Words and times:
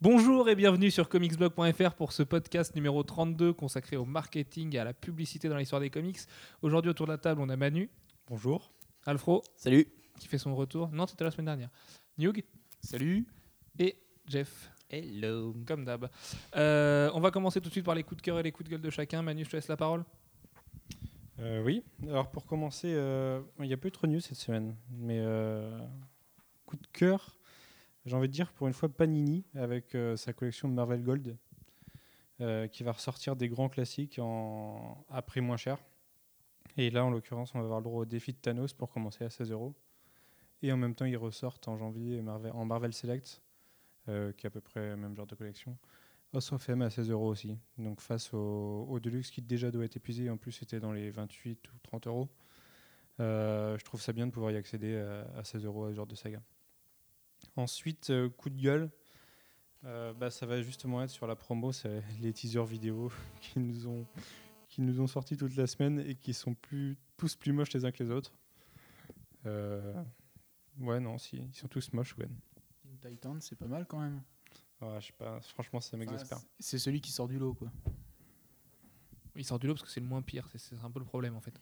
Bonjour 0.00 0.48
et 0.48 0.54
bienvenue 0.54 0.92
sur 0.92 1.08
comicsblog.fr 1.08 1.94
pour 1.94 2.12
ce 2.12 2.22
podcast 2.22 2.76
numéro 2.76 3.02
32 3.02 3.52
consacré 3.52 3.96
au 3.96 4.04
marketing 4.04 4.76
et 4.76 4.78
à 4.78 4.84
la 4.84 4.94
publicité 4.94 5.48
dans 5.48 5.56
l'histoire 5.56 5.80
des 5.80 5.90
comics. 5.90 6.20
Aujourd'hui 6.62 6.92
autour 6.92 7.06
de 7.06 7.10
la 7.10 7.18
table 7.18 7.40
on 7.40 7.48
a 7.48 7.56
Manu. 7.56 7.90
Bonjour. 8.28 8.70
Alfro. 9.06 9.42
Salut. 9.56 9.88
Qui 10.20 10.28
fait 10.28 10.38
son 10.38 10.54
retour. 10.54 10.88
Non, 10.92 11.08
c'était 11.08 11.24
la 11.24 11.32
semaine 11.32 11.46
dernière. 11.46 11.70
Newg. 12.16 12.44
Salut. 12.80 13.26
Et 13.80 13.98
Jeff. 14.24 14.70
Hello. 14.88 15.56
Comme 15.66 15.84
d'hab. 15.84 16.08
Euh, 16.54 17.10
on 17.14 17.18
va 17.18 17.32
commencer 17.32 17.60
tout 17.60 17.66
de 17.66 17.72
suite 17.72 17.84
par 17.84 17.96
les 17.96 18.04
coups 18.04 18.18
de 18.18 18.22
cœur 18.22 18.38
et 18.38 18.44
les 18.44 18.52
coups 18.52 18.68
de 18.68 18.76
gueule 18.76 18.82
de 18.82 18.90
chacun. 18.90 19.22
Manu, 19.22 19.44
je 19.44 19.50
te 19.50 19.56
laisse 19.56 19.66
la 19.66 19.76
parole. 19.76 20.04
Euh, 21.40 21.60
oui. 21.64 21.82
Alors 22.04 22.30
pour 22.30 22.46
commencer, 22.46 22.92
euh, 22.94 23.40
il 23.58 23.66
n'y 23.66 23.74
a 23.74 23.76
pas 23.76 23.88
eu 23.88 23.92
trop 23.92 24.06
de 24.06 24.12
news 24.12 24.20
cette 24.20 24.38
semaine, 24.38 24.76
mais 24.96 25.20
coup 26.66 26.76
de 26.76 26.86
cœur 26.92 27.37
j'ai 28.04 28.16
envie 28.16 28.28
de 28.28 28.32
dire 28.32 28.52
pour 28.52 28.66
une 28.68 28.72
fois 28.72 28.88
Panini 28.88 29.44
avec 29.54 29.94
euh, 29.94 30.16
sa 30.16 30.32
collection 30.32 30.68
Marvel 30.68 31.02
Gold 31.02 31.36
euh, 32.40 32.68
qui 32.68 32.82
va 32.82 32.92
ressortir 32.92 33.36
des 33.36 33.48
grands 33.48 33.68
classiques 33.68 34.20
à 35.10 35.22
prix 35.22 35.40
moins 35.40 35.56
cher. 35.56 35.78
Et 36.76 36.90
là, 36.90 37.04
en 37.04 37.10
l'occurrence, 37.10 37.54
on 37.54 37.58
va 37.58 37.64
avoir 37.64 37.80
le 37.80 37.84
droit 37.84 38.02
au 38.02 38.04
défi 38.04 38.32
de 38.32 38.38
Thanos 38.38 38.72
pour 38.72 38.92
commencer 38.92 39.24
à 39.24 39.30
16 39.30 39.50
euros. 39.50 39.74
Et 40.62 40.72
en 40.72 40.76
même 40.76 40.94
temps, 40.94 41.04
ils 41.04 41.16
ressortent 41.16 41.66
en 41.66 41.76
janvier 41.76 42.22
en 42.52 42.64
Marvel 42.64 42.92
Select, 42.92 43.42
euh, 44.08 44.32
qui 44.32 44.46
est 44.46 44.48
à 44.48 44.50
peu 44.50 44.60
près 44.60 44.90
le 44.90 44.96
même 44.96 45.16
genre 45.16 45.26
de 45.26 45.34
collection. 45.34 45.76
House 46.32 46.52
of 46.52 46.68
M 46.68 46.82
à 46.82 46.90
16 46.90 47.10
euros 47.10 47.28
aussi. 47.28 47.58
Donc 47.78 48.00
face 48.00 48.32
au, 48.34 48.98
Deluxe 49.00 49.30
qui 49.30 49.42
déjà 49.42 49.70
doit 49.70 49.84
être 49.84 49.96
épuisé, 49.96 50.30
en 50.30 50.36
plus 50.36 50.52
c'était 50.52 50.78
dans 50.78 50.92
les 50.92 51.10
28 51.10 51.68
ou 51.72 51.78
30 51.82 52.06
euros. 52.06 52.28
je 53.18 53.84
trouve 53.84 54.00
ça 54.00 54.12
bien 54.12 54.26
de 54.26 54.32
pouvoir 54.32 54.52
y 54.52 54.56
accéder 54.56 54.96
à, 54.96 55.38
à 55.38 55.44
16 55.44 55.64
euros 55.64 55.86
à 55.86 55.90
ce 55.90 55.96
genre 55.96 56.06
de 56.06 56.14
saga. 56.14 56.40
Ensuite, 57.56 58.10
euh, 58.10 58.28
coup 58.28 58.50
de 58.50 58.60
gueule. 58.60 58.90
Euh, 59.84 60.12
bah, 60.12 60.30
ça 60.30 60.46
va 60.46 60.60
justement 60.60 61.02
être 61.02 61.10
sur 61.10 61.26
la 61.26 61.36
promo, 61.36 61.72
c'est 61.72 62.02
les 62.20 62.32
teasers 62.32 62.64
vidéo 62.64 63.12
qui 63.40 63.60
nous 63.60 63.86
ont 63.86 64.06
qui 64.68 64.82
nous 64.82 65.00
ont 65.00 65.06
sorti 65.06 65.36
toute 65.36 65.56
la 65.56 65.66
semaine 65.66 66.00
et 66.00 66.14
qui 66.14 66.34
sont 66.34 66.54
plus 66.54 66.96
tous 67.16 67.36
plus 67.36 67.52
moches 67.52 67.72
les 67.72 67.84
uns 67.84 67.92
que 67.92 68.02
les 68.02 68.10
autres. 68.10 68.32
Euh, 69.46 70.02
ouais 70.80 71.00
non, 71.00 71.16
si 71.16 71.36
ils 71.36 71.54
sont 71.54 71.68
tous 71.68 71.92
moches, 71.92 72.16
ouais. 72.18 72.28
Titan, 73.00 73.38
c'est 73.40 73.56
pas 73.56 73.66
mal 73.66 73.86
quand 73.86 74.00
même. 74.00 74.20
je 74.82 75.06
sais 75.06 75.12
pas, 75.12 75.40
franchement 75.40 75.80
ça 75.80 75.96
m'exaspère. 75.96 76.38
c'est 76.58 76.78
celui 76.78 77.00
qui 77.00 77.12
sort 77.12 77.28
du 77.28 77.38
lot 77.38 77.54
quoi. 77.54 77.70
Il 79.36 79.44
sort 79.44 79.60
du 79.60 79.68
lot 79.68 79.74
parce 79.74 79.84
que 79.84 79.90
c'est 79.90 80.00
le 80.00 80.06
moins 80.06 80.22
pire, 80.22 80.48
c'est 80.56 80.76
un 80.82 80.90
peu 80.90 80.98
le 80.98 81.06
problème 81.06 81.36
en 81.36 81.40
fait. 81.40 81.54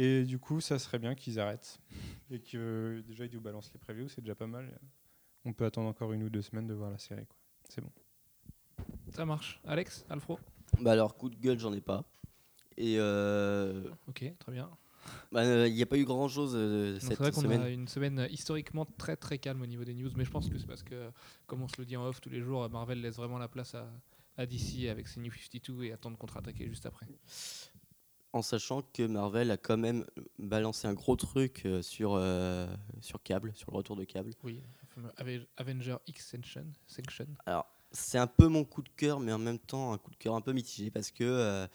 Et 0.00 0.22
du 0.22 0.38
coup, 0.38 0.60
ça 0.60 0.78
serait 0.78 1.00
bien 1.00 1.16
qu'ils 1.16 1.40
arrêtent. 1.40 1.80
Et 2.30 2.38
que 2.38 3.02
déjà, 3.04 3.24
ils 3.24 3.34
nous 3.34 3.40
balancent 3.40 3.72
les 3.72 3.80
previews, 3.80 4.08
c'est 4.08 4.20
déjà 4.20 4.36
pas 4.36 4.46
mal. 4.46 4.78
On 5.44 5.52
peut 5.52 5.64
attendre 5.64 5.88
encore 5.88 6.12
une 6.12 6.22
ou 6.22 6.30
deux 6.30 6.40
semaines 6.40 6.68
de 6.68 6.74
voir 6.74 6.92
la 6.92 6.98
série. 6.98 7.26
C'est 7.68 7.80
bon. 7.80 7.90
Ça 9.10 9.24
marche. 9.24 9.60
Alex, 9.64 10.04
Alfro 10.08 10.38
Bah 10.80 10.92
alors, 10.92 11.16
coup 11.16 11.28
de 11.28 11.34
gueule, 11.34 11.58
j'en 11.58 11.72
ai 11.72 11.80
pas. 11.80 12.04
Et 12.76 12.94
euh... 12.98 13.90
Ok, 14.06 14.24
très 14.38 14.52
bien. 14.52 14.70
Bah, 15.32 15.44
il 15.44 15.48
bah, 15.48 15.68
n'y 15.68 15.82
a 15.82 15.86
pas 15.86 15.98
eu 15.98 16.04
grand 16.04 16.28
chose 16.28 16.52
euh, 16.54 17.00
cette 17.00 17.16
semaine. 17.16 17.32
C'est 17.32 17.40
vrai 17.40 17.56
qu'on 17.58 17.64
a 17.64 17.68
une 17.68 17.88
semaine 17.88 18.28
historiquement 18.30 18.86
très 18.86 19.16
très 19.16 19.38
calme 19.38 19.62
au 19.62 19.66
niveau 19.66 19.82
des 19.82 19.94
news, 19.94 20.10
mais 20.14 20.24
je 20.24 20.30
pense 20.30 20.48
que 20.48 20.58
c'est 20.58 20.66
parce 20.66 20.84
que, 20.84 21.10
comme 21.48 21.62
on 21.62 21.68
se 21.68 21.74
le 21.76 21.84
dit 21.84 21.96
en 21.96 22.06
off 22.06 22.20
tous 22.20 22.30
les 22.30 22.40
jours, 22.40 22.70
Marvel 22.70 23.00
laisse 23.00 23.16
vraiment 23.16 23.38
la 23.38 23.48
place 23.48 23.74
à, 23.74 23.90
à 24.36 24.46
DC 24.46 24.86
avec 24.88 25.08
ses 25.08 25.18
New 25.18 25.32
52 25.32 25.82
et 25.82 25.92
attend 25.92 26.12
de 26.12 26.16
contre-attaquer 26.16 26.68
juste 26.68 26.86
après 26.86 27.06
en 28.32 28.42
sachant 28.42 28.82
que 28.82 29.02
Marvel 29.06 29.50
a 29.50 29.56
quand 29.56 29.76
même 29.76 30.04
balancé 30.38 30.86
un 30.86 30.94
gros 30.94 31.16
truc 31.16 31.62
euh, 31.64 31.82
sur, 31.82 32.14
euh, 32.14 32.66
sur 33.00 33.22
câble, 33.22 33.52
sur 33.54 33.70
le 33.70 33.76
retour 33.76 33.96
de 33.96 34.04
câble. 34.04 34.32
Oui, 34.42 34.62
Avenger 35.56 35.96
Extension. 36.06 36.66
Section. 36.86 37.26
Alors, 37.46 37.66
c'est 37.90 38.18
un 38.18 38.26
peu 38.26 38.48
mon 38.48 38.64
coup 38.64 38.82
de 38.82 38.90
cœur, 38.90 39.20
mais 39.20 39.32
en 39.32 39.38
même 39.38 39.58
temps 39.58 39.92
un 39.92 39.98
coup 39.98 40.10
de 40.10 40.16
cœur 40.16 40.34
un 40.34 40.40
peu 40.40 40.52
mitigé 40.52 40.90
parce 40.90 41.10
que 41.10 41.68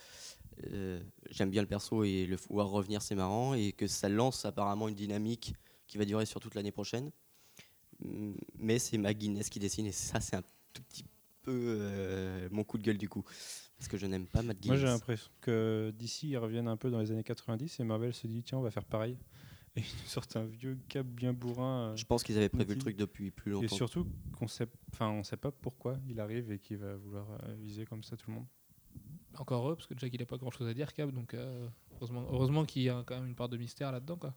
euh, 0.72 1.02
j'aime 1.30 1.50
bien 1.50 1.62
le 1.62 1.68
perso 1.68 2.04
et 2.04 2.26
le 2.26 2.38
pouvoir 2.38 2.70
revenir, 2.70 3.02
c'est 3.02 3.16
marrant, 3.16 3.56
et 3.56 3.72
que 3.72 3.88
ça 3.88 4.10
lance 4.10 4.46
apparemment 4.46 4.88
une 4.88 4.96
dynamique 4.96 5.56
qui 5.88 5.98
va 5.98 6.06
durer 6.06 6.26
sur 6.26 6.40
toute 6.40 6.54
l'année 6.54 6.72
prochaine. 6.72 7.12
Mais 8.60 8.78
c'est 8.78 8.98
McGuinness 8.98 9.50
qui 9.50 9.60
dessine, 9.60 9.88
et 9.88 9.92
ça, 9.92 10.20
c'est 10.20 10.36
un 10.36 10.44
tout 10.74 10.84
petit 10.84 11.06
peu 11.42 12.48
mon 12.52 12.64
coup 12.64 12.78
de 12.78 12.84
gueule 12.84 12.98
du 12.98 13.10
coup 13.10 13.24
parce 13.84 13.90
que 13.90 13.98
je 13.98 14.06
n'aime 14.06 14.28
pas 14.28 14.42
Matt 14.42 14.66
Moi 14.66 14.78
j'ai 14.78 14.86
l'impression 14.86 15.30
que 15.42 15.94
d'ici 15.98 16.30
ils 16.30 16.38
reviennent 16.38 16.70
un 16.70 16.78
peu 16.78 16.90
dans 16.90 17.00
les 17.00 17.12
années 17.12 17.24
90 17.24 17.82
et 17.82 17.84
Marvel 17.84 18.14
se 18.14 18.28
dit 18.28 18.42
tiens 18.42 18.58
on 18.58 18.62
va 18.62 18.72
faire 18.72 18.86
pareil. 18.86 19.18
Et 19.76 19.82
ils 19.82 20.02
nous 20.02 20.08
sortent 20.08 20.38
un 20.38 20.46
vieux 20.46 20.78
cap 20.88 21.06
bien 21.06 21.34
bourrin. 21.34 21.90
Euh, 21.92 21.96
je 21.98 22.06
pense 22.06 22.24
qu'ils 22.24 22.38
avaient 22.38 22.48
prévu 22.48 22.76
le 22.76 22.80
truc 22.80 22.96
depuis 22.96 23.30
plus 23.30 23.52
longtemps. 23.52 23.66
Et 23.66 23.68
surtout 23.68 24.08
qu'on 24.38 24.48
sait, 24.48 24.68
enfin 24.94 25.10
on 25.10 25.24
sait 25.24 25.36
pas 25.36 25.52
pourquoi 25.52 25.98
il 26.08 26.22
arrive 26.22 26.50
et 26.52 26.60
qu'il 26.60 26.78
va 26.78 26.96
vouloir 26.96 27.26
euh, 27.32 27.56
viser 27.60 27.84
comme 27.84 28.04
ça 28.04 28.16
tout 28.16 28.30
le 28.30 28.36
monde. 28.38 28.46
Encore 29.38 29.66
heureux 29.66 29.76
parce 29.76 29.88
que 29.88 29.96
Jack 29.98 30.14
il 30.14 30.20
n'a 30.22 30.28
pas 30.28 30.38
grand 30.38 30.52
chose 30.52 30.70
à 30.70 30.74
dire 30.74 30.94
Cap 30.94 31.12
donc 31.12 31.34
euh, 31.34 31.68
heureusement, 31.96 32.26
heureusement 32.32 32.64
qu'il 32.64 32.84
y 32.84 32.90
a 32.90 33.04
quand 33.06 33.16
même 33.16 33.26
une 33.26 33.36
part 33.36 33.50
de 33.50 33.58
mystère 33.58 33.92
là-dedans 33.92 34.16
quoi 34.16 34.34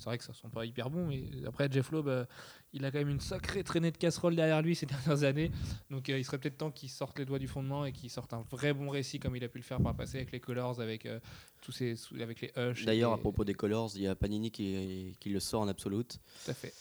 c'est 0.00 0.08
vrai 0.08 0.16
que 0.16 0.24
ça 0.24 0.32
sent 0.32 0.48
pas 0.50 0.64
hyper 0.64 0.88
bon, 0.88 1.06
mais 1.06 1.24
après 1.46 1.70
Jeff 1.70 1.90
Loeb, 1.92 2.08
euh, 2.08 2.24
il 2.72 2.86
a 2.86 2.90
quand 2.90 2.98
même 2.98 3.10
une 3.10 3.20
sacrée 3.20 3.62
traînée 3.62 3.90
de 3.90 3.98
casserole 3.98 4.34
derrière 4.34 4.62
lui 4.62 4.74
ces 4.74 4.86
dernières 5.04 5.24
années. 5.24 5.50
Donc 5.90 6.08
euh, 6.08 6.18
il 6.18 6.24
serait 6.24 6.38
peut-être 6.38 6.56
temps 6.56 6.70
qu'il 6.70 6.88
sorte 6.88 7.18
les 7.18 7.26
doigts 7.26 7.38
du 7.38 7.48
fondement 7.48 7.84
et 7.84 7.92
qu'il 7.92 8.08
sorte 8.08 8.32
un 8.32 8.40
vrai 8.50 8.72
bon 8.72 8.88
récit 8.88 9.18
comme 9.18 9.36
il 9.36 9.44
a 9.44 9.48
pu 9.48 9.58
le 9.58 9.64
faire 9.64 9.78
par 9.78 9.92
le 9.92 9.98
passé 9.98 10.16
avec 10.16 10.32
les 10.32 10.40
Colors, 10.40 10.80
avec 10.80 11.04
euh, 11.04 11.20
tous 11.60 11.72
ces, 11.72 11.96
avec 12.18 12.40
les 12.40 12.50
Hush. 12.56 12.86
D'ailleurs, 12.86 13.12
à 13.12 13.18
propos 13.18 13.44
des 13.44 13.52
Colors, 13.52 13.90
il 13.94 14.02
y 14.02 14.08
a 14.08 14.14
Panini 14.14 14.50
qui, 14.50 15.14
qui 15.20 15.28
le 15.28 15.38
sort 15.38 15.60
en 15.60 15.68
absolute. 15.68 16.18
Tout 16.44 16.50
à 16.50 16.54
fait. 16.54 16.72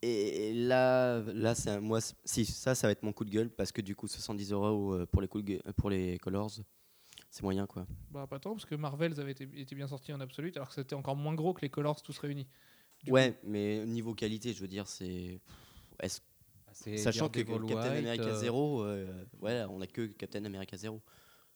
Et 0.00 0.54
là, 0.54 1.20
là 1.34 1.56
c'est 1.56 1.80
moi, 1.80 1.98
si 2.24 2.44
ça, 2.44 2.76
ça 2.76 2.86
va 2.86 2.92
être 2.92 3.02
mon 3.02 3.12
coup 3.12 3.24
de 3.24 3.30
gueule 3.30 3.50
parce 3.50 3.72
que 3.72 3.80
du 3.80 3.96
coup, 3.96 4.06
70 4.06 4.52
euros 4.52 4.96
pour 5.10 5.22
les, 5.22 5.28
pour 5.76 5.90
les 5.90 6.18
Colors 6.18 6.52
c'est 7.30 7.42
moyen 7.42 7.66
quoi. 7.66 7.86
Bah 8.10 8.26
pas 8.26 8.38
tant 8.38 8.52
parce 8.52 8.64
que 8.64 8.74
Marvels 8.74 9.20
avait 9.20 9.32
été, 9.32 9.74
bien 9.74 9.88
sorti 9.88 10.12
en 10.12 10.20
absolu 10.20 10.52
alors 10.56 10.68
que 10.68 10.74
c'était 10.74 10.94
encore 10.94 11.16
moins 11.16 11.34
gros 11.34 11.52
que 11.52 11.60
les 11.60 11.68
Colors 11.68 12.02
tous 12.02 12.18
réunis. 12.18 12.48
ouais, 13.08 13.38
mais 13.44 13.84
niveau 13.86 14.14
qualité, 14.14 14.52
je 14.52 14.60
veux 14.60 14.68
dire, 14.68 14.88
c'est. 14.88 15.40
Ah, 16.00 16.08
sachant 16.96 17.28
que 17.28 17.40
Captain 17.40 17.96
America 17.96 18.34
0, 18.34 18.82
euh, 18.82 18.86
euh, 18.86 19.24
ouais, 19.40 19.64
on 19.68 19.80
a 19.80 19.86
que 19.86 20.06
Captain 20.06 20.44
America 20.44 20.76
0. 20.76 21.00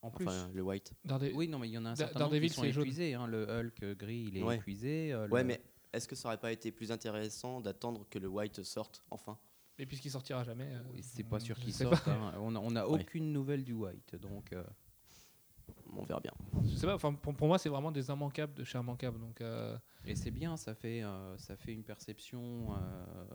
En 0.03 0.11
plus, 0.11 0.27
le 0.53 0.63
white. 0.63 0.93
Oui, 1.33 1.47
non, 1.47 1.61
mais 1.61 1.69
il 1.69 1.73
y 1.73 1.79
en 1.79 1.85
a 1.85 1.91
un 1.91 1.97
certain 1.97 2.21
nombre 2.21 2.37
qui 2.37 2.49
sont 2.49 2.65
épuisés. 2.65 3.15
Hein, 3.15 3.29
le 3.29 3.47
Hulk 3.49 3.97
gris, 3.97 4.25
il 4.29 4.37
est 4.37 4.57
épuisé. 4.57 5.13
Euh, 5.13 5.29
ouais, 5.29 5.45
mais 5.45 5.63
est-ce 5.93 6.09
que 6.09 6.17
ça 6.17 6.29
aurait 6.29 6.41
pas 6.41 6.51
été 6.51 6.73
plus 6.73 6.91
intéressant 6.91 7.61
d'attendre 7.61 8.05
que 8.11 8.19
le 8.19 8.27
white 8.27 8.65
sorte 8.65 9.05
enfin? 9.11 9.39
Et 9.79 9.87
puisqu'il 9.87 10.11
sortira 10.11 10.43
jamais. 10.43 10.73
c'est 11.01 11.23
pas 11.23 11.39
sûr 11.41 11.57
qu'il 11.57 11.73
sorte. 11.73 12.09
Hein. 12.09 12.35
On 12.39 12.71
n'a 12.73 12.89
aucune 12.89 13.33
nouvelle 13.33 13.65
du 13.65 13.75
white, 13.75 14.17
donc 14.17 14.53
on 15.97 16.05
verra 16.05 16.21
bien. 16.21 16.33
Je 16.65 16.77
sais 16.77 16.87
pas, 16.87 16.99
pour, 16.99 17.35
pour, 17.35 17.49
moi, 17.49 17.59
c'est 17.59 17.69
vraiment 17.69 17.93
des 17.93 18.09
immanquables 18.09 18.55
de 18.55 18.65
chez 18.65 18.79
immanquables. 18.79 19.19
Donc, 19.19 19.41
euh, 19.41 19.77
Et 20.05 20.15
c'est 20.15 20.31
bien, 20.31 20.57
ça 20.57 20.75
fait, 20.75 21.03
euh, 21.03 21.37
ça 21.39 21.57
fait 21.57 21.73
une 21.73 21.85
perception 21.85 22.75
euh, 22.75 23.27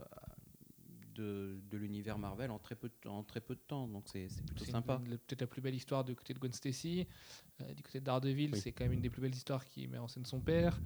de, 1.15 1.59
de 1.69 1.77
l'univers 1.77 2.17
Marvel 2.17 2.51
en 2.51 2.59
très, 2.59 2.75
peu 2.75 2.89
de, 2.89 3.09
en 3.09 3.23
très 3.23 3.41
peu 3.41 3.55
de 3.55 3.61
temps. 3.61 3.87
Donc 3.87 4.05
c'est 4.07 4.27
plutôt 4.45 4.65
sympa. 4.65 4.99
Peut-être 4.99 5.41
la 5.41 5.47
plus 5.47 5.61
belle 5.61 5.75
histoire 5.75 6.03
du 6.03 6.15
côté 6.15 6.33
de 6.33 6.39
Gwen 6.39 6.53
Stacy. 6.53 7.07
du 7.75 7.83
côté 7.83 7.99
de 7.99 8.05
Daredevil, 8.05 8.55
c'est 8.55 8.71
quand 8.71 8.85
même 8.85 8.93
une 8.93 9.01
des 9.01 9.09
plus 9.09 9.21
belles 9.21 9.35
histoires 9.35 9.65
qui 9.65 9.87
met 9.87 9.97
en 9.97 10.07
scène 10.07 10.25
son 10.25 10.39
père. 10.39 10.79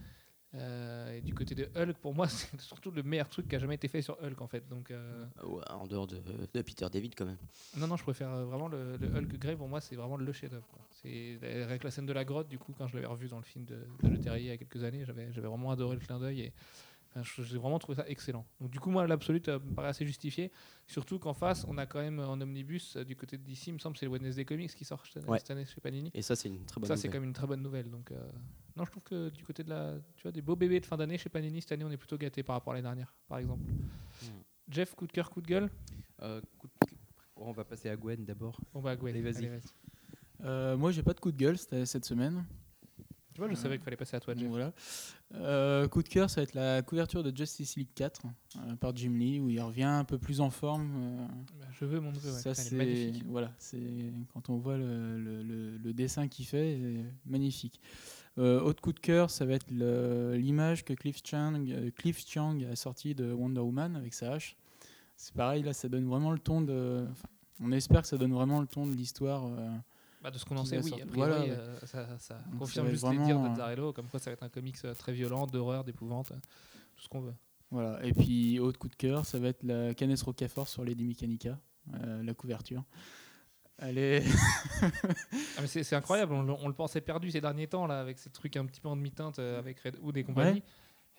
Euh, 0.53 1.17
et 1.17 1.21
du 1.21 1.33
côté 1.33 1.55
de 1.55 1.69
Hulk, 1.75 1.97
pour 1.97 2.13
moi, 2.13 2.27
c'est 2.29 2.59
surtout 2.59 2.91
le 2.91 3.03
meilleur 3.03 3.29
truc 3.29 3.47
qui 3.47 3.55
a 3.55 3.59
jamais 3.59 3.75
été 3.75 3.87
fait 3.87 4.01
sur 4.01 4.17
Hulk 4.21 4.41
en 4.41 4.47
fait. 4.47 4.67
Donc, 4.67 4.91
euh, 4.91 5.25
en 5.69 5.87
dehors 5.87 6.07
de, 6.07 6.17
Peter 6.61 6.87
David 6.91 7.13
quand 7.15 7.25
même. 7.25 7.37
Non, 7.77 7.87
non, 7.87 7.95
je 7.95 8.03
préfère 8.03 8.29
euh, 8.31 8.45
vraiment 8.45 8.67
le, 8.67 8.97
Hulk 9.15 9.37
Grey. 9.37 9.55
Pour 9.55 9.67
moi, 9.67 9.79
c'est 9.79 9.95
vraiment 9.95 10.17
le 10.17 10.31
chef-d'œuvre. 10.33 10.67
C'est 11.01 11.39
avec 11.63 11.83
la 11.83 11.91
scène 11.91 12.05
de 12.05 12.13
la 12.13 12.25
grotte. 12.25 12.49
Du 12.49 12.57
coup, 12.59 12.73
quand 12.77 12.87
je 12.87 12.95
l'avais 12.95 13.07
revu 13.07 13.27
dans 13.27 13.37
le 13.37 13.43
film 13.43 13.65
de, 13.65 13.77
de 14.03 14.09
Le 14.09 14.19
Terrier 14.19 14.43
il 14.43 14.49
y 14.49 14.51
a 14.51 14.57
quelques 14.57 14.83
années, 14.83 15.05
j'avais 15.05 15.47
vraiment 15.47 15.71
adoré 15.71 15.95
le 15.95 16.01
clin 16.01 16.19
d'œil 16.19 16.41
et 16.41 16.53
j'ai 17.23 17.57
vraiment 17.57 17.79
trouvé 17.79 17.95
ça 17.95 18.07
excellent. 18.07 18.45
Donc 18.59 18.71
du 18.71 18.79
coup, 18.79 18.89
moi, 18.89 19.05
l'absolu 19.07 19.41
me 19.47 19.73
paraît 19.73 19.89
assez 19.89 20.05
justifié. 20.05 20.51
Surtout 20.87 21.19
qu'en 21.19 21.33
face, 21.33 21.65
on 21.67 21.77
a 21.77 21.85
quand 21.85 21.99
même 21.99 22.19
en 22.19 22.39
omnibus 22.39 22.97
du 22.97 23.15
côté 23.15 23.37
de 23.37 23.43
DC, 23.43 23.67
il 23.67 23.73
me 23.73 23.79
semble, 23.79 23.97
c'est 23.97 24.05
le 24.05 24.11
Wednesday 24.11 24.45
Comics 24.45 24.73
qui 24.73 24.85
sort 24.85 25.03
cette 25.05 25.51
année 25.51 25.65
chez 25.65 25.81
Panini. 25.81 26.11
Et 26.13 26.21
ça, 26.21 26.35
c'est 26.35 26.49
une 26.49 26.65
très 26.65 26.79
bonne. 26.79 26.87
Ça, 26.87 26.97
c'est 26.97 27.07
quand 27.07 27.19
même 27.19 27.25
une 27.25 27.33
très 27.33 27.47
bonne 27.47 27.61
nouvelle. 27.61 27.89
Donc 27.89 28.11
non, 28.75 28.85
je 28.85 28.91
trouve 28.91 29.03
que 29.03 29.29
du 29.29 29.43
côté 29.43 29.63
de 29.63 29.69
la, 29.69 29.95
tu 30.15 30.23
vois, 30.23 30.31
des 30.31 30.41
beaux 30.41 30.55
bébés 30.55 30.79
de 30.79 30.85
fin 30.85 30.97
d'année 30.97 31.17
chez 31.17 31.29
Panini 31.29 31.61
cette 31.61 31.73
année, 31.73 31.83
on 31.83 31.91
est 31.91 31.97
plutôt 31.97 32.17
gâté 32.17 32.43
par 32.43 32.55
rapport 32.55 32.71
à 32.71 32.75
l'année 32.75 32.87
dernière, 32.87 33.13
par 33.27 33.39
exemple. 33.39 33.63
Hmm. 34.23 34.41
Jeff, 34.69 34.95
coup 34.95 35.07
de 35.07 35.11
cœur, 35.11 35.29
coup 35.29 35.41
de 35.41 35.47
gueule? 35.47 35.69
Euh, 36.21 36.41
on 37.35 37.51
va 37.51 37.65
passer 37.65 37.89
à 37.89 37.95
Gwen 37.95 38.23
d'abord. 38.23 38.59
On 38.73 38.79
va 38.79 38.91
à 38.91 38.95
Gwen. 38.95 39.19
vas-y. 39.21 39.49
Euh, 40.43 40.77
moi, 40.77 40.91
j'ai 40.91 41.03
pas 41.03 41.13
de 41.13 41.19
coup 41.19 41.31
de 41.31 41.37
gueule 41.37 41.57
cette 41.57 42.05
semaine. 42.05 42.45
Tu 43.33 43.39
vois, 43.39 43.49
je 43.49 43.55
savais 43.55 43.77
qu'il 43.77 43.83
fallait 43.83 43.97
passer 43.97 44.15
à 44.17 44.19
toi, 44.19 44.35
Jeff. 44.35 44.47
Voilà. 44.49 44.73
Euh, 45.35 45.87
coup 45.87 46.03
de 46.03 46.09
cœur, 46.09 46.29
ça 46.29 46.41
va 46.41 46.43
être 46.43 46.53
la 46.53 46.81
couverture 46.81 47.23
de 47.23 47.35
Justice 47.35 47.77
League 47.77 47.89
4 47.95 48.21
euh, 48.25 48.75
par 48.75 48.95
Jim 48.95 49.13
Lee, 49.17 49.39
où 49.39 49.49
il 49.49 49.61
revient 49.61 49.83
un 49.83 50.03
peu 50.03 50.17
plus 50.17 50.41
en 50.41 50.49
forme. 50.49 51.27
Bah, 51.59 51.65
je 51.71 51.85
veux 51.85 51.99
mon 51.99 52.11
neveu, 52.11 52.31
ça 52.31 52.53
c'est 52.53 52.75
magnifique. 52.75 53.23
Voilà, 53.27 53.53
c'est 53.57 53.79
quand 54.33 54.49
on 54.49 54.57
voit 54.57 54.77
le, 54.77 55.17
le, 55.17 55.77
le 55.77 55.93
dessin 55.93 56.27
qu'il 56.27 56.45
fait, 56.45 56.77
magnifique. 57.25 57.79
Euh, 58.37 58.61
autre 58.61 58.81
coup 58.81 58.93
de 58.93 58.99
cœur, 58.99 59.29
ça 59.29 59.45
va 59.45 59.53
être 59.53 59.69
l'image 59.69 60.85
que 60.85 60.93
Cliff 60.93 61.19
Chang, 61.23 61.53
euh, 61.67 61.91
Cliff 61.91 62.25
Chang 62.25 62.59
a 62.71 62.75
sortie 62.75 63.13
de 63.13 63.31
Wonder 63.33 63.59
Woman 63.59 63.95
avec 63.95 64.13
sa 64.13 64.33
hache. 64.33 64.55
c'est 65.17 65.33
pareil, 65.33 65.63
là, 65.63 65.73
ça 65.73 65.89
donne 65.89 66.07
vraiment 66.07 66.31
le 66.31 66.39
ton 66.39 66.61
de. 66.61 67.05
on 67.59 67.71
espère 67.71 68.03
que 68.03 68.07
ça 68.07 68.17
donne 68.17 68.33
vraiment 68.33 68.61
le 68.61 68.67
ton 68.67 68.87
de 68.87 68.93
l'histoire. 68.93 69.49
Euh, 70.21 70.23
Bah, 70.23 70.31
de 70.31 70.37
ce 70.37 70.45
qu'on 70.45 70.57
en 70.57 70.65
sait, 70.65 70.77
oui. 70.77 70.89
sortir. 70.89 71.05
A 71.07 71.09
priori, 71.09 71.29
Voilà, 71.31 71.43
ouais. 71.45 71.51
euh, 71.51 72.17
ça, 72.19 72.39
confirme 72.57 72.89
juste 72.89 73.03
les 73.09 73.17
dires 73.17 73.37
vraiment, 73.39 73.49
d'Azzarello, 73.49 73.93
comme 73.93 74.07
quoi 74.07 74.19
ça 74.19 74.29
va 74.29 74.33
être 74.33 74.43
un 74.43 74.49
comics 74.49 74.77
euh, 74.85 74.93
très 74.93 75.13
violent, 75.13 75.47
d'horreur, 75.47 75.83
d'épouvante, 75.83 76.31
euh, 76.31 76.35
tout 76.95 77.03
ce 77.03 77.09
qu'on 77.09 77.21
veut. 77.21 77.33
Voilà. 77.71 78.03
Et 78.05 78.13
puis, 78.13 78.59
autre 78.59 78.77
coup 78.79 78.89
de 78.89 78.95
cœur, 78.95 79.25
ça 79.25 79.39
va 79.39 79.47
être 79.49 79.63
la 79.63 79.93
Canes 79.93 80.15
Rocafort 80.23 80.67
sur 80.67 80.83
Lady 80.83 81.05
Mechanica, 81.05 81.57
euh, 81.93 82.21
la 82.23 82.33
couverture. 82.33 82.83
Elle 83.77 83.97
est. 83.97 84.23
Ah, 85.57 85.67
c'est 85.67 85.93
incroyable, 85.95 86.33
on, 86.33 86.41
le- 86.43 86.53
on 86.53 86.67
le 86.67 86.73
pensait 86.73 87.01
perdu 87.01 87.29
ces 87.31 87.41
derniers 87.41 87.67
temps, 87.67 87.85
là, 87.87 87.99
avec 87.99 88.17
ces 88.19 88.29
trucs 88.29 88.55
un 88.57 88.65
petit 88.65 88.81
peu 88.81 88.87
en 88.89 88.95
demi-teinte 88.95 89.39
euh, 89.39 89.59
avec 89.59 89.79
Redwood 89.79 90.17
et 90.17 90.23
compagnie. 90.23 90.63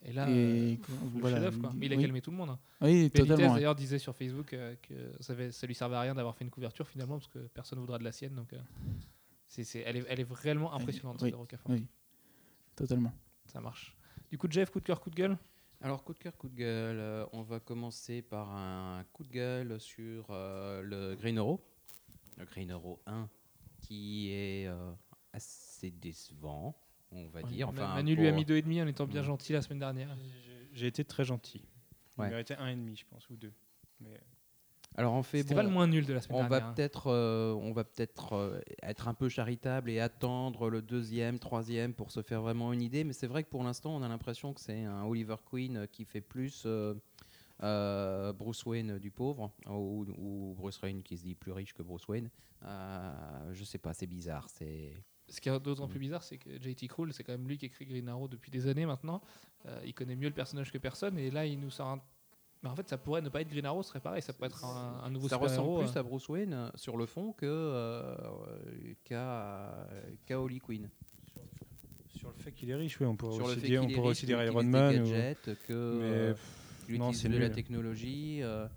Et 0.04 0.12
là, 0.12 0.28
euh, 0.28 0.32
et 0.72 0.76
le 0.76 1.20
voilà. 1.20 1.36
chef-d'œuvre, 1.36 1.60
quoi. 1.60 1.72
Mais 1.76 1.86
il 1.86 1.92
a 1.92 1.96
oui. 1.96 2.02
calmé 2.02 2.20
tout 2.20 2.30
le 2.32 2.36
monde. 2.36 2.50
hein. 2.50 2.58
Oui, 2.80 3.08
Benitez 3.08 3.18
totalement. 3.20 3.48
ouais. 3.50 3.54
d'ailleurs 3.54 3.74
disait 3.76 3.98
sur 3.98 4.16
Facebook 4.16 4.52
euh, 4.52 4.74
que 4.82 4.94
ça, 5.20 5.32
avait- 5.32 5.52
ça 5.52 5.66
lui 5.66 5.74
servait 5.74 5.94
à 5.96 6.00
rien 6.00 6.14
d'avoir 6.14 6.34
fait 6.36 6.44
une 6.44 6.50
couverture 6.50 6.88
finalement 6.88 7.18
parce 7.18 7.28
que 7.28 7.38
personne 7.38 7.78
ne 7.78 7.82
voudra 7.82 7.98
de 7.98 8.04
la 8.04 8.10
sienne. 8.12 8.34
Donc, 8.34 8.52
euh, 8.52 8.58
c'est 9.46 9.62
c'est- 9.64 9.80
elle, 9.86 9.98
est, 9.98 10.04
elle 10.08 10.18
est 10.20 10.24
vraiment 10.24 10.72
impressionnante, 10.74 11.22
oui. 11.22 11.32
Oui, 11.68 11.86
totalement. 12.74 13.12
Ça 13.46 13.60
marche. 13.60 13.96
Du 14.30 14.38
coup, 14.38 14.48
Jeff, 14.50 14.70
coup 14.70 14.80
de 14.80 14.84
cœur, 14.84 15.00
coup 15.00 15.10
de 15.10 15.14
gueule? 15.14 15.38
Alors, 15.80 16.04
coup 16.04 16.14
de 16.14 16.18
cœur, 16.18 16.36
coup 16.36 16.48
de 16.48 16.54
gueule, 16.54 16.98
euh, 16.98 17.26
on 17.32 17.42
va 17.42 17.60
commencer 17.60 18.22
par 18.22 18.50
un 18.50 19.04
coup 19.12 19.24
de 19.24 19.30
gueule 19.30 19.78
sur 19.80 20.26
euh, 20.30 20.80
le 20.82 21.14
Green 21.16 21.38
Euro. 21.38 21.60
Le 22.38 22.44
Green 22.46 22.70
Euro 22.72 23.00
1, 23.06 23.28
qui 23.80 24.30
est 24.32 24.66
euh, 24.68 24.92
assez 25.32 25.90
décevant, 25.90 26.74
on 27.12 27.28
va 27.28 27.42
dire. 27.42 27.68
Enfin, 27.68 27.94
Manu 27.94 28.14
lui 28.16 28.26
a 28.28 28.32
mis 28.32 28.44
deux 28.44 28.56
et 28.56 28.62
demi 28.62 28.80
en 28.82 28.86
étant 28.86 29.06
bien 29.06 29.20
Ouais. 29.20 29.26
gentil 29.26 29.52
la 29.52 29.62
semaine 29.62 29.78
dernière. 29.80 30.08
J'ai- 30.74 30.86
été 30.86 31.04
très 31.04 31.24
gentil. 31.24 31.62
Il 32.18 32.24
méritait 32.24 32.56
un 32.56 32.68
et 32.68 32.74
demi, 32.76 32.96
je 32.96 33.04
pense, 33.06 33.28
ou 33.30 33.36
deux. 33.36 33.52
Mais 34.00 34.20
Alors, 34.96 35.14
en 35.14 35.22
fait, 35.22 35.42
bon, 35.44 35.54
pas 35.54 35.62
le 35.62 35.68
moins 35.70 35.86
nul 35.86 36.04
de 36.06 36.12
la 36.12 36.20
semaine 36.20 36.38
on 36.38 36.42
va 36.42 36.48
dernière. 36.58 36.68
hein. 36.68 36.72
peut-être 36.74 37.06
euh, 37.08 37.52
on 37.54 37.72
va 37.72 37.84
peut-être 37.84 38.34
euh, 38.34 38.60
être 38.82 39.08
un 39.08 39.14
peu 39.14 39.28
charitable 39.28 39.90
et 39.90 40.00
attendre 40.00 40.68
le 40.68 40.82
deuxième, 40.82 41.38
troisième 41.38 41.94
pour 41.94 42.10
se 42.10 42.20
faire 42.22 42.42
vraiment 42.42 42.72
une 42.72 42.82
idée. 42.82 43.02
Mais 43.04 43.12
c'est 43.14 43.26
vrai 43.26 43.42
que 43.44 43.48
pour 43.48 43.62
l'instant, 43.64 43.94
on 43.96 44.02
a 44.02 44.08
l'impression 44.08 44.52
que 44.52 44.60
c'est 44.60 44.84
un 44.84 45.04
Oliver 45.04 45.36
Queen 45.50 45.76
euh, 45.78 45.86
qui 45.86 46.04
fait 46.04 46.20
plus 46.20 46.64
euh, 46.66 46.94
euh, 47.62 48.32
Bruce 48.32 48.64
Wayne 48.66 48.98
du 48.98 49.10
pauvre 49.10 49.50
ou, 49.68 50.04
ou 50.18 50.54
Bruce 50.58 50.80
Wayne 50.82 51.02
qui 51.02 51.16
se 51.16 51.22
dit 51.22 51.34
plus 51.34 51.52
riche 51.52 51.72
que 51.74 51.82
Bruce 51.82 52.06
Wayne. 52.08 52.28
Euh, 52.64 53.12
je 53.52 53.64
sais 53.64 53.78
pas, 53.78 53.94
c'est 53.94 54.06
bizarre. 54.06 54.48
C'est 54.50 54.92
Ce 55.34 55.40
qui 55.40 55.48
est 55.48 55.60
d'autant 55.60 55.86
Mm. 55.86 55.90
plus 55.90 55.98
bizarre, 55.98 56.22
c'est 56.22 56.36
que 56.36 56.50
JT 56.60 56.86
Krul, 56.88 57.12
c'est 57.14 57.24
quand 57.24 57.32
même 57.32 57.48
lui 57.48 57.56
qui 57.56 57.64
écrit 57.66 57.86
Green 57.86 58.06
Arrow 58.08 58.28
depuis 58.28 58.50
des 58.50 58.66
années 58.66 58.84
maintenant. 58.84 59.22
Euh, 59.66 59.80
il 59.84 59.94
connaît 59.94 60.14
mieux 60.14 60.28
le 60.28 60.34
personnage 60.34 60.70
que 60.70 60.76
personne, 60.78 61.16
et 61.18 61.30
là, 61.30 61.46
il 61.46 61.58
nous 61.58 61.70
sort 61.70 61.88
un. 61.88 62.00
Mais 62.62 62.68
en 62.68 62.76
fait, 62.76 62.86
ça 62.88 62.98
pourrait 62.98 63.22
ne 63.22 63.28
pas 63.30 63.40
être 63.40 63.48
Green 63.48 63.64
Arrow, 63.64 63.82
ce 63.82 63.88
serait 63.88 64.00
pareil, 64.00 64.20
ça 64.22 64.32
pourrait 64.34 64.48
être 64.48 64.64
un, 64.64 65.00
un 65.02 65.10
nouveau 65.10 65.28
ça 65.28 65.36
ressemble 65.38 65.84
plus 65.84 65.96
euh. 65.96 66.00
à 66.00 66.02
Bruce 66.02 66.28
Wayne 66.28 66.52
euh, 66.52 66.68
sur 66.76 66.96
le 66.96 67.06
fond 67.06 67.32
que 67.32 67.46
euh, 67.46 68.14
qu'à 69.04 69.88
qu'à 70.26 70.40
Holly 70.40 70.60
Quinn. 70.60 70.88
sur 72.08 72.28
le 72.28 72.34
fait 72.36 72.52
qu'il 72.52 72.70
est 72.70 72.74
riche, 72.74 73.00
oui, 73.00 73.06
on 73.06 73.16
pourrait 73.16 73.34
Sur 73.36 73.46
aussi 73.46 73.60
dire, 73.60 73.82
on 73.82 73.86
riche, 73.86 73.98
aussi 73.98 74.20
qu'il 74.20 74.28
dire 74.28 74.44
Iron 74.44 74.62
des 74.62 74.68
Man. 74.68 74.94
ou- 74.94 74.98
gadgets, 75.10 75.58
que 75.66 75.98
Mais 76.00 76.32
pff, 76.34 76.88
non, 76.98 77.06
utilise 77.08 77.22
c'est 77.22 77.28
de 77.30 77.38
la 77.38 77.50
technologie. 77.50 78.42
euh, 78.42 78.68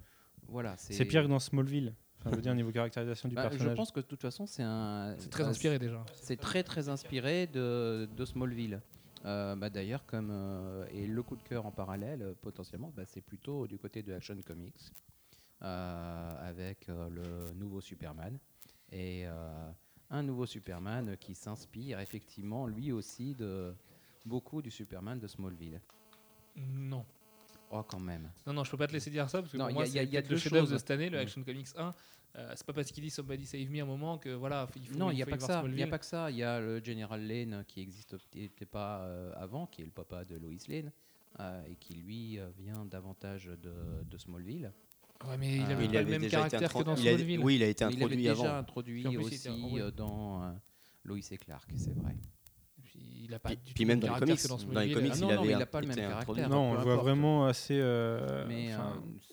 voilà, 0.48 0.76
C'est 0.78 1.06
pire 1.06 1.24
que 1.24 1.28
dans 1.28 1.40
Smallville. 1.40 1.94
Enfin, 2.26 2.32
je 2.32 2.36
veux 2.38 2.42
dire, 2.42 2.56
niveau 2.56 2.72
caractérisation 2.72 3.30
du 3.30 3.36
Bah, 3.36 3.44
je 3.44 3.50
personnage. 3.50 3.78
pense 3.78 3.92
que 3.92 4.00
de 4.00 4.06
toute 4.06 4.22
façon, 4.22 4.48
c'est 4.48 4.64
un. 4.64 5.16
C'est 5.20 5.30
très 5.30 5.44
bah, 5.44 5.50
inspiré 5.50 5.78
déjà. 5.78 6.04
C'est 6.16 6.38
très 6.40 6.64
très 6.64 6.90
inspiré 6.90 7.46
de, 7.46 8.10
de 8.18 8.26
Smallville. 8.26 8.82
Euh, 9.26 9.56
bah, 9.56 9.70
D'ailleurs, 9.70 10.06
comme 10.08 10.30
euh, 10.32 10.86
et 10.92 11.06
le 11.06 11.22
coup 11.22 11.36
de 11.36 11.44
cœur 11.44 11.66
en 11.68 11.72
parallèle, 11.72 12.22
euh, 12.24 12.34
potentiellement, 12.42 12.92
bah, 12.96 13.04
c'est 13.06 13.22
plutôt 13.22 13.68
du 13.68 13.78
côté 13.78 14.02
de 14.02 14.12
Action 14.14 14.36
Comics 14.46 14.92
euh, 15.62 16.50
avec 16.50 16.90
euh, 16.90 17.10
le 17.10 17.54
nouveau 17.54 17.80
Superman 17.80 18.38
et 18.92 19.26
euh, 19.28 19.72
un 20.10 20.24
nouveau 20.24 20.46
Superman 20.46 21.18
qui 21.20 21.34
s'inspire 21.36 22.00
effectivement 22.00 22.66
lui 22.68 22.92
aussi 22.92 23.36
de 23.36 23.74
beaucoup 24.26 24.62
du 24.62 24.72
Superman 24.72 25.20
de 25.20 25.28
Smallville. 25.28 25.80
Non. 26.56 27.06
Oh, 27.80 27.84
quand 27.84 28.00
même. 28.00 28.30
Non, 28.48 28.54
non, 28.54 28.64
je 28.64 28.72
peux 28.72 28.78
pas 28.78 28.88
te 28.88 28.94
laisser 28.94 29.10
dire 29.10 29.30
ça 29.30 29.40
parce 29.42 29.52
que 29.52 29.58
Non, 29.58 29.66
pour 29.66 29.72
y 29.72 29.74
moi, 29.76 29.84
a- 29.84 29.88
y 29.88 30.00
a- 30.00 30.04
y 30.04 30.10
deux 30.24 30.36
de 30.36 30.36
choses. 30.38 30.76
cette 30.78 30.92
année, 30.92 31.10
le 31.10 31.18
Mm. 31.18 31.22
Action 31.22 31.44
Comics 31.44 31.68
1. 31.78 31.94
Euh, 32.38 32.52
c'est 32.56 32.66
pas 32.68 32.74
parce 32.74 32.92
qu'il 32.92 33.02
dit 33.04 33.10
Somebody 33.10 33.46
Save 33.46 33.70
Me 33.70 33.80
à 33.80 33.84
un 33.84 33.86
moment 33.86 34.18
que 34.18 34.30
voilà, 34.30 34.68
il 34.76 34.86
faut 34.88 34.98
Non, 34.98 35.10
il 35.10 35.14
il 35.14 35.16
n'y 35.18 35.24
a 35.24 35.26
pas 35.26 35.38
que 35.38 35.44
ça. 35.44 35.64
Il 35.66 35.74
n'y 35.74 35.84
a 35.84 35.88
pas 35.88 36.00
que 36.00 36.06
ça. 36.06 36.30
Il 36.32 36.38
y 36.38 36.44
a 36.44 36.60
le 36.60 36.84
General 36.84 37.26
Lane 37.26 37.64
qui 37.68 37.80
existe 37.82 38.16
n'était 38.36 38.66
pas 38.66 39.00
euh, 39.04 39.32
avant, 39.38 39.68
qui 39.68 39.82
est 39.82 39.86
le 39.86 39.92
papa 39.92 40.26
de 40.26 40.36
Lois 40.38 40.52
Lane, 40.68 40.92
euh, 41.40 41.64
et 41.70 41.76
qui 41.78 41.94
lui 41.96 42.38
euh, 42.40 42.50
vient 42.58 42.84
davantage 42.86 43.46
de, 43.46 43.74
de 44.04 44.18
Smallville. 44.18 44.72
Ouais, 45.26 45.38
mais 45.38 45.56
il 45.56 45.62
avait 45.64 45.76
pas 45.76 45.84
il 45.86 45.92
le 45.92 45.98
avait 46.00 46.20
même 46.20 46.30
caractère 46.30 46.60
que 46.60 46.66
introduit. 46.66 46.86
dans 46.86 46.96
il 47.02 47.08
a- 47.08 47.12
Smallville. 47.16 47.40
Oui, 47.40 47.56
il 47.56 47.64
a 47.64 47.68
été 47.68 47.84
il 47.86 47.88
avait 47.88 47.96
introduit 47.96 48.18
déjà 48.18 48.32
avant. 48.32 48.56
introduit 48.58 49.06
il 49.10 49.18
aussi 49.18 49.50
euh, 49.80 49.92
dans 49.92 50.44
euh, 50.44 50.52
Lois 51.06 51.18
et 51.32 51.38
Clark, 51.38 51.70
c'est 51.78 51.94
vrai. 51.96 52.16
Il 53.28 53.34
a 53.34 53.40
pas 53.40 53.50
Puis- 53.50 53.58
du 53.58 53.74
puis 53.74 53.84
tout 53.84 53.88
même 53.88 54.00
dans 54.00 54.08
les 54.08 54.14
caractère 54.14 54.36
que 54.36 54.48
comics, 54.48 54.68
dans 54.68 54.74
dans 54.74 54.80
les 54.82 54.94
comics, 54.94 55.12
Ah 55.12 55.16
il 55.18 55.22
non, 55.22 55.28
non, 55.28 55.34
avait 55.40 55.48
mais 55.48 55.54
il 55.54 55.58
n'a 55.58 55.66
pas 55.66 55.82
le 55.82 55.88
même 55.88 56.00
introduit. 56.00 56.42
caractère. 56.44 56.50
Non, 56.50 56.72
on 56.72 56.74
le 56.76 56.82
voit 56.82 56.96
vraiment 56.98 57.46
assez. 57.48 57.78
euh, 57.80 58.46
Mais 58.48 58.74
euh, 58.74 58.78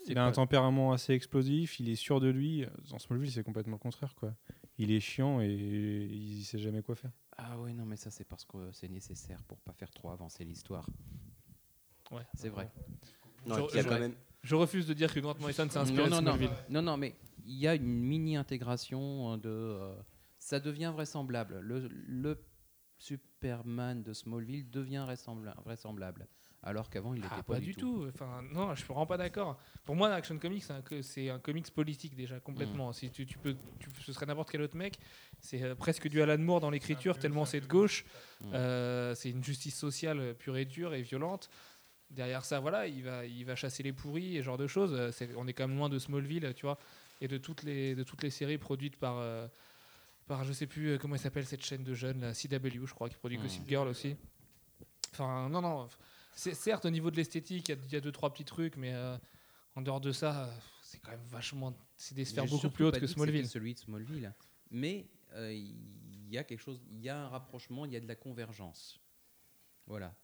il 0.07 0.17
a 0.17 0.25
un 0.25 0.31
tempérament 0.31 0.91
assez 0.93 1.13
explosif, 1.13 1.79
il 1.79 1.89
est 1.89 1.95
sûr 1.95 2.19
de 2.19 2.27
lui. 2.29 2.65
Dans 2.89 2.97
Smallville, 2.99 3.31
c'est 3.31 3.43
complètement 3.43 3.73
le 3.73 3.79
contraire. 3.79 4.15
Quoi. 4.15 4.33
Il 4.79 4.91
est 4.91 4.99
chiant 4.99 5.39
et 5.41 5.47
il 5.51 6.43
sait 6.43 6.57
jamais 6.59 6.81
quoi 6.81 6.95
faire. 6.95 7.11
Ah 7.37 7.57
oui, 7.59 7.73
non, 7.73 7.85
mais 7.85 7.95
ça 7.95 8.09
c'est 8.09 8.23
parce 8.25 8.45
que 8.45 8.57
c'est 8.71 8.89
nécessaire 8.89 9.43
pour 9.43 9.59
pas 9.59 9.73
faire 9.73 9.91
trop 9.91 10.09
avancer 10.11 10.43
l'histoire. 10.43 10.87
Ouais. 12.11 12.21
C'est 12.35 12.49
vrai. 12.49 12.71
Non, 13.45 13.55
Je- 13.55 13.61
et 13.61 13.65
puis 13.65 13.73
il 13.73 13.75
y 13.77 13.79
a 13.79 13.83
je- 13.83 13.89
quand 13.89 13.99
même. 13.99 14.15
Je 14.41 14.55
refuse 14.55 14.85
de 14.87 14.93
dire 14.93 15.13
que 15.13 15.19
Grant 15.19 15.35
Morrison 15.39 15.69
s'est 15.69 15.77
inspiré 15.77 16.09
non, 16.09 16.17
de 16.19 16.25
non, 16.25 16.31
Smallville. 16.35 16.49
non, 16.69 16.81
non, 16.81 16.97
mais 16.97 17.15
il 17.45 17.55
y 17.55 17.67
a 17.67 17.75
une 17.75 17.85
mini 17.85 18.35
intégration 18.35 19.37
de. 19.37 19.49
euh, 19.49 19.95
ça 20.37 20.59
devient 20.59 20.91
vraisemblable. 20.93 21.59
Le, 21.61 21.87
le 22.07 22.43
Superman 23.07 24.01
de 24.03 24.13
Smallville 24.13 24.69
devient 24.69 25.03
vraisembla- 25.07 25.55
vraisemblable, 25.65 26.25
alors 26.61 26.89
qu'avant 26.89 27.13
il 27.13 27.17
n'était 27.21 27.27
Ah, 27.37 27.43
pas, 27.43 27.55
pas 27.55 27.59
du 27.59 27.75
tout. 27.75 28.05
Enfin, 28.07 28.41
non, 28.53 28.73
je 28.73 28.79
suis 28.79 28.87
vraiment 28.87 29.05
pas 29.05 29.17
d'accord. 29.17 29.57
Pour 29.83 29.95
moi, 29.95 30.09
Action 30.13 30.37
Comics, 30.37 30.63
c'est 31.01 31.29
un, 31.29 31.39
comics 31.39 31.69
politique 31.71 32.15
déjà 32.15 32.39
complètement. 32.39 32.89
Mm. 32.89 32.93
Si 32.93 33.09
tu, 33.11 33.25
tu 33.25 33.37
peux, 33.37 33.55
tu- 33.79 33.89
ce 34.01 34.13
serait 34.13 34.25
n'importe 34.25 34.49
quel 34.51 34.61
autre 34.61 34.77
mec. 34.77 34.97
C'est 35.39 35.61
euh, 35.63 35.75
presque 35.75 36.07
du 36.07 36.21
Alan 36.21 36.37
Moore 36.37 36.61
dans 36.61 36.69
l'écriture 36.69 37.17
tellement 37.19 37.43
c'est 37.45 37.59
de 37.59 37.67
gauche. 37.67 38.05
Mm. 38.41 38.51
Euh, 38.53 39.15
c'est 39.15 39.31
une 39.31 39.43
justice 39.43 39.77
sociale 39.77 40.19
euh, 40.19 40.33
pure 40.33 40.55
et 40.55 40.63
dure 40.65 40.93
et 40.93 41.01
violente. 41.01 41.49
Derrière 42.09 42.45
ça, 42.45 42.59
voilà, 42.61 42.87
il 42.87 43.03
va, 43.03 43.25
il 43.25 43.43
va 43.43 43.55
chasser 43.55 43.83
les 43.83 43.91
pourris 43.91 44.37
et 44.37 44.39
ce 44.39 44.45
genre 44.45 44.57
de 44.57 44.67
choses. 44.67 44.95
On 45.35 45.47
est 45.47 45.53
quand 45.53 45.67
même 45.67 45.77
loin 45.77 45.89
de 45.89 45.97
Smallville, 45.99 46.53
tu 46.55 46.65
vois, 46.65 46.77
et 47.19 47.27
de 47.27 47.37
toutes 47.37 47.63
les, 47.63 47.95
de 47.95 48.03
toutes 48.03 48.21
les 48.23 48.29
séries 48.29 48.59
produites 48.59 48.95
par, 48.97 49.17
euh, 49.17 49.47
par 50.27 50.43
je 50.43 50.53
sais 50.53 50.67
plus 50.67 50.89
euh, 50.91 50.97
comment 50.97 51.15
elle 51.15 51.21
s'appelle 51.21 51.45
cette 51.45 51.63
chaîne 51.65 51.83
de 51.83 51.93
jeunes, 51.93 52.21
la 52.21 52.33
CW, 52.33 52.85
je 52.85 52.93
crois, 52.93 53.09
qui 53.09 53.15
produit 53.15 53.37
Mm. 53.37 53.41
Gossip 53.43 53.67
Girl 53.67 53.87
aussi. 53.87 54.15
Enfin, 55.11 55.49
non, 55.49 55.61
non. 55.61 55.87
C'est 56.35 56.53
certes 56.55 56.85
au 56.85 56.89
niveau 56.89 57.11
de 57.11 57.15
l'esthétique, 57.17 57.69
il 57.69 57.75
y 57.75 57.77
a- 57.77 57.81
il 57.85 57.91
y, 57.93 57.95
a 57.95 58.01
deux 58.01 58.11
trois 58.11 58.31
petits 58.33 58.45
trucs, 58.45 58.75
mais 58.77 58.93
euh, 58.93 59.17
en 59.75 59.81
dehors 59.81 60.01
de 60.01 60.11
ça, 60.11 60.45
euh, 60.45 60.51
c'est 60.81 60.99
quand 60.99 61.11
même 61.11 61.23
vachement, 61.29 61.73
c'est 61.95 62.15
des 62.15 62.25
sphères 62.25 62.45
beaucoup 62.47 62.69
plus 62.69 62.85
hautes 62.85 62.99
que 62.99 63.05
Smallville. 63.07 63.47
celui 63.47 63.73
de 63.75 63.79
Smallville, 63.79 64.33
mais 64.71 65.07
euh, 65.33 65.53
il 65.53 66.29
y 66.29 66.37
a 66.37 66.43
quelque 66.43 66.61
chose, 66.61 66.81
il 66.89 67.01
y 67.01 67.09
a 67.09 67.19
un 67.19 67.27
rapprochement, 67.27 67.85
il 67.85 67.91
y 67.91 67.95
a 67.95 67.99
de 67.99 68.07
la 68.07 68.15
convergence. 68.15 68.99
Voilà. 69.85 70.15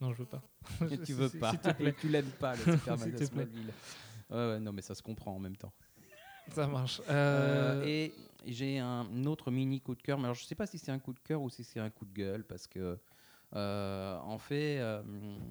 Non, 0.00 0.12
je 0.12 0.18
veux 0.18 0.28
pas. 0.28 0.42
tu 1.06 1.12
veux 1.14 1.28
pas, 1.30 1.50
s'il 1.50 1.60
te 1.60 1.70
plaît. 1.76 1.94
tu 2.00 2.08
l'aimes 2.08 2.30
pas 2.40 2.56
le 2.56 2.72
Superman 2.78 3.12
de. 3.12 3.24
Smallville. 3.24 3.72
Ouais, 4.30 4.36
ouais, 4.36 4.58
non, 4.60 4.72
mais 4.72 4.82
ça 4.82 4.94
se 4.96 5.02
comprend 5.02 5.36
en 5.36 5.38
même 5.38 5.56
temps. 5.56 5.72
Ça 6.52 6.66
marche. 6.66 7.00
Euh, 7.08 7.84
et 7.86 8.12
j'ai 8.46 8.78
un 8.78 9.24
autre 9.26 9.50
mini 9.50 9.80
coup 9.80 9.94
de 9.94 10.02
cœur, 10.02 10.18
mais 10.18 10.24
alors 10.24 10.34
je 10.34 10.44
sais 10.44 10.54
pas 10.54 10.66
si 10.66 10.78
c'est 10.78 10.90
un 10.92 10.98
coup 10.98 11.12
de 11.12 11.20
cœur 11.20 11.42
ou 11.42 11.50
si 11.50 11.64
c'est 11.64 11.80
un 11.80 11.90
coup 11.90 12.04
de 12.04 12.12
gueule, 12.12 12.44
parce 12.44 12.66
que 12.66 12.98
euh, 13.54 14.18
en 14.18 14.38
fait, 14.38 14.78
euh, 14.78 15.02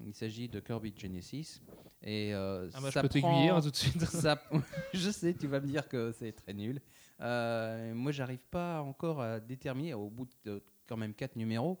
il 0.06 0.14
s'agit 0.14 0.48
de 0.48 0.60
Kirby 0.60 0.92
Genesis. 0.96 1.60
Et 2.02 2.34
euh, 2.34 2.68
ah 2.74 2.80
bah, 2.80 2.88
je 2.88 2.92
ça 2.92 3.00
peux 3.02 3.08
prend- 3.08 3.20
t'aiguiller 3.20 3.48
hein, 3.48 3.60
tout 3.62 3.70
de 3.70 3.76
suite. 3.76 4.04
ça- 4.04 4.42
je 4.92 5.10
sais, 5.10 5.32
tu 5.34 5.46
vas 5.46 5.60
me 5.60 5.66
dire 5.66 5.88
que 5.88 6.12
c'est 6.12 6.32
très 6.32 6.52
nul. 6.52 6.80
Moi, 7.20 8.12
j'arrive 8.12 8.44
pas 8.50 8.82
encore 8.82 9.22
à 9.22 9.40
déterminer, 9.40 9.94
au 9.94 10.10
bout 10.10 10.28
de 10.44 10.62
quand 10.86 10.98
même 10.98 11.14
quatre 11.14 11.36
numéros, 11.36 11.78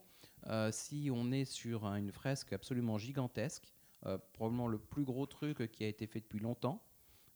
si 0.70 1.10
on 1.12 1.30
est 1.30 1.44
sur 1.44 1.84
un- 1.84 1.96
une 1.96 2.12
fresque 2.12 2.52
absolument 2.54 2.96
gigantesque, 2.96 3.74
probablement 4.32 4.68
le 4.68 4.78
plus 4.78 5.04
gros 5.04 5.26
truc 5.26 5.70
qui 5.72 5.84
a 5.84 5.88
été 5.88 6.06
fait 6.06 6.20
depuis 6.20 6.38
longtemps, 6.40 6.82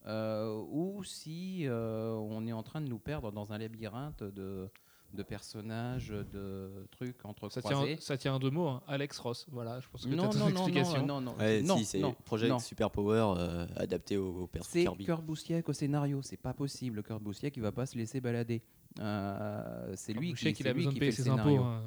ou 0.09 1.03
si 1.05 1.67
euh, 1.67 2.13
on 2.15 2.47
est 2.47 2.53
en 2.53 2.63
train 2.63 2.81
de 2.81 2.89
nous 2.89 2.99
perdre 2.99 3.31
dans 3.33 3.53
un 3.53 3.59
labyrinthe 3.59 4.23
de, 4.23 4.69
de 5.15 5.23
personnages, 5.23 6.09
de 6.09 6.87
trucs 6.91 7.21
Ça 7.23 7.29
entrecroisés. 7.29 7.97
tient, 7.97 7.97
ça 8.01 8.17
tient 8.17 8.35
en 8.35 8.39
deux 8.39 8.51
mots, 8.51 8.69
hein. 8.69 8.83
Alex 8.87 9.19
Ross. 9.19 9.47
Voilà, 9.51 9.81
je 9.81 9.89
pense 9.89 10.05
que 10.05 10.09
Non, 10.09 10.31
non, 10.33 10.39
non, 10.39 10.49
explication. 10.49 11.07
non, 11.07 11.21
non, 11.21 11.33
non, 11.33 11.39
Ouais, 11.39 11.63
non, 11.63 11.77
si, 11.79 11.85
c'est 11.85 12.01
non. 12.01 12.59
Super 12.59 12.91
Power 12.91 13.35
euh, 13.39 13.67
adapté 13.77 14.17
au, 14.17 14.43
au 14.43 14.47
perso 14.47 14.69
C'est 14.73 14.83
Kirby. 14.83 15.05
Kurt 15.05 15.23
Busiek 15.25 15.69
au 15.69 15.73
scénario, 15.73 16.21
c'est 16.23 16.37
pas 16.37 16.55
possible. 16.55 17.03
Kurt 17.03 17.23
Busiek, 17.23 17.57
il 17.57 17.63
va 17.63 17.73
pas 17.73 17.87
se 17.87 17.97
laisser 17.97 18.21
balader. 18.21 18.63
Euh, 19.01 19.93
c'est 19.95 20.13
lui 20.13 20.35
qui, 20.35 20.53
qu'il 20.53 20.67
a 20.69 20.75
besoin 20.75 20.93
de 20.93 20.99
payer 20.99 21.13
ses 21.13 21.29
impôts. 21.29 21.59
hein. 21.59 21.83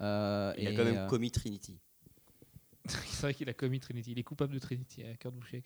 Euh, 0.00 0.52
Il 0.58 0.66
a 0.66 0.70
et, 0.70 0.74
quand 0.74 0.84
même 0.84 0.96
euh, 0.96 1.06
commis 1.06 1.30
Trinity. 1.30 1.78
c'est 2.86 3.20
vrai 3.22 3.34
qu'il 3.34 3.48
a 3.48 3.52
commis 3.54 3.78
Trinity. 3.78 4.12
Il 4.12 4.18
est 4.18 4.22
coupable 4.24 4.54
de 4.54 4.58
Trinity, 4.58 5.02
euh, 5.04 5.14
Kurt 5.14 5.34
Busiek. 5.34 5.64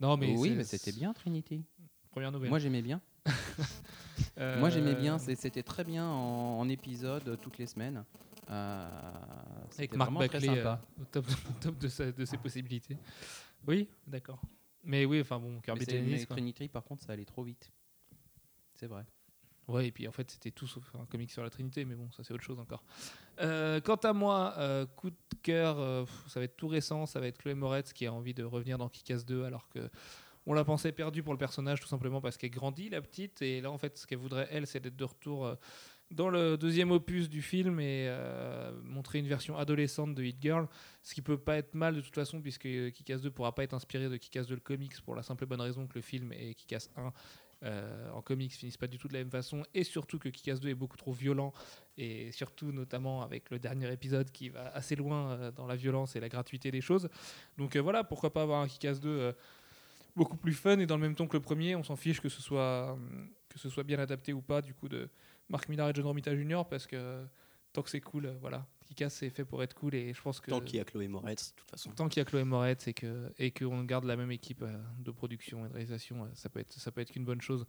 Non, 0.00 0.16
mais 0.16 0.34
oui, 0.36 0.50
mais 0.50 0.64
c'était 0.64 0.92
bien 0.92 1.12
Trinity. 1.12 1.64
Première 2.10 2.32
nouvelle. 2.32 2.50
Moi 2.50 2.58
j'aimais 2.58 2.82
bien. 2.82 3.00
Euh, 4.38 4.58
Moi 4.60 4.70
j'aimais 4.70 4.94
bien. 4.94 5.18
C'était 5.18 5.62
très 5.62 5.84
bien 5.84 6.06
en, 6.06 6.58
en 6.60 6.68
épisode 6.68 7.38
toutes 7.40 7.58
les 7.58 7.66
semaines. 7.66 8.04
Euh, 8.50 8.88
avec 9.76 9.90
Marc 9.98 10.10
euh, 10.56 10.76
au 11.00 11.04
top, 11.60 11.78
de, 11.78 11.88
sa- 11.88 12.12
de 12.12 12.24
ses 12.24 12.38
possibilités. 12.38 12.96
Oui, 13.66 13.88
d'accord. 14.06 14.40
Mais 14.84 15.04
oui, 15.04 15.20
enfin 15.20 15.38
bon, 15.38 15.60
Kirby 15.60 15.80
Tennis. 15.86 16.26
Trinity 16.26 16.68
par 16.68 16.84
contre 16.84 17.02
ça 17.02 17.12
allait 17.12 17.24
trop 17.26 17.42
vite. 17.42 17.70
C'est 18.74 18.86
vrai. 18.86 19.04
Ouais, 19.68 19.88
et 19.88 19.92
puis 19.92 20.08
en 20.08 20.12
fait, 20.12 20.30
c'était 20.30 20.50
tout 20.50 20.66
sauf 20.66 20.82
un 20.98 21.04
comic 21.04 21.30
sur 21.30 21.42
la 21.42 21.50
Trinité, 21.50 21.84
mais 21.84 21.94
bon, 21.94 22.10
ça 22.10 22.24
c'est 22.24 22.32
autre 22.32 22.42
chose 22.42 22.58
encore. 22.58 22.82
Euh, 23.40 23.80
quant 23.80 23.96
à 23.96 24.14
moi, 24.14 24.54
euh, 24.56 24.86
coup 24.86 25.10
de 25.10 25.16
cœur, 25.42 25.78
euh, 25.78 26.06
ça 26.26 26.40
va 26.40 26.44
être 26.44 26.56
tout 26.56 26.68
récent, 26.68 27.04
ça 27.04 27.20
va 27.20 27.26
être 27.26 27.36
Chloé 27.36 27.54
Moretz 27.54 27.92
qui 27.92 28.06
a 28.06 28.12
envie 28.12 28.32
de 28.32 28.44
revenir 28.44 28.78
dans 28.78 28.88
Kick-Ass 28.88 29.26
2 29.26 29.44
alors 29.44 29.68
que 29.68 29.90
on 30.46 30.54
la 30.54 30.64
pensait 30.64 30.92
perdue 30.92 31.22
pour 31.22 31.34
le 31.34 31.38
personnage 31.38 31.80
tout 31.80 31.88
simplement 31.88 32.22
parce 32.22 32.38
qu'elle 32.38 32.50
grandit 32.50 32.88
la 32.88 33.02
petite 33.02 33.42
et 33.42 33.60
là 33.60 33.70
en 33.70 33.76
fait 33.76 33.98
ce 33.98 34.06
qu'elle 34.06 34.16
voudrait 34.16 34.48
elle 34.50 34.66
c'est 34.66 34.80
d'être 34.80 34.96
de 34.96 35.04
retour 35.04 35.54
dans 36.10 36.30
le 36.30 36.56
deuxième 36.56 36.90
opus 36.90 37.28
du 37.28 37.42
film 37.42 37.80
et 37.80 38.10
montrer 38.82 39.18
une 39.18 39.26
version 39.26 39.58
adolescente 39.58 40.14
de 40.14 40.22
Hit 40.22 40.38
Girl, 40.40 40.66
ce 41.02 41.12
qui 41.12 41.20
peut 41.20 41.36
pas 41.36 41.58
être 41.58 41.74
mal 41.74 41.96
de 41.96 42.00
toute 42.00 42.14
façon 42.14 42.40
puisque 42.40 42.62
Kick-Ass 42.62 43.20
2 43.20 43.30
pourra 43.30 43.54
pas 43.54 43.62
être 43.62 43.74
inspiré 43.74 44.08
de 44.08 44.16
Kick-Ass 44.16 44.46
2 44.46 44.54
le 44.54 44.60
comics 44.62 44.98
pour 45.02 45.14
la 45.14 45.22
simple 45.22 45.44
et 45.44 45.46
bonne 45.46 45.60
raison 45.60 45.86
que 45.86 45.96
le 45.96 46.00
film 46.00 46.32
et 46.32 46.54
Kick-Ass 46.54 46.90
1 46.96 47.12
euh, 47.64 48.10
en 48.12 48.22
comics 48.22 48.52
finissent 48.52 48.76
pas 48.76 48.86
du 48.86 48.98
tout 48.98 49.08
de 49.08 49.12
la 49.14 49.18
même 49.20 49.30
façon 49.30 49.64
et 49.74 49.82
surtout 49.84 50.18
que 50.18 50.28
Kick-Ass 50.28 50.60
2 50.60 50.68
est 50.68 50.74
beaucoup 50.74 50.96
trop 50.96 51.12
violent 51.12 51.52
et 51.96 52.30
surtout 52.32 52.70
notamment 52.70 53.22
avec 53.22 53.50
le 53.50 53.58
dernier 53.58 53.92
épisode 53.92 54.30
qui 54.30 54.48
va 54.48 54.68
assez 54.68 54.94
loin 54.94 55.32
euh, 55.32 55.50
dans 55.50 55.66
la 55.66 55.76
violence 55.76 56.14
et 56.14 56.20
la 56.20 56.28
gratuité 56.28 56.70
des 56.70 56.80
choses. 56.80 57.08
Donc 57.56 57.74
euh, 57.74 57.80
voilà, 57.80 58.04
pourquoi 58.04 58.32
pas 58.32 58.42
avoir 58.42 58.60
un 58.62 58.68
Kick-Ass 58.68 59.00
2 59.00 59.08
euh, 59.08 59.32
beaucoup 60.14 60.36
plus 60.36 60.54
fun 60.54 60.78
et 60.78 60.86
dans 60.86 60.96
le 60.96 61.02
même 61.02 61.14
ton 61.14 61.26
que 61.26 61.36
le 61.36 61.42
premier, 61.42 61.74
on 61.74 61.82
s'en 61.82 61.96
fiche 61.96 62.20
que 62.20 62.28
ce 62.28 62.42
soit 62.42 62.96
que 63.48 63.58
ce 63.58 63.68
soit 63.68 63.84
bien 63.84 63.98
adapté 63.98 64.32
ou 64.32 64.42
pas 64.42 64.62
du 64.62 64.74
coup 64.74 64.88
de 64.88 65.08
Mark 65.48 65.68
Millar 65.68 65.88
et 65.88 65.92
John 65.94 66.06
Romita 66.06 66.34
Jr. 66.36 66.62
parce 66.68 66.86
que 66.86 67.24
tant 67.72 67.82
que 67.82 67.90
c'est 67.90 68.00
cool, 68.00 68.26
euh, 68.26 68.34
c'est 69.08 69.30
fait 69.30 69.44
pour 69.44 69.62
être 69.62 69.74
cool 69.74 69.94
et 69.94 70.12
je 70.14 70.20
pense 70.22 70.40
que 70.40 70.50
Tant 70.50 70.60
qu'il 70.60 70.76
y 70.76 70.80
a 70.80 70.84
Chloé 70.84 71.08
Moretz, 71.08 71.52
de 71.52 71.60
toute 71.60 71.70
façon. 71.70 71.90
Tant 71.92 72.08
qu'il 72.08 72.20
y 72.20 72.22
a 72.22 72.24
Chloé 72.24 72.44
Moretz 72.44 72.88
et 72.88 72.94
que 72.94 73.32
et 73.38 73.50
qu'on 73.50 73.84
garde 73.84 74.04
la 74.04 74.16
même 74.16 74.30
équipe 74.32 74.62
euh, 74.62 74.76
de 74.98 75.10
production 75.10 75.64
et 75.64 75.68
de 75.68 75.74
réalisation, 75.74 76.24
euh, 76.24 76.28
ça 76.34 76.48
peut 76.48 76.60
être 76.60 76.72
ça 76.72 76.90
peut 76.90 77.00
être 77.00 77.10
qu'une 77.12 77.24
bonne 77.24 77.40
chose. 77.40 77.66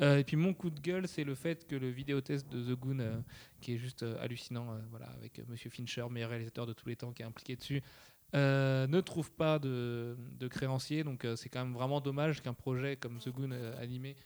Euh, 0.00 0.18
et 0.18 0.24
puis 0.24 0.36
mon 0.36 0.54
coup 0.54 0.70
de 0.70 0.80
gueule, 0.80 1.06
c'est 1.08 1.24
le 1.24 1.34
fait 1.34 1.66
que 1.66 1.76
le 1.76 1.88
vidéotest 1.90 2.48
de 2.48 2.62
The 2.74 2.78
Goon, 2.78 2.98
euh, 3.00 3.20
qui 3.60 3.74
est 3.74 3.78
juste 3.78 4.02
hallucinant, 4.20 4.72
euh, 4.72 4.78
voilà, 4.90 5.06
avec 5.10 5.40
Monsieur 5.48 5.70
Fincher, 5.70 6.06
meilleur 6.10 6.30
réalisateur 6.30 6.66
de 6.66 6.72
tous 6.72 6.88
les 6.88 6.96
temps, 6.96 7.12
qui 7.12 7.22
est 7.22 7.26
impliqué 7.26 7.56
dessus, 7.56 7.82
euh, 8.34 8.86
ne 8.86 9.00
trouve 9.00 9.30
pas 9.32 9.58
de, 9.58 10.16
de 10.38 10.48
créancier. 10.48 11.04
Donc 11.04 11.24
euh, 11.24 11.36
c'est 11.36 11.48
quand 11.48 11.64
même 11.64 11.74
vraiment 11.74 12.00
dommage 12.00 12.40
qu'un 12.42 12.54
projet 12.54 12.96
comme 12.96 13.18
The 13.18 13.28
Goon 13.30 13.50
euh, 13.52 13.82
animé 13.82 14.16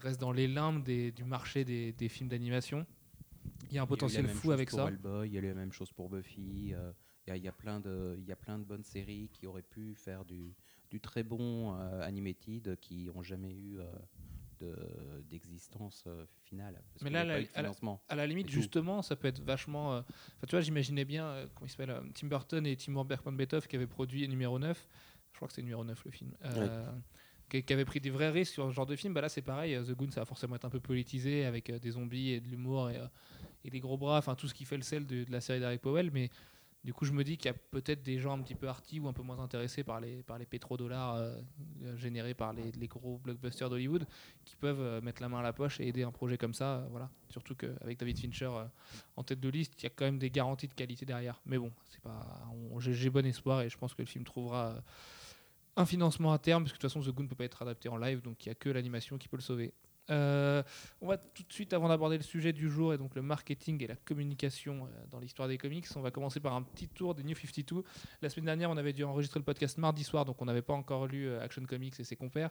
reste 0.00 0.18
dans 0.18 0.32
les 0.32 0.48
limbes 0.48 0.82
des- 0.82 1.12
du 1.12 1.24
marché 1.24 1.62
des, 1.64 1.92
des 1.92 2.08
films 2.08 2.30
d'animation. 2.30 2.86
Il 3.72 3.76
y 3.76 3.78
a 3.78 3.82
un 3.82 3.86
potentiel 3.86 4.28
fou 4.28 4.52
avec 4.52 4.70
ça. 4.70 4.90
Il 5.24 5.32
y 5.32 5.38
a 5.38 5.40
eu 5.40 5.48
la 5.48 5.54
même 5.54 5.72
chose 5.72 5.90
pour 5.92 6.10
Buffy. 6.10 6.72
euh, 6.74 6.92
Il 7.26 7.30
y, 7.30 7.32
a- 7.32 7.36
il 7.36 7.42
y 7.44 7.48
a 7.48 7.52
plein 7.52 7.80
de, 7.80 8.16
il 8.18 8.24
y 8.26 8.32
a 8.32 8.36
plein 8.36 8.58
de 8.58 8.64
bonnes 8.64 8.82
séries 8.82 9.30
qui 9.32 9.46
auraient 9.46 9.62
pu 9.62 9.94
faire 9.94 10.24
du, 10.26 10.54
du 10.90 11.00
très 11.00 11.22
bon 11.22 11.74
euh, 11.78 12.02
animated, 12.02 12.76
qui 12.80 13.04
n'ont 13.06 13.22
jamais 13.22 13.52
eu 13.52 13.78
euh, 13.78 13.84
de- 14.60 15.22
d'existence 15.30 16.04
euh, 16.06 16.26
finale. 16.44 16.82
Parce 16.92 17.02
Mais 17.04 17.10
là, 17.10 17.24
n'y 17.24 17.30
a 17.30 17.32
la- 17.32 17.34
pas 17.34 17.40
eu 17.40 17.44
de 17.44 17.50
à 17.54 17.62
la- 17.62 17.68
financement. 17.68 18.02
à 18.08 18.16
la 18.16 18.26
limite, 18.26 18.50
justement, 18.50 19.00
ça 19.02 19.16
peut 19.16 19.28
être 19.28 19.40
vachement. 19.40 19.94
euh, 19.94 20.00
Enfin, 20.00 20.46
tu 20.48 20.50
vois, 20.56 20.60
j'imaginais 20.60 21.04
bien, 21.04 21.26
euh, 21.26 21.46
comment 21.54 21.66
il 21.66 21.70
s'appelle, 21.70 21.90
euh, 21.90 22.00
Tim 22.12 22.26
Burton 22.26 22.66
et 22.66 22.76
Timur 22.76 23.04
Bergman-Betov 23.06 23.68
qui 23.68 23.76
avaient 23.76 23.86
produit 23.86 24.28
numéro 24.28 24.58
9. 24.58 24.86
Je 25.30 25.36
crois 25.38 25.48
que 25.48 25.54
c'est 25.54 25.62
numéro 25.62 25.84
9 25.84 26.04
le 26.04 26.10
film. 26.10 26.34
euh, 26.44 26.84
qui, 27.48 27.62
qui 27.62 27.72
avaient 27.72 27.84
pris 27.84 28.00
des 28.00 28.10
vrais 28.10 28.30
risques 28.30 28.54
sur 28.54 28.66
ce 28.68 28.74
genre 28.74 28.86
de 28.86 28.96
film. 28.96 29.14
Bah 29.14 29.20
là, 29.20 29.28
c'est 29.28 29.42
pareil. 29.42 29.78
The 29.84 29.92
Goon, 29.92 30.10
ça 30.10 30.20
va 30.22 30.24
forcément 30.26 30.56
être 30.56 30.64
un 30.64 30.70
peu 30.70 30.80
politisé 30.80 31.44
avec 31.44 31.70
euh, 31.70 31.78
des 31.78 31.92
zombies 31.92 32.30
et 32.30 32.40
de 32.40 32.48
l'humour 32.48 32.90
et, 32.90 32.96
euh, 32.96 33.06
et 33.64 33.70
des 33.70 33.80
gros 33.80 33.96
bras. 33.96 34.18
Enfin, 34.18 34.34
tout 34.34 34.48
ce 34.48 34.54
qui 34.54 34.64
fait 34.64 34.76
le 34.76 34.82
sel 34.82 35.06
de, 35.06 35.24
la 35.28 35.40
série 35.40 35.60
d'Eric 35.60 35.80
Powell. 35.80 36.10
Mais 36.12 36.30
du 36.84 36.92
coup, 36.92 37.04
je 37.04 37.12
me 37.12 37.22
dis 37.22 37.36
qu'il 37.36 37.46
y 37.46 37.54
a 37.54 37.56
peut-être 37.70 38.02
des 38.02 38.18
gens 38.18 38.36
un 38.36 38.42
petit 38.42 38.54
peu 38.54 38.68
arty 38.68 38.98
ou 38.98 39.08
un 39.08 39.12
peu 39.12 39.22
moins 39.22 39.38
intéressés 39.38 39.84
par 39.84 40.00
les, 40.00 40.22
par 40.22 40.38
les 40.38 40.46
pétrodollars 40.46 41.14
euh, 41.14 41.36
euh, 41.84 41.96
générés 41.96 42.34
par 42.34 42.52
les, 42.52 42.72
les 42.72 42.88
gros 42.88 43.18
blockbusters 43.18 43.70
d'Hollywood 43.70 44.04
qui 44.44 44.56
peuvent 44.56 44.80
euh, 44.80 45.00
mettre 45.00 45.22
la 45.22 45.28
main 45.28 45.38
à 45.38 45.42
la 45.42 45.52
poche 45.52 45.78
et 45.80 45.86
aider 45.86 46.02
un 46.02 46.10
projet 46.10 46.36
comme 46.36 46.54
ça. 46.54 46.86
voilà. 46.90 47.08
Surtout 47.28 47.54
qu'avec 47.54 47.98
David 47.98 48.18
Fincher 48.18 48.50
en 49.16 49.22
tête 49.22 49.40
de 49.40 49.48
liste, 49.48 49.74
il 49.80 49.84
y 49.84 49.86
a 49.86 49.90
quand 49.90 50.04
même 50.04 50.18
des 50.18 50.30
garanties 50.30 50.68
de 50.68 50.74
qualité 50.74 51.06
derrière. 51.06 51.40
Mais 51.46 51.58
bon, 51.58 51.72
c'est 51.88 52.00
pas, 52.00 52.44
j'ai 52.78 53.10
bon 53.10 53.24
espoir 53.24 53.62
et 53.62 53.68
je 53.68 53.78
pense 53.78 53.94
que 53.94 54.02
le 54.02 54.06
film 54.06 54.24
trouvera 54.24 54.82
un 55.76 55.86
financement 55.86 56.32
à 56.32 56.38
terme, 56.38 56.64
parce 56.64 56.72
que 56.72 56.78
de 56.78 56.82
toute 56.82 56.90
façon, 56.90 57.00
The 57.00 57.14
Goon 57.14 57.24
ne 57.24 57.28
peut 57.28 57.34
pas 57.34 57.44
être 57.44 57.62
adapté 57.62 57.88
en 57.88 57.96
live, 57.96 58.20
donc 58.20 58.44
il 58.44 58.48
n'y 58.48 58.52
a 58.52 58.54
que 58.54 58.68
l'animation 58.68 59.18
qui 59.18 59.28
peut 59.28 59.36
le 59.36 59.42
sauver. 59.42 59.72
Euh, 60.10 60.62
on 61.00 61.06
va 61.06 61.16
tout 61.16 61.42
de 61.42 61.52
suite, 61.52 61.72
avant 61.72 61.88
d'aborder 61.88 62.16
le 62.16 62.22
sujet 62.22 62.52
du 62.52 62.68
jour 62.68 62.92
et 62.92 62.98
donc 62.98 63.14
le 63.14 63.22
marketing 63.22 63.82
et 63.82 63.86
la 63.86 63.96
communication 63.96 64.84
euh, 64.84 65.06
dans 65.10 65.20
l'histoire 65.20 65.48
des 65.48 65.58
comics, 65.58 65.86
on 65.94 66.00
va 66.00 66.10
commencer 66.10 66.40
par 66.40 66.54
un 66.54 66.62
petit 66.62 66.88
tour 66.88 67.14
des 67.14 67.22
New 67.22 67.36
52. 67.36 67.84
La 68.20 68.28
semaine 68.28 68.46
dernière, 68.46 68.70
on 68.70 68.76
avait 68.76 68.92
dû 68.92 69.04
enregistrer 69.04 69.38
le 69.38 69.44
podcast 69.44 69.78
mardi 69.78 70.02
soir, 70.02 70.24
donc 70.24 70.42
on 70.42 70.44
n'avait 70.44 70.62
pas 70.62 70.74
encore 70.74 71.06
lu 71.06 71.28
euh, 71.28 71.40
Action 71.40 71.64
Comics 71.64 71.98
et 71.98 72.04
ses 72.04 72.16
compères. 72.16 72.50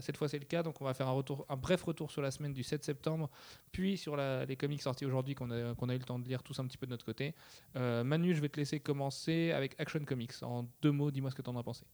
Cette 0.00 0.16
fois, 0.16 0.28
c'est 0.28 0.38
le 0.38 0.44
cas, 0.44 0.62
donc 0.62 0.80
on 0.80 0.84
va 0.84 0.94
faire 0.94 1.08
un, 1.08 1.56
bref 1.56 1.82
retour 1.82 2.10
sur 2.12 2.22
la 2.22 2.30
semaine 2.30 2.52
du 2.52 2.62
7 2.62 2.84
septembre, 2.84 3.28
puis 3.72 3.96
sur 3.96 4.16
les 4.16 4.56
comics 4.56 4.80
sortis 4.80 5.04
aujourd'hui 5.04 5.34
qu'on 5.34 5.50
a, 5.50 5.58
eu 5.58 5.98
le 5.98 6.04
temps 6.04 6.20
de 6.20 6.28
lire 6.28 6.44
tous 6.44 6.60
un 6.60 6.66
petit 6.66 6.78
peu 6.78 6.86
de 6.86 6.92
notre 6.92 7.04
côté. 7.04 7.34
Manu, 7.74 8.36
je 8.36 8.40
vais 8.40 8.48
te 8.48 8.60
laisser 8.60 8.78
commencer 8.78 9.50
avec 9.50 9.74
Action 9.80 10.04
Comics. 10.04 10.42
En 10.42 10.68
deux 10.80 10.92
mots, 10.92 11.10
dis-moi 11.10 11.30
ce 11.32 11.34
que 11.34 11.42
tu 11.42 11.50
en 11.50 11.56
as 11.56 11.62
pensé. 11.64 11.84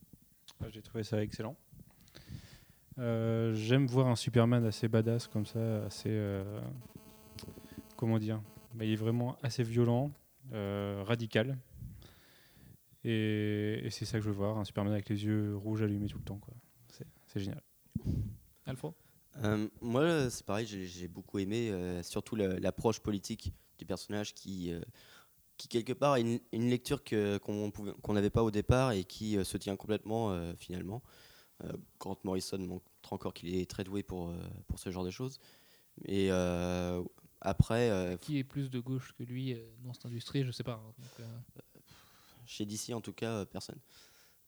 Ah, 0.62 0.66
J'ai 0.68 0.82
trouvé 0.82 1.04
ça 1.04 1.22
excellent. 1.22 1.56
Euh, 2.98 3.54
J'aime 3.54 3.86
voir 3.86 4.08
un 4.08 4.16
Superman 4.16 4.64
assez 4.64 4.88
badass 4.88 5.26
comme 5.28 5.46
ça, 5.46 5.84
assez. 5.84 6.08
euh, 6.10 6.60
comment 7.96 8.18
dire 8.18 8.40
Bah, 8.74 8.84
Il 8.84 8.92
est 8.92 8.96
vraiment 8.96 9.36
assez 9.42 9.62
violent, 9.62 10.10
euh, 10.52 11.02
radical. 11.06 11.58
Et, 13.04 13.80
et 13.84 13.90
c'est 13.90 14.04
ça 14.04 14.18
que 14.18 14.24
je 14.24 14.28
veux 14.30 14.34
voir, 14.36 14.58
un 14.58 14.64
Superman 14.64 14.92
avec 14.92 15.08
les 15.08 15.24
yeux 15.24 15.56
rouges 15.56 15.82
allumés 15.82 16.08
tout 16.08 16.18
le 16.18 16.24
temps. 16.24 16.38
quoi. 16.38 16.54
C'est 17.26 17.40
génial. 17.40 17.62
Alfro? 18.66 18.94
Euh, 19.44 19.68
moi, 19.80 20.28
c'est 20.28 20.44
pareil, 20.44 20.66
j'ai 20.66 21.06
beaucoup 21.08 21.38
aimé, 21.38 21.70
euh, 21.70 22.02
surtout 22.02 22.34
la- 22.34 22.58
l'approche 22.58 22.98
politique 23.00 23.52
du 23.78 23.86
personnage 23.86 24.34
qui, 24.34 24.72
euh, 24.72 24.80
qui 25.56 25.68
quelque 25.68 25.92
part, 25.92 26.16
est 26.16 26.22
une, 26.22 26.40
une 26.52 26.68
lecture 26.68 27.02
qu'on 27.04 28.12
n'avait 28.12 28.30
pas 28.30 28.42
au 28.42 28.50
départ 28.50 28.90
et 28.92 29.04
qui 29.04 29.38
euh, 29.38 29.44
se 29.44 29.56
tient 29.56 29.76
complètement 29.76 30.32
euh, 30.32 30.52
finalement. 30.58 31.02
Euh, 31.64 31.72
Grant 31.98 32.18
Morrison 32.24 32.58
montre 32.58 32.84
encore 33.12 33.34
qu'il 33.34 33.54
est 33.54 33.68
très 33.68 33.84
doué 33.84 34.02
pour, 34.02 34.30
euh, 34.30 34.36
pour 34.66 34.78
ce 34.78 34.90
genre 34.90 35.04
de 35.04 35.10
choses. 35.10 35.38
Et 36.04 36.28
euh, 36.30 37.02
après, 37.40 38.16
Qui 38.20 38.38
est 38.38 38.44
plus 38.44 38.70
de 38.70 38.80
gauche 38.80 39.12
que 39.18 39.22
lui 39.22 39.56
dans 39.82 39.92
cette 39.92 40.06
industrie 40.06 40.44
Je 40.44 40.50
sais 40.52 40.64
pas. 40.64 40.74
hein. 40.84 40.94
Donc, 40.98 41.26
Chez 42.46 42.64
DC, 42.66 42.90
en 42.94 43.00
tout 43.00 43.12
cas, 43.12 43.44
personne. 43.46 43.78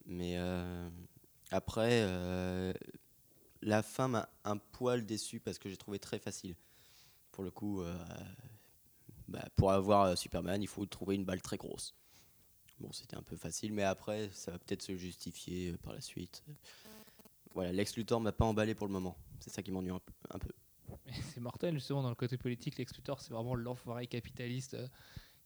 Mais 0.07 0.37
après, 1.50 2.07
la 3.62 3.83
fin 3.83 4.09
m'a 4.09 4.28
un 4.45 4.57
poil 4.59 5.07
déçu 5.07 5.40
parce 5.40 5.59
que 5.59 5.69
j'ai 5.69 5.76
trouvé 5.76 5.99
très 5.99 6.19
facile. 6.19 6.57
Pour 7.31 7.45
le 7.45 7.50
coup, 7.50 7.81
euh, 7.81 7.97
bah, 9.28 9.45
pour 9.57 9.73
avoir 9.73 10.19
Superman, 10.19 10.62
il 10.62 10.69
faut 10.69 10.85
trouver 10.87 11.14
une 11.14 11.25
balle 11.25 11.40
très 11.40 11.57
grosse. 11.57 11.95
Bon, 12.78 12.90
c'était 12.92 13.16
un 13.16 13.23
peu 13.23 13.37
facile, 13.37 13.73
mais 13.73 13.85
après, 13.85 14.28
ça 14.33 14.50
va 14.50 14.59
peut-être 14.59 14.83
se 14.83 14.97
justifier 14.97 15.76
par 15.78 15.92
la 15.92 16.00
suite. 16.00 16.42
Voilà, 17.54 17.73
Lex 17.73 17.97
Luthor 17.97 18.21
m'a 18.21 18.32
pas 18.32 18.44
emballé 18.44 18.75
pour 18.75 18.87
le 18.87 18.92
moment. 18.92 19.16
C'est 19.40 19.50
ça 19.50 19.62
qui 19.62 19.71
m'ennuie 19.71 19.90
un 19.90 19.99
peu. 19.99 20.12
un 20.30 20.38
peu. 20.38 20.50
mais 21.06 21.12
c'est 21.32 21.40
mortel, 21.40 21.75
justement, 21.75 22.02
dans 22.02 22.09
le 22.09 22.14
côté 22.14 22.37
politique. 22.37 22.78
Lex 22.78 22.94
Luthor, 22.97 23.21
c'est 23.21 23.32
vraiment 23.32 23.54
l'enfoiré 23.54 24.06
capitaliste 24.06 24.75
euh, 24.75 24.88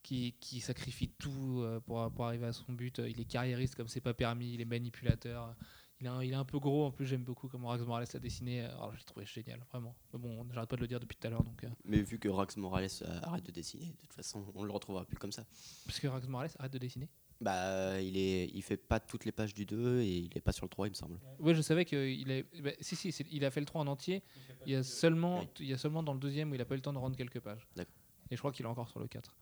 qui, 0.02 0.34
qui 0.40 0.60
sacrifie 0.60 1.08
tout 1.18 1.60
euh, 1.62 1.80
pour, 1.80 2.10
pour 2.12 2.26
arriver 2.26 2.46
à 2.46 2.52
son 2.52 2.72
but. 2.72 2.98
Il 2.98 3.20
est 3.20 3.24
carriériste 3.24 3.74
comme 3.74 3.88
c'est 3.88 4.00
pas 4.00 4.14
permis, 4.14 4.54
il 4.54 4.60
est 4.60 4.66
manipulateur. 4.66 5.54
Il 5.98 6.06
est, 6.06 6.10
un, 6.10 6.22
il 6.22 6.32
est 6.32 6.36
un 6.36 6.44
peu 6.44 6.58
gros, 6.58 6.84
en 6.84 6.90
plus 6.90 7.06
j'aime 7.06 7.24
beaucoup 7.24 7.48
comment 7.48 7.68
Rax 7.68 7.82
Morales 7.82 8.06
l'a 8.12 8.20
dessiné. 8.20 8.60
Alors 8.60 8.94
j'ai 8.94 9.02
trouvé 9.04 9.24
génial, 9.24 9.64
vraiment. 9.70 9.96
Mais 10.12 10.18
bon, 10.18 10.46
j'arrête 10.52 10.68
pas 10.68 10.76
de 10.76 10.82
le 10.82 10.86
dire 10.86 11.00
depuis 11.00 11.16
tout 11.16 11.26
à 11.26 11.30
l'heure. 11.30 11.42
Donc, 11.42 11.64
euh, 11.64 11.68
Mais 11.86 12.02
vu 12.02 12.18
que 12.18 12.28
Rax 12.28 12.58
Morales 12.58 12.90
arrête 13.22 13.46
de 13.46 13.50
dessiner, 13.50 13.86
de 13.86 13.96
toute 14.02 14.12
façon, 14.12 14.44
on 14.54 14.62
le 14.64 14.72
retrouvera 14.72 15.06
plus 15.06 15.16
comme 15.16 15.32
ça. 15.32 15.46
Parce 15.86 15.98
que 15.98 16.06
Rax 16.06 16.28
Morales 16.28 16.50
arrête 16.58 16.74
de 16.74 16.78
dessiner? 16.78 17.08
Bah, 17.40 18.00
il 18.00 18.16
est, 18.16 18.46
il 18.54 18.62
fait 18.62 18.78
pas 18.78 18.98
toutes 18.98 19.24
les 19.26 19.32
pages 19.32 19.52
du 19.52 19.66
2 19.66 20.00
et 20.00 20.16
il 20.18 20.36
est 20.36 20.40
pas 20.40 20.52
sur 20.52 20.64
le 20.64 20.70
3, 20.70 20.86
il 20.86 20.90
me 20.90 20.94
semble. 20.94 21.18
Ouais, 21.38 21.54
je 21.54 21.60
savais 21.60 21.84
qu'il 21.84 22.30
a. 22.32 22.42
bah, 22.62 22.70
si, 22.80 22.96
si, 22.96 23.10
il 23.30 23.44
a 23.44 23.50
fait 23.50 23.60
le 23.60 23.66
3 23.66 23.82
en 23.82 23.86
entier. 23.86 24.22
Il 24.64 24.72
y, 24.72 24.74
a 24.74 24.82
seulement, 24.82 25.40
Oui. 25.40 25.48
il 25.60 25.66
y 25.66 25.72
a 25.74 25.78
seulement 25.78 26.02
dans 26.02 26.14
le 26.14 26.18
deuxième 26.20 26.50
où 26.50 26.54
il 26.54 26.60
a 26.60 26.64
pas 26.64 26.74
eu 26.74 26.78
le 26.78 26.82
temps 26.82 26.94
de 26.94 26.98
rendre 26.98 27.16
quelques 27.16 27.40
pages. 27.40 27.66
D'accord. 27.76 27.94
Et 28.30 28.36
je 28.36 28.40
crois 28.40 28.52
qu'il 28.52 28.64
est 28.64 28.68
encore 28.68 28.88
sur 28.88 29.00
le 29.00 29.06
4. 29.06 29.36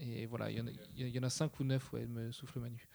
Et 0.00 0.26
voilà, 0.26 0.48
il 0.50 0.58
y 0.58 0.60
en 0.60 0.66
a, 0.68 0.70
il 0.96 1.08
y 1.08 1.18
en 1.18 1.22
a 1.24 1.30
5 1.30 1.58
ou 1.58 1.64
9, 1.64 1.92
ouais, 1.92 2.06
me 2.06 2.30
souffle 2.30 2.60
Manu. 2.60 2.86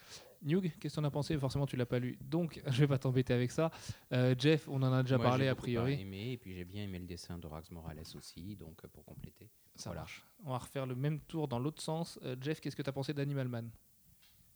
Newg, 0.42 0.72
qu'est-ce 0.80 0.96
que 0.96 1.02
t'en 1.02 1.04
as 1.06 1.12
pensé? 1.12 1.38
Forcément, 1.38 1.66
tu 1.66 1.76
l'as 1.76 1.86
pas 1.86 2.00
lu. 2.00 2.18
Donc, 2.22 2.62
je 2.68 2.80
vais 2.80 2.88
pas 2.88 2.98
t'embêter 2.98 3.34
avec 3.34 3.52
ça. 3.52 3.72
Euh, 4.14 4.36
Jeff, 4.38 4.70
on 4.70 4.82
en 4.84 4.94
a 4.94 5.04
déjà 5.04 5.18
Moi, 5.18 5.26
parlé 5.26 5.46
j'ai 5.46 5.50
a 5.50 5.56
priori. 5.56 6.00
aimé, 6.00 6.32
et 6.34 6.38
puis 6.38 6.54
j'ai 6.54 6.64
bien 6.64 6.84
aimé 6.84 7.00
le 7.00 7.06
dessin 7.06 7.38
de 7.38 7.48
Rax 7.48 7.72
Morales 7.72 8.04
aussi, 8.16 8.56
donc 8.56 8.86
euh, 8.86 8.88
pour 8.88 9.04
compléter. 9.04 9.50
Ça 9.76 9.90
Voilà. 9.90 10.02
marche. 10.02 10.24
On 10.46 10.52
va 10.52 10.60
refaire 10.60 10.86
le 10.86 10.96
même 10.96 11.20
tour 11.22 11.48
dans 11.50 11.60
l'autre 11.60 11.82
sens. 11.82 12.20
Euh, 12.24 12.38
Jeff, 12.40 12.62
qu'est-ce 12.62 12.76
que 12.76 12.82
tu 12.84 12.90
as 12.90 12.94
pensé 12.94 13.14
d'Animal 13.14 13.50
Man? 13.50 13.70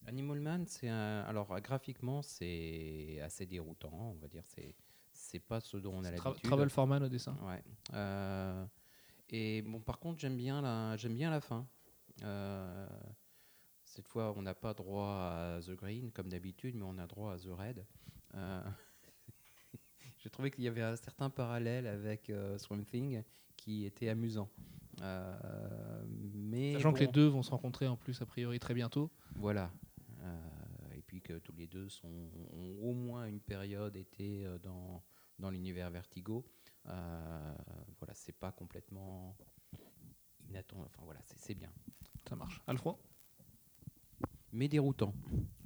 Animal 0.07 0.39
Man, 0.39 0.65
c'est 0.65 0.89
un. 0.89 1.21
Alors, 1.27 1.59
graphiquement, 1.61 2.21
c'est 2.21 3.19
assez 3.21 3.45
déroutant, 3.45 3.91
on 3.93 4.15
va 4.15 4.27
dire. 4.27 4.43
C'est 4.47 4.75
c'est 5.17 5.39
pas 5.39 5.59
ce 5.59 5.77
dont 5.77 5.93
on 5.95 6.03
a 6.03 6.11
l'habitude. 6.11 6.41
Travel 6.43 6.69
Foreman 6.69 7.03
au 7.03 7.09
dessin. 7.09 7.35
Ouais. 7.43 7.61
Euh, 7.93 8.65
et 9.29 9.61
bon, 9.63 9.79
par 9.81 9.99
contre, 9.99 10.19
j'aime 10.19 10.37
bien 10.37 10.61
la, 10.61 10.95
j'aime 10.95 11.15
bien 11.15 11.29
la 11.29 11.41
fin. 11.41 11.67
Euh, 12.23 12.87
cette 13.83 14.07
fois, 14.07 14.33
on 14.37 14.41
n'a 14.41 14.53
pas 14.53 14.73
droit 14.73 15.09
à 15.09 15.59
The 15.65 15.71
Green 15.71 16.11
comme 16.11 16.29
d'habitude, 16.29 16.75
mais 16.75 16.85
on 16.85 16.97
a 16.97 17.07
droit 17.07 17.33
à 17.33 17.37
The 17.37 17.49
Red. 17.49 17.85
Euh, 18.35 18.61
J'ai 20.19 20.29
trouvé 20.29 20.51
qu'il 20.51 20.63
y 20.63 20.67
avait 20.67 20.83
un 20.83 20.95
certain 20.95 21.29
parallèle 21.29 21.87
avec 21.87 22.31
Swamp 22.57 22.83
Thing 22.83 23.23
qui 23.57 23.85
était 23.85 24.09
amusant. 24.09 24.49
Euh, 25.01 26.03
mais 26.33 26.73
Sachant 26.73 26.93
que 26.93 26.99
les 26.99 27.07
deux 27.07 27.27
vont 27.27 27.43
se 27.43 27.51
rencontrer 27.51 27.87
en 27.87 27.97
plus, 27.97 28.21
a 28.21 28.25
priori, 28.25 28.59
très 28.59 28.73
bientôt. 28.73 29.11
Voilà. 29.35 29.71
Euh, 30.27 30.96
et 30.96 31.01
puis 31.01 31.22
que 31.22 31.39
tous 31.39 31.53
les 31.55 31.67
deux 31.67 31.89
sont, 31.89 32.29
ont 32.53 32.77
au 32.81 32.93
moins 32.93 33.25
une 33.27 33.39
période 33.39 33.96
été 33.96 34.46
euh, 34.46 34.57
dans, 34.60 35.03
dans 35.39 35.50
l'univers 35.50 35.89
Vertigo. 35.89 36.46
Euh, 36.88 37.55
voilà, 38.00 38.13
c'est 38.13 38.34
pas 38.38 38.51
complètement 38.51 39.36
inattendu. 40.50 40.84
Enfin 40.88 41.03
voilà, 41.05 41.22
c'est 41.25 41.39
c'est 41.39 41.55
bien. 41.55 41.72
Ça 42.27 42.36
marche. 42.36 42.62
Alfro? 42.67 43.00
Mais 44.51 44.67
déroutant. 44.67 45.13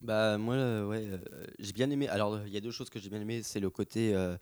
Bah 0.01 0.37
moi 0.37 0.55
euh, 0.55 0.87
ouais, 0.87 1.05
euh, 1.05 1.45
j'ai 1.59 1.73
bien 1.73 1.89
aimé. 1.89 2.07
Alors 2.07 2.45
il 2.45 2.53
y 2.53 2.57
a 2.57 2.61
deux 2.61 2.71
choses 2.71 2.89
que 2.89 2.99
j'ai 2.99 3.09
bien 3.09 3.21
aimé, 3.21 3.43
c'est 3.43 3.59
le 3.59 3.69
côté 3.69 4.13
euh, 4.15 4.37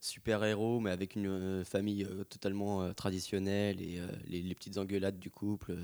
super 0.00 0.44
héros 0.44 0.80
mais 0.80 0.90
avec 0.90 1.14
une 1.16 1.26
euh, 1.28 1.64
famille 1.64 2.04
euh, 2.04 2.24
totalement 2.24 2.82
euh, 2.82 2.92
traditionnelle 2.92 3.80
et 3.80 3.98
euh, 4.00 4.08
les, 4.26 4.42
les 4.42 4.54
petites 4.54 4.78
engueulades 4.78 5.18
du 5.18 5.30
couple. 5.30 5.76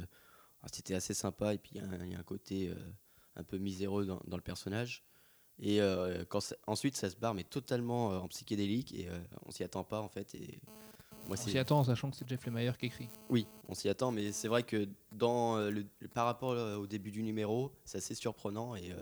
ah, 0.62 0.66
C'était 0.72 0.94
assez 0.94 1.14
sympa 1.14 1.54
et 1.54 1.58
puis 1.58 1.72
il 1.76 1.78
y 1.78 1.80
a 1.80 1.88
un- 1.88 2.04
il 2.04 2.12
y, 2.12 2.14
a 2.16 2.18
un 2.18 2.22
côté 2.24 2.68
euh, 2.68 2.74
un 3.36 3.44
peu 3.44 3.58
miséreux 3.58 4.06
dans, 4.06 4.20
dans 4.26 4.36
le 4.36 4.42
personnage. 4.42 5.02
Et 5.60 5.80
euh, 5.80 6.24
quand 6.28 6.40
ça- 6.40 6.56
ensuite 6.66 6.96
ça 6.96 7.08
se 7.10 7.16
barre 7.16 7.32
mais 7.34 7.44
totalement 7.44 8.12
euh, 8.12 8.18
en 8.18 8.28
psychédélique 8.28 8.92
et 8.94 9.08
euh, 9.08 9.18
on 9.46 9.50
s'y 9.52 9.62
attend 9.62 9.84
pas 9.84 10.00
en 10.00 10.08
fait. 10.08 10.34
Et 10.34 10.58
moi 11.28 11.36
On 11.38 11.42
s'y 11.42 11.56
attend, 11.58 11.84
sachant 11.84 12.10
que 12.10 12.16
c'est 12.16 12.28
Jeff 12.28 12.44
Lemire 12.46 12.76
qui 12.76 12.86
écrit. 12.86 13.08
oui, 13.28 13.46
on 13.68 13.74
s'y 13.74 13.88
attend, 13.88 14.10
mais 14.10 14.32
c'est 14.32 14.48
vrai 14.48 14.62
que 14.64 14.88
dans 15.12 15.56
euh, 15.56 15.70
le, 15.70 15.86
le- 16.00 16.08
par 16.08 16.26
rapport 16.26 16.56
au 16.78 16.86
début 16.86 17.12
du 17.12 17.22
numéro, 17.22 17.70
c'est 17.84 17.98
assez 17.98 18.14
surprenant 18.16 18.74
et, 18.74 18.92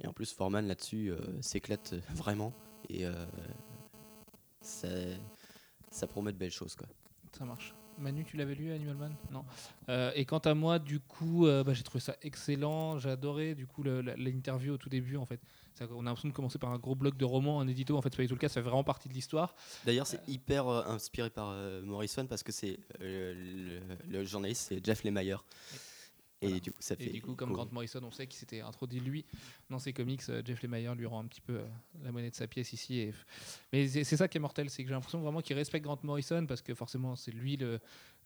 et 0.00 0.06
en 0.06 0.12
plus 0.12 0.32
Foreman 0.32 0.66
là-dessus 0.66 1.12
s'éclate 1.40 1.94
vraiment 2.14 2.52
et 2.90 3.04
ça, 4.60 4.88
ça 5.90 6.06
promet 6.06 6.32
de 6.32 6.38
belles 6.38 6.50
choses 6.50 6.74
quoi. 6.76 6.86
Ça 7.36 7.44
marche. 7.44 7.74
Manu, 8.00 8.24
tu 8.24 8.36
l'avais 8.36 8.54
lu, 8.54 8.72
Animal 8.72 8.96
Man? 8.96 9.14
Non. 9.30 9.44
Euh, 9.88 10.10
et 10.14 10.24
quant 10.24 10.38
à 10.38 10.54
moi, 10.54 10.78
du 10.78 11.00
coup, 11.00 11.46
euh, 11.46 11.62
bah, 11.62 11.74
j'ai 11.74 11.82
trouvé 11.82 12.00
ça 12.00 12.16
excellent. 12.22 12.98
J'ai 12.98 13.10
adoré, 13.10 13.54
du 13.54 13.66
coup, 13.66 13.82
l'interview 13.82 14.72
au 14.74 14.76
tout 14.78 14.88
début, 14.88 15.16
en 15.16 15.26
fait. 15.26 15.40
Ça- 15.74 15.86
on 15.94 16.00
a 16.00 16.04
l'impression 16.04 16.28
de 16.28 16.34
commencer 16.34 16.58
par 16.58 16.70
un 16.72 16.78
gros 16.78 16.94
bloc 16.94 17.16
de 17.16 17.24
romans 17.24 17.58
en 17.58 17.68
édito. 17.68 17.96
En 17.96 18.02
fait, 18.02 18.08
c'est 18.10 18.16
pas 18.16 18.22
du 18.22 18.28
tout 18.28 18.34
le 18.34 18.40
cas. 18.40 18.48
Ça 18.48 18.54
fait 18.54 18.68
vraiment 18.68 18.84
partie 18.84 19.08
de 19.08 19.14
l'histoire. 19.14 19.54
D'ailleurs, 19.84 20.06
c'est 20.06 20.26
hyper 20.28 20.66
euh, 20.68 20.82
inspiré 20.86 21.30
par 21.30 21.54
Morrison 21.84 22.26
parce 22.26 22.42
que 22.42 22.52
c'est 22.52 22.78
le, 23.00 23.34
le 24.08 24.24
journaliste 24.24 24.66
c'est 24.68 24.84
Jeff 24.84 25.04
Lemire 25.04 25.44
et 26.42 26.46
Voilà. 26.48 26.60
du 26.60 26.72
coup 26.72 26.78
ça 26.80 26.94
Et 26.98 27.04
fait 27.04 27.10
du 27.10 27.20
coup, 27.22 27.34
comme. 27.34 27.52
Grant 27.52 27.68
Morrison, 27.72 28.00
on 28.02 28.10
sait 28.10 28.26
qu'il 28.26 28.38
s'était 28.38 28.60
introduit 28.60 29.00
lui 29.00 29.24
dans 29.68 29.78
ses 29.78 29.92
comics. 29.92 30.22
euh, 30.28 30.42
Jeff 30.44 30.62
Lemire 30.62 30.94
lui 30.94 31.06
rend 31.06 31.20
un 31.20 31.26
petit 31.26 31.40
peu 31.40 31.56
euh, 31.56 31.66
la 32.02 32.12
monnaie 32.12 32.30
de 32.30 32.34
sa 32.34 32.46
pièce 32.46 32.72
ici. 32.72 32.98
Et... 32.98 33.14
Mais 33.72 33.86
c'est 33.88 34.16
ça 34.16 34.26
qui 34.28 34.38
est 34.38 34.40
mortel, 34.40 34.70
c'est 34.70 34.82
que 34.82 34.88
j'ai 34.88 34.94
l'impression 34.94 35.20
vraiment 35.20 35.40
qu'il 35.42 35.56
respecte 35.56 35.84
Grant 35.84 35.98
Morrison 36.02 36.46
parce 36.46 36.62
que 36.62 36.74
forcément, 36.74 37.14
c'est 37.16 37.30
lui 37.30 37.56
le, 37.56 37.78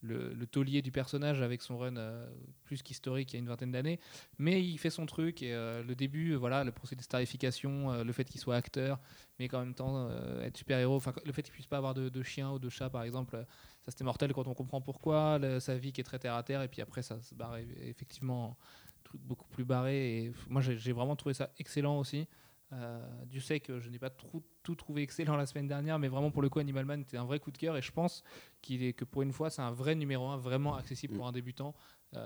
le, 0.02 0.33
le 0.33 0.47
taulier 0.47 0.80
du 0.83 0.92
personnage 0.92 1.40
avec 1.42 1.61
son 1.62 1.78
run 1.78 1.97
euh, 1.97 2.26
plus 2.64 2.83
qu'historique 2.83 3.33
il 3.33 3.37
y 3.37 3.38
a 3.38 3.40
une 3.40 3.49
vingtaine 3.49 3.73
d'années. 3.73 3.99
Mais 4.38 4.62
il 4.62 4.78
fait 4.78 4.90
son 4.90 5.06
truc 5.06 5.42
et 5.42 5.52
euh, 5.52 5.83
le 5.83 5.94
début, 5.94 6.35
voilà, 6.35 6.62
le 6.62 6.73
procédé 6.73 7.00
de 7.00 7.04
starification, 7.04 8.02
le 8.04 8.12
fait 8.12 8.25
qu'il 8.25 8.40
soit 8.40 8.56
acteur, 8.56 9.00
mais 9.38 9.49
qu'en 9.49 9.61
même 9.61 9.75
temps 9.75 10.09
être 10.40 10.56
super-héros, 10.56 10.97
enfin, 10.97 11.12
le 11.25 11.33
fait 11.33 11.42
qu'il 11.42 11.52
puisse 11.52 11.66
pas 11.66 11.78
avoir 11.78 11.94
de, 11.94 12.09
de 12.09 12.23
chien 12.23 12.52
ou 12.52 12.59
de 12.59 12.68
chat 12.68 12.90
par 12.90 13.02
exemple, 13.02 13.44
ça 13.85 13.91
c'était 13.91 14.05
mortel 14.05 14.33
quand 14.33 14.47
on 14.49 14.55
comprend 14.55 14.81
pourquoi, 14.81 15.38
le- 15.38 15.61
sa 15.61 15.76
vie 15.76 15.93
qui 15.93 16.00
est 16.00 16.04
très 16.04 16.19
terre 16.19 16.35
à 16.35 16.43
terre, 16.43 16.63
et 16.63 16.69
puis 16.69 16.80
après 16.82 17.02
ça 17.02 17.21
se 17.21 17.35
barre 17.35 17.56
eff- 17.58 17.76
effectivement 17.82 18.56
truc 19.04 19.21
beaucoup 19.21 19.49
plus 19.49 19.65
barré. 19.65 20.25
Et 20.25 20.32
moi, 20.49 20.63
j'ai 20.63 20.93
vraiment 20.93 21.15
trouvé 21.17 21.35
ça 21.35 21.50
excellent 21.58 21.99
aussi. 21.99 22.26
Euh, 22.73 23.06
Dieu 23.26 23.41
sait 23.41 23.61
que 23.61 23.78
je 23.78 23.91
n'ai 23.91 23.99
pas 23.99 24.08
trou- 24.11 24.43
tout 24.63 24.75
trouvé 24.75 25.02
excellent 25.02 25.37
la 25.37 25.45
semaine 25.47 25.69
dernière, 25.69 25.99
mais 25.99 26.08
vraiment 26.08 26.30
pour 26.30 26.41
le 26.43 26.49
coup, 26.49 26.58
Animal 26.58 26.87
Man 26.87 27.02
était 27.02 27.19
un 27.19 27.25
vrai 27.26 27.39
coup 27.39 27.50
de 27.52 27.58
cœur. 27.58 27.76
Et 27.76 27.82
je 27.82 27.93
pense 27.93 28.25
qu'il 28.63 28.82
est 28.82 28.95
que 28.95 29.04
pour 29.04 29.21
une 29.23 29.32
fois, 29.32 29.50
c'est 29.50 29.61
un 29.63 29.71
vrai 29.71 29.95
numéro 29.95 30.26
1, 30.28 30.39
vraiment 30.39 30.75
accessible 30.75 31.15
pour 31.15 31.26
un 31.26 31.32
débutant. 31.32 31.75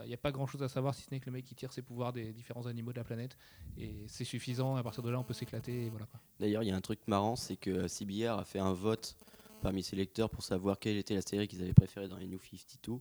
Il 0.04 0.08
n'y 0.08 0.14
a 0.14 0.18
pas 0.18 0.30
grand 0.32 0.46
chose 0.46 0.62
à 0.62 0.68
savoir 0.68 0.94
si 0.94 1.02
ce 1.02 1.10
n'est 1.10 1.18
que 1.18 1.26
le 1.26 1.32
mec 1.32 1.44
qui 1.46 1.54
tire 1.54 1.72
ses 1.72 1.80
pouvoirs 1.82 2.12
des 2.12 2.32
différents 2.32 2.66
animaux 2.66 2.92
de 2.92 2.98
la 2.98 3.04
planète. 3.04 3.36
Et 3.76 4.04
c'est 4.06 4.24
suffisant. 4.24 4.76
À 4.76 4.82
partir 4.82 5.02
de 5.02 5.08
là, 5.10 5.18
on 5.18 5.24
peut 5.24 5.32
s'éclater. 5.34 5.88
Voilà. 5.90 6.06
D'ailleurs, 6.38 6.62
il 6.62 6.66
y 6.68 6.70
a 6.72 6.76
un 6.76 6.80
truc 6.82 7.00
marrant, 7.08 7.36
c'est 7.36 7.56
que 7.56 7.88
CBR 7.88 8.38
a 8.38 8.44
fait 8.44 8.58
un 8.60 8.72
vote 8.74 9.16
parmi 9.60 9.82
ses 9.82 9.96
lecteurs 9.96 10.30
pour 10.30 10.42
savoir 10.42 10.78
quelle 10.78 10.96
était 10.96 11.14
la 11.14 11.22
série 11.22 11.48
qu'ils 11.48 11.62
avaient 11.62 11.74
préférée 11.74 12.08
dans 12.08 12.16
les 12.16 12.26
New 12.26 12.38
52 12.38 13.00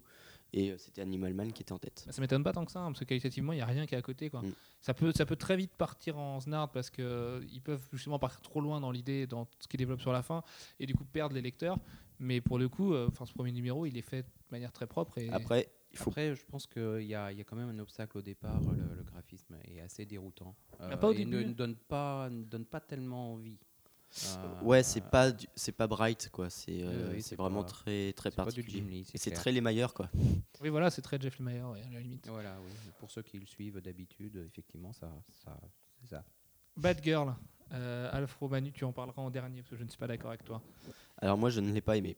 et 0.54 0.72
euh, 0.72 0.78
c'était 0.78 1.02
Animal 1.02 1.34
Man 1.34 1.52
qui 1.52 1.62
était 1.62 1.74
en 1.74 1.80
tête. 1.80 2.04
Bah, 2.06 2.14
ça 2.14 2.22
m'étonne 2.22 2.44
pas 2.44 2.54
tant 2.54 2.66
que 2.66 2.72
ça, 2.72 2.80
hein, 2.80 2.88
parce 2.88 3.00
que 3.00 3.06
qualitativement, 3.06 3.54
il 3.54 3.58
n'y 3.58 3.62
a 3.62 3.66
rien 3.66 3.86
qui 3.86 3.96
est 3.96 3.98
à 3.98 4.02
côté. 4.02 4.30
Quoi. 4.30 4.42
Mm. 4.42 4.54
Ça, 4.82 4.94
peut, 4.94 5.12
ça 5.14 5.26
peut 5.26 5.36
très 5.36 5.58
vite 5.58 5.74
partir 5.78 6.18
en 6.18 6.40
snard 6.40 6.72
parce 6.72 6.90
qu'ils 6.90 7.62
peuvent 7.64 7.86
justement 7.92 8.20
partir 8.20 8.42
trop 8.42 8.62
loin 8.62 8.80
dans 8.80 8.92
l'idée, 8.92 9.28
dans 9.28 9.48
ce 9.60 9.68
qu'ils 9.68 9.80
développent 9.80 10.02
sur 10.02 10.14
la 10.14 10.24
fin, 10.24 10.44
et 10.80 10.86
du 10.86 10.96
coup 10.96 11.06
perdre 11.06 11.36
les 11.36 11.42
lecteurs. 11.42 11.78
Mais 12.20 12.42
pour 12.42 12.58
le 12.58 12.68
coup, 12.70 12.94
euh, 12.94 13.08
enfin, 13.10 13.26
ce 13.26 13.34
premier 13.34 13.52
numéro, 13.52 13.86
il 13.86 13.98
est 13.98 14.02
fait 14.02 14.24
de 14.24 14.52
manière 14.52 14.72
très 14.72 14.88
propre. 14.88 15.18
Et... 15.18 15.30
Après, 15.30 15.70
il 15.92 15.98
faut 15.98 16.10
Après, 16.10 16.36
je 16.36 16.46
pense 16.46 16.66
qu'il 16.66 17.04
y 17.04 17.14
a, 17.14 17.32
il 17.32 17.38
y 17.38 17.42
a 17.42 17.44
quand 17.44 17.56
même 17.56 17.70
un 17.70 17.80
obstacle 17.80 18.18
au 18.18 18.22
départ. 18.22 18.60
Le, 18.62 18.96
le 18.96 19.04
graphisme 19.04 19.56
est 19.66 19.80
assez 19.82 20.06
déroutant. 20.06 20.56
Euh, 20.82 20.90
Ah, 20.92 20.98
pas 20.98 21.10
au 21.10 21.14
et 21.14 21.26
ne 21.26 21.44
donne 21.44 21.76
pas, 21.76 22.30
ne 22.30 22.44
donne 22.44 22.66
pas 22.66 22.80
tellement 22.80 23.34
envie. 23.34 23.60
Euh, 24.26 24.62
Ouais, 24.64 24.84
c'est 24.84 25.02
pas 25.02 25.32
c'est 25.56 25.72
pas 25.72 25.86
bright 25.88 26.30
quoi, 26.32 26.50
c'est 26.50 26.82
euh, 26.82 27.12
Oui, 27.14 27.22
c'est 27.22 27.36
vraiment 27.36 27.64
pas- 27.64 27.70
très 27.70 28.14
très 28.14 28.32
particulier. 28.32 29.04
C'est 29.16 29.32
très 29.32 29.52
les 29.52 29.62
meilleurs 29.62 29.94
quoi. 29.94 30.10
Oui, 30.62 30.70
voilà, 30.70 30.90
c'est 30.90 31.02
très 31.02 31.20
Jeff 31.20 31.38
Lemire, 31.40 31.70
ouais, 31.70 31.82
à 31.84 31.90
la 31.92 32.00
limite. 32.00 32.28
Voilà, 32.28 32.58
oui. 32.66 32.72
Pour 33.00 33.12
ceux 33.12 33.22
qui 33.22 33.38
le 33.38 33.46
suivent 33.46 33.80
d'habitude, 33.80 34.44
effectivement, 34.48 34.92
ça, 34.92 35.12
ça, 35.44 35.60
c'est 36.02 36.08
ça. 36.10 36.24
Bad 36.76 37.00
Girl, 37.04 37.36
euh, 37.74 38.10
Alfro 38.12 38.48
Manu, 38.50 38.72
tu 38.72 38.86
en 38.86 38.92
parleras 38.92 39.22
en 39.22 39.30
dernier, 39.30 39.62
parce 39.62 39.70
que 39.72 39.76
je 39.78 39.84
ne 39.84 39.90
suis 39.90 40.00
pas 40.00 40.08
d'accord 40.08 40.30
avec 40.32 40.44
toi. 40.44 40.62
Alors 41.18 41.38
moi 41.38 41.50
je 41.50 41.60
ne 41.60 41.72
l'ai 41.72 41.82
pas 41.82 41.98
aimé. 41.98 42.18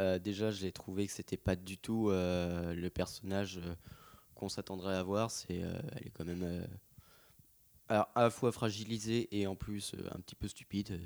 Euh, 0.00 0.18
déjà 0.18 0.50
j'ai 0.50 0.70
trouvé 0.72 1.06
que 1.06 1.12
c'était 1.12 1.36
pas 1.36 1.56
du 1.56 1.78
tout 1.78 2.10
euh, 2.10 2.74
le 2.74 2.90
personnage 2.90 3.60
qu'on 4.34 4.48
s'attendrait 4.48 4.96
à 4.96 5.02
voir. 5.02 5.30
C'est 5.30 5.56
elle 5.56 6.06
est 6.06 6.10
quand 6.10 6.24
même 6.24 6.66
alors, 7.88 8.08
à 8.14 8.22
la 8.24 8.30
fois 8.30 8.52
fragilisée 8.52 9.28
et 9.38 9.46
en 9.46 9.56
plus 9.56 9.94
un 10.14 10.20
petit 10.20 10.34
peu 10.34 10.46
stupide. 10.48 11.00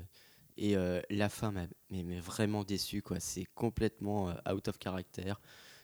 Et 0.57 0.75
euh, 0.77 1.01
la 1.09 1.29
fin 1.29 1.51
m'a 1.51 1.65
mais, 1.89 2.03
mais 2.03 2.19
vraiment 2.19 2.63
déçu 2.63 3.01
quoi. 3.01 3.19
C'est 3.19 3.45
complètement 3.55 4.29
euh, 4.29 4.53
out 4.53 4.67
of 4.67 4.77
character. 4.81 5.33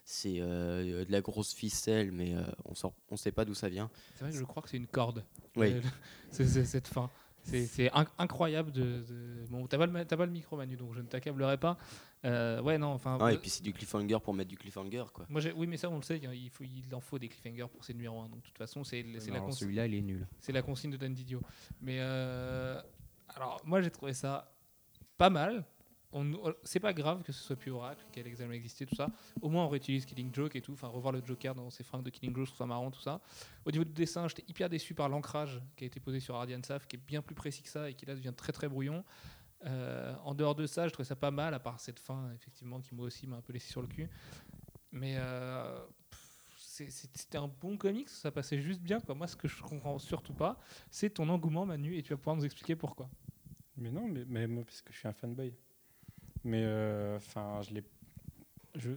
C'est 0.05 0.38
euh, 0.39 1.05
de 1.05 1.12
la 1.12 1.21
grosse 1.21 1.53
ficelle 1.53 2.12
mais 2.12 2.34
euh, 2.36 2.41
on 2.65 2.73
on 3.12 3.17
sait 3.17 3.32
pas 3.32 3.45
d'où 3.45 3.53
ça 3.53 3.69
vient. 3.69 3.89
C'est 4.15 4.23
vrai 4.25 4.32
que 4.32 4.38
je 4.38 4.43
crois 4.43 4.62
que 4.63 4.69
c'est 4.69 4.77
une 4.77 4.88
corde. 4.88 5.23
Oui. 5.55 5.73
Euh, 5.73 5.82
cette 6.65 6.88
fin. 6.88 7.10
C'est 7.41 7.65
c'est 7.67 7.88
inc- 7.88 8.10
incroyable 8.17 8.71
de. 8.71 9.01
de- 9.08 9.45
Bon, 9.49 9.65
t'as 9.65 9.77
pas, 9.77 9.86
le 9.86 9.91
ma- 9.93 10.03
t'as 10.05 10.17
pas 10.17 10.25
le 10.25 10.32
micro, 10.32 10.58
Manu, 10.58 10.75
donc 10.75 10.93
je 10.93 10.99
ne 10.99 11.08
t'accablerai 11.08 11.58
pas. 11.58 11.77
Euh, 12.25 12.62
ouais, 12.62 12.77
non, 12.77 12.88
enfin. 12.88 13.17
Ah, 13.21 13.32
et 13.32 13.38
puis 13.38 13.49
c'est 13.49 13.63
du 13.63 13.71
cliffhanger 13.71 14.17
pour 14.21 14.34
mettre 14.34 14.49
du 14.49 14.58
cliffhanger 14.58 15.05
quoi. 15.13 15.25
moi, 15.29 15.39
j'ai- 15.39 15.53
oui, 15.53 15.65
mais 15.65 15.77
ça, 15.77 15.89
on 15.89 15.95
le 15.95 16.01
sait, 16.03 16.17
il, 16.21 16.49
faut, 16.49 16.65
il 16.65 16.93
en 16.93 16.99
faut 16.99 17.17
des 17.17 17.29
cliffhangers 17.29 17.67
pour 17.71 17.84
ces 17.86 17.93
numéros 17.93 18.19
1. 18.19 18.27
Donc, 18.27 18.41
de 18.41 18.45
toute 18.45 18.58
façon, 18.58 18.84
c'est 18.84 19.05
c'est 19.19 19.29
la, 19.29 19.36
Alors, 19.38 19.45
consigne- 19.47 19.60
Celui-là, 19.67 19.86
il 19.88 19.93
est 19.95 20.01
nul. 20.01 20.27
c'est 20.41 20.51
la 20.51 20.62
consigne 20.62 20.91
de 20.91 20.97
Dan 20.97 21.13
Didio. 21.13 21.39
Mais 21.82 21.97
euh, 22.01 22.79
alors, 23.29 23.62
moi, 23.63 23.79
j'ai 23.82 23.89
trouvé 23.89 24.13
ça 24.13 24.51
pas 25.19 25.29
mal. 25.29 25.63
On- 26.12 26.55
C'est 26.63 26.79
pas 26.79 26.91
grave 26.91 27.21
que 27.21 27.32
ce 27.32 27.43
soit 27.43 27.55
plus 27.55 27.69
Oracle, 27.69 28.03
qu'elle 28.12 28.25
ait 28.25 28.36
jamais 28.36 28.55
existé, 28.55 28.84
tout 28.88 28.95
ça. 28.95 29.12
Au 29.43 29.49
moins, 29.49 29.65
on 29.65 29.69
réutilise 29.69 30.05
Killing 30.05 30.34
Joke 30.34 30.55
et 30.55 30.62
tout. 30.62 30.73
Enfin, 30.73 30.88
revoir 30.88 31.13
le 31.13 31.21
Joker 31.23 31.53
dans 31.53 31.69
ses 31.69 31.84
fringues 31.84 32.01
de 32.03 32.10
Killing 32.10 32.34
Joke, 32.36 32.45
je 32.45 32.49
trouve 32.51 32.58
ça 32.58 32.65
marrant, 32.65 32.89
tout 32.89 33.01
ça. 33.01 33.21
Au 33.65 33.69
niveau 33.71 33.84
du 33.84 33.91
dessin, 33.91 34.27
j'étais 34.27 34.43
hyper 34.47 34.69
déçu 34.69 34.95
par 34.95 35.08
l'ancrage 35.08 35.62
qui 35.75 35.84
a 35.84 35.88
été 35.88 35.99
posé 35.99 36.19
sur 36.19 36.36
Ardian 36.36 36.62
Saf, 36.63 36.88
qui 36.88 36.95
est 36.95 36.99
bien 37.05 37.21
plus 37.21 37.36
précis 37.36 37.62
que 37.62 37.69
ça 37.69 37.89
et 37.91 37.93
qui 37.93 38.08
là 38.08 38.15
devient 38.15 38.34
très 38.36 38.51
très 38.51 38.67
brouillon. 38.67 39.03
Euh, 39.65 40.15
en 40.23 40.34
dehors 40.34 40.55
de 40.55 40.65
ça, 40.65 40.88
je 40.88 40.93
trouvais 40.93 41.08
ça 41.08 41.15
pas 41.15 41.29
mal, 41.32 41.53
à 41.53 41.60
part 41.60 41.79
cette 41.79 41.99
fin, 41.99 42.32
effectivement, 42.34 42.79
qui 42.82 42.95
moi 42.95 43.05
aussi 43.05 43.27
m'a 43.27 43.36
un 43.36 43.41
peu 43.41 43.53
laissé 43.53 43.69
sur 43.69 43.82
le 43.82 43.88
cul. 43.88 44.10
Mais 44.91 45.15
euh, 45.17 45.77
c'était 46.49 47.38
un 47.38 47.49
bon 47.49 47.77
comics, 47.77 48.10
ça 48.10 48.32
passait 48.32 48.60
juste 48.60 48.82
bien. 48.82 48.97
Moi, 49.15 49.27
ce 49.27 49.36
que 49.36 49.47
je 49.47 49.62
comprends 49.62 49.99
surtout 49.99 50.34
pas, 50.34 50.58
c'est 50.89 51.12
ton 51.12 51.29
engouement, 51.29 51.65
Manu, 51.67 51.95
et 51.97 52.01
tu 52.01 52.13
vas 52.13 52.17
pouvoir 52.17 52.36
nous 52.38 52.45
expliquer 52.45 52.75
pourquoi. 52.75 53.10
Mais 53.80 53.92
non, 53.92 54.08
mais, 54.08 54.24
mais 54.28 54.48
moi, 54.48 54.63
parce 54.63 54.82
que 54.82 54.94
je 54.94 54.98
suis 55.00 55.08
un 55.08 55.13
fanboy. 55.13 55.54
Mais 56.44 56.63
euh, 56.63 57.18
enfin, 57.18 57.62
je 57.62 57.74
l'ai. 57.74 57.84
Je, 58.76 58.92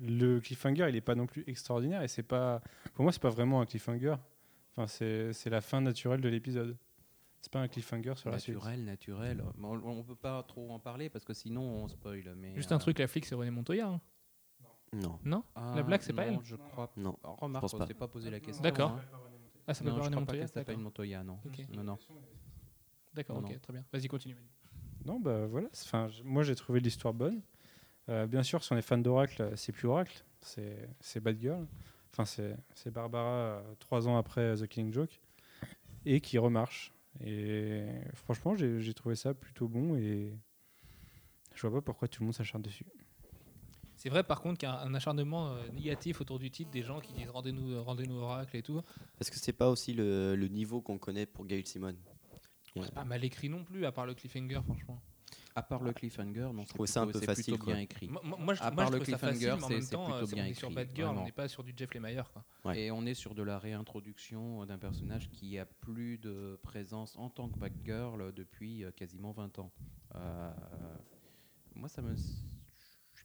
le 0.00 0.38
cliffhanger, 0.40 0.86
il 0.90 0.96
est 0.96 1.00
pas 1.00 1.14
non 1.14 1.26
plus 1.26 1.44
extraordinaire 1.46 2.02
et 2.02 2.08
c'est 2.08 2.22
pas. 2.22 2.60
Pour 2.94 3.04
moi, 3.04 3.12
c'est 3.12 3.22
pas 3.22 3.30
vraiment 3.30 3.60
un 3.60 3.66
cliffhanger. 3.66 4.16
Enfin, 4.76 4.86
c'est 4.86 5.50
la 5.50 5.60
fin 5.60 5.80
naturelle 5.80 6.20
de 6.20 6.28
l'épisode. 6.28 6.76
C'est 7.40 7.52
pas 7.52 7.60
un 7.60 7.68
cliffhanger 7.68 8.14
sur 8.16 8.30
la 8.30 8.38
suite. 8.38 8.54
Naturel, 8.56 8.84
naturel. 8.84 9.44
On, 9.62 9.80
on 9.84 10.02
peut 10.02 10.16
pas 10.16 10.42
trop 10.42 10.70
en 10.72 10.78
parler 10.80 11.08
parce 11.08 11.24
que 11.24 11.32
sinon 11.32 11.62
on 11.62 11.88
spoil. 11.88 12.34
Mais 12.36 12.54
Juste 12.56 12.72
euh, 12.72 12.74
un 12.74 12.78
truc, 12.78 12.98
la 12.98 13.06
flic, 13.06 13.24
c'est 13.24 13.34
René 13.36 13.50
Montoya. 13.50 13.88
hein. 13.88 14.00
Non. 14.92 15.18
Non 15.24 15.44
ah, 15.54 15.74
La 15.76 15.82
blague, 15.82 16.00
c'est 16.02 16.12
pas 16.12 16.30
non, 16.30 16.38
elle 16.40 16.44
Je 16.44 16.56
crois. 16.56 16.90
Non. 16.96 17.16
Remarque, 17.22 17.62
pense 17.62 17.74
on 17.74 17.78
pas. 17.78 17.86
s'est 17.86 17.94
pas 17.94 18.08
posé 18.08 18.30
la 18.30 18.40
question. 18.40 18.62
D'accord. 18.62 18.92
hein. 18.92 19.00
Ah, 19.66 19.74
ça 19.74 19.84
peut 19.84 19.90
non, 19.90 19.96
pas 19.96 20.02
je 20.02 20.08
une 20.08 20.14
crois 20.14 20.26
pas 20.26 20.32
Montoya. 20.34 20.76
Montoya, 20.76 21.22
non. 21.22 21.38
Ok. 21.44 21.66
Non, 21.76 21.84
non. 21.84 21.98
D'accord, 23.14 23.40
Non, 23.40 23.48
ok, 23.48 23.60
très 23.60 23.72
bien. 23.72 23.84
Vas-y, 23.92 24.06
continue. 24.08 24.36
Non, 25.04 25.18
bah 25.20 25.46
voilà. 25.46 25.68
c'est- 25.72 25.86
Enfin, 25.86 26.08
moi, 26.24 26.42
j'ai 26.42 26.54
trouvé 26.54 26.80
l'histoire 26.80 27.14
bonne. 27.14 27.40
Euh, 28.08 28.26
bien 28.26 28.42
sûr, 28.42 28.62
si 28.64 28.72
on 28.72 28.76
est 28.76 28.82
fan 28.82 29.02
d'Oracle, 29.02 29.42
euh, 29.42 29.56
c'est 29.56 29.72
plus 29.72 29.86
Oracle, 29.88 30.24
c'est 30.40 30.88
c'est 31.00 31.20
Bad 31.20 31.38
Girl. 31.40 31.66
Enfin, 32.12 32.24
c'est 32.24 32.56
c'est 32.74 32.90
Barbara 32.90 33.28
euh, 33.30 33.74
trois 33.78 34.08
ans 34.08 34.16
après 34.16 34.54
The 34.56 34.66
Killing 34.66 34.92
Joke 34.92 35.20
et 36.06 36.20
qui 36.20 36.38
remarche. 36.38 36.92
Et 37.24 37.84
franchement, 38.14 38.56
j'ai 38.56 38.80
j'ai 38.80 38.94
trouvé 38.94 39.14
ça 39.14 39.34
plutôt 39.34 39.68
bon 39.68 39.96
et 39.96 40.32
je 41.54 41.66
vois 41.66 41.80
pas 41.80 41.84
pourquoi 41.84 42.08
tout 42.08 42.22
le 42.22 42.26
monde 42.26 42.34
s'acharne 42.34 42.62
dessus. 42.62 42.86
C'est 43.96 44.10
vrai, 44.10 44.22
par 44.22 44.40
contre, 44.40 44.58
qu'il 44.58 44.68
y 44.68 44.72
a 44.72 44.80
un 44.80 44.94
acharnement 44.94 45.48
euh, 45.48 45.68
négatif 45.74 46.20
autour 46.20 46.38
du 46.38 46.50
titre, 46.52 46.70
des 46.70 46.82
gens 46.82 47.00
qui 47.00 47.12
disent 47.12 47.30
rendez-nous 47.30 47.82
rendez 47.82 48.08
Oracle 48.08 48.56
et 48.56 48.62
tout. 48.62 48.80
Parce 49.18 49.28
que 49.28 49.36
c'est 49.38 49.52
pas 49.52 49.68
aussi 49.68 49.92
le, 49.92 50.36
le 50.36 50.48
niveau 50.48 50.80
qu'on 50.80 50.98
connaît 50.98 51.26
pour 51.26 51.44
Gail 51.46 51.66
Simon. 51.66 51.96
Ouais. 52.76 52.82
C'est 52.84 52.94
pas 52.94 53.04
mal 53.04 53.24
écrit 53.24 53.48
non 53.48 53.64
plus, 53.64 53.84
à 53.86 53.92
part 53.92 54.06
le 54.06 54.14
cliffhanger, 54.14 54.60
franchement. 54.64 55.00
À 55.54 55.62
part 55.62 55.82
le 55.82 55.92
cliffhanger, 55.92 56.50
non, 56.54 56.64
c'est 56.64 56.86
ça 56.86 57.02
un 57.02 57.06
peu 57.08 57.18
c'est 57.18 57.26
facile, 57.26 57.44
plutôt 57.54 57.64
quoi. 57.64 57.72
bien 57.74 57.82
écrit. 57.82 58.08
Moi, 58.08 58.20
moi, 58.24 58.38
moi, 58.40 58.54
je, 58.54 58.62
À 58.62 58.70
moi, 58.70 58.76
part 58.76 58.86
je 58.88 58.92
le 58.92 58.98
trouve 59.00 59.10
ça 59.12 59.18
facile, 59.18 59.38
cliffhanger, 59.48 59.60
c'est- 59.66 59.88
plutôt 59.88 60.12
euh, 60.14 60.26
c'est- 60.26 60.34
bien 60.34 60.44
on 60.44 60.46
est 60.46 60.54
sur 60.54 60.68
écrit, 60.70 60.74
Bad 60.84 60.96
Girl, 60.96 61.18
on 61.18 61.24
n'est 61.24 61.32
pas 61.32 61.48
sur 61.48 61.64
du 61.64 61.72
Jeff. 61.76 61.90
Quoi. 62.32 62.44
Ouais. 62.64 62.80
Et 62.80 62.90
on 62.92 63.04
est 63.06 63.14
sur 63.14 63.34
de 63.34 63.42
la 63.42 63.58
réintroduction 63.58 64.64
d'un 64.66 64.78
personnage 64.78 65.28
qui 65.30 65.58
a 65.58 65.66
plus 65.66 66.18
de 66.18 66.58
présence 66.62 67.16
en 67.16 67.28
tant 67.28 67.48
que 67.48 67.58
Batgirl 67.58 68.32
depuis 68.34 68.84
euh, 68.84 68.92
quasiment 68.92 69.32
20 69.32 69.58
ans. 69.58 69.72
Euh, 70.14 70.52
moi, 71.74 71.88
ça 71.88 72.02
me. 72.02 72.14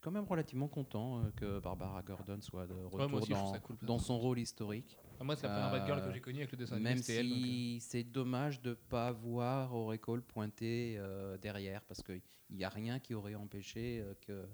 Je 0.04 0.10
suis 0.10 0.12
quand 0.16 0.20
même 0.20 0.30
relativement 0.30 0.68
content 0.68 1.20
euh, 1.20 1.32
que 1.38 1.60
Barbara 1.62 2.02
Gordon 2.04 2.38
soit 2.42 2.68
de 2.68 2.74
retour 2.74 3.10
moi 3.10 3.22
aussi, 3.22 3.30
je 3.32 3.36
trouve 3.36 3.46
dans, 3.48 3.54
ça 3.54 3.60
cool, 3.60 3.78
dans 3.84 4.00
son 4.00 4.20
rôle 4.20 4.38
historique. 4.38 4.98
Enfin, 5.14 5.24
moi, 5.24 5.38
c'est 5.38 5.48
la 5.48 5.54
première 5.54 5.72
Bad 5.72 5.86
Girl 5.86 6.02
que 6.02 6.08
Euh, 6.10 6.12
j'ai 6.14 6.20
connue 6.20 6.40
avec 6.40 6.52
le 6.52 6.58
dessin 6.58 6.76
animé, 6.76 6.90
Même 6.90 6.98
c'était 6.98 7.20
elle. 7.22 7.30
donc, 7.30 7.38
euh, 7.38 7.42
si 7.42 7.78
c'est 7.80 8.04
dommage 8.04 8.62
de 8.62 8.72
ne 8.72 8.76
pas 8.76 9.14
voir 9.14 9.74
Oracle 9.74 10.20
pointer 10.22 10.96
euh, 10.98 11.38
derrière, 11.38 11.86
parce 11.86 12.04
qu'il 12.04 12.22
n'y 12.50 12.66
a 12.66 12.70
rien 12.70 13.00
qui 13.00 13.14
aurait 13.14 13.36
empêché 13.36 14.02
euh, 14.02 14.14
que, 14.20 14.46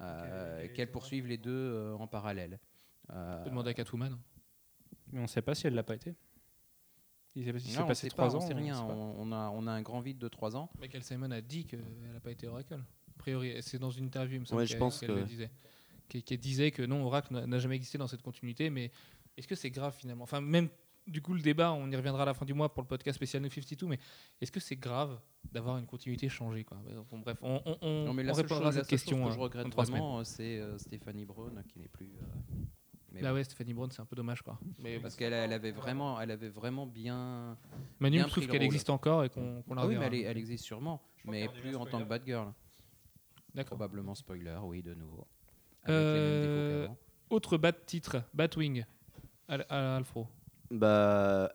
euh, 0.00 0.66
qu'elle 0.74 0.90
poursuive 0.90 1.26
les 1.26 1.36
deux 1.36 1.50
euh, 1.52 1.94
en 1.98 2.06
parallèle. 2.06 2.58
Euh, 3.10 3.40
on 3.40 3.44
peut 3.44 3.50
demander 3.50 3.70
à 3.72 3.74
Catwoman. 3.74 4.16
Mais 5.12 5.20
on 5.20 5.26
sait 5.26 5.42
pas 5.42 5.54
si 5.54 5.66
elle 5.66 5.74
l'a 5.74 5.82
pas 5.82 5.96
été. 5.96 6.14
Il 7.34 7.44
s'est 7.44 7.50
il 7.50 7.60
s'est 7.60 7.76
non, 7.78 7.84
on 7.84 7.88
passé 7.88 8.06
sait 8.06 8.08
trois 8.08 8.28
pas, 8.28 8.34
ans. 8.34 8.38
on 8.38 8.40
sait 8.40 8.54
rien. 8.54 8.76
sait 8.76 8.80
pas. 8.80 8.94
On, 8.94 9.28
on 9.28 9.32
a, 9.32 9.50
on 9.50 9.66
a 9.66 9.72
un 9.72 9.82
grand 9.82 10.00
vide 10.00 10.16
de 10.16 10.28
3 10.28 10.56
ans. 10.56 10.70
Michael 10.80 11.02
Simon 11.02 11.30
a 11.32 11.42
dit 11.42 11.66
qu'elle 11.66 11.84
n'a 12.14 12.20
pas 12.20 12.30
été 12.30 12.48
Oracle. 12.48 12.80
A 13.16 13.18
priori, 13.18 13.54
c'est 13.62 13.78
dans 13.78 13.90
une 13.90 14.04
interview, 14.06 14.36
il 14.36 14.40
me 14.40 14.44
semble, 14.44 14.60
Ouais, 14.60 14.66
je 14.66 14.72
qu'elle- 14.72 14.78
pense 14.78 15.00
qu'elle 15.00 15.08
que- 15.08 15.14
le 15.14 15.24
disait. 15.24 15.50
Qui, 16.08 16.22
qui 16.22 16.38
disait 16.38 16.70
que 16.70 16.82
non, 16.82 17.04
Oracle 17.04 17.34
n'a- 17.46 17.58
jamais 17.58 17.74
existé 17.76 17.98
dans 17.98 18.06
cette 18.06 18.22
continuité, 18.22 18.70
mais 18.70 18.92
est-ce 19.36 19.48
que 19.48 19.56
c'est 19.56 19.70
grave 19.70 19.94
finalement? 19.98 20.22
Enfin, 20.24 20.40
même 20.40 20.68
du 21.06 21.20
coup, 21.22 21.34
le 21.34 21.40
débat, 21.40 21.72
on 21.72 21.90
y 21.90 21.96
reviendra 21.96 22.22
à 22.22 22.26
la 22.26 22.34
fin 22.34 22.44
du 22.44 22.52
mois 22.54 22.72
pour 22.72 22.82
le 22.82 22.86
podcast 22.88 23.16
spécial 23.16 23.42
New 23.42 23.48
52, 23.50 23.86
mais 23.86 23.98
est-ce 24.40 24.52
que 24.52 24.60
c'est 24.60 24.76
grave 24.76 25.18
d'avoir 25.52 25.78
une 25.78 25.86
continuité 25.86 26.28
changée 26.28 26.62
quoi? 26.64 26.78
Bon, 27.10 27.18
Bref, 27.20 27.38
on, 27.42 27.60
on, 27.64 27.78
on, 27.80 28.04
Non, 28.06 28.12
mais 28.14 28.28
on 28.28 28.32
répondra 28.34 28.68
à 28.68 28.72
cette 28.72 28.82
seule 28.84 28.88
question 28.90 29.16
chose 29.18 29.26
que 29.26 29.30
euh, 29.30 29.34
je 29.34 29.40
regrette 29.40 29.74
vraiment, 29.74 30.18
euh, 30.20 30.24
c'est 30.24 30.58
euh, 30.60 30.78
Stéphanie 30.78 31.24
Brown 31.24 31.62
qui 31.68 31.78
n'est 31.80 31.88
plus. 31.88 32.06
euh, 32.06 32.56
mais 33.12 33.20
Là, 33.22 33.30
bon. 33.30 33.36
ouais, 33.36 33.44
Stéphanie 33.44 33.72
Brown, 33.74 33.90
c'est 33.90 34.02
un 34.02 34.04
peu 34.06 34.16
dommage 34.16 34.42
quoi. 34.42 34.58
Mais 34.78 34.98
Parce 35.00 35.16
qu'elle 35.16 35.32
elle 35.32 35.52
avait 35.52 35.70
vraiment, 35.72 36.20
elle 36.20 36.30
avait 36.32 36.48
vraiment 36.48 36.86
bien. 36.86 37.56
Manu 38.00 38.16
bien 38.18 38.26
trouve 38.28 38.44
le 38.46 38.52
qu'elle 38.52 38.62
existe 38.62 38.90
encore 38.90 39.24
et 39.24 39.28
qu'on 39.28 39.62
qu'on 39.62 39.74
la 39.74 39.82
Ah 39.82 39.86
oui, 39.86 39.96
mais 39.96 40.22
elle, 40.22 40.36
existe 40.38 40.64
sûrement, 40.64 41.02
mais 41.24 41.48
plus 41.48 41.74
en 41.76 41.86
tant 41.86 41.98
que 42.00 42.08
Batgirl. 42.08 42.46
D'accord. 42.46 42.54
Probablement 43.64 44.14
spoiler, 44.14 44.58
oui, 44.62 44.82
de 44.82 44.94
nouveau. 44.94 45.26
Avec 45.84 45.96
les 45.96 46.20
mêmes 46.20 46.42
Euh. 46.84 46.88
Autre 47.30 47.56
bat 47.58 47.72
titre, 47.72 48.22
Batwing, 48.34 48.84
Al- 49.48 49.66
à 49.68 49.96
Alfro. 49.96 50.26
Bah, 50.70 51.52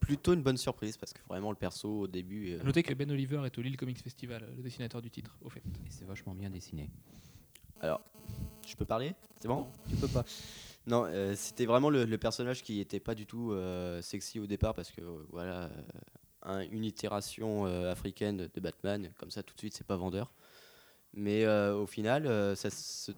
plutôt 0.00 0.34
une 0.34 0.42
bonne 0.42 0.56
surprise 0.58 0.96
parce 0.98 1.12
que 1.12 1.20
vraiment 1.28 1.50
le 1.50 1.56
perso 1.56 2.00
au 2.00 2.06
début. 2.06 2.52
euh, 2.52 2.62
Notez 2.62 2.82
que 2.82 2.92
Ben 2.94 3.10
Oliver 3.10 3.40
est 3.46 3.56
au 3.58 3.62
Lille 3.62 3.76
Comics 3.76 4.02
Festival, 4.02 4.46
le 4.56 4.62
dessinateur 4.62 5.00
du 5.00 5.10
titre, 5.10 5.36
au 5.42 5.48
fait. 5.48 5.62
Et 5.86 5.90
c'est 5.90 6.04
vachement 6.04 6.34
bien 6.34 6.50
dessiné. 6.50 6.90
Je 8.66 8.76
peux 8.76 8.84
parler? 8.86 9.14
C'est 9.40 9.48
bon? 9.48 9.66
Tu 9.88 9.96
peux 9.96 10.08
pas. 10.08 10.24
Non, 10.86 11.04
euh, 11.06 11.34
c'était 11.36 11.66
vraiment 11.66 11.90
le, 11.90 12.04
le 12.04 12.18
personnage 12.18 12.62
qui 12.62 12.80
était 12.80 13.00
pas 13.00 13.14
du 13.14 13.26
tout 13.26 13.52
euh, 13.52 14.00
sexy 14.02 14.38
au 14.40 14.46
départ 14.46 14.74
parce 14.74 14.90
que 14.90 15.00
euh, 15.02 15.26
voilà, 15.30 15.64
euh, 15.64 15.82
un- 16.42 16.60
une 16.70 16.84
itération 16.84 17.66
euh, 17.66 17.90
africaine 17.92 18.48
de 18.52 18.60
Batman, 18.60 19.10
comme 19.18 19.30
ça 19.30 19.42
tout 19.42 19.54
de 19.54 19.58
suite 19.58 19.74
c'est 19.74 19.86
pas 19.86 19.96
vendeur. 19.96 20.32
Mais 21.16 21.44
euh, 21.44 21.74
au 21.76 21.86
final, 21.86 22.26
euh, 22.26 22.54
ça 22.54 22.70
se. 22.70 23.12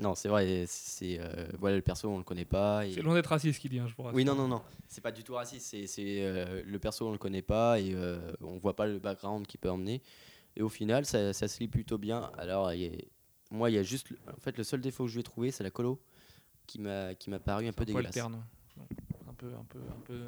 Non, 0.00 0.14
c'est 0.14 0.28
vrai, 0.28 0.64
c'est 0.68 1.18
euh, 1.20 1.48
voilà 1.58 1.74
le 1.76 1.82
perso 1.82 2.08
on 2.08 2.18
le 2.18 2.24
connaît 2.24 2.44
pas. 2.44 2.86
et- 2.86 2.92
C'est 2.92 3.02
loin 3.02 3.14
d'être 3.14 3.26
raciste 3.26 3.60
qu'il 3.60 3.70
dit, 3.70 3.80
hein, 3.80 3.88
je 3.88 3.94
rassure. 4.00 4.14
Oui, 4.16 4.24
non, 4.24 4.36
non, 4.36 4.46
non, 4.46 4.62
c'est 4.86 5.00
pas 5.00 5.10
du 5.10 5.24
tout 5.24 5.34
raciste. 5.34 5.66
C'est 5.86 6.22
euh, 6.24 6.62
le 6.64 6.78
perso 6.78 7.08
on 7.08 7.12
le 7.12 7.18
connaît 7.18 7.42
pas 7.42 7.80
et 7.80 7.92
euh, 7.94 8.32
on 8.40 8.58
voit 8.58 8.76
pas 8.76 8.86
le 8.86 9.00
background 9.00 9.46
qu'il 9.46 9.58
peut 9.58 9.70
emmener. 9.70 10.00
Et 10.56 10.62
au 10.62 10.68
final, 10.68 11.04
ça, 11.04 11.32
ça 11.32 11.48
se 11.48 11.58
lit 11.58 11.68
plutôt 11.68 11.98
bien. 11.98 12.30
Alors, 12.38 12.72
il 12.72 12.80
y 12.82 12.86
a- 12.86 13.02
moi, 13.50 13.70
il 13.70 13.74
y 13.74 13.78
a 13.78 13.82
juste, 13.82 14.08
en 14.28 14.40
fait, 14.40 14.56
le 14.56 14.62
seul 14.64 14.80
défaut 14.80 15.04
que 15.04 15.08
je 15.10 15.14
lui 15.14 15.20
ai 15.20 15.24
trouvé, 15.24 15.50
c'est 15.50 15.64
la 15.64 15.70
colo 15.70 16.00
qui 16.66 16.78
m'a 16.80 17.14
qui 17.16 17.28
m'a 17.30 17.38
paru 17.40 17.66
un 17.66 17.72
peu 17.72 17.84
dégueulasse. 17.84 18.14
Un 19.28 19.34
peu, 19.34 19.52
un 19.54 19.64
peu, 19.64 19.78
un 19.78 20.00
peu, 20.04 20.20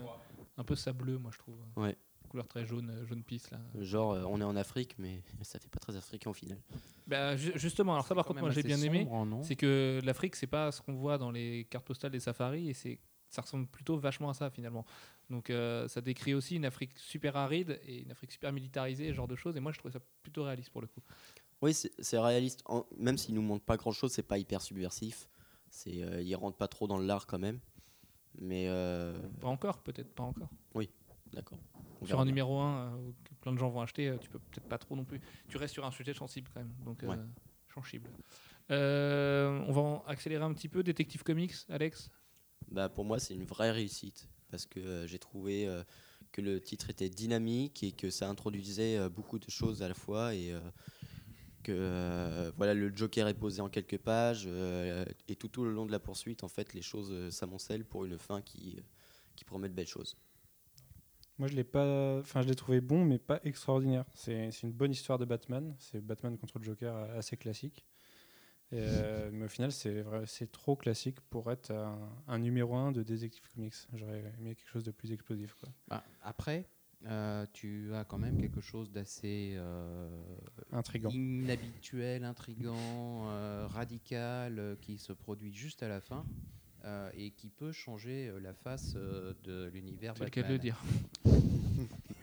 un 0.59 0.65
peu 0.65 0.75
sableux, 0.75 1.19
moi 1.19 1.31
je 1.33 1.39
trouve. 1.39 1.57
Ouais. 1.77 1.97
Couleur 2.31 2.47
très 2.49 2.65
jaune, 2.65 2.89
euh, 2.91 3.05
jaune 3.07 3.25
pisse 3.25 3.51
là. 3.51 3.59
Genre, 3.81 4.13
euh, 4.13 4.23
on 4.25 4.41
est 4.41 4.45
en 4.45 4.55
Afrique, 4.55 4.95
mais 4.99 5.21
ça 5.43 5.59
fait 5.59 5.69
pas 5.69 5.81
très 5.81 5.97
africain 5.97 6.31
au 6.31 6.33
final. 6.33 6.59
Bah, 7.07 7.37
ju- 7.37 7.53
justement, 7.57 7.93
alors 7.95 8.07
ça 8.07 8.15
par 8.15 8.25
contre, 8.25 8.41
moi 8.41 8.51
j'ai 8.51 8.63
bien 8.63 8.81
aimé. 8.81 9.01
sombre, 9.01 9.13
C'est 9.43 9.57
que 9.57 10.01
l'Afrique, 10.05 10.37
c'est 10.37 10.47
pas 10.47 10.71
ce 10.71 10.81
qu'on 10.81 10.95
voit 10.95 11.19
dans 11.19 11.33
les 11.33 11.67
cartes 11.69 11.85
postales 11.87 12.13
des 12.13 12.21
safaris, 12.21 12.71
et 12.71 12.75
c'est 12.75 13.01
ça 13.31 13.43
ressemble 13.43 13.67
plutôt 13.67 13.97
vachement 13.99 14.29
à 14.31 14.35
ça 14.35 14.49
finalement. 14.51 14.85
Donc 15.29 15.51
euh, 15.51 15.87
ça 15.89 16.01
décrit 16.01 16.35
aussi 16.35 16.57
une 16.57 16.65
Afrique 16.65 16.97
super 16.99 17.37
aride 17.37 17.81
et 17.85 18.03
une 18.03 18.11
Afrique 18.13 18.31
super 18.33 18.53
militarisée, 18.53 19.09
ce 19.09 19.13
genre 19.15 19.29
de 19.29 19.37
choses. 19.37 19.57
Et 19.57 19.61
moi 19.61 19.73
je 19.73 19.79
trouvais 19.79 19.93
ça 19.93 20.01
plutôt 20.23 20.45
réaliste 20.45 20.71
pour 20.71 20.81
le 20.81 20.87
coup. 20.89 21.01
Oui, 21.63 21.73
c'est 21.75 22.19
réaliste. 22.19 22.63
En- 22.67 22.87
même 22.97 23.19
s'il 23.19 23.35
nous 23.35 23.43
montre 23.43 23.65
pas 23.65 23.77
grand 23.77 23.93
chose, 23.93 24.13
c'est 24.13 24.23
pas 24.23 24.39
hyper 24.39 24.63
subversif. 24.63 25.29
C'est, 25.69 26.03
euh, 26.03 26.23
il 26.23 26.35
rentre 26.37 26.57
pas 26.57 26.69
trop 26.69 26.87
dans 26.87 26.99
l'art 26.99 27.27
quand 27.27 27.39
même. 27.39 27.61
Mais 28.39 28.67
euh, 28.69 29.19
Pas 29.41 29.49
encore, 29.49 29.79
peut-être 29.83 30.13
pas 30.15 30.23
encore. 30.25 30.49
d'accord. 31.33 31.59
On 32.01 32.07
Sur 32.07 32.21
un 32.21 32.25
numéro 32.25 32.59
1 32.59 32.99
que 33.25 33.35
plein 33.41 33.53
de 33.53 33.59
gens 33.59 33.69
vont 33.69 33.81
acheter, 33.81 34.09
euh, 34.09 34.17
tu 34.19 34.31
peux 34.31 34.39
peut-être 34.39 34.67
pas 34.67 34.79
trop 34.79 34.97
non 34.97 35.05
plus. 35.05 35.21
Tu 35.49 35.57
restes 35.59 35.75
sur 35.75 35.85
un 35.85 35.91
sujet 35.91 36.15
sensible 36.15 36.49
quand 36.53 36.61
même, 36.61 36.73
donc 36.85 37.03
euh, 37.03 37.09
Ouais. 37.09 37.17
sensible. 37.75 38.09
Euh, 38.71 39.63
on 39.67 39.73
va 39.73 39.81
en 39.83 40.05
accélérer 40.07 40.45
un 40.45 40.53
petit 40.55 40.69
peu. 40.69 40.83
Détective 40.83 41.23
Comics, 41.23 41.55
Alex? 41.69 42.09
Bah, 42.71 42.89
pour 42.89 43.05
moi, 43.05 43.19
c'est 43.19 43.35
une 43.35 43.45
vraie 43.45 43.71
réussite 43.71 44.29
parce 44.51 44.67
que 44.67 44.81
euh, 44.81 45.07
j'ai 45.07 45.19
trouvé 45.19 45.67
euh, 45.67 45.83
que 46.33 46.41
le 46.41 46.61
titre 46.61 46.89
était 46.91 47.11
dynamique 47.11 47.83
et 47.83 47.93
que 47.93 48.11
ça 48.11 48.29
introduisait 48.29 48.97
euh, 48.97 49.09
beaucoup 49.09 49.39
de 49.39 49.51
choses 49.51 49.83
à 49.83 49.89
la 49.89 49.95
fois 49.95 50.35
et 50.35 50.53
euh, 50.53 50.61
que 51.63 51.73
euh, 51.73 52.51
voilà 52.57 52.73
le 52.75 52.95
Joker 52.95 53.29
est 53.29 53.35
posé 53.35 53.61
en 53.61 53.69
quelques 53.69 53.99
pages 53.99 54.45
euh, 54.47 55.05
et 55.29 55.37
tout, 55.37 55.49
tout 55.49 55.65
le 55.65 55.73
long 55.73 55.85
de 55.85 55.93
la 55.93 55.99
poursuite, 56.01 56.45
en 56.45 56.49
fait, 56.49 56.73
les 56.75 56.83
choses 56.83 57.11
euh, 57.13 57.31
s'amoncellent 57.31 57.85
pour 57.85 58.05
une 58.05 58.19
fin 58.19 58.41
qui, 58.41 58.77
euh, 58.79 58.83
qui 59.37 59.45
promet 59.45 59.69
de 59.69 59.75
belles 59.75 59.87
choses. 59.87 60.17
Moi, 61.41 61.49
je 61.49 61.57
l'ai 61.57 61.65
pas. 61.65 62.19
Enfin, 62.21 62.43
je 62.43 62.49
l'ai 62.49 62.55
trouvé 62.55 62.83
bon, 62.83 63.03
mais 63.03 63.19
pas 63.19 63.41
extraordinaire. 63.45 64.05
C'est 64.15 64.51
une 64.63 64.73
bonne 64.73 64.93
histoire 64.93 65.19
de 65.19 65.25
Batman. 65.25 65.75
C'est 65.79 66.01
Batman 66.05 66.37
contre 66.37 66.59
le 66.59 66.65
Joker 66.65 66.95
euh, 66.95 67.19
assez 67.19 67.39
classique. 67.39 67.87
Et, 68.73 68.77
euh, 68.79 69.31
mais 69.33 69.47
au 69.47 69.49
final, 69.49 69.73
c'est 69.73 70.53
trop 70.53 70.77
classique 70.77 71.19
pour 71.31 71.51
être 71.51 71.71
un, 71.71 71.99
un 72.29 72.39
numéro 72.39 72.75
1 72.77 72.93
de 72.93 73.03
Detective 73.03 73.43
Comics. 73.55 73.73
J'aurais 73.95 74.23
aimé 74.39 74.55
quelque 74.55 74.69
chose 74.69 74.85
de 74.85 74.91
plus 74.91 75.13
explosif. 75.13 75.55
Quoi. 75.55 75.71
Bah, 75.89 76.05
après, 76.21 76.69
euh, 77.07 77.47
tu 77.55 77.95
as 77.95 78.05
quand 78.05 78.19
même 78.19 78.39
quelque 78.39 78.61
chose 78.61 78.91
d'assez 78.93 79.55
euh, 79.57 80.11
Intrigant. 80.73 81.09
inhabituel, 81.09 82.23
intrigant, 82.23 83.31
euh, 83.31 83.67
radical, 83.67 84.77
qui 84.83 84.99
se 84.99 85.15
produit 85.15 85.55
juste 85.55 85.83
à 85.83 85.89
la 85.89 86.03
fin 86.03 86.27
euh, 86.85 87.11
et 87.15 87.31
qui 87.31 87.49
peut 87.49 87.73
changer 87.73 88.31
la 88.43 88.53
face 88.55 88.93
euh, 88.97 89.33
de 89.45 89.69
l'univers 89.73 90.15
C'est 90.17 90.25
le 90.25 90.31
cas 90.31 90.43
de 90.43 90.49
Batman. 90.49 90.57
le 90.57 90.59
dire. 90.63 90.83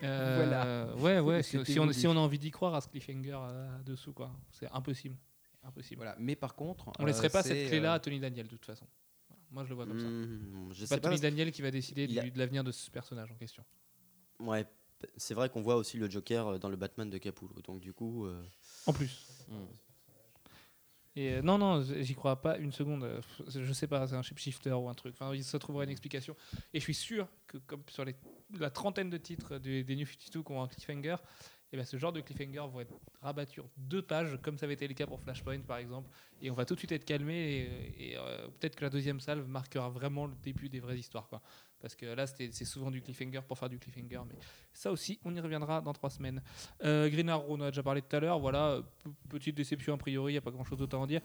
Euh, 0.04 0.94
Ouais, 0.96 1.20
ouais. 1.20 1.44
Si, 1.44 1.58
on, 1.58 1.64
voulu. 1.84 1.94
si 1.94 2.08
on 2.08 2.12
a 2.12 2.16
envie 2.20 2.40
d'y 2.40 2.52
croire 2.52 2.76
à 2.76 2.82
ce 2.82 2.88
cliffhanger 2.88 3.38
euh, 3.40 3.82
dessous, 3.84 4.14
quoi. 4.14 4.32
C'est 4.52 4.70
impossible. 4.72 5.16
Impossible. 5.64 5.98
Voilà. 5.98 6.16
Mais 6.20 6.36
par 6.36 6.56
contre, 6.56 6.92
On 7.00 7.06
laisserait 7.06 7.28
euh, 7.28 7.32
pas 7.32 7.44
cette 7.44 7.68
clé-là 7.68 7.94
euh, 7.94 7.96
à 7.96 8.00
Tony 8.00 8.20
Daniel, 8.20 8.46
de 8.46 8.52
toute 8.52 8.66
façon. 8.66 8.86
Voilà. 9.28 9.42
Moi, 9.52 9.64
je 9.64 9.70
le 9.70 9.76
vois 9.76 9.86
comme 9.86 10.00
ça. 10.00 10.08
Hmm, 10.08 10.70
je 10.72 10.80
C'est 10.82 10.86
sais 10.88 10.96
pas 10.96 11.02
pas. 11.02 11.10
Tony 11.10 11.20
Daniel 11.22 11.52
qui 11.52 11.62
va 11.62 11.72
décider 11.72 12.04
a- 12.20 12.30
de 12.30 12.38
l'avenir 12.40 12.64
de 12.64 12.72
ce 12.72 12.90
personnage 12.92 13.32
en 13.32 13.36
question. 13.36 13.64
Ouais, 14.40 14.66
c'est 15.18 15.34
vrai 15.34 15.50
qu'on 15.50 15.62
voit 15.62 15.76
aussi 15.76 15.98
le 15.98 16.10
Joker 16.10 16.60
dans 16.60 16.70
le 16.70 16.76
Batman 16.76 17.10
de 17.10 17.18
Capullo. 17.18 17.54
Donc 17.66 17.80
du 17.82 17.92
coup, 17.94 18.28
En 18.86 18.94
plus. 18.94 19.26
hmm. 19.50 19.56
Et 21.18 21.34
euh, 21.34 21.42
non, 21.42 21.58
non, 21.58 21.82
j'y 21.82 22.14
crois 22.14 22.40
pas 22.42 22.58
une 22.60 22.72
seconde. 22.72 23.04
Euh, 23.04 23.20
Je 23.48 23.74
sais 23.74 23.88
pas, 23.88 24.06
c'est 24.08 24.16
un 24.16 24.22
shifter 24.22 24.72
ou 24.74 24.88
un 24.88 24.94
truc. 24.94 25.16
Enfin, 25.20 25.34
il 25.34 25.44
se 25.44 25.58
trouverait 25.58 25.86
une 25.86 25.90
explication. 25.92 26.36
Et 26.74 26.80
je 26.80 26.84
suis 26.84 26.94
sûr 26.94 27.28
que, 27.48 27.58
comme 27.58 27.82
sur 27.90 28.06
la 28.60 28.70
trentaine 28.70 29.10
de 29.10 29.18
titres 29.18 29.58
du- 29.58 29.84
des 29.84 29.96
New 29.96 30.06
52 30.06 30.44
qui 30.44 30.52
ont 30.52 30.62
un 30.62 30.68
cliffhanger, 30.68 31.16
eh 31.74 31.78
ben, 31.78 31.84
ce 31.84 31.98
genre 31.98 32.14
de 32.14 32.22
cliffhanger 32.22 32.64
vont 32.72 32.80
être 32.82 32.94
rabattus 33.22 33.64
en 33.64 33.70
deux 33.78 34.02
pages, 34.04 34.38
comme 34.44 34.58
ça 34.60 34.66
avait 34.66 34.76
été 34.76 34.88
le 34.88 34.94
cas 34.94 35.08
pour 35.08 35.20
Flashpoint 35.20 35.60
par 35.62 35.78
exemple. 35.80 36.10
Et 36.40 36.52
on 36.52 36.54
va 36.54 36.66
tout 36.66 36.76
de 36.76 36.80
suite 36.80 36.92
être 36.92 37.04
calmé. 37.04 37.68
Et, 37.98 38.16
euh, 38.18 38.48
peut-être 38.60 38.76
que 38.76 38.84
la 38.86 38.90
deuxième 38.92 39.20
salve 39.20 39.48
marquera 39.48 39.90
vraiment 39.90 40.28
le 40.28 40.36
début 40.44 40.70
des 40.70 40.80
vraies 40.80 41.00
histoires. 41.00 41.28
Parce 41.80 41.96
que 41.96 42.06
là, 42.08 42.26
c'est 42.28 42.52
souvent 42.66 42.90
du 42.90 43.02
cliffhanger 43.02 43.42
pour 43.48 43.58
faire 43.58 43.70
du 43.70 43.78
cliffhanger. 43.78 44.22
Mais 44.28 44.36
ça 44.74 44.92
aussi, 44.92 45.20
on 45.24 45.34
y 45.36 45.40
reviendra 45.40 45.80
dans 45.82 45.94
trois 45.94 46.10
semaines. 46.10 46.42
Euh, 46.84 47.08
Green 47.10 47.30
Arrow, 47.30 47.46
on 47.50 47.62
a 47.62 47.70
déjà 47.70 47.84
parlé 47.84 48.02
tout 48.02 48.16
à 48.16 48.20
l'heure. 48.20 48.40
Voilà, 48.40 48.82
petite 49.30 49.56
déception 49.56 49.94
a 49.94 49.98
priori, 49.98 50.34
il 50.34 50.36
n'y 50.36 50.40
a 50.40 50.42
pas 50.42 50.52
grand 50.52 50.64
chose 50.64 50.80
d'autre 50.80 50.98
à 50.98 51.00
en 51.00 51.08
dire. 51.08 51.22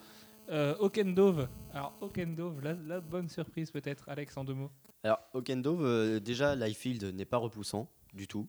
Euh, 0.50 0.74
Okendove. 0.78 1.48
Alors, 1.72 1.96
Okendove, 2.00 2.60
la, 2.62 2.74
la 2.74 3.00
bonne 3.00 3.28
surprise 3.28 3.70
peut-être, 3.70 4.08
Alex, 4.08 4.36
en 4.36 4.44
deux 4.44 4.54
mots. 4.54 4.70
Alors, 5.02 5.20
Okendove, 5.32 5.84
euh, 5.84 6.20
déjà, 6.20 6.54
Liefeld 6.54 7.04
n'est 7.14 7.24
pas 7.24 7.38
repoussant 7.38 7.88
du 8.12 8.26
tout. 8.28 8.48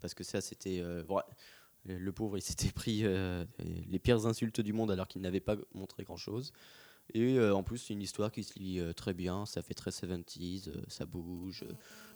Parce 0.00 0.14
que 0.14 0.24
ça, 0.24 0.40
c'était. 0.40 0.80
euh, 0.80 1.02
le 1.84 2.12
pauvre, 2.12 2.36
il 2.36 2.42
s'était 2.42 2.70
pris 2.72 3.00
euh, 3.04 3.44
les 3.86 3.98
pires 3.98 4.26
insultes 4.26 4.60
du 4.60 4.72
monde 4.72 4.90
alors 4.90 5.08
qu'il 5.08 5.22
n'avait 5.22 5.40
pas 5.40 5.56
montré 5.74 6.04
grand-chose. 6.04 6.52
Et 7.14 7.38
euh, 7.38 7.54
en 7.54 7.62
plus, 7.62 7.78
c'est 7.78 7.94
une 7.94 8.02
histoire 8.02 8.30
qui 8.30 8.44
se 8.44 8.58
lit 8.58 8.80
euh, 8.80 8.92
très 8.92 9.14
bien. 9.14 9.46
Ça 9.46 9.62
fait 9.62 9.74
très 9.74 9.90
70s, 9.90 10.68
euh, 10.68 10.82
ça 10.88 11.06
bouge. 11.06 11.64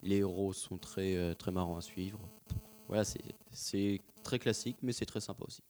les 0.02 0.18
héros 0.18 0.52
sont 0.52 0.78
très, 0.78 1.34
très 1.36 1.50
marrants 1.50 1.76
à 1.76 1.80
suivre. 1.80 2.20
Voilà, 2.88 3.04
c'est- 3.04 4.00
très 4.22 4.38
classique, 4.38 4.76
mais 4.82 4.92
c'est 4.92 5.06
très 5.06 5.20
sympa 5.20 5.44
aussi. 5.44 5.62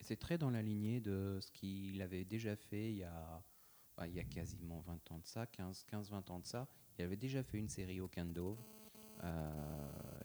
C'est 0.00 0.16
très 0.18 0.36
dans 0.36 0.50
la 0.50 0.60
lignée 0.60 1.00
de 1.00 1.38
ce 1.40 1.50
qu'il 1.52 2.02
avait 2.02 2.24
déjà 2.24 2.54
fait 2.56 2.90
il 2.90 2.96
y 2.98 3.04
a, 3.04 3.42
bah, 3.96 4.06
il 4.06 4.14
y 4.14 4.20
a 4.20 4.24
quasiment 4.24 4.80
20 4.80 5.10
ans 5.10 5.18
de 5.18 5.26
ça, 5.26 5.46
15-20 5.46 6.28
ans 6.30 6.40
de 6.40 6.46
ça. 6.46 6.68
Il 6.98 7.04
avait 7.04 7.16
déjà 7.16 7.42
fait 7.42 7.58
une 7.58 7.68
série 7.70 8.00
au 8.00 8.10
Dove 8.26 8.58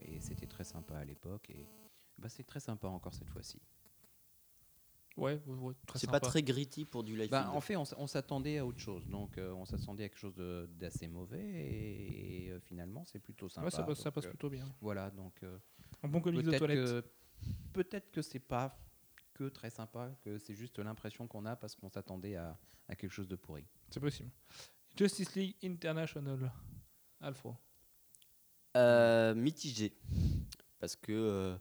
et 0.02 0.20
c'était 0.20 0.48
très 0.48 0.66
sympa 0.66 0.98
à 0.98 1.06
l'époque. 1.06 1.50
Et 1.52 1.66
bah, 2.18 2.28
c'est 2.28 2.44
très 2.44 2.60
sympa 2.60 2.88
encore 2.90 3.14
cette 3.14 3.30
fois-ci. 3.30 3.62
Ouais, 5.20 5.42
ouais, 5.46 5.56
ouais, 5.56 5.74
très 5.86 6.00
C'est 6.00 6.06
sympa. 6.08 6.20
pas 6.20 6.28
très 6.28 6.42
gritty 6.44 6.86
pour 6.86 7.04
du 7.04 7.14
Liefeld. 7.14 7.32
Bah, 7.32 7.52
en 7.52 7.62
fait, 7.62 7.76
on, 7.76 8.08
s'attendait 8.08 8.58
à 8.60 8.66
autre 8.66 8.80
chose. 8.80 9.08
Donc, 9.08 9.38
euh, 9.38 9.52
on 9.54 9.66
s'attendait 9.66 10.06
à 10.06 10.10
quelque 10.10 10.18
chose 10.20 10.36
de- 10.36 10.68
d'assez 10.72 11.08
mauvais 11.08 11.40
et, 11.44 12.46
et, 12.46 12.50
euh, 12.52 12.60
finalement, 12.60 13.04
c'est 13.06 13.20
plutôt 13.20 13.50
sympa. 13.50 13.66
Ouais, 13.66 13.72
ça, 13.72 13.84
passe, 13.84 13.98
ça 14.00 14.06
Donc, 14.06 14.14
passe 14.16 14.26
euh, 14.26 14.30
plutôt 14.30 14.50
bien. 14.50 14.66
Voilà, 14.82 15.10
donc 15.12 15.42
euh, 15.44 15.58
Un 16.04 16.08
bon 16.08 16.22
comics 16.22 16.42
de 16.42 16.50
peut-être 16.50 16.60
toilette. 16.60 16.86
que 16.86 17.04
peut-être 17.74 18.12
que 18.12 18.22
c'est 18.22 18.40
pas 18.40 18.78
que 19.34 19.46
très 19.50 19.70
sympa, 19.70 20.12
que 20.22 20.38
c'est 20.38 20.54
juste 20.56 20.80
l'impression 20.80 21.28
qu'on 21.28 21.46
a 21.46 21.56
parce 21.56 21.76
qu'on 21.76 21.90
s'attendait 21.90 22.36
à, 22.36 22.58
à 22.88 22.96
quelque 22.96 23.12
chose 23.12 23.28
de 23.28 23.36
pourri. 23.36 23.66
C'est 23.90 24.00
possible. 24.00 24.30
Justice 24.98 25.34
League 25.36 25.56
International. 25.64 26.52
Alfro. 27.22 27.56
Euh, 28.78 29.34
mitigé. 29.36 29.98
Parce 30.80 30.96
que, 30.96 31.12
euh, 31.12 31.58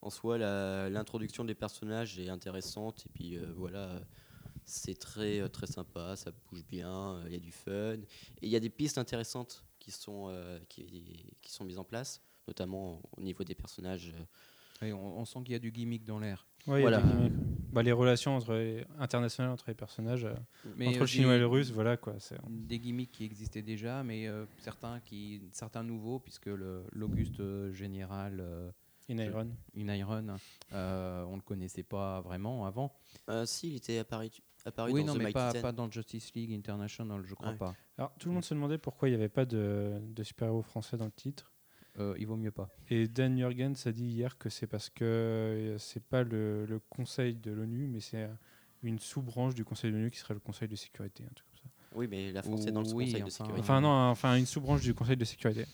en 0.00 0.10
soi, 0.10 0.38
l'introduction 0.38 1.44
des 1.44 1.54
personnages 1.54 2.18
est 2.18 2.28
intéressante. 2.28 3.04
Et 3.06 3.08
puis, 3.12 3.36
euh, 3.36 3.46
voilà, 3.56 4.00
c'est 4.64 4.98
très, 4.98 5.40
euh, 5.40 5.48
très 5.48 5.66
sympa. 5.66 6.14
Ça 6.16 6.30
bouge 6.50 6.64
bien. 6.66 7.20
Il 7.26 7.32
y 7.32 7.36
a 7.36 7.40
du 7.40 7.52
fun. 7.52 7.94
Et 7.94 8.02
il 8.42 8.48
y 8.48 8.56
a 8.56 8.60
des 8.60 8.70
pistes 8.70 8.98
intéressantes 8.98 9.64
qui 9.78 9.90
sont, 9.90 10.28
euh, 10.30 10.58
qui, 10.68 11.34
qui 11.40 11.52
sont 11.52 11.64
mises 11.64 11.78
en 11.78 11.84
place, 11.84 12.20
notamment 12.46 13.00
au 13.16 13.20
niveau 13.22 13.44
des 13.44 13.54
personnages. 13.54 14.14
euh, 14.82 14.86
Et 14.86 14.92
on, 14.92 15.18
on 15.18 15.24
sent 15.24 15.40
qu'il 15.44 15.52
y 15.52 15.56
a 15.56 15.58
du 15.58 15.72
gimmick 15.72 16.04
dans 16.04 16.18
l'air. 16.20 16.46
Ouais, 16.66 16.80
Voilà. 16.80 17.02
Bah, 17.72 17.82
les 17.82 17.92
relations 17.92 18.36
entre 18.36 18.54
les- 18.54 18.84
internationales 18.98 19.52
entre 19.52 19.64
les 19.68 19.74
personnages, 19.74 20.24
euh, 20.24 20.34
Mais 20.76 20.88
entre 20.88 20.96
euh, 20.98 21.00
le 21.00 21.06
chinois 21.06 21.34
et 21.34 21.38
le 21.38 21.46
russe, 21.46 21.70
voilà 21.70 21.96
quoi. 21.96 22.14
c'est- 22.18 22.36
Des 22.48 22.78
gimmicks 22.78 23.12
qui 23.12 23.24
existaient 23.24 23.62
déjà, 23.62 24.02
mais 24.02 24.26
euh, 24.26 24.46
certains, 24.58 25.00
qui, 25.00 25.42
certains 25.52 25.82
nouveaux, 25.82 26.18
puisque 26.18 26.46
le- 26.46 26.84
l'Auguste 26.92 27.40
euh, 27.40 27.72
général 27.72 28.38
euh, 28.40 28.70
In 29.10 29.18
Iron. 29.18 29.50
In 29.76 29.88
Iron, 29.94 30.36
euh, 30.72 31.24
on 31.24 31.32
ne 31.32 31.36
le 31.36 31.42
connaissait 31.42 31.82
pas 31.82 32.20
vraiment 32.20 32.66
avant. 32.66 32.92
euh, 33.30 33.46
si, 33.46 33.68
il 33.70 33.76
était 33.76 33.98
apparu, 33.98 34.28
apparu 34.66 34.92
oui, 34.92 35.00
dans 35.00 35.08
non, 35.08 35.14
The 35.14 35.16
mais 35.18 35.24
Mighty 35.24 35.34
pas, 35.34 35.52
Ten. 35.52 35.62
pas 35.62 35.72
dans 35.72 35.90
Justice 35.90 36.32
League 36.34 36.52
International, 36.52 37.22
je 37.24 37.34
crois 37.34 37.50
Ouais. 37.52 37.56
pas. 37.56 37.74
Alors 37.96 38.12
tout 38.18 38.28
le 38.28 38.34
monde 38.34 38.44
se 38.44 38.52
demandait 38.54 38.76
pourquoi 38.78 39.08
il 39.08 39.12
n'y 39.12 39.16
avait 39.16 39.28
pas 39.30 39.46
de, 39.46 39.98
de 40.02 40.22
super-héros 40.22 40.62
français 40.62 40.96
dans 40.98 41.06
le 41.06 41.12
titre. 41.12 41.52
Euh, 41.98 42.14
il 42.18 42.26
vaut 42.26 42.36
mieux 42.36 42.52
pas. 42.52 42.68
Et 42.90 43.08
Dan 43.08 43.36
Jurgens 43.38 43.86
a 43.86 43.92
dit 43.92 44.04
hier 44.06 44.36
que 44.38 44.50
c'est 44.50 44.66
parce 44.68 44.88
que 44.90 45.04
euh, 45.04 45.78
c'est 45.78 46.02
pas 46.04 46.22
le, 46.22 46.64
le 46.66 46.78
conseil 46.78 47.34
de 47.34 47.50
l'ONU, 47.50 47.88
mais 47.88 48.00
c'est 48.00 48.22
euh, 48.24 48.28
une 48.82 48.98
sous-branche 49.00 49.54
du 49.54 49.64
conseil 49.64 49.90
de 49.90 49.96
l'ONU 49.96 50.10
qui 50.10 50.18
serait 50.18 50.34
le 50.34 50.40
conseil 50.40 50.68
de 50.68 50.76
sécurité, 50.76 51.24
un 51.24 51.32
truc 51.34 51.48
comme 51.50 51.58
ça. 51.62 51.68
Oui, 51.96 52.06
mais 52.08 52.30
la 52.30 52.42
France 52.42 52.66
est 52.66 52.70
dans 52.72 52.82
le 52.82 52.92
Oui, 52.92 53.06
Conseil 53.06 53.24
de 53.24 53.30
sécurité. 53.30 53.58
Enfin 53.60 53.80
non, 53.80 53.88
enfin 53.88 54.36
une 54.36 54.46
sous-branche 54.46 54.82
du 54.82 54.94
conseil 54.94 55.16
de 55.16 55.24
sécurité. 55.24 55.64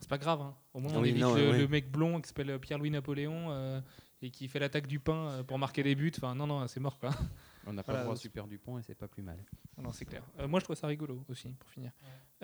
C'est 0.00 0.08
pas 0.08 0.18
grave. 0.18 0.40
hein. 0.40 0.54
Au 0.74 0.80
moins, 0.80 0.92
on 0.94 1.00
Oui, 1.02 1.08
évite 1.10 1.22
non, 1.22 1.34
le, 1.34 1.50
ouais. 1.50 1.58
le 1.58 1.68
mec 1.68 1.90
blond 1.90 2.20
qui 2.20 2.28
s'appelle 2.28 2.58
Pierre-Louis 2.58 2.90
Napoléon 2.90 3.46
euh, 3.50 3.80
et 4.22 4.30
qui 4.30 4.48
fait 4.48 4.58
l'attaque 4.58 4.86
du 4.86 5.00
pain 5.00 5.28
euh, 5.28 5.42
pour 5.42 5.58
marquer 5.58 5.82
des 5.82 5.94
buts. 5.94 6.12
Enfin, 6.16 6.34
non, 6.34 6.46
non, 6.46 6.66
c'est 6.68 6.80
mort 6.80 6.98
quoi. 6.98 7.10
On 7.66 7.72
n'a 7.72 7.82
pas 7.82 7.92
Voilà, 7.92 8.00
le 8.00 8.04
droit 8.06 8.14
à 8.14 8.18
Super 8.20 8.46
Dupont 8.46 8.78
et 8.78 8.82
c'est 8.82 8.94
pas 8.94 9.08
plus 9.08 9.22
mal. 9.22 9.38
Non, 9.78 9.90
c'est 9.92 10.04
clair. 10.04 10.22
Euh, 10.38 10.46
moi, 10.46 10.60
je 10.60 10.64
trouve 10.64 10.76
ça 10.76 10.86
rigolo 10.86 11.24
aussi, 11.28 11.48
pour 11.58 11.68
finir. 11.70 11.90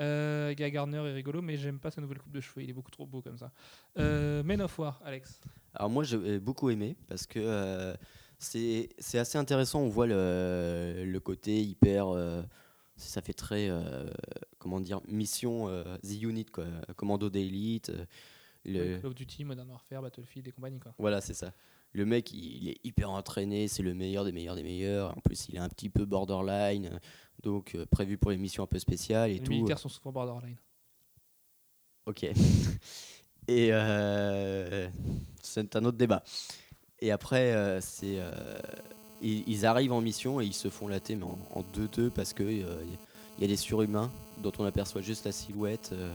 Euh, 0.01 0.53
Guy 0.55 0.71
Gardner 0.71 0.97
est 0.99 1.13
rigolo, 1.13 1.43
mais 1.43 1.57
j'aime 1.57 1.79
pas 1.79 1.91
sa 1.91 2.01
nouvelle 2.01 2.19
coupe 2.19 2.33
de 2.33 2.41
cheveux. 2.41 2.63
Il 2.63 2.71
est 2.71 2.73
beaucoup 2.73 2.91
trop 2.91 3.07
beau 3.07 3.23
comme 3.23 3.37
ça. 3.39 3.53
Euh, 3.99 4.43
Men 4.43 4.61
of 4.63 4.77
War, 4.79 5.01
Alex. 5.05 5.41
Alors 5.75 5.91
moi 5.91 6.03
j'ai 6.05 6.39
beaucoup 6.41 6.69
aimé 6.71 6.97
parce 7.09 7.27
que 7.27 7.39
euh, 7.39 7.95
c'est 8.39 8.89
c'est 8.99 9.19
assez 9.19 9.39
intéressant, 9.39 9.81
on 9.81 9.89
voit 9.89 10.07
le, 10.07 11.05
le 11.07 11.21
côté 11.21 11.63
hyper... 11.63 12.07
ça 12.97 13.23
fait 13.23 13.33
très, 13.33 13.69
euh, 13.69 14.09
comment 14.59 14.81
dire, 14.81 15.01
mission 15.09 15.69
euh, 15.69 15.83
The 15.99 16.23
Unit, 16.23 16.47
quoi, 16.47 16.67
commando 16.97 17.31
d'élite. 17.31 17.91
euh, 17.91 18.05
le- 18.65 18.97
Call 18.99 19.07
of 19.07 19.15
Duty, 19.15 19.45
Modern 19.45 19.69
Warfare, 19.71 20.03
Battlefield 20.03 20.47
et 20.49 20.53
compagnie. 20.53 20.79
Quoi. 20.79 20.95
Voilà, 20.99 21.21
c'est 21.21 21.35
ça. 21.35 21.53
Le 21.93 22.07
mec, 22.07 22.33
il, 22.33 22.63
il 22.63 22.69
est 22.69 22.79
hyper 22.85 23.11
entraîné, 23.11 23.67
c'est 23.69 23.83
le 23.83 23.93
meilleur 23.93 24.25
des 24.25 24.33
meilleurs 24.33 24.55
des 24.55 24.63
meilleurs. 24.63 25.17
En 25.17 25.21
plus, 25.21 25.49
il 25.49 25.57
est 25.57 25.59
un 25.59 25.69
petit 25.69 25.91
peu 25.91 26.05
borderline, 26.05 26.99
donc 27.43 27.75
euh, 27.75 27.85
prévu 27.87 28.17
pour 28.19 28.31
les 28.31 28.37
missions 28.39 28.63
un 28.63 28.67
peu 28.69 28.79
spéciales 28.79 29.31
et 29.31 29.35
Les 29.35 29.41
tout. 29.41 29.51
militaires 29.51 29.79
sont 29.79 29.89
souvent 29.89 30.13
borderline. 30.13 30.57
Ok. 32.07 32.25
Et 33.49 33.71
c'est 35.43 35.75
un 35.77 35.85
autre 35.85 35.99
débat. 35.99 36.23
Et 37.01 37.11
après, 37.11 37.81
c'est 37.81 38.21
ils, 39.23 39.67
arrivent 39.67 39.93
en 39.93 40.01
mission 40.01 40.41
et 40.41 40.47
ils 40.47 40.55
se 40.55 40.69
font 40.69 40.89
latter 40.89 41.17
mais 41.17 41.25
en 41.25 41.39
en 41.55 41.63
2-2 41.79 42.11
parce 42.11 42.33
que 42.33 42.43
euh, 42.43 42.83
il 43.39 43.43
y 43.43 43.45
a 43.45 43.49
des 43.49 43.57
surhumains 43.57 44.11
dont 44.43 44.53
on 44.59 44.65
aperçoit 44.65 45.01
juste 45.01 45.25
la 45.25 45.33
silhouette 45.33 45.91
euh, 45.93 46.15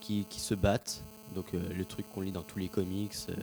qui, 0.00 0.24
se 0.30 0.54
battent. 0.54 1.04
Donc 1.34 1.46
euh, 1.54 1.60
le 1.72 1.84
truc 1.84 2.06
qu'on 2.12 2.22
lit 2.22 2.32
dans 2.32 2.42
tous 2.42 2.58
les 2.58 2.68
comics, 2.68 3.14
euh, 3.28 3.34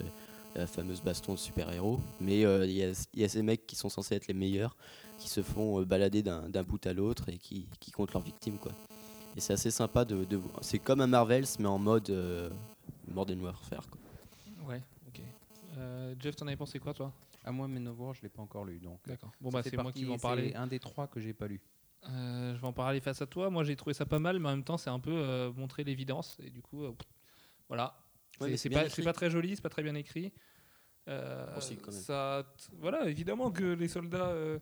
la 0.55 0.67
fameuse 0.67 1.01
baston 1.01 1.33
de 1.33 1.37
super-héros. 1.37 1.99
Mais 2.19 2.45
euh, 2.45 2.65
il 2.65 2.73
y, 2.73 3.23
a, 3.23 3.29
ces 3.29 3.41
mecs 3.41 3.67
qui 3.67 3.75
sont 3.75 3.89
censés 3.89 4.15
être 4.15 4.27
les 4.27 4.33
meilleurs, 4.33 4.75
qui 5.17 5.29
se 5.29 5.41
font 5.41 5.81
euh, 5.81 5.85
balader 5.85 6.23
d'un 6.23 6.63
bout 6.63 6.85
à 6.87 6.93
l'autre 6.93 7.29
et 7.29 7.37
qui, 7.37 7.67
qui 7.79 7.91
comptent 7.91 8.13
leurs 8.13 8.23
victimes. 8.23 8.57
Quoi. 8.57 8.71
Et 9.35 9.41
c'est 9.41 9.53
assez 9.53 9.71
sympa 9.71 10.05
de, 10.05 10.23
de. 10.23 10.39
C'est 10.61 10.79
comme 10.79 11.01
un 11.01 11.07
Marvels, 11.07 11.45
mais 11.59 11.67
en 11.67 11.77
mode 11.77 12.09
euh, 12.09 12.49
Modern 13.13 13.41
Warfare. 13.41 13.87
Quoi. 13.89 13.99
Ouais, 14.69 14.81
ok. 15.07 15.21
Euh, 15.77 16.15
Jeff, 16.19 16.35
t'en 16.35 16.47
avais 16.47 16.55
pensé 16.55 16.79
quoi, 16.79 16.93
toi? 16.93 17.11
À 17.45 17.51
moi, 17.51 17.67
Men 17.67 17.87
of 17.87 17.99
War, 17.99 18.13
je 18.13 18.21
l'ai 18.23 18.29
pas 18.29 18.41
encore 18.41 18.65
lu. 18.65 18.79
Donc, 18.79 18.99
D'accord. 19.05 19.31
Bon, 19.39 19.49
bah, 19.49 19.61
c'est 19.63 19.77
moi 19.77 19.91
qui 19.91 20.03
vais 20.03 20.11
en 20.11 20.17
c'est 20.17 20.21
parler. 20.21 20.53
un 20.55 20.65
des 20.67 20.79
trois 20.79 21.07
que 21.07 21.19
j'ai 21.19 21.33
pas 21.33 21.47
lu. 21.47 21.61
Euh, 22.09 22.55
je 22.55 22.59
vais 22.61 22.67
en 22.67 22.73
parler 22.73 22.99
face 22.99 23.21
à 23.21 23.27
toi. 23.27 23.49
Moi, 23.49 23.63
j'ai 23.63 23.75
trouvé 23.75 23.93
ça 23.93 24.05
pas 24.05 24.19
mal, 24.19 24.39
mais 24.39 24.49
en 24.49 24.51
même 24.51 24.63
temps, 24.63 24.77
c'est 24.77 24.89
un 24.89 24.99
peu 24.99 25.11
euh, 25.15 25.53
montrer 25.53 25.83
l'évidence. 25.83 26.37
Et 26.43 26.49
du 26.49 26.61
coup, 26.61 26.83
euh, 26.83 26.91
voilà. 27.67 27.97
Ouais, 28.41 28.57
C'est- 28.57 28.69
pas, 28.69 29.13
très 29.13 29.29
joli, 29.29 29.55
c'est 29.55 29.61
pas 29.61 29.69
très 29.69 29.83
bien 29.83 29.95
écrit. 29.95 30.33
Euh, 31.07 31.55
Aussi, 31.55 31.77
quand 31.77 31.91
même. 31.91 32.01
ça, 32.01 32.51
voilà, 32.79 33.07
évidemment 33.07 33.51
que 33.51 33.63
les 33.63 33.87
soldats, 33.87 34.29
euh, 34.29 34.59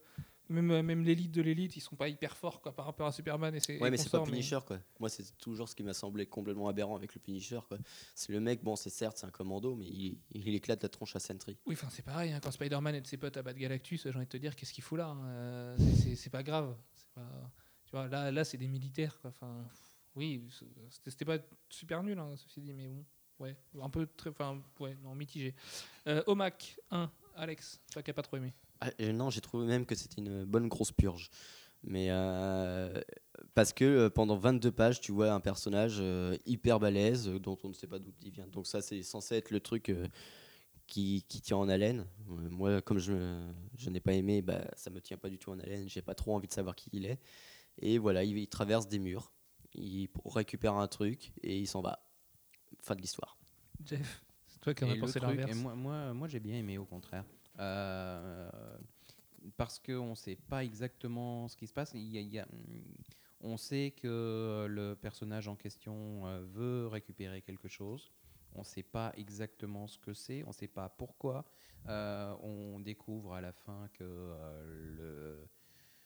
même, 0.50 0.82
même 0.82 1.04
l'élite 1.04 1.32
de 1.32 1.42
l'élite, 1.42 1.76
ils 1.78 1.82
sont 1.82 1.96
pas 1.96 2.10
hyper 2.10 2.36
forts 2.38 2.62
quoi, 2.62 2.76
par 2.76 2.86
rapport 2.86 3.08
à 3.08 3.12
Superman 3.12 3.54
et 3.56 3.60
ses 3.60 3.78
Ouais, 3.80 3.88
et 3.88 3.92
mais 3.92 3.98
c'est 3.98 4.10
pas 4.10 4.20
consorts, 4.20 4.32
Punisher, 4.34 4.60
quoi. 4.66 4.80
Moi, 5.00 5.10
c'est 5.10 5.38
toujours 5.38 5.70
ce 5.70 5.76
qui 5.76 5.84
m'a 5.84 5.94
semblé 5.94 6.26
complètement 6.26 6.68
aberrant 6.68 6.96
avec 6.96 7.14
le 7.16 7.20
Punisher, 7.22 7.60
quoi. 7.68 7.78
C'est 8.16 8.32
le 8.34 8.40
mec, 8.40 8.64
bon, 8.64 8.76
c'est 8.76 8.90
certes, 8.90 9.18
c'est 9.18 9.26
un 9.26 9.32
commando, 9.32 9.76
mais 9.76 9.86
il, 9.86 10.18
il 10.32 10.54
éclate 10.56 10.84
la 10.84 10.90
tronche 10.90 11.16
à 11.16 11.20
Sentry. 11.20 11.58
Oui, 11.66 11.76
enfin 11.76 11.88
c'est 11.90 12.04
pareil. 12.04 12.32
hein, 12.34 12.40
quand 12.42 12.52
Spider-Man 12.52 12.96
et 12.96 13.02
de 13.02 13.08
ses 13.08 13.18
potes 13.18 13.38
abattent 13.38 13.58
Galactus, 13.58 14.04
j'ai 14.04 14.10
envie 14.16 14.26
de 14.26 14.30
te 14.32 14.38
dire, 14.38 14.56
qu'est-ce 14.56 14.74
qu'il 14.74 14.84
fout 14.84 14.98
là 14.98 15.08
hein, 15.08 15.26
euh, 15.26 15.78
c'est- 16.16 16.30
pas 16.30 16.44
grave. 16.44 16.76
Pas- 17.14 17.52
tu 17.86 17.92
vois, 17.92 18.08
là, 18.08 18.32
là, 18.32 18.44
c'est 18.44 18.58
des 18.58 18.68
militaires. 18.68 19.20
Quoi. 19.22 19.30
Enfin, 19.30 19.66
oui, 20.16 20.44
c'était 20.50 21.10
c'était 21.10 21.26
pas 21.26 21.38
super 21.70 22.02
nul, 22.04 22.18
hein, 22.20 22.34
ceci 22.38 22.60
dit, 22.62 22.74
mais 22.74 22.88
bon, 22.88 23.06
ouais, 23.40 23.56
un 23.82 23.90
peu 23.90 24.08
très, 24.08 24.30
enfin, 24.32 24.62
ouais, 24.80 24.98
non, 25.04 25.14
mitigé. 25.16 25.54
Euh, 26.08 26.24
Omac 26.28 26.80
1, 26.92 27.10
Alex, 27.36 27.80
toi 27.92 28.02
qui 28.04 28.10
n'as 28.10 28.14
pas 28.16 28.22
trop 28.24 28.38
aimé. 28.38 28.54
Ah, 28.86 28.90
euh, 29.00 29.14
non, 29.14 29.30
j'ai 29.30 29.40
trouvé 29.40 29.66
même 29.66 29.86
que 29.86 29.96
c'était 29.96 30.22
une 30.22 30.44
bonne 30.44 30.68
grosse 30.68 30.92
purge. 30.92 31.30
Mais 31.84 32.08
euh, 32.10 33.02
parce 33.54 33.72
que 33.72 33.86
euh, 33.86 34.10
pendant 34.10 34.36
22 34.36 34.72
pages, 34.72 35.00
tu 35.00 35.12
vois 35.12 35.32
un 35.32 35.40
personnage 35.40 35.98
euh, 36.00 36.38
hyper 36.46 36.80
balèze 36.80 37.28
dont 37.28 37.58
on 37.64 37.70
ne 37.70 37.74
sait 37.74 37.88
pas 37.88 38.00
d'où 38.00 38.12
il 38.22 38.32
vient. 38.32 38.48
Donc 38.48 38.68
ça, 38.68 38.82
c'est 38.82 39.02
censé 39.04 39.36
être 39.36 39.52
le 39.52 39.62
truc 39.62 39.90
euh, 39.90 40.08
qui, 40.88 41.24
qui 41.30 41.40
tient 41.42 41.58
en 41.58 41.70
haleine. 41.70 42.06
Euh, 42.30 42.50
moi, 42.50 42.82
comme 42.82 43.00
je, 43.00 43.48
je 43.78 43.90
n'ai 43.90 44.02
pas 44.02 44.14
aimé, 44.14 44.42
bah, 44.42 44.66
ça 44.76 44.90
me 44.90 45.00
tient 45.00 45.18
pas 45.18 45.30
du 45.30 45.38
tout 45.38 45.52
en 45.52 45.60
haleine. 45.60 45.88
J'ai 45.88 46.02
pas 46.02 46.16
trop 46.16 46.36
envie 46.36 46.48
de 46.48 46.54
savoir 46.54 46.76
qui 46.76 46.90
il 46.92 47.06
est. 47.06 47.20
Et 47.80 47.98
voilà, 47.98 48.24
il, 48.24 48.38
il 48.38 48.48
traverse 48.48 48.88
des 48.88 49.00
murs, 49.00 49.32
il 49.74 50.10
récupère 50.26 50.76
un 50.76 50.88
truc 50.88 51.32
et 51.42 51.58
il 51.58 51.68
s'en 51.68 51.82
va. 51.82 52.06
Fin 52.82 52.96
de 52.96 53.02
l'histoire. 53.02 53.38
Jeff, 53.86 54.24
c'est 54.48 54.60
toi 54.60 54.74
qui 54.74 54.84
en 54.84 54.90
as 54.90 54.96
pensé 54.98 55.20
l'inverse. 55.20 55.52
et 55.52 55.56
moi, 55.56 55.74
moi, 55.74 56.14
moi 56.14 56.28
j'ai 56.28 56.40
bien 56.40 56.56
aimé 56.56 56.78
au 56.78 56.86
contraire. 56.86 57.24
Euh, 57.60 58.50
parce 59.58 59.80
qu'on 59.80 60.12
ne 60.12 60.16
sait 60.16 60.38
pas 60.50 60.64
exactement 60.64 61.48
ce 61.48 61.58
qui 61.58 61.68
se 61.68 61.74
passe. 61.74 61.92
Il 61.94 62.02
y 62.12 62.18
a- 62.18 62.22
il 62.22 62.34
y 62.34 62.40
a- 62.40 62.48
On 63.46 63.58
sait 63.58 63.92
que 64.02 64.68
le 64.70 64.94
personnage 64.96 65.50
en 65.50 65.56
question 65.58 66.26
euh, 66.28 66.42
veut 66.46 66.88
récupérer 66.88 67.42
quelque 67.42 67.68
chose. 67.68 68.10
On 68.56 68.60
ne 68.60 68.64
sait 68.64 68.84
pas 68.84 69.12
exactement 69.18 69.86
ce 69.88 69.98
que 70.00 70.14
c'est, 70.14 70.44
on 70.46 70.50
ne 70.50 70.54
sait 70.54 70.68
pas 70.70 70.88
pourquoi. 70.88 71.44
Euh, 71.90 72.34
on 72.42 72.80
découvre 72.80 73.34
à 73.34 73.42
la 73.42 73.52
fin 73.52 73.90
que 73.94 74.04
euh, 74.06 74.96
le 74.98 75.48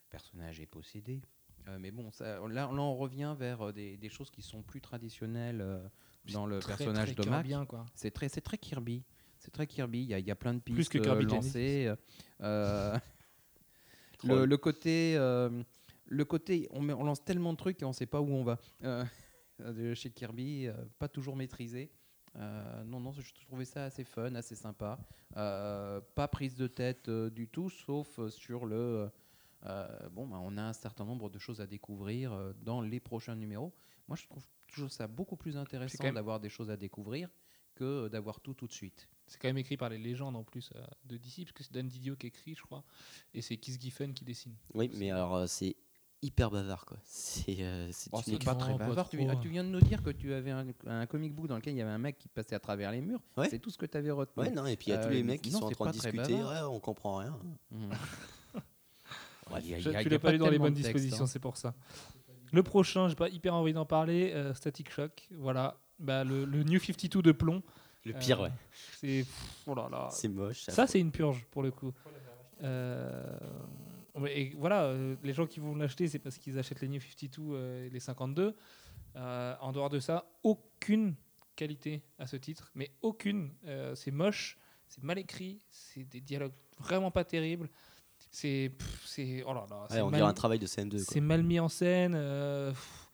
personnage 0.09 0.59
est 0.59 0.65
possédé. 0.65 1.21
Euh, 1.67 1.77
mais 1.79 1.91
bon, 1.91 2.11
ça, 2.11 2.39
là, 2.47 2.47
là, 2.47 2.69
on 2.81 2.95
revient 2.95 3.35
vers 3.37 3.71
des, 3.71 3.97
des 3.97 4.09
choses 4.09 4.31
qui 4.31 4.41
sont 4.41 4.63
plus 4.63 4.81
traditionnelles 4.81 5.81
dans 6.33 6.47
le 6.47 6.57
Très, 6.59 6.75
personnage 6.77 7.13
très 7.13 7.23
de 7.23 7.29
Mac. 7.29 7.67
Quoi. 7.67 7.85
C'est 7.93 8.09
très, 8.11 8.29
c'est 8.29 8.41
très 8.41 8.57
Kirby. 8.57 9.03
C'est 9.47 9.51
très 9.51 9.65
Kirby. 9.65 9.99
Il 10.03 10.09
y, 10.09 10.13
a- 10.13 10.19
il 10.19 10.27
y 10.27 10.31
a 10.31 10.35
plein 10.35 10.53
de 10.53 10.59
pistes 10.59 10.75
Plus 10.75 10.89
que 10.89 10.97
euh, 10.97 11.01
Kirby 11.01 11.25
lancées. 11.25 11.93
Euh, 12.41 12.93
le, 14.23 14.27
Troll. 14.27 14.43
le 14.49 14.57
côté, 14.57 15.15
euh, 15.15 15.63
le 16.05 16.25
côté, 16.25 16.67
on, 16.71 16.81
met- 16.81 16.91
on 16.91 17.05
lance 17.05 17.23
tellement 17.23 17.53
de 17.53 17.57
trucs 17.57 17.81
et 17.81 17.85
on 17.85 17.89
ne 17.89 17.93
sait 17.93 18.05
pas 18.07 18.19
où 18.19 18.27
on 18.29 18.43
va. 18.43 18.59
Euh, 18.83 19.05
chez 19.95 20.09
Kirby, 20.09 20.67
euh, 20.67 20.73
pas 20.99 21.07
toujours 21.07 21.37
maîtrisé. 21.37 21.89
Euh, 22.35 22.83
non, 22.83 22.99
non, 22.99 23.13
je 23.13 23.33
trouvais 23.45 23.63
ça 23.63 23.85
assez 23.85 24.03
fun, 24.03 24.35
assez 24.35 24.55
sympa. 24.55 24.99
Euh, 25.37 26.01
pas 26.13 26.27
prise 26.27 26.55
de 26.55 26.67
tête 26.67 27.07
euh, 27.07 27.29
du 27.29 27.47
tout, 27.47 27.69
sauf 27.69 28.19
euh, 28.19 28.29
sur 28.29 28.65
le. 28.65 29.09
euh, 29.65 30.09
bon, 30.11 30.27
bah, 30.27 30.39
on 30.41 30.57
a 30.57 30.61
un 30.63 30.73
certain 30.73 31.05
nombre 31.05 31.29
de 31.29 31.39
choses 31.39 31.61
à 31.61 31.67
découvrir 31.67 32.33
euh, 32.33 32.51
dans 32.63 32.81
les 32.81 32.99
prochains 32.99 33.35
numéros. 33.37 33.73
Moi, 34.09 34.17
je 34.17 34.27
trouve 34.27 34.45
toujours 34.67 34.91
ça 34.91 35.07
beaucoup 35.07 35.37
plus 35.37 35.55
intéressant 35.55 36.03
d'avoir 36.11 36.41
des 36.41 36.49
choses 36.49 36.69
à 36.69 36.75
découvrir 36.75 37.29
que 37.75 38.09
d'avoir 38.09 38.41
tout 38.41 38.53
tout 38.55 38.67
de 38.67 38.73
suite. 38.73 39.07
C'est 39.27 39.39
quand 39.41 39.49
même 39.49 39.57
écrit 39.57 39.77
par 39.77 39.89
les 39.89 39.97
légendes 39.97 40.35
en 40.35 40.43
plus 40.43 40.69
euh, 40.75 40.83
de 41.05 41.17
DC, 41.17 41.39
parce 41.43 41.51
que 41.51 41.63
c'est 41.63 41.73
Dan 41.73 41.87
Didio 41.87 42.15
qui 42.15 42.27
écrit, 42.27 42.55
je 42.55 42.61
crois, 42.61 42.83
et 43.33 43.41
c'est 43.41 43.57
Keith 43.57 43.79
Giffen 43.81 44.13
qui 44.13 44.23
dessine. 44.25 44.55
Oui, 44.73 44.89
mais 44.95 45.11
alors 45.11 45.35
euh, 45.35 45.45
c'est 45.47 45.75
hyper 46.21 46.49
bavard 46.49 46.85
quoi. 46.85 46.97
C'est 47.03 47.57
euh, 47.59 47.91
Oh, 48.11 48.21
une 48.25 48.39
pas 48.39 48.55
très 48.55 48.71
pas 48.77 48.87
bavard. 48.87 49.09
Tu, 49.09 49.19
ah, 49.29 49.35
tu 49.35 49.49
viens 49.49 49.63
de 49.63 49.69
nous 49.69 49.81
dire 49.81 50.01
que 50.01 50.09
tu 50.09 50.33
avais 50.33 50.51
un, 50.51 50.65
un 50.87 51.05
comic 51.05 51.33
book 51.35 51.47
dans 51.47 51.57
lequel 51.57 51.73
il 51.73 51.77
y 51.77 51.81
avait 51.81 51.91
un 51.91 51.97
mec 51.99 52.17
qui 52.17 52.27
passait 52.29 52.55
à 52.55 52.59
travers 52.59 52.91
les 52.91 53.01
murs. 53.01 53.21
Ouais. 53.35 53.49
C'est 53.49 53.59
tout 53.59 53.69
ce 53.69 53.77
que 53.77 53.85
tu 53.85 53.97
avais 53.97 54.09
retenu. 54.11 54.43
Ouais, 54.43 54.49
non, 54.49 54.65
et 54.65 54.77
puis 54.77 54.87
il 54.87 54.89
y 54.91 54.93
a 54.93 54.97
tous 54.99 55.09
Euh, 55.09 55.11
les 55.11 55.23
mecs 55.23 55.41
qui 55.41 55.51
non, 55.51 55.59
sont 55.59 55.65
en 55.65 55.71
train 55.71 55.91
de 55.91 55.97
pas 55.97 56.11
discuter, 56.11 56.33
ouais, 56.35 56.61
on 56.63 56.79
comprend 56.79 57.17
rien. 57.17 57.37
Mhm. 57.71 57.89
Ouais, 59.49 59.59
il 59.63 59.69
y 59.69 59.73
a- 59.75 59.79
Je- 59.79 59.89
il 59.89 59.93
y 59.93 59.95
a- 59.95 60.03
tu 60.03 60.09
l'as 60.09 60.19
pas 60.19 60.31
lu 60.33 60.37
dans 60.39 60.49
les 60.49 60.59
bonnes 60.59 60.73
texte, 60.73 60.87
dispositions, 60.91 61.23
hein. 61.23 61.27
c'est 61.27 61.39
pour 61.39 61.55
ça. 61.55 61.73
Le 62.51 62.63
prochain, 62.63 63.07
j'ai 63.07 63.15
pas 63.15 63.29
hyper 63.29 63.53
envie 63.53 63.71
d'en 63.73 63.85
parler, 63.85 64.31
euh, 64.33 64.53
Static 64.53 64.89
Shock, 64.91 65.27
voilà. 65.31 65.77
Bah, 65.99 66.23
le, 66.25 66.43
le 66.45 66.63
New 66.63 66.79
52 66.79 67.21
de 67.21 67.31
plomb. 67.31 67.63
Le 68.05 68.13
pire, 68.13 68.39
Euh, 68.41 68.43
ouais. 68.47 68.51
C'est. 68.99 69.07
pff, 69.23 69.63
Oh 69.67 69.75
là 69.75 69.87
là. 69.91 70.07
C'est 70.11 70.27
moche. 70.29 70.61
Ça, 70.69 70.87
c'est 70.87 70.99
une 70.99 71.11
purge 71.11 71.45
pour 71.51 71.61
le 71.63 71.71
coup. 71.71 71.93
Euh, 72.63 73.23
et 74.29 74.51
voilà, 74.57 74.83
euh, 74.85 75.15
les 75.23 75.33
gens 75.33 75.45
qui 75.45 75.59
vont 75.59 75.75
l'acheter, 75.75 76.07
c'est 76.07 76.19
parce 76.19 76.37
qu'ils 76.37 76.57
achètent 76.57 76.81
les 76.81 76.87
New 76.87 76.99
52 77.01 77.41
euh, 77.53 77.85
et 77.85 77.89
les 77.89 77.99
52. 77.99 78.55
Euh, 79.15 79.55
en 79.61 79.71
dehors 79.71 79.89
de 79.89 79.99
ça, 79.99 80.25
aucune 80.43 81.15
qualité 81.55 82.01
à 82.17 82.27
ce 82.27 82.35
titre, 82.35 82.71
mais 82.75 82.91
aucune. 83.01 83.51
Euh, 83.65 83.93
c'est 83.95 84.11
moche, 84.11 84.57
c'est 84.87 85.03
mal 85.03 85.17
écrit, 85.19 85.59
c'est 85.69 86.03
des 86.03 86.21
dialogues 86.21 86.53
vraiment 86.79 87.11
pas 87.11 87.23
terribles. 87.25 87.69
C'est. 88.31 88.71
c'est 89.05 89.43
oh 89.45 89.53
là 89.53 89.65
là. 89.69 89.81
Ouais, 89.81 89.87
c'est 89.91 90.01
on 90.01 90.09
mal- 90.09 90.19
dirait 90.19 90.29
un 90.29 90.33
travail 90.33 90.59
de 90.59 90.65
CM2. 90.67 90.97
c'est 90.99 91.21
mal 91.21 91.43
mis 91.43 91.59
en 91.59 91.69
scène. 91.69 92.13
euh, 92.15 92.71
pff, 92.71 93.06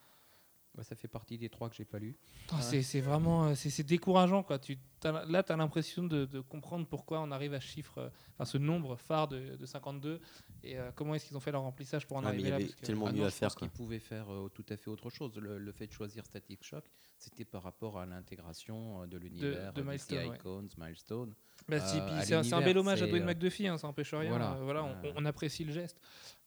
Bah, 0.75 0.83
ça 0.83 0.95
fait 0.95 1.07
partie 1.07 1.38
des 1.38 1.49
trois 1.49 1.69
que 1.69 1.75
j'ai 1.75 1.86
pas 1.86 1.99
lu. 1.99 2.15
C'est- 2.62 2.81
vraiment 3.01 3.45
euh, 3.45 3.55
c'est 3.69 3.83
décourageant. 3.83 4.41
Quoi. 4.41 4.57
Tu, 4.57 4.77
là, 5.03 5.43
tu 5.43 5.51
as 5.51 5.55
l'impression 5.55 6.03
de, 6.03 6.25
de 6.25 6.39
comprendre 6.39 6.88
pourquoi 6.88 7.19
on 7.21 7.29
arrive 7.31 7.53
à 7.53 7.59
ce 7.62 7.67
chiffre, 7.67 7.99
euh, 7.99 8.09
enfin 8.33 8.45
ce 8.45 8.57
nombre 8.57 8.95
phare 8.95 9.27
de, 9.27 9.55
de 9.55 9.65
52 9.67 10.19
et 10.63 10.80
euh, 10.80 10.91
comment 10.95 11.13
est-ce 11.15 11.26
qu'ils 11.28 11.36
ont 11.38 11.41
fait 11.41 11.52
leur 11.52 11.62
remplissage 11.63 12.08
pour 12.08 12.17
en 12.17 12.21
il 12.21 12.28
arriver 12.28 12.43
y 12.43 12.49
là. 12.49 12.56
avait 12.56 12.65
parce 12.65 12.76
que- 12.76 12.86
tellement 12.86 13.08
Ah 13.08 13.12
mieux 13.12 13.19
non, 13.19 13.26
à 13.26 13.30
je 13.30 13.34
faire. 13.36 13.49
pense 13.49 13.56
qu'ils 13.58 13.69
pouvaient 13.69 13.99
faire 13.99 14.32
euh, 14.34 14.49
tout 14.49 14.65
à 14.69 14.78
fait 14.78 14.89
autre 14.89 15.10
chose. 15.10 15.36
Le, 15.38 15.58
le 15.58 15.71
fait 15.71 15.88
de 15.88 15.91
choisir 15.91 16.26
Static 16.26 16.63
Shock, 16.63 16.86
c'était 17.17 17.45
par 17.45 17.63
rapport 17.63 17.99
à 17.99 18.06
l'intégration 18.06 19.04
euh, 19.04 19.08
de 19.08 19.17
l'univers 19.17 19.73
de 19.73 19.82
DC 19.82 19.88
Milestone, 19.88 20.30
ouais. 20.30 20.36
Icons, 20.38 20.67
Milestone. 20.78 21.34
Bah, 21.67 21.80
si, 21.80 21.97
euh, 21.99 22.06
puis 22.06 22.15
à 22.34 22.43
c'est 22.43 22.54
un- 22.54 22.62
bel 22.62 22.78
hommage 22.78 23.02
à 23.02 23.08
Dwayne 23.08 23.26
McDuffie, 23.26 23.67
hein, 23.67 23.78
ça 23.78 23.88
n'empêche 23.88 24.13
rien. 24.13 24.30
voilà. 24.30 24.54
euh, 24.56 24.63
voilà, 24.63 24.84
on, 24.84 25.06
Euh. 25.06 25.13
on 25.15 25.26
apprécie 25.26 25.63
le 25.63 25.71
geste. 25.73 25.99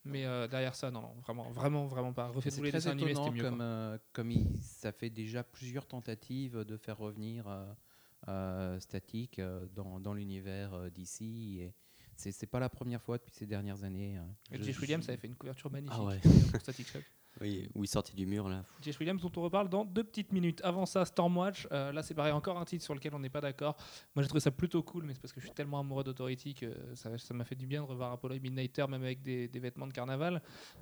Mais 0.04 0.24
euh, 0.24 0.46
derrière 0.46 0.74
ça, 0.74 0.90
non, 0.90 1.00
non, 1.02 1.14
vraiment, 1.22 1.50
vraiment, 1.50 1.86
vraiment 1.86 2.12
pas. 2.12 2.28
Refaites 2.28 2.52
C'est 2.52 2.58
vous 2.58 2.64
les 2.64 2.70
très 2.70 2.78
dessins 2.78 2.90
animés, 2.92 3.10
étonnant 3.10 3.26
c'était 3.26 3.36
mieux. 3.42 3.50
comme, 3.50 3.60
euh, 3.60 3.98
il- 4.30 4.62
ça 4.62 4.92
fait 4.92 5.10
déjà 5.10 5.42
plusieurs 5.42 5.86
tentatives 5.86 6.58
de 6.64 6.76
faire 6.76 6.96
revenir 6.98 7.48
euh, 7.48 7.66
euh, 8.28 8.78
Static 8.80 9.38
euh, 9.38 9.66
dans, 9.74 9.98
dans 10.00 10.14
l'univers 10.14 10.74
euh. 10.74 10.90
Et 10.96 11.72
c'est 12.16 12.32
c'est 12.32 12.46
pas 12.46 12.60
la 12.60 12.68
première 12.68 13.00
fois 13.02 13.18
depuis 13.18 13.32
ces 13.34 13.46
dernières 13.46 13.84
années. 13.84 14.16
hein. 14.16 14.26
Et 14.50 14.58
Je- 14.58 14.62
Jeff 14.64 14.76
je- 14.76 14.80
Williams 14.80 15.08
avait 15.08 15.18
fait 15.18 15.26
une 15.28 15.34
couverture 15.36 15.70
magnifique 15.70 15.96
Ah 16.00 16.04
ouais. 16.04 16.18
pour 16.50 16.60
Static 16.60 16.86
Shock. 16.88 17.02
Oui, 17.40 17.68
où 17.74 17.84
il 17.84 17.86
sortait 17.88 18.14
du 18.14 18.24
mur 18.26 18.48
là. 18.48 18.64
Jess 18.82 18.98
Williams 18.98 19.20
dont 19.20 19.30
on 19.36 19.42
reparle 19.42 19.68
dans 19.68 19.84
deux 19.84 20.04
petites 20.04 20.32
minutes. 20.32 20.60
Avant 20.64 20.86
ça, 20.86 21.04
Stormwatch. 21.04 21.68
Euh, 21.70 21.92
là, 21.92 22.02
c'est 22.02 22.14
pareil, 22.14 22.32
encore 22.32 22.58
un 22.58 22.64
titre 22.64 22.82
sur 22.82 22.94
lequel 22.94 23.14
on 23.14 23.18
n'est 23.18 23.28
pas 23.28 23.40
d'accord. 23.42 23.76
Moi, 24.14 24.22
j'ai 24.22 24.28
trouvé 24.28 24.40
ça 24.40 24.50
plutôt 24.50 24.82
cool, 24.82 25.04
mais 25.04 25.12
c'est 25.12 25.20
parce 25.20 25.32
que 25.34 25.40
je 25.40 25.46
suis 25.46 25.54
tellement 25.54 25.80
amoureux 25.80 26.02
d'Authority 26.02 26.54
que 26.54 26.74
ça 26.94 27.16
ça 27.18 27.34
m'a 27.34 27.44
fait 27.44 27.54
du 27.54 27.66
bien 27.66 27.82
de 27.82 27.86
revoir 27.86 28.12
Apollo 28.12 28.36
et 28.36 28.40
Midnighter, 28.40 28.86
même 28.88 29.02
avec 29.02 29.20
des, 29.22 29.48
des 29.48 29.58
vêtements 29.58 29.86
de 29.86 29.92
carnaval. 29.92 30.40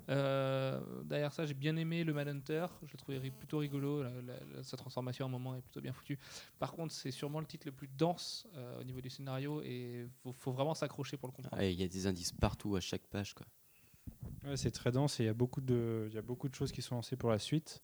Euh, 0.09 0.79
derrière 1.03 1.33
ça, 1.33 1.45
j'ai 1.45 1.53
bien 1.53 1.75
aimé 1.75 2.03
le 2.03 2.13
Manhunter. 2.13 2.65
Je 2.85 2.91
l'ai 2.91 2.97
trouvé 2.97 3.17
ri- 3.17 3.31
plutôt 3.31 3.57
rigolo. 3.59 4.03
La- 4.03 4.09
la- 4.21 4.21
la- 4.55 4.63
sa 4.63 4.77
transformation 4.77 5.25
à 5.25 5.27
un 5.27 5.31
moment 5.31 5.55
est 5.55 5.61
plutôt 5.61 5.81
bien 5.81 5.93
foutue. 5.93 6.17
Par 6.59 6.71
contre, 6.71 6.93
c'est 6.93 7.11
sûrement 7.11 7.39
le 7.39 7.45
titre 7.45 7.65
le 7.67 7.71
plus 7.71 7.87
dense 7.97 8.47
euh, 8.55 8.79
au 8.79 8.83
niveau 8.83 9.01
du 9.01 9.09
scénario 9.09 9.61
et 9.61 10.07
faut, 10.23 10.31
faut 10.31 10.51
vraiment 10.51 10.73
s'accrocher 10.73 11.17
pour 11.17 11.27
le 11.27 11.33
comprendre. 11.33 11.57
Ouais, 11.57 11.73
Il 11.73 11.79
y 11.79 11.83
a 11.83 11.87
des 11.87 12.07
indices 12.07 12.31
partout 12.31 12.75
à 12.75 12.79
chaque 12.79 13.05
page. 13.07 13.33
Quoi. 13.33 13.45
Ouais, 14.45 14.57
c'est 14.57 14.71
très 14.71 14.91
dense 14.91 15.19
et 15.19 15.23
il 15.23 15.25
y, 15.27 15.29
a 15.29 15.33
beaucoup 15.33 15.61
de- 15.61 16.09
y 16.13 16.17
a 16.17 16.21
beaucoup 16.21 16.49
de 16.49 16.55
choses 16.55 16.71
qui 16.71 16.81
sont 16.81 16.95
lancées 16.95 17.15
pour 17.15 17.29
la 17.31 17.39
suite. 17.39 17.81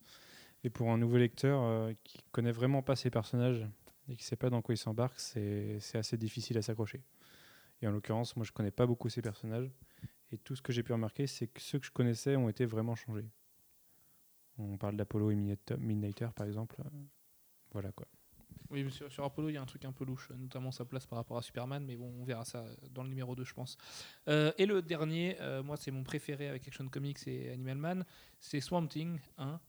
Et 0.64 0.70
pour 0.70 0.92
un 0.92 0.98
nouveau 0.98 1.18
lecteur 1.18 1.62
euh, 1.64 1.94
qui 2.04 2.20
connaît 2.32 2.52
vraiment 2.52 2.84
pas 2.84 2.96
ces 2.96 3.10
personnages 3.10 3.68
et 4.10 4.16
qui 4.16 4.24
sait 4.24 4.36
pas 4.36 4.50
dans 4.50 4.62
quoi 4.62 4.76
il 4.76 4.78
s'embarque, 4.78 5.20
c'est 5.20 5.80
assez 5.96 6.18
difficile 6.18 6.58
à 6.58 6.62
s'accrocher. 6.64 7.02
Et 7.82 7.88
en 7.88 7.92
l'occurrence, 7.92 8.36
moi 8.36 8.46
je 8.46 8.52
connais 8.52 8.72
pas 8.72 8.88
beaucoup 8.88 9.10
ces 9.10 9.22
personnages. 9.22 9.72
Et 10.32 10.38
tout 10.38 10.56
ce 10.56 10.62
que 10.62 10.74
j'ai 10.74 10.84
pu 10.84 10.94
remarquer, 10.94 11.28
c'est 11.28 11.48
que 11.48 11.62
ceux 11.62 11.80
que 11.80 11.86
je 11.88 11.92
connaissais 11.92 12.36
ont 12.38 12.50
été 12.50 12.66
vraiment 12.66 12.96
changés. 12.96 13.30
On 14.58 14.78
parle 14.78 14.96
d'Apollo 14.96 15.32
et 15.32 15.36
Midnighter, 15.36 16.30
par 16.36 16.48
exemple. 16.48 16.78
Voilà 17.72 17.92
quoi. 17.92 18.08
Oui, 18.72 18.90
sur, 18.90 19.12
sur 19.12 19.26
Apollo, 19.26 19.50
il 19.50 19.54
y 19.54 19.58
a 19.58 19.62
un 19.62 19.66
truc 19.66 19.84
un 19.84 19.92
peu 19.92 20.06
louche, 20.06 20.30
notamment 20.38 20.72
sa 20.72 20.86
place 20.86 21.06
par 21.06 21.18
rapport 21.18 21.38
à 21.38 21.42
Superman, 21.42 21.84
mais 21.86 21.98
bon, 21.98 22.14
on 22.20 22.24
verra 22.24 22.46
ça 22.46 22.66
dans 22.92 23.04
le 23.04 23.10
numéro 23.10 23.36
2, 23.36 23.44
je 23.44 23.54
pense. 23.54 23.78
Euh, 24.30 24.54
et 24.58 24.66
le 24.66 24.82
dernier, 24.82 25.36
euh, 25.42 25.62
moi, 25.62 25.76
c'est 25.76 25.92
mon 25.92 26.04
préféré 26.04 26.48
avec 26.48 26.68
Action 26.68 26.88
Comics 26.88 27.28
et 27.28 27.52
Animal 27.52 27.78
Man, 27.78 28.06
c'est 28.40 28.62
Swamp 28.62 28.88
Thing 28.88 29.20
1 29.38 29.60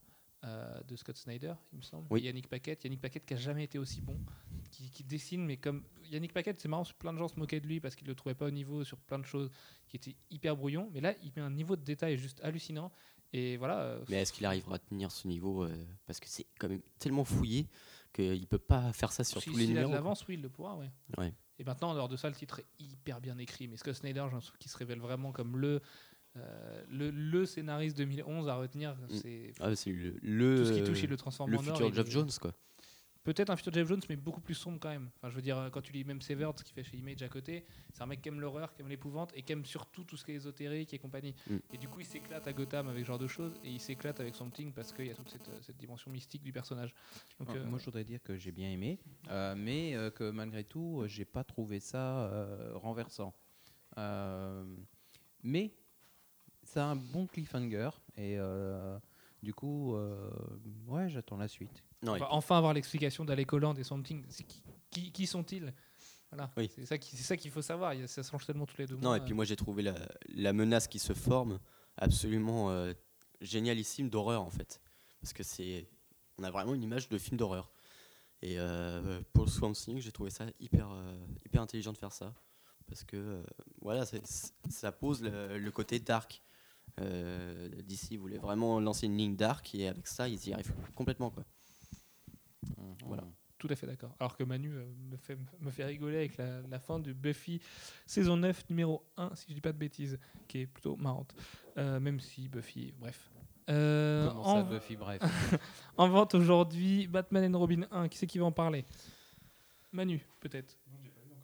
euh, 0.44 0.80
de 0.86 0.96
Scott 0.96 1.16
Snyder, 1.16 1.54
il 1.72 1.78
me 1.78 1.82
semble. 1.82 2.06
Oui. 2.10 2.22
Yannick 2.22 2.48
Paquette, 2.48 2.84
Yannick 2.84 3.00
Paquette 3.00 3.26
qui 3.26 3.34
a 3.34 3.36
jamais 3.36 3.64
été 3.64 3.78
aussi 3.78 4.00
bon, 4.00 4.16
qui, 4.70 4.88
qui 4.90 5.02
dessine, 5.02 5.44
mais 5.44 5.56
comme 5.56 5.82
Yannick 6.04 6.32
Paquette, 6.32 6.60
c'est 6.60 6.68
marrant, 6.68 6.84
plein 6.98 7.12
de 7.12 7.18
gens 7.18 7.28
se 7.28 7.38
moquaient 7.38 7.60
de 7.60 7.66
lui 7.66 7.80
parce 7.80 7.96
qu'il 7.96 8.06
le 8.06 8.14
trouvait 8.14 8.36
pas 8.36 8.46
au 8.46 8.50
niveau 8.50 8.84
sur 8.84 8.98
plein 8.98 9.18
de 9.18 9.26
choses 9.26 9.50
qui 9.88 9.96
étaient 9.96 10.16
hyper 10.30 10.56
brouillons, 10.56 10.88
mais 10.92 11.00
là, 11.00 11.14
il 11.24 11.32
met 11.34 11.42
un 11.42 11.50
niveau 11.50 11.74
de 11.74 11.82
détail 11.82 12.16
juste 12.18 12.40
hallucinant. 12.44 12.92
Et 13.34 13.56
voilà. 13.56 13.98
Mais 14.10 14.16
est-ce 14.16 14.32
qu'il 14.32 14.44
arrivera 14.44 14.74
à 14.74 14.78
tenir 14.78 15.10
ce 15.10 15.26
niveau 15.26 15.66
Parce 16.04 16.20
que 16.20 16.28
c'est 16.28 16.44
quand 16.58 16.68
même 16.68 16.82
tellement 16.98 17.24
fouillé 17.24 17.66
qu'il 18.12 18.46
peut 18.46 18.58
pas 18.58 18.92
faire 18.92 19.12
ça 19.12 19.24
sur 19.24 19.40
Si- 19.40 19.50
tous 19.50 19.56
les 19.56 19.66
s'il 19.66 19.70
a 19.78 19.80
de 19.80 19.86
numéros. 19.86 19.92
l'avance, 19.94 20.26
oui, 20.28 20.34
il 20.34 20.42
le 20.42 20.48
pourra, 20.48 20.76
ouais. 20.76 20.90
Ouais. 21.18 21.32
Et 21.58 21.64
maintenant, 21.64 21.90
en 21.90 21.94
dehors 21.94 22.08
de 22.08 22.16
ça, 22.16 22.28
le 22.28 22.34
titre 22.34 22.60
est 22.60 22.66
hyper 22.78 23.20
bien 23.20 23.38
écrit. 23.38 23.68
Mais 23.68 23.76
Scott 23.76 23.94
Snyder, 23.94 24.20
j'ai 24.26 24.32
l'impression 24.32 24.54
qu'il 24.58 24.70
se 24.70 24.76
révèle 24.78 24.98
vraiment 25.00 25.32
comme 25.32 25.56
le, 25.58 25.80
euh, 26.36 26.84
le, 26.88 27.10
le 27.10 27.46
scénariste 27.46 27.96
2011 27.96 28.48
à 28.48 28.56
retenir. 28.56 28.96
C'est 29.10 29.52
Ah, 29.60 29.74
c'est 29.76 29.90
le, 29.92 30.16
le, 30.22 30.56
tout 30.58 30.64
ce 30.64 30.72
qui 30.72 30.82
touche, 30.84 31.02
il 31.02 31.10
le 31.10 31.16
transforme 31.16 31.50
le 31.50 31.58
en 31.58 31.66
or. 31.68 31.76
futur 31.78 31.86
est- 32.06 32.10
Jones. 32.10 32.30
Quoi. 32.40 32.52
Peut-être 33.24 33.50
un 33.50 33.56
futur 33.56 33.72
Jeff 33.72 33.86
Jones, 33.86 34.00
mais 34.08 34.16
beaucoup 34.16 34.40
plus 34.40 34.54
sombre 34.54 34.78
quand 34.80 34.88
même. 34.88 35.08
Enfin, 35.16 35.30
je 35.30 35.36
veux 35.36 35.42
dire, 35.42 35.68
quand 35.72 35.80
tu 35.80 35.92
lis 35.92 36.02
même 36.02 36.20
Severed, 36.20 36.58
ce 36.58 36.64
qu'il 36.64 36.74
fait 36.74 36.82
chez 36.82 36.96
Image 36.96 37.22
à 37.22 37.28
côté, 37.28 37.64
c'est 37.92 38.02
un 38.02 38.06
mec 38.06 38.20
qui 38.20 38.28
aime 38.28 38.40
l'horreur, 38.40 38.74
qui 38.74 38.82
aime 38.82 38.88
l'épouvante 38.88 39.30
et 39.36 39.42
qui 39.42 39.52
aime 39.52 39.64
surtout 39.64 40.02
tout 40.02 40.16
ce 40.16 40.24
qui 40.24 40.32
est 40.32 40.34
ésotérique 40.34 40.92
et 40.92 40.98
compagnie. 40.98 41.34
Mm. 41.48 41.56
Et 41.72 41.78
du 41.78 41.86
coup, 41.88 42.00
il 42.00 42.06
s'éclate 42.06 42.46
à 42.48 42.52
Gotham 42.52 42.88
avec 42.88 43.02
ce 43.02 43.06
genre 43.06 43.20
de 43.20 43.28
choses 43.28 43.54
et 43.62 43.70
il 43.70 43.80
s'éclate 43.80 44.18
avec 44.18 44.34
Something 44.34 44.72
parce 44.72 44.92
qu'il 44.92 45.06
y 45.06 45.10
a 45.10 45.14
toute 45.14 45.28
cette, 45.30 45.48
cette 45.62 45.76
dimension 45.76 46.10
mystique 46.10 46.42
du 46.42 46.52
personnage. 46.52 46.92
Donc, 47.38 47.48
Ah, 47.52 47.58
euh, 47.58 47.64
Moi, 47.64 47.78
je 47.78 47.84
voudrais 47.84 48.04
dire 48.04 48.20
que 48.22 48.36
j'ai 48.36 48.50
bien 48.50 48.70
aimé, 48.70 48.98
euh, 49.28 49.54
mais 49.56 49.94
euh, 49.94 50.10
que 50.10 50.30
malgré 50.30 50.64
tout, 50.64 51.04
j'ai 51.06 51.24
pas 51.24 51.44
trouvé 51.44 51.78
ça 51.78 52.24
euh, 52.26 52.72
renversant. 52.74 53.34
Euh, 53.98 54.64
mais 55.44 55.74
ça 56.64 56.86
a 56.86 56.90
un 56.90 56.96
bon 56.96 57.26
cliffhanger 57.26 57.90
et 58.16 58.36
euh, 58.38 58.98
du 59.42 59.52
coup, 59.54 59.94
euh, 59.94 60.30
ouais, 60.86 61.08
j'attends 61.08 61.36
la 61.36 61.48
suite. 61.48 61.84
Non, 62.02 62.12
On 62.12 62.16
et 62.16 62.20
va 62.20 62.32
enfin 62.32 62.58
avoir 62.58 62.74
l'explication 62.74 63.24
d'Alec 63.24 63.52
Holland 63.52 63.78
et 63.78 63.84
Something. 63.84 64.24
Qui, 64.26 64.62
qui, 64.90 65.12
qui 65.12 65.26
sont-ils? 65.26 65.72
Voilà. 66.30 66.50
Oui. 66.56 66.70
C'est 66.74 66.86
ça 66.86 67.36
qu'il 67.36 67.50
faut 67.50 67.62
savoir. 67.62 67.92
Ça 68.06 68.22
change 68.22 68.46
tellement 68.46 68.66
tous 68.66 68.78
les 68.78 68.86
deux 68.86 68.96
Non, 68.96 69.00
mois. 69.10 69.16
et 69.18 69.20
puis 69.20 69.34
moi 69.34 69.44
j'ai 69.44 69.56
trouvé 69.56 69.82
la, 69.82 69.94
la 70.28 70.52
menace 70.52 70.88
qui 70.88 70.98
se 70.98 71.12
forme 71.12 71.58
absolument 71.96 72.70
euh, 72.70 72.94
génialissime 73.40 74.08
d'horreur 74.08 74.42
en 74.42 74.50
fait. 74.50 74.80
Parce 75.20 75.32
que 75.32 75.42
c'est. 75.42 75.88
On 76.38 76.44
a 76.44 76.50
vraiment 76.50 76.74
une 76.74 76.82
image 76.82 77.08
de 77.08 77.18
film 77.18 77.36
d'horreur. 77.36 77.70
Et 78.40 78.58
euh, 78.58 79.20
pour 79.34 79.48
Swamp 79.48 79.72
Thing, 79.72 80.00
j'ai 80.00 80.10
trouvé 80.10 80.30
ça 80.30 80.46
hyper, 80.58 80.90
euh, 80.90 81.14
hyper 81.46 81.62
intelligent 81.62 81.92
de 81.92 81.98
faire 81.98 82.10
ça. 82.12 82.34
Parce 82.88 83.04
que 83.04 83.16
euh, 83.16 83.42
voilà, 83.80 84.04
ça 84.68 84.90
pose 84.90 85.22
le, 85.22 85.58
le 85.58 85.70
côté 85.70 86.00
dark 86.00 86.42
Euh, 87.00 87.68
DC 87.84 88.18
voulait 88.18 88.38
vraiment 88.38 88.78
lancer 88.80 89.06
une 89.06 89.16
ligne 89.16 89.36
dark 89.36 89.74
et 89.74 89.88
avec 89.88 90.06
ça, 90.06 90.28
ils 90.28 90.46
y 90.48 90.52
arrivent 90.52 90.74
complètement. 90.94 91.30
Quoi. 91.30 91.44
Voilà. 93.14 93.28
Tout 93.58 93.68
à 93.70 93.76
fait 93.76 93.86
d'accord. 93.86 94.12
Alors 94.18 94.36
que 94.36 94.42
Manu 94.42 94.72
euh, 94.74 94.84
me, 95.08 95.16
fait, 95.16 95.38
me 95.60 95.70
fait 95.70 95.84
rigoler 95.84 96.16
avec 96.16 96.36
la, 96.36 96.62
la 96.62 96.80
fin 96.80 96.98
de 96.98 97.12
Buffy 97.12 97.60
saison 98.06 98.36
9, 98.36 98.70
numéro 98.70 99.04
1, 99.16 99.36
si 99.36 99.46
je 99.50 99.54
dis 99.54 99.60
pas 99.60 99.70
de 99.72 99.78
bêtises, 99.78 100.18
qui 100.48 100.62
est 100.62 100.66
plutôt 100.66 100.96
marrante. 100.96 101.32
Euh, 101.78 102.00
même 102.00 102.18
si 102.18 102.48
Buffy, 102.48 102.92
bref. 102.98 103.30
Euh, 103.70 104.28
Comment 104.28 104.44
ça, 104.44 104.50
en, 104.50 104.62
Buffy 104.64 104.96
Bref. 104.96 105.22
en 105.96 106.08
vente 106.08 106.34
aujourd'hui, 106.34 107.06
Batman 107.06 107.54
and 107.54 107.58
Robin 107.58 107.82
1. 107.92 108.08
Qui 108.08 108.18
c'est 108.18 108.26
qui 108.26 108.38
va 108.38 108.46
en 108.46 108.52
parler? 108.52 108.84
Manu, 109.92 110.26
peut-être. 110.40 110.76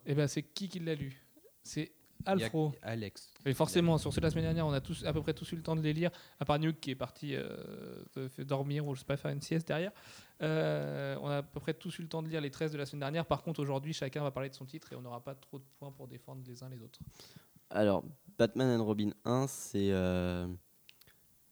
Eh 0.05 0.15
ben, 0.15 0.27
c'est 0.27 0.43
qui 0.43 0.69
qui 0.69 0.81
l'a 0.81 0.97
lu? 0.97 1.23
C'est 1.63 1.93
Alfro. 2.27 2.73
Alex. 2.83 3.33
Et 3.47 3.55
forcément, 3.55 3.97
sur 3.99 4.13
ceux 4.13 4.21
de 4.21 4.27
la 4.27 4.31
semaine 4.31 4.45
dernière, 4.45 4.67
on 4.67 4.73
a 4.73 4.81
tous, 4.81 5.05
à 5.05 5.13
peu 5.13 5.23
près 5.23 5.33
tous 5.35 5.51
eu 5.53 5.57
le 5.57 5.63
temps 5.63 5.77
de 5.77 5.81
les 5.81 5.93
lire, 5.93 6.11
à 6.41 6.45
part 6.45 6.59
Nuke 6.59 6.81
qui 6.81 6.91
est 6.91 6.95
parti 6.95 7.35
euh, 7.35 7.57
dormir 8.39 8.87
ou 8.87 8.95
je 8.95 9.01
sais 9.01 9.07
pas, 9.07 9.17
faire 9.17 9.31
une 9.31 9.41
sieste 9.41 9.67
derrière. 9.69 9.93
Euh, 10.43 11.17
on 11.23 11.29
a 11.29 11.39
à 11.39 11.43
peu 11.43 11.61
près 11.61 11.75
tous 11.75 11.99
eu 11.99 12.03
le 12.03 12.09
temps 12.09 12.23
de 12.23 12.29
lire 12.29 12.41
les 12.41 12.51
13 12.51 12.73
de 12.73 12.79
la 12.79 12.87
semaine 12.87 13.01
dernière. 13.01 13.25
Par 13.27 13.43
contre, 13.43 13.61
aujourd'hui, 13.61 13.93
chacun 13.93 14.23
va 14.23 14.31
parler 14.31 14.49
de 14.51 14.55
son 14.55 14.65
titre 14.67 14.93
et 14.93 14.97
on 14.97 15.01
n'aura 15.01 15.23
pas 15.23 15.35
trop 15.35 15.59
de 15.59 15.65
points 15.79 15.91
pour 15.93 16.07
défendre 16.09 16.43
les 16.47 16.63
uns 16.63 16.69
les 16.69 16.83
autres. 16.83 16.99
Alors, 17.71 18.05
Batman 18.39 18.79
and 18.81 18.85
Robin 18.85 19.11
1, 19.25 19.47
c'est 19.49 19.91
euh, 19.91 20.47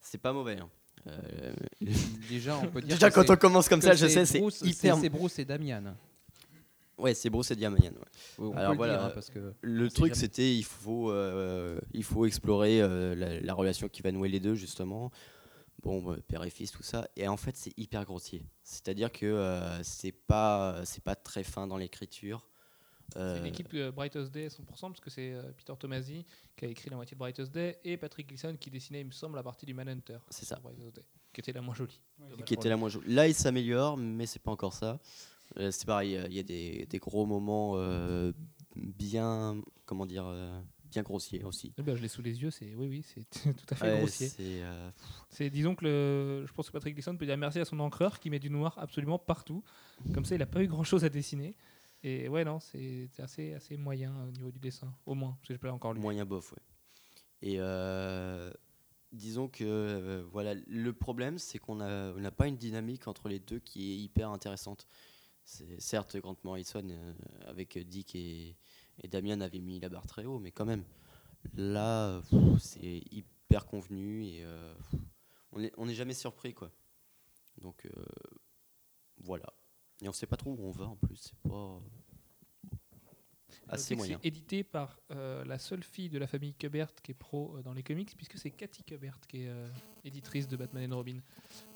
c'est 0.01 0.19
pas 0.19 0.33
mauvais. 0.33 0.59
hein. 0.59 0.69
Euh, 1.09 1.53
Déjà, 2.29 2.57
on 2.59 2.67
peut 2.69 2.81
dire 2.81 2.91
Déjà, 2.95 3.11
que 3.11 3.15
quand 3.15 3.23
c'est- 3.23 3.31
on 3.33 3.37
commence 3.37 3.69
comme 3.69 3.79
que 3.81 3.87
ça, 3.87 3.95
je 3.95 4.07
sais, 4.09 4.25
c'est 4.27 4.41
Bruce- 4.41 4.61
hyper. 4.63 4.97
C'est 4.99 5.09
Bruce 5.09 5.39
et 5.39 5.45
Damian. 5.45 5.95
Ouais, 6.99 7.13
c'est 7.15 7.29
Bruce 7.31 7.51
et 7.51 7.57
Diamanian. 7.57 7.93
ouais. 8.39 8.57
Alors 8.57 8.71
le 8.73 8.77
voilà. 8.77 8.97
dire, 8.97 9.05
hein, 9.07 9.11
parce 9.13 9.29
que 9.31 9.53
Le 9.61 9.91
truc, 9.91 10.15
jamais. 10.15 10.21
c'était 10.21 10.55
il 10.55 10.65
faut, 10.65 11.11
euh, 11.11 11.79
il 11.93 12.05
faut 12.05 12.25
explorer 12.25 12.81
euh, 12.81 13.15
la, 13.15 13.39
la 13.41 13.55
relation 13.55 13.89
qui 13.89 14.01
va 14.03 14.13
nouer 14.13 14.29
les 14.31 14.41
deux, 14.41 14.55
justement. 14.55 15.11
Bon, 15.83 16.03
bah, 16.03 16.17
père 16.27 16.43
et 16.43 16.51
fils, 16.51 16.71
tout 16.73 16.83
ça. 16.83 17.07
Et 17.17 17.29
en 17.29 17.37
fait, 17.37 17.55
c'est 17.57 17.77
hyper 17.79 18.05
grossier. 18.07 18.47
C'est-à-dire 18.63 19.13
que 19.13 19.27
euh, 19.27 19.83
c'est 19.83 20.13
pas, 20.13 20.81
c'est 20.85 21.05
pas 21.05 21.15
très 21.15 21.45
fin 21.45 21.67
dans 21.67 21.77
l'écriture. 21.77 22.49
C'est 23.13 23.19
Euh, 23.21 23.41
l'équipe 23.43 23.73
euh, 23.75 23.93
Brightest 23.93 24.33
Day 24.33 24.47
à 24.47 24.49
100% 24.49 24.65
parce 24.81 25.01
que 25.01 25.11
c'est 25.11 25.33
euh, 25.33 25.43
Peter 25.57 25.75
Tomasi 25.79 26.25
qui 26.57 26.65
a 26.65 26.69
écrit 26.69 26.91
la 26.91 26.97
moitié 26.97 27.15
de 27.15 27.19
Brightest 27.21 27.53
Day 27.53 27.79
et 27.85 27.97
Patrick 27.99 28.27
Gleason 28.27 28.57
qui 28.57 28.69
dessinait, 28.69 29.03
il 29.03 29.07
me 29.07 29.13
semble, 29.13 29.37
la 29.37 29.45
partie 29.45 29.65
du 29.65 29.75
Manhunter. 29.75 30.19
C'est 30.31 30.45
ça. 30.45 30.59
Day, 30.93 31.03
qui 31.33 31.41
était 31.41 31.53
la 31.53 31.61
moins 31.61 31.75
jolie. 31.75 32.01
qui 32.47 32.55
était 32.55 32.69
la 32.71 32.77
moins 32.77 32.89
jolie. 32.89 33.13
Là, 33.15 33.29
il 33.29 33.35
s'améliore, 33.35 33.97
mais 33.97 34.27
c'est 34.27 34.41
pas 34.43 34.51
encore 34.51 34.73
ça. 34.73 34.99
Euh, 35.59 35.71
c'est 35.71 35.87
pareil, 35.87 36.21
il 36.27 36.35
y 36.35 36.39
a 36.39 36.43
des, 36.43 36.87
des 36.87 36.99
gros 36.99 37.27
moments 37.27 37.73
euh, 37.77 38.33
bien, 38.77 39.61
comment 39.85 40.07
dire, 40.07 40.27
euh, 40.27 40.61
bien 40.91 41.03
grossiers 41.03 41.45
aussi. 41.45 41.73
Eh 41.79 41.83
ben, 41.83 41.97
je 41.97 42.03
l'ai 42.03 42.09
sous 42.09 42.23
les 42.23 42.43
yeux, 42.43 42.51
c'est 42.51 42.75
oui, 42.75 42.89
oui, 42.89 43.03
c'est 43.03 43.29
tout 43.55 43.67
à 43.71 43.75
fait 43.75 43.93
Ouais, 43.93 43.99
grossier. 44.01 44.29
c'est, 44.29 44.63
euh, 44.63 44.91
disons 45.51 45.75
que 45.75 45.85
le, 45.85 46.47
je 46.47 46.53
pense 46.53 46.67
que 46.69 46.73
Patrick 46.73 46.95
Gleason 46.95 47.17
peut 47.17 47.27
dire 47.27 47.37
merci 47.37 47.59
à 47.61 47.65
son 47.65 47.81
encreur 47.81 48.19
qui 48.21 48.31
met 48.31 48.39
du 48.39 48.51
noir 48.51 48.77
absolument 48.79 49.19
partout. 49.19 49.63
Comme 50.13 50.25
ça, 50.25 50.35
il 50.35 50.39
n'a 50.39 50.47
pas 50.47 50.63
eu 50.63 50.67
grand 50.67 50.85
chose 50.85 51.05
à 51.05 51.09
dessiner. 51.09 51.55
Et 52.03 52.29
ouais, 52.29 52.45
non, 52.45 52.61
c'est 52.61 53.09
assez, 53.19 53.55
assez 53.55 53.77
moyen 53.77 54.15
au 54.29 54.31
niveau 54.31 54.51
du 54.51 54.59
dessin, 54.61 54.93
au 55.07 55.15
moins. 55.15 55.37
Parce 55.41 55.59
que 55.59 55.67
je 55.67 55.71
encore 55.73 55.93
lu. 55.95 56.01
moyen 56.01 56.25
bof, 56.25 56.53
ouais. 56.53 56.63
Et 57.43 57.57
euh, 57.59 58.53
disons 59.13 59.49
que 59.49 59.65
euh, 59.65 60.25
voilà, 60.31 60.55
le 60.55 60.93
problème, 60.93 61.39
c'est 61.39 61.59
qu'on 61.59 61.81
on 61.81 62.21
n'a 62.21 62.31
pas 62.31 62.47
une 62.47 62.57
dynamique 62.57 63.09
entre 63.09 63.29
les 63.29 63.41
deux 63.41 63.59
qui 63.59 63.93
est 63.93 63.97
hyper 63.97 64.31
intéressante. 64.31 64.87
Certes 65.47 66.17
Grant 66.17 66.37
Morrison 66.43 66.89
euh, 66.91 67.15
avec 67.47 67.79
Dick 67.79 68.17
et, 68.17 68.57
Damien 69.05 69.41
avait 69.41 69.61
mis 69.61 69.79
la 69.79 69.89
barre 69.89 70.07
très 70.07 70.25
haut, 70.25 70.39
mais 70.39 70.51
quand 70.51 70.65
même, 70.65 70.85
là, 71.55 72.21
c'est 72.59 73.03
hyper 73.11 73.67
convenu 73.67 74.25
et 74.25 74.43
euh, 74.43 74.75
pff, 74.75 75.01
on 75.53 75.61
n'est 75.61 75.73
on 75.77 75.87
n'est 75.87 75.95
jamais 75.95 76.15
surpris, 76.15 76.53
quoi. 76.53 76.73
Donc 77.59 77.87
euh, 77.87 78.05
voilà. 79.19 79.53
Et 80.03 80.09
on 80.09 80.13
sait 80.13 80.27
pas 80.27 80.37
trop 80.37 80.51
où 80.51 80.59
on 80.61 80.73
va 80.73 80.87
en 80.87 80.97
plus. 80.97 81.17
C'est 81.17 81.39
pas 81.49 81.81
assez 83.69 83.95
moyen. 83.97 84.19
C'est 84.23 84.29
édité 84.29 84.63
par 84.65 84.99
euh, 85.11 85.45
la 85.45 85.59
seule 85.59 85.83
fille 85.83 86.09
de 86.09 86.19
la 86.19 86.27
famille 86.27 86.55
Kubert 86.55 86.89
qui 87.03 87.13
est 87.13 87.15
pro 87.15 87.57
euh, 87.57 87.63
dans 87.63 87.73
les 87.73 87.83
comics, 87.83 88.15
puisque 88.17 88.39
c'est 88.39 88.51
Cathy 88.51 88.83
Kubert 88.85 89.19
qui 89.29 89.45
est 89.45 89.49
euh, 89.49 89.69
éditrice 90.05 90.49
de 90.49 90.57
Batman 90.57 90.93
and 90.93 90.97
Robin. 90.97 91.19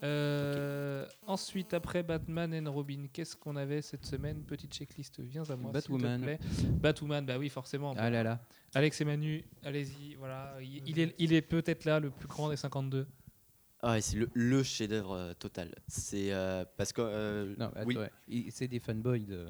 Euh, 0.02 1.06
Ensuite, 1.26 1.74
après 1.74 2.02
Batman 2.02 2.54
and 2.66 2.72
Robin, 2.72 3.06
qu'est-ce 3.12 3.36
qu'on 3.36 3.56
avait 3.56 3.82
cette 3.82 4.06
semaine? 4.06 4.42
Petite 4.44 4.72
checklist, 4.74 5.20
viens 5.20 5.48
à 5.48 5.56
moi. 5.56 5.72
s'il 5.72 5.82
te 5.82 5.92
Batwoman. 5.92 6.20
plaît. 6.22 6.38
Batwoman, 6.80 7.26
bah 7.26 7.38
oui, 7.38 7.48
forcément. 7.48 7.94
Ah 7.96 8.10
là 8.10 8.22
là. 8.22 8.40
Alex 8.74 9.00
et 9.00 9.04
Manu, 9.04 9.44
allez-y, 9.64 10.14
voilà. 10.14 10.54
Il, 10.60 10.88
il 10.88 10.98
est, 11.00 11.14
il 11.18 11.32
est 11.32 11.42
peut-être 11.42 11.84
là 11.84 12.00
le 12.00 12.10
plus 12.10 12.28
grand 12.28 12.48
des 12.50 12.56
52. 12.56 13.06
Ah 13.82 13.98
c'est 14.00 14.16
le, 14.18 14.28
le 14.34 14.62
chef-d'œuvre 14.62 15.12
euh, 15.16 15.32
total. 15.34 15.74
C'est 15.88 16.32
euh, 16.32 16.64
parce 16.76 16.92
que 16.92 17.00
euh, 17.00 17.54
Non, 17.58 17.66
attends, 17.74 17.86
oui, 17.86 17.96
ouais. 17.96 18.10
C'est 18.50 18.68
des 18.68 18.78
fanboys 18.78 19.24
de. 19.24 19.46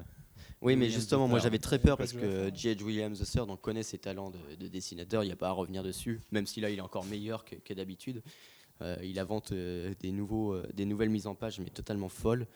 Oui, 0.61 0.75
mais 0.75 0.85
Williams 0.85 0.93
justement, 1.01 1.27
moi 1.27 1.39
j'avais 1.39 1.59
très 1.59 1.79
peur 1.79 1.97
parce 1.97 2.13
que. 2.13 2.51
J.H. 2.53 2.81
Williams 2.83 3.19
the 3.19 3.25
Third, 3.25 3.49
on 3.49 3.57
connaît 3.57 3.83
ses 3.83 3.97
talents 3.97 4.29
de, 4.31 4.55
de 4.55 4.67
dessinateur. 4.67 5.23
Il 5.23 5.27
n'y 5.27 5.33
a 5.33 5.35
pas 5.37 5.49
à 5.49 5.51
revenir 5.51 5.83
dessus, 5.83 6.19
même 6.31 6.45
si 6.45 6.61
là 6.61 6.69
il 6.69 6.77
est 6.77 6.81
encore 6.81 7.05
meilleur 7.05 7.45
que, 7.45 7.55
que 7.55 7.73
d'habitude. 7.73 8.21
Euh, 8.81 8.97
il 9.03 9.19
invente 9.19 9.51
euh, 9.51 9.93
des 9.99 10.11
nouveaux, 10.11 10.53
euh, 10.53 10.65
des 10.73 10.85
nouvelles 10.85 11.09
mises 11.09 11.27
en 11.27 11.35
page, 11.35 11.59
mais 11.59 11.69
totalement 11.69 12.09
folles. 12.09 12.47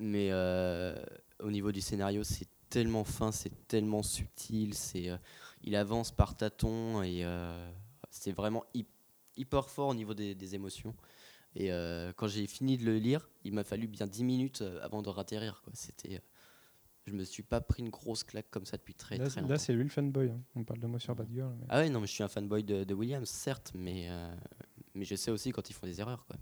Mais 0.00 0.32
au 1.40 1.50
niveau 1.50 1.70
du 1.72 1.80
scénario, 1.80 2.24
c'est 2.24 2.48
tellement 2.68 3.04
fin, 3.04 3.30
c'est 3.30 3.52
tellement 3.68 4.02
subtil. 4.02 4.74
C'est, 4.74 5.08
il 5.62 5.76
avance 5.76 6.10
par 6.10 6.36
tâtons 6.36 7.02
et 7.02 7.24
c'est 8.10 8.32
vraiment 8.32 8.64
hy- 8.74 8.86
hyper 9.36 9.70
fort 9.70 9.88
au 9.88 9.94
niveau 9.94 10.12
des, 10.12 10.34
des 10.34 10.54
émotions. 10.56 10.94
Et 11.54 11.68
quand 12.16 12.26
j'ai 12.26 12.46
fini 12.48 12.76
de 12.76 12.84
le 12.84 12.98
lire, 12.98 13.28
il 13.44 13.52
m'a 13.52 13.62
fallu 13.62 13.86
bien 13.86 14.08
10 14.08 14.24
minutes 14.24 14.64
avant 14.82 15.00
de 15.00 15.10
ratterrir. 15.10 15.62
C'était, 15.74 16.20
je 17.06 17.12
me 17.12 17.24
suis 17.24 17.42
pas 17.42 17.60
pris 17.60 17.82
une 17.82 17.90
grosse 17.90 18.24
claque 18.24 18.50
comme 18.50 18.64
ça 18.64 18.76
depuis 18.76 18.94
très 18.94 19.18
Là, 19.18 19.26
très 19.26 19.40
là, 19.40 19.46
longtemps. 19.48 19.58
c'est 19.60 19.72
lui 19.72 19.82
le 19.82 19.88
fanboy. 19.90 20.30
hein. 20.30 20.40
On 20.54 20.64
parle 20.64 20.80
de 20.80 20.86
moi 20.86 20.98
sur 20.98 21.14
Batgirl. 21.14 21.54
mais- 21.58 21.66
Ah 21.68 21.78
ouais, 21.80 21.90
non, 21.90 22.00
mais 22.00 22.06
je 22.06 22.12
suis 22.12 22.22
un 22.22 22.28
fanboy 22.28 22.62
de, 22.64 22.84
de 22.84 22.94
Williams, 22.94 23.28
certes, 23.28 23.72
mais, 23.74 24.08
euh, 24.10 24.34
mais 24.94 25.04
je 25.04 25.14
sais 25.14 25.30
aussi 25.30 25.50
quand 25.52 25.68
ils 25.68 25.74
font 25.74 25.86
des 25.86 26.00
erreurs. 26.00 26.24
Quoi. 26.26 26.36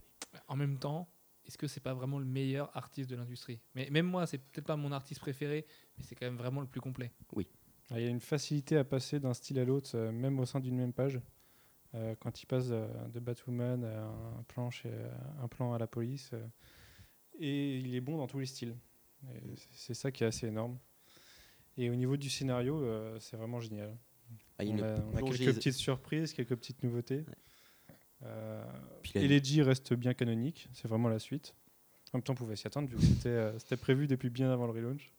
En 0.48 0.56
même 0.56 0.78
temps, 0.78 1.08
est-ce 1.44 1.58
que 1.58 1.66
c'est 1.66 1.80
pas 1.80 1.94
vraiment 1.94 2.18
le 2.18 2.24
meilleur 2.24 2.74
artiste 2.76 3.10
de 3.10 3.16
l'industrie? 3.16 3.60
Mais 3.74 3.90
même 3.90 4.06
moi, 4.06 4.26
c'est 4.26 4.38
peut-être 4.38 4.66
pas 4.66 4.76
mon 4.76 4.92
artiste 4.92 5.20
préféré, 5.20 5.66
mais 5.98 6.04
c'est 6.04 6.14
quand 6.14 6.26
même 6.26 6.36
vraiment 6.36 6.60
le 6.60 6.68
plus 6.68 6.80
complet. 6.80 7.10
Ah, 7.90 7.98
Il 7.98 8.04
y 8.04 8.06
a 8.06 8.10
une 8.10 8.20
facilité 8.20 8.76
à 8.76 8.84
passer 8.84 9.18
d'un 9.20 9.34
style 9.34 9.58
à 9.58 9.64
l'autre, 9.64 9.90
euh, 9.94 10.12
même 10.12 10.38
au 10.38 10.46
sein 10.46 10.60
d'une 10.60 10.76
même 10.76 10.92
page. 10.92 11.20
Euh, 11.94 12.14
quand 12.20 12.40
il 12.42 12.46
passe 12.46 12.68
euh, 12.70 12.86
de 13.08 13.20
Batwoman 13.20 13.84
à 13.84 14.04
un 14.06 14.42
plan, 14.44 14.70
chez, 14.70 14.90
un 15.42 15.48
plan 15.48 15.74
à 15.74 15.78
la 15.78 15.86
police. 15.86 16.30
euh, 16.32 16.46
et 17.38 17.78
il 17.78 17.94
est 17.94 18.00
bon 18.00 18.16
dans 18.18 18.26
tous 18.26 18.38
les 18.38 18.46
styles. 18.46 18.76
C'est- 19.70 19.94
ça 19.94 20.10
qui 20.10 20.24
est 20.24 20.26
assez 20.26 20.46
énorme. 20.46 20.78
Et 21.76 21.90
au 21.90 21.94
niveau 21.94 22.16
du 22.16 22.28
scénario, 22.28 22.82
euh, 22.82 23.18
c'est 23.20 23.36
vraiment 23.36 23.60
génial. 23.60 23.96
Ah, 24.58 24.64
on, 24.66 24.78
a, 24.78 25.00
on 25.00 25.16
a 25.16 25.18
plongée- 25.18 25.44
quelques 25.44 25.56
petites 25.56 25.74
surprises, 25.74 26.32
quelques 26.32 26.56
petites 26.56 26.82
nouveautés. 26.82 27.24
Euh, 28.24 28.64
Puis 29.02 29.12
la- 29.14 29.22
Elegy 29.22 29.62
reste 29.62 29.94
bien 29.94 30.14
canonique, 30.14 30.68
c'est 30.72 30.88
vraiment 30.88 31.08
la 31.08 31.18
suite. 31.18 31.54
En 32.12 32.18
même 32.18 32.22
temps, 32.22 32.34
on 32.34 32.36
pouvait 32.36 32.56
s'y 32.56 32.66
attendre 32.66 32.88
vu 32.88 32.96
que 32.96 33.02
c'était 33.02 33.28
euh, 33.28 33.76
prévu 33.80 34.06
depuis 34.06 34.28
bien 34.28 34.50
avant 34.50 34.66
le 34.66 34.72
relaunch. 34.72 35.12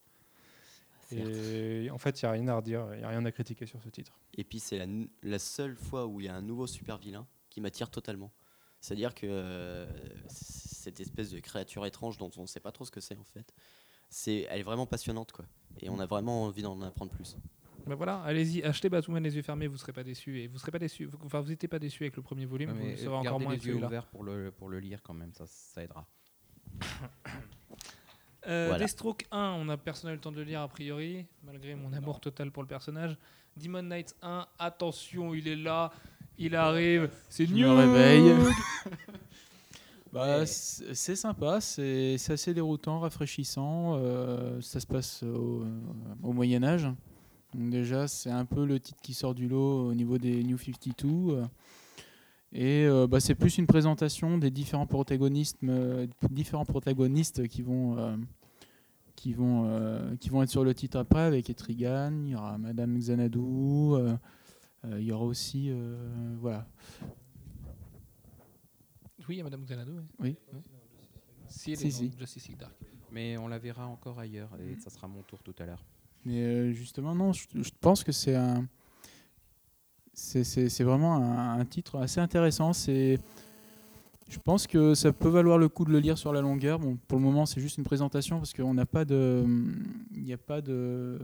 Et 1.11 1.89
en 1.91 1.97
fait, 1.97 2.21
il 2.21 2.25
n'y 2.25 2.29
a 2.29 2.31
rien 2.31 2.47
à 2.47 2.55
redire, 2.55 2.87
il 2.93 2.99
n'y 2.99 3.03
a 3.03 3.09
rien 3.09 3.23
à 3.25 3.31
critiquer 3.31 3.65
sur 3.65 3.81
ce 3.81 3.89
titre. 3.89 4.19
Et 4.35 4.43
puis 4.43 4.59
c'est 4.59 4.83
la, 5.21 5.39
seule 5.39 5.75
fois 5.75 6.07
où 6.07 6.19
il 6.21 6.25
y 6.25 6.29
a 6.29 6.35
un 6.35 6.41
nouveau 6.41 6.67
super 6.67 6.97
vilain 6.97 7.27
qui 7.49 7.61
m'attire 7.61 7.89
totalement. 7.89 8.31
C'est-à-dire 8.79 9.13
que 9.13 9.27
euh, 9.27 9.85
cette 10.27 10.99
espèce 10.99 11.29
de 11.31 11.39
créature 11.39 11.85
étrange 11.85 12.17
dont 12.17 12.31
on 12.37 12.41
ne 12.41 12.47
sait 12.47 12.59
pas 12.59 12.71
trop 12.71 12.83
ce 12.85 12.91
que 12.91 12.99
c'est 12.99 13.17
en 13.17 13.23
fait, 13.23 13.53
c'est, 14.13 14.47
elle 14.49 14.59
est 14.59 14.63
vraiment 14.63 14.85
passionnante 14.85 15.31
quoi. 15.31 15.45
Et 15.81 15.89
on 15.89 15.99
a 15.99 16.05
vraiment 16.05 16.43
envie 16.43 16.61
d'en 16.61 16.79
apprendre 16.81 17.11
plus. 17.11 17.35
Ben 17.85 17.95
voilà, 17.95 18.21
allez-y, 18.21 18.63
achetez 18.63 18.87
Batwoman 18.87 19.21
les 19.23 19.35
yeux 19.35 19.41
fermés, 19.41 19.67
vous 19.67 19.75
serez 19.77 19.91
pas 19.91 20.03
déçus. 20.03 20.39
Et 20.39 20.47
vous 20.47 20.57
serez 20.57 20.71
pas 20.71 20.79
déçus. 20.79 21.05
vous- 21.05 21.17
Enfin, 21.25 21.41
vous 21.41 21.49
n'étiez 21.49 21.67
pas 21.67 21.79
déçus 21.79 22.03
avec 22.03 22.15
le 22.15 22.21
premier 22.21 22.45
volume, 22.45 22.69
Ouais, 22.69 22.75
vous 22.77 22.83
mais 22.85 22.91
le 22.91 22.97
serez 22.97 23.07
encore 23.09 23.23
gardez 23.23 23.43
moins 23.45 23.55
les 23.55 23.65
yeux 23.67 23.75
ouverts 23.83 24.05
pour 24.05 24.23
le, 24.23 24.51
pour 24.51 24.69
le 24.69 24.79
lire 24.79 25.01
quand 25.03 25.13
même, 25.13 25.33
ça, 25.33 25.45
ça 25.47 25.83
aidera. 25.83 26.05
Euh, 28.45 28.65
Voilà. 28.67 28.83
Deathstroke 28.83 29.25
1, 29.31 29.55
on 29.57 29.69
a 29.69 29.77
personne 29.77 30.09
eu 30.11 30.15
le 30.15 30.19
temps 30.19 30.31
de 30.31 30.35
le 30.37 30.43
lire 30.43 30.59
a 30.61 30.67
priori, 30.67 31.25
malgré 31.43 31.75
mon 31.75 31.93
amour 31.93 32.19
total 32.19 32.51
pour 32.51 32.61
le 32.61 32.67
personnage. 32.67 33.17
Demon 33.55 33.83
Knights 33.83 34.15
1, 34.21 34.45
attention, 34.59 35.33
il 35.33 35.47
est 35.47 35.55
là, 35.55 35.93
il 36.37 36.53
arrive, 36.53 37.09
c'est 37.29 37.47
me 37.49 37.69
réveille. 37.69 38.33
Bah, 40.13 40.45
c'est 40.45 40.93
c'est 40.93 41.15
sympa, 41.15 41.59
c'est 41.59 42.17
c'est 42.19 42.33
assez 42.33 42.53
déroutant, 42.53 42.99
rafraîchissant. 42.99 43.95
euh, 43.97 44.61
ça 44.61 44.79
se 44.79 44.85
passe 44.87 45.23
au, 45.23 45.65
au 46.23 46.33
Moyen 46.33 46.63
Âge. 46.63 46.87
Donc 47.55 47.71
déjà, 47.71 48.07
c'est 48.07 48.31
un 48.31 48.45
peu 48.45 48.65
le 48.65 48.79
titre 48.79 48.99
qui 49.01 49.13
sort 49.15 49.35
du 49.35 49.47
lot 49.47 49.87
au 49.89 49.93
niveau 49.95 50.17
des 50.19 50.43
New 50.43 50.57
52. 50.57 51.07
euh, 51.09 51.45
et 52.53 52.85
euh, 52.85 53.07
bah, 53.07 53.19
c'est 53.19 53.35
plus 53.35 53.57
une 53.57 53.67
présentation 53.67 54.37
des 54.37 54.51
différents 54.51 54.85
protagonistes, 54.87 55.57
euh, 55.63 56.07
différents 56.29 56.65
protagonistes 56.65 57.47
qui 57.47 57.63
vont, 57.63 57.97
euh, 57.97 58.15
qui, 59.15 59.33
vont, 59.33 59.65
euh, 59.67 60.15
qui 60.17 60.29
vont 60.29 60.43
être 60.43 60.49
sur 60.51 60.63
le 60.63 60.73
titre 60.75 60.99
après, 60.99 61.21
avec 61.21 61.49
Etrigan, 61.49 62.13
il 62.25 62.31
y 62.31 62.35
aura 62.35 62.57
Madame 62.59 62.97
Xanadu, 62.99 63.39
euh, 63.39 64.15
euh, 64.85 64.99
il 64.99 65.05
y 65.05 65.11
aura 65.11 65.25
aussi... 65.25 65.69
euh, 65.71 65.97
voilà. 66.41 66.67
Oui, 69.27 69.35
il 69.35 69.37
y 69.37 69.41
a 69.41 69.43
Madame 69.43 69.63
Xanadu. 69.65 69.91
Oui. 70.19 70.35
Oui. 70.53 70.59
Si, 71.47 71.71
elle 71.71 71.77
Si, 71.77 71.87
est 71.87 71.91
si. 71.91 72.09
dans 72.09 72.17
Justice 72.17 72.47
League 72.47 72.57
Dark. 72.59 72.73
Mais 73.11 73.37
on 73.37 73.47
la 73.47 73.59
verra 73.59 73.85
encore 73.87 74.17
ailleurs 74.19 74.49
et 74.59 74.75
ça 74.79 74.89
sera 74.89 75.07
mon 75.07 75.21
tour 75.21 75.41
tout 75.43 75.53
à 75.59 75.65
l'heure. 75.65 75.85
Mais 76.25 76.41
euh, 76.41 76.71
justement, 76.73 77.13
non, 77.13 77.31
je, 77.33 77.45
je 77.53 77.69
pense 77.79 78.03
que 78.03 78.11
c'est 78.11 78.35
un. 78.35 78.67
C'est, 80.13 80.43
c'est- 80.43 80.69
c'est 80.69 80.83
vraiment 80.83 81.15
un, 81.15 81.59
un 81.59 81.65
titre 81.65 81.97
assez 81.97 82.19
intéressant. 82.19 82.71
C'est, 82.73 83.19
je 84.33 84.39
pense 84.39 84.65
que 84.65 84.95
ça 84.95 85.13
peut 85.13 85.29
valoir 85.29 85.59
le 85.59 85.69
coup 85.69 85.85
de 85.85 85.91
le 85.91 85.99
lire 85.99 86.17
sur 86.17 86.33
la 86.33 86.41
longueur. 86.41 86.79
Bon, 86.79 86.97
pour 87.07 87.19
le 87.19 87.23
moment, 87.23 87.45
c'est 87.45 87.61
juste 87.61 87.77
une 87.77 87.83
présentation 87.83 88.37
parce 88.39 88.51
qu'on 88.51 88.73
n'a 88.73 88.87
pas 88.87 89.05
de. 89.05 89.45
Il 90.15 90.33
a 90.33 90.37
pas 90.37 90.59
de. 90.59 91.19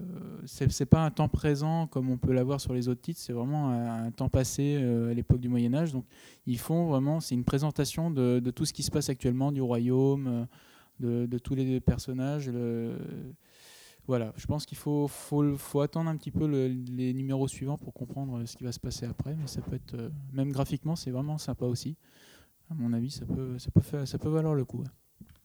C'est, 0.45 0.85
pas 0.85 1.03
un 1.03 1.09
temps 1.09 1.27
présent 1.27 1.87
comme 1.87 2.11
on 2.11 2.17
peut 2.17 2.33
l'avoir 2.33 2.61
sur 2.61 2.71
les 2.71 2.87
autres 2.87 3.01
titres. 3.01 3.19
C'est 3.19 3.33
vraiment 3.33 3.71
un, 3.71 4.11
temps 4.11 4.29
passé 4.29 4.77
euh, 4.79 5.09
à 5.09 5.13
l'époque 5.15 5.39
du 5.39 5.49
Moyen-Âge. 5.49 5.91
Donc, 5.91 6.05
ils 6.45 6.59
font 6.59 6.85
vraiment. 6.85 7.19
C'est 7.19 7.33
une 7.33 7.43
présentation 7.43 8.11
de, 8.11 8.39
tout 8.51 8.65
ce 8.65 8.73
qui 8.73 8.83
se 8.83 8.91
passe 8.91 9.09
actuellement, 9.09 9.51
du 9.51 9.61
royaume, 9.61 10.47
euh, 11.03 11.25
de, 11.25 11.37
tous 11.39 11.55
les 11.55 11.79
personnages. 11.79 12.51
voilà, 14.05 14.33
je 14.37 14.45
pense 14.45 14.67
qu'il 14.67 14.77
faut, 14.77 15.07
faut, 15.07 15.81
attendre 15.81 16.11
un 16.11 16.15
petit 16.15 16.31
peu 16.31 16.47
le- 16.47 16.67
les 16.67 17.13
numéros 17.15 17.47
suivants 17.47 17.77
pour 17.79 17.91
comprendre 17.91 18.45
ce 18.45 18.55
qui 18.55 18.63
va 18.63 18.71
se 18.71 18.79
passer 18.79 19.07
après, 19.07 19.35
mais 19.35 19.47
ça 19.47 19.61
peut 19.61 19.75
être, 19.75 19.95
euh, 19.95 20.09
même 20.31 20.51
graphiquement, 20.51 20.95
c'est 20.95 21.09
vraiment 21.09 21.39
sympa 21.39 21.65
aussi. 21.65 21.95
À 22.69 22.73
mon 22.75 22.93
avis, 22.93 23.11
ça 23.11 23.25
peut, 23.25 23.57
ça 23.57 23.71
peut, 23.71 24.05
ça 24.05 24.17
peut 24.19 24.29
valoir 24.29 24.53
le 24.53 24.63
coup. 24.65 24.83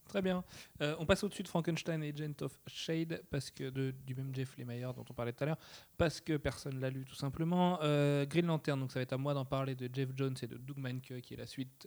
Très 0.06 0.20
bien. 0.22 0.44
Euh, 0.80 0.94
on 0.98 1.06
passe 1.06 1.24
au-dessus 1.24 1.42
de 1.42 1.48
Frankenstein 1.48 2.02
Agent 2.02 2.42
of 2.42 2.56
Shade, 2.66 3.24
parce 3.30 3.50
que 3.50 3.70
de- 3.70 3.92
du 4.06 4.14
même 4.14 4.32
Jeff 4.34 4.56
Lemire 4.58 4.92
dont 4.94 5.04
on 5.08 5.14
parlait 5.14 5.32
tout 5.32 5.42
à 5.42 5.46
l'heure, 5.46 5.58
parce 5.96 6.20
que 6.20 6.36
personne 6.36 6.78
l'a 6.78 6.90
lu 6.90 7.04
tout 7.04 7.14
simplement. 7.16 7.80
Euh, 7.82 8.24
Green 8.26 8.46
Lantern, 8.46 8.78
donc 8.78 8.92
ça 8.92 8.98
va 8.98 9.02
être 9.02 9.14
à 9.14 9.16
moi 9.18 9.34
d'en 9.34 9.44
parler 9.46 9.74
de 9.74 9.88
Jeff 9.92 10.10
Jones 10.14 10.36
et 10.42 10.46
de 10.46 10.56
Doug 10.58 10.76
Mahnke, 10.78 11.20
qui 11.22 11.34
est 11.34 11.38
la 11.38 11.46
suite 11.46 11.86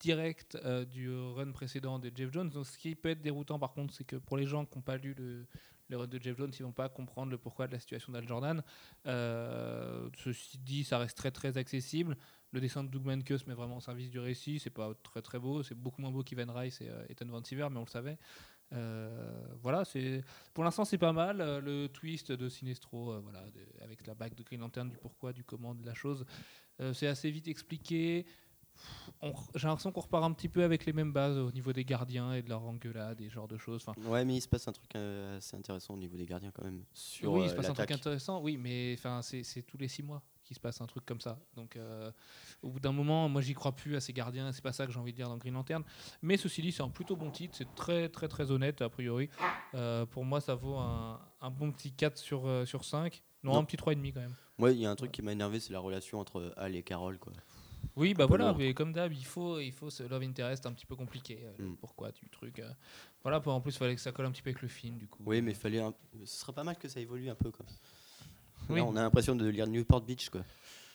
directe 0.00 0.56
euh, 0.64 0.84
du 0.84 1.10
run 1.12 1.52
précédent 1.52 1.98
de 1.98 2.10
Jeff 2.14 2.32
Jones. 2.32 2.48
Donc 2.48 2.66
ce 2.66 2.78
qui 2.78 2.94
peut 2.94 3.10
être 3.10 3.20
déroutant 3.22 3.58
par 3.58 3.72
contre, 3.72 3.94
c'est 3.94 4.04
que 4.04 4.16
pour 4.16 4.36
les 4.36 4.46
gens 4.46 4.64
qui 4.64 4.78
n'ont 4.78 4.82
pas 4.82 4.96
lu 4.96 5.14
le, 5.18 5.46
le 5.88 5.96
run 5.96 6.06
de 6.06 6.20
Jeff 6.20 6.36
Jones, 6.36 6.52
ils 6.58 6.62
vont 6.62 6.72
pas 6.72 6.88
comprendre 6.88 7.30
le 7.30 7.38
pourquoi 7.38 7.66
de 7.66 7.72
la 7.72 7.80
situation 7.80 8.12
d'Al 8.12 8.26
Jordan. 8.26 8.62
Euh, 9.06 10.08
ceci 10.16 10.58
dit, 10.58 10.84
ça 10.84 10.98
reste 10.98 11.16
très 11.16 11.30
très 11.30 11.56
accessible. 11.56 12.16
Le 12.52 12.60
dessin 12.60 12.84
de 12.84 12.88
Doug 12.88 13.04
Mahnke 13.04 13.38
se 13.38 13.46
met 13.46 13.54
vraiment 13.54 13.76
au 13.78 13.80
service 13.80 14.10
du 14.10 14.18
récit. 14.18 14.58
C'est 14.58 14.70
pas 14.70 14.92
très 15.02 15.22
très 15.22 15.38
beau, 15.38 15.62
c'est 15.62 15.74
beaucoup 15.74 16.00
moins 16.00 16.10
beau 16.10 16.22
qu'Ivan 16.22 16.52
Rice 16.52 16.80
et 16.80 16.88
euh, 16.88 17.04
Ethan 17.08 17.26
Van 17.26 17.42
Siever, 17.42 17.68
mais 17.70 17.78
on 17.78 17.84
le 17.84 17.90
savait. 17.90 18.18
Euh, 18.74 19.54
voilà, 19.62 19.84
c'est 19.86 20.22
pour 20.52 20.62
l'instant 20.62 20.84
c'est 20.84 20.98
pas 20.98 21.12
mal. 21.12 21.38
Le 21.38 21.86
twist 21.88 22.32
de 22.32 22.48
Sinestro, 22.48 23.18
voilà, 23.20 23.42
avec 23.80 24.06
la 24.06 24.14
bague 24.14 24.34
de 24.34 24.42
Green 24.42 24.60
Lantern, 24.60 24.90
du 24.90 24.98
pourquoi, 24.98 25.32
du 25.32 25.42
comment 25.42 25.74
de 25.74 25.86
la 25.86 25.94
chose, 25.94 26.26
c'est 26.92 27.06
assez 27.06 27.30
vite 27.30 27.48
expliqué. 27.48 28.26
J'ai 29.54 29.66
l'impression 29.66 29.90
qu'on 29.92 30.00
repart 30.00 30.24
un 30.24 30.32
petit 30.32 30.48
peu 30.48 30.62
avec 30.62 30.86
les 30.86 30.92
mêmes 30.92 31.12
bases 31.12 31.36
au 31.38 31.50
niveau 31.50 31.72
des 31.72 31.84
gardiens 31.84 32.34
et 32.34 32.42
de 32.42 32.48
leur 32.48 32.62
engueulade, 32.62 33.20
et 33.20 33.28
ce 33.28 33.34
genre 33.34 33.48
de 33.48 33.58
choses. 33.58 33.82
Enfin, 33.86 34.00
Ouais, 34.08 34.24
mais 34.24 34.36
il 34.36 34.40
se 34.40 34.48
passe 34.48 34.68
un 34.68 34.72
truc 34.72 34.94
euh, 34.94 35.38
assez 35.38 35.56
intéressant 35.56 35.94
au 35.94 35.96
niveau 35.96 36.16
des 36.16 36.26
gardiens 36.26 36.50
quand 36.52 36.64
même. 36.64 36.84
Sur 36.92 37.32
oui, 37.32 37.40
il 37.42 37.46
euh, 37.46 37.48
se 37.50 37.54
passe 37.54 37.68
un 37.68 37.74
truc 37.74 37.90
intéressant, 37.90 38.40
oui, 38.40 38.56
mais 38.56 38.94
enfin, 38.96 39.20
c'est 39.22 39.62
tous 39.62 39.76
les 39.76 39.88
six 39.88 40.02
mois 40.02 40.22
qu'il 40.44 40.54
se 40.54 40.60
passe 40.60 40.80
un 40.80 40.86
truc 40.86 41.04
comme 41.04 41.20
ça. 41.20 41.38
Donc, 41.56 41.76
euh, 41.76 42.10
au 42.62 42.70
bout 42.70 42.80
d'un 42.80 42.92
moment, 42.92 43.28
moi, 43.28 43.42
j'y 43.42 43.52
crois 43.52 43.72
plus 43.72 43.96
à 43.96 44.00
ces 44.00 44.14
gardiens. 44.14 44.50
C'est 44.52 44.62
pas 44.62 44.72
ça 44.72 44.86
que 44.86 44.92
j'ai 44.92 44.98
envie 44.98 45.12
de 45.12 45.16
dire 45.16 45.28
dans 45.28 45.36
Green 45.36 45.52
Lantern. 45.52 45.82
Mais 46.22 46.38
ceci 46.38 46.62
dit, 46.62 46.72
c'est 46.72 46.82
un 46.82 46.88
plutôt 46.88 47.16
bon 47.16 47.30
titre. 47.30 47.54
C'est 47.54 47.74
très, 47.74 48.08
très, 48.08 48.28
très 48.28 48.50
honnête 48.50 48.80
a 48.80 48.88
priori. 48.88 49.28
Pour 50.10 50.24
moi, 50.24 50.40
ça 50.40 50.54
vaut 50.54 50.76
un, 50.76 51.20
un 51.42 51.50
bon 51.50 51.70
petit 51.70 51.92
4 51.92 52.16
sur, 52.16 52.66
sur 52.66 52.84
5. 52.84 53.22
Non, 53.42 53.52
Non. 53.52 53.58
un 53.58 53.64
petit 53.64 53.76
3,5 53.76 54.12
quand 54.14 54.20
même. 54.20 54.34
Moi, 54.56 54.72
il 54.72 54.78
y 54.78 54.86
a 54.86 54.90
un 54.90 54.96
truc 54.96 55.12
qui 55.12 55.20
m'a 55.22 55.32
énervé, 55.32 55.60
c'est 55.60 55.72
la 55.72 55.78
relation 55.80 56.18
entre 56.18 56.52
Al 56.56 56.74
et 56.74 56.82
Carol. 56.82 57.18
Quoi. 57.18 57.32
Oui, 57.96 58.14
bah 58.14 58.26
voilà, 58.26 58.54
mais 58.54 58.74
comme 58.74 58.92
d'hab, 58.92 59.12
il 59.12 59.24
faut, 59.24 59.58
il 59.58 59.72
faut 59.72 59.90
ce 59.90 60.04
love 60.04 60.22
interest 60.22 60.66
un 60.66 60.72
petit 60.72 60.86
peu 60.86 60.94
compliqué. 60.96 61.40
euh, 61.42 61.64
Mm. 61.70 61.76
Pourquoi 61.76 62.12
du 62.12 62.28
truc. 62.30 62.58
euh. 62.60 62.70
Voilà, 63.22 63.40
pour, 63.40 63.52
en 63.52 63.60
plus, 63.60 63.74
il 63.74 63.78
fallait 63.78 63.94
que 63.96 64.00
ça 64.00 64.12
colle 64.12 64.26
un 64.26 64.30
petit 64.30 64.42
peu 64.42 64.50
avec 64.50 64.62
le 64.62 64.68
film, 64.68 64.96
du 64.98 65.08
coup. 65.08 65.22
Oui, 65.26 65.42
mais 65.42 65.52
fallait 65.54 65.80
un... 65.80 65.92
ce 66.24 66.38
serait 66.40 66.52
pas 66.52 66.62
mal 66.64 66.76
que 66.78 66.88
ça 66.88 67.00
évolue 67.00 67.28
un 67.28 67.34
peu. 67.34 67.50
Quoi. 67.50 67.66
Oui. 68.68 68.78
Là, 68.78 68.84
on 68.84 68.94
a 68.96 69.02
l'impression 69.02 69.34
de 69.34 69.46
lire 69.48 69.66
Newport 69.66 70.02
Beach. 70.02 70.28
Quoi. 70.30 70.44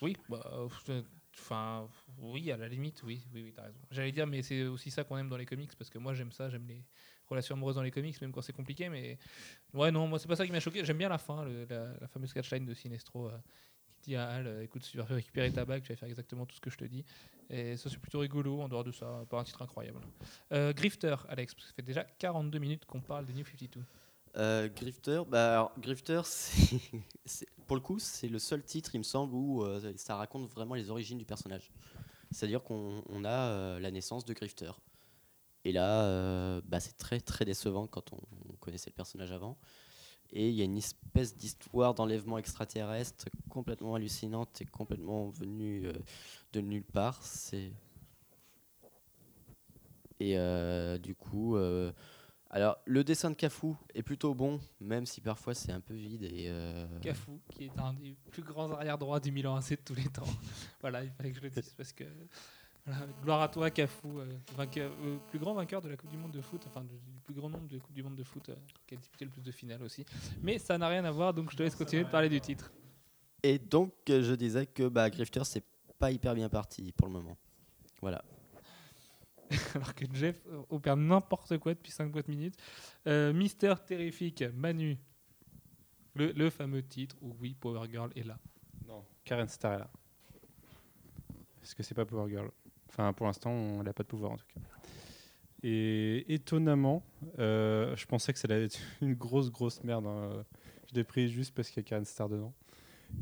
Oui, 0.02 0.16
bah, 0.30 0.42
euh, 0.54 1.02
enfin, 1.38 1.88
oui, 2.20 2.52
à 2.52 2.58
la 2.58 2.68
limite, 2.70 3.02
oui, 3.04 3.22
oui, 3.34 3.44
oui, 3.44 3.54
t'as 3.54 3.64
raison. 3.64 3.80
J'allais 3.92 4.12
dire, 4.12 4.28
mais 4.28 4.42
c'est 4.42 4.64
aussi 4.66 4.90
ça 4.92 5.04
qu'on 5.04 5.18
aime 5.18 5.30
dans 5.30 5.38
les 5.38 5.46
comics, 5.46 5.76
parce 5.78 5.90
que 5.90 5.98
moi 5.98 6.14
j'aime 6.14 6.32
ça, 6.32 6.50
j'aime 6.50 6.68
les 6.68 6.84
relations 7.28 7.56
amoureuses 7.56 7.76
dans 7.76 7.82
les 7.84 7.92
comics, 7.92 8.20
même 8.22 8.32
quand 8.32 8.42
c'est 8.42 8.54
compliqué, 8.54 8.90
mais 8.90 9.18
ouais, 9.74 9.92
non, 9.92 10.08
moi 10.08 10.20
c'est 10.20 10.28
pas 10.28 10.36
ça 10.36 10.46
qui 10.46 10.52
m'a 10.52 10.60
choqué. 10.60 10.84
J'aime 10.86 10.98
bien 10.98 11.10
la 11.10 11.18
fin, 11.18 11.44
le- 11.46 11.66
la, 11.70 11.94
la 12.00 12.08
fameuse 12.08 12.32
catchline 12.34 12.66
de 12.66 12.74
Sinestro 12.74 13.30
dit 14.04 14.16
à 14.16 14.28
Al, 14.28 14.48
euh, 14.48 14.64
écoute, 14.64 14.84
tu 14.90 14.98
vas 14.98 15.06
récupérer 15.06 15.52
ta 15.52 15.66
bague, 15.66 15.84
tu 15.84 15.90
vas 15.90 15.96
faire 15.96 16.10
exactement 16.10 16.46
tout 16.46 16.56
ce 16.56 16.62
que 16.62 16.70
je 16.70 16.78
te 16.78 16.86
dis. 16.86 17.04
Et 17.50 17.78
ça 17.78 17.90
c'est 17.90 17.98
plutôt 17.98 18.20
rigolo, 18.20 18.62
en 18.62 18.68
dehors 18.68 18.84
de 18.84 18.92
ça, 18.92 19.26
pas 19.30 19.40
un 19.40 19.44
titre 19.44 19.62
incroyable. 19.62 20.00
Euh, 20.52 20.74
Grifter, 20.74 21.16
Alex, 21.30 21.54
ça 21.58 21.74
fait 21.76 21.82
déjà 21.82 22.04
42 22.04 22.60
minutes 22.60 22.86
qu'on 22.86 23.02
parle 23.02 23.26
des 23.26 23.34
New 23.34 23.46
52. 23.46 23.82
Euh, 24.36 24.68
Grifter, 24.70 25.22
bah, 25.28 25.72
Grifter 25.78 26.22
pour 27.68 27.76
le 27.76 27.82
coup, 27.82 28.00
c'est 28.00 28.28
le 28.28 28.40
seul 28.40 28.64
titre, 28.64 28.96
il 28.96 29.00
me 29.00 29.04
semble, 29.04 29.36
où 29.36 29.64
euh, 29.64 29.94
ça 29.98 30.16
raconte 30.16 30.50
vraiment 30.50 30.76
les 30.76 30.90
origines 30.90 31.18
du 31.18 31.26
personnage. 31.26 31.72
C'est-à-dire 32.32 32.64
qu'on 32.64 33.04
on 33.10 33.26
a 33.26 33.80
la 33.80 33.92
naissance 33.92 34.26
de 34.26 34.34
Grifter. 34.34 34.72
Et 35.66 35.72
là, 35.72 36.60
bah, 36.62 36.80
c'est 36.80 36.98
très 36.98 37.20
très 37.20 37.46
décevant 37.46 37.86
quand 37.86 38.12
on 38.12 38.54
connaissait 38.56 38.90
le 38.90 38.96
personnage 38.96 39.32
avant. 39.32 39.60
Et 40.36 40.50
il 40.50 40.56
y 40.56 40.62
a 40.62 40.66
une 40.66 40.78
espèce 40.78 41.38
d'histoire 41.38 41.94
d'enlèvement 41.94 42.40
extraterrestre 42.40 43.28
complètement 43.50 43.94
hallucinante 43.94 44.62
et 44.62 44.66
complètement 44.66 45.30
venue 45.30 45.86
euh, 45.86 45.94
de 46.54 46.62
nulle 46.62 46.84
part. 46.84 47.22
C'est 47.22 47.72
et 50.20 50.38
euh, 50.38 50.98
du 50.98 51.14
coup, 51.16 51.56
euh, 51.56 51.92
alors 52.50 52.78
le 52.86 53.04
dessin 53.04 53.30
de 53.30 53.36
Cafou 53.36 53.78
est 53.94 54.02
plutôt 54.02 54.34
bon, 54.34 54.60
même 54.80 55.06
si 55.06 55.22
parfois 55.22 55.54
c'est 55.54 55.72
un 55.72 55.82
peu 55.82 55.94
vide 55.94 56.24
et 56.24 56.52
Cafou, 57.02 57.40
qui 57.50 57.66
est 57.66 57.80
un 57.80 57.94
des 57.94 58.16
plus 58.32 58.42
grands 58.44 58.72
arrière 58.72 58.98
droits 58.98 59.20
du 59.20 59.32
Milan 59.32 59.56
AC 59.56 59.72
de 59.72 59.76
tous 59.86 59.96
les 59.96 60.10
temps. 60.10 60.24
voilà, 60.82 61.04
il 61.04 61.12
fallait 61.12 61.32
que 61.32 61.38
je 61.38 61.44
le 61.44 61.50
dise 61.50 61.74
parce 61.78 61.94
que 61.94 62.06
voilà, 62.86 63.08
gloire 63.24 63.42
à 63.42 63.48
toi, 63.48 63.70
Cafou, 63.70 64.20
euh, 64.20 64.26
vainqueur, 64.56 64.92
euh, 65.04 65.18
plus 65.30 65.40
grand 65.40 65.54
vainqueur 65.54 65.82
de 65.82 65.88
la 65.90 65.96
Coupe 65.96 66.10
du 66.10 66.18
Monde 66.18 66.32
de 66.32 66.42
foot, 66.42 66.62
enfin 66.68 66.82
du, 66.84 66.96
du 66.96 67.20
plus 67.24 67.34
grand 67.34 67.50
nombre 67.50 67.68
de 67.68 67.80
Coupes 67.80 67.94
du 67.94 68.04
Monde 68.04 68.16
de 68.16 68.24
foot, 68.24 68.50
euh, 68.50 68.56
qui 68.86 68.96
a 68.96 68.98
disputé 68.98 69.24
le 69.26 69.32
plus 69.32 69.42
de 69.42 69.52
finales 69.52 69.82
aussi. 69.84 70.06
Mais 70.42 70.58
ça 70.60 70.78
n'a 70.78 70.88
rien 70.90 71.06
à 71.06 71.12
voir, 71.12 71.34
donc 71.34 71.50
je 71.52 71.56
te 71.56 71.64
laisse 71.64 71.76
continuer 71.76 72.04
de 72.04 72.10
parler 72.10 72.28
du 72.30 72.42
titre. 72.42 72.72
et 73.42 73.58
donc 73.58 73.94
euh, 74.10 74.22
je 74.22 74.34
disais 74.36 74.66
que 74.66 74.88
bah, 74.90 75.10
Grifter 75.10 75.44
c'est 75.46 75.64
pas 75.98 76.12
hyper 76.12 76.34
bien 76.36 76.50
parti 76.50 76.92
pour 76.92 77.08
le 77.08 77.14
moment. 77.14 77.38
Voilà. 78.02 78.24
Alors 79.76 79.94
que 79.96 80.06
Jeff 80.14 80.42
euh, 80.48 80.62
opère 80.70 80.98
n'importe 80.98 81.58
quoi 81.60 81.74
depuis 81.74 81.92
5 81.92 82.12
boîtes 82.12 82.28
minutes. 82.28 82.56
Euh, 83.08 83.32
Mister 83.32 83.74
Terrifique, 83.86 84.44
Manu, 84.54 84.98
le, 86.16 86.32
le 86.34 86.50
fameux 86.50 86.84
titre 86.84 87.16
où 87.22 87.34
oui, 87.40 87.56
Power 87.58 87.88
Girl 87.90 88.12
est 88.16 88.24
là. 88.24 88.38
Non, 88.86 89.06
Karen 89.24 89.48
Star 89.48 89.74
est 89.74 89.80
là. 89.80 89.90
Parce 91.62 91.74
que 91.76 91.84
c'est 91.84 91.96
pas 91.96 92.06
Power 92.06 92.30
Girl? 92.30 92.52
Enfin, 92.94 93.12
pour 93.14 93.26
l'instant, 93.26 93.52
elle 93.80 93.84
n'a 93.86 93.94
pas 93.94 94.04
de 94.04 94.08
pouvoir 94.08 94.32
en 94.34 94.38
tout 94.38 94.46
cas. 94.54 94.60
Et 95.64 96.32
étonnamment, 96.34 97.04
euh, 97.40 97.96
je 97.96 98.06
pensais 98.06 98.34
que 98.34 98.40
ça 98.40 98.48
allait 98.52 98.66
être 98.66 98.80
une 99.02 99.16
grosse, 99.16 99.50
grosse 99.52 99.84
merde. 99.84 100.06
hein. 100.06 100.46
Je 100.90 100.96
l'ai 100.96 101.04
pris 101.04 101.28
juste 101.30 101.56
parce 101.56 101.70
qu'il 101.70 101.82
y 101.82 101.86
a 101.86 101.90
Karen 101.90 102.06
Star 102.06 102.30
dedans. 102.30 102.54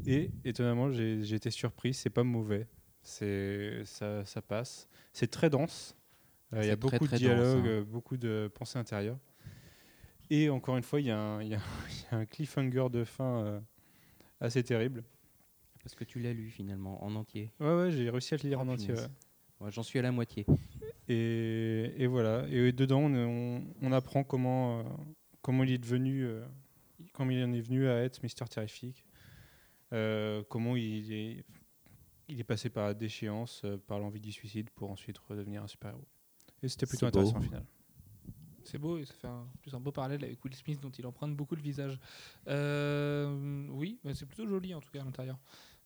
Et 0.05 0.31
étonnamment, 0.43 0.91
j'ai 0.91 1.33
été 1.35 1.51
surpris. 1.51 1.93
C'est 1.93 2.09
pas 2.09 2.23
mauvais. 2.23 2.67
C'est 3.03 3.83
ça, 3.85 4.25
ça 4.25 4.41
passe. 4.41 4.87
C'est 5.13 5.29
très 5.29 5.49
dense. 5.49 5.95
Euh, 6.53 6.63
Il 6.63 6.67
y 6.67 6.71
a 6.71 6.75
très, 6.75 6.97
beaucoup 6.99 7.07
très 7.07 7.17
de 7.19 7.23
dense, 7.23 7.37
dialogues, 7.37 7.65
hein. 7.65 7.69
euh, 7.69 7.83
beaucoup 7.83 8.17
de 8.17 8.51
pensées 8.53 8.77
intérieures. 8.79 9.17
Et 10.29 10.49
encore 10.49 10.77
une 10.77 10.83
fois, 10.83 10.99
il 10.99 11.07
y, 11.07 11.11
a 11.11 11.19
un- 11.19 11.41
il 11.41 11.49
y 11.49 11.55
a 11.55 11.59
il 11.89 12.11
y 12.11 12.15
a 12.15 12.17
un 12.17 12.25
cliffhanger 12.25 12.87
de 12.91 13.03
fin 13.03 13.43
euh, 13.45 13.59
assez 14.41 14.63
terrible. 14.63 15.03
Parce 15.83 15.95
que 15.95 16.03
tu 16.03 16.19
l'as 16.19 16.33
lu 16.33 16.49
finalement 16.49 17.03
en 17.03 17.15
entier. 17.15 17.51
Ouais, 17.59 17.73
ouais, 17.75 17.91
j'ai 17.91 18.09
réussi 18.09 18.33
à 18.33 18.37
le 18.37 18.49
lire 18.49 18.59
Oh, 18.59 18.63
en 18.63 18.69
entier. 18.69 18.93
ouais. 18.93 19.07
J'en 19.69 19.83
suis 19.83 19.99
à 19.99 20.01
la 20.01 20.11
moitié. 20.11 20.45
Et, 21.07 21.93
et 21.97 22.07
voilà. 22.07 22.47
Et 22.49 22.71
dedans, 22.71 23.01
on, 23.01 23.13
on- 23.13 23.63
on 23.81 23.91
apprend 23.91 24.23
comment, 24.23 24.79
euh, 24.79 24.83
comment 25.41 25.63
il 25.63 25.71
est 25.71 25.77
devenu, 25.77 26.23
euh, 26.23 26.43
comment 27.13 27.31
il 27.31 27.43
en 27.43 27.53
est 27.53 27.61
venu 27.61 27.87
à 27.87 28.03
être 28.03 28.23
Mister 28.23 28.45
Terrific. 28.45 29.05
Euh, 29.93 30.41
comment 30.49 30.75
il 30.75 31.11
est, 31.11 31.45
il 32.29 32.39
est 32.39 32.45
passé 32.45 32.69
par 32.69 32.87
la 32.87 32.93
déchéance, 32.93 33.61
euh, 33.65 33.77
par 33.77 33.99
l'envie 33.99 34.21
du 34.21 34.31
suicide 34.31 34.69
pour 34.69 34.89
ensuite 34.89 35.17
redevenir 35.17 35.63
un 35.63 35.67
super-héros. 35.67 36.07
Et 36.63 36.69
c'était 36.69 36.85
plutôt 36.85 37.07
intéressant 37.07 37.39
au 37.39 37.41
final. 37.41 37.65
C'est 38.63 38.77
beau 38.77 38.97
et 38.99 39.05
ça 39.05 39.13
fait 39.15 39.27
un, 39.27 39.47
plus 39.61 39.73
un 39.73 39.79
beau 39.79 39.91
parallèle 39.91 40.23
avec 40.23 40.43
Will 40.45 40.55
Smith 40.55 40.79
dont 40.79 40.91
il 40.91 41.05
emprunte 41.05 41.35
beaucoup 41.35 41.55
le 41.55 41.61
visage. 41.61 41.99
Euh, 42.47 43.67
oui, 43.69 43.99
mais 44.03 44.13
c'est 44.13 44.27
plutôt 44.27 44.47
joli 44.47 44.73
en 44.73 44.79
tout 44.79 44.91
cas 44.91 45.01
à 45.01 45.03
l'intérieur. 45.03 45.37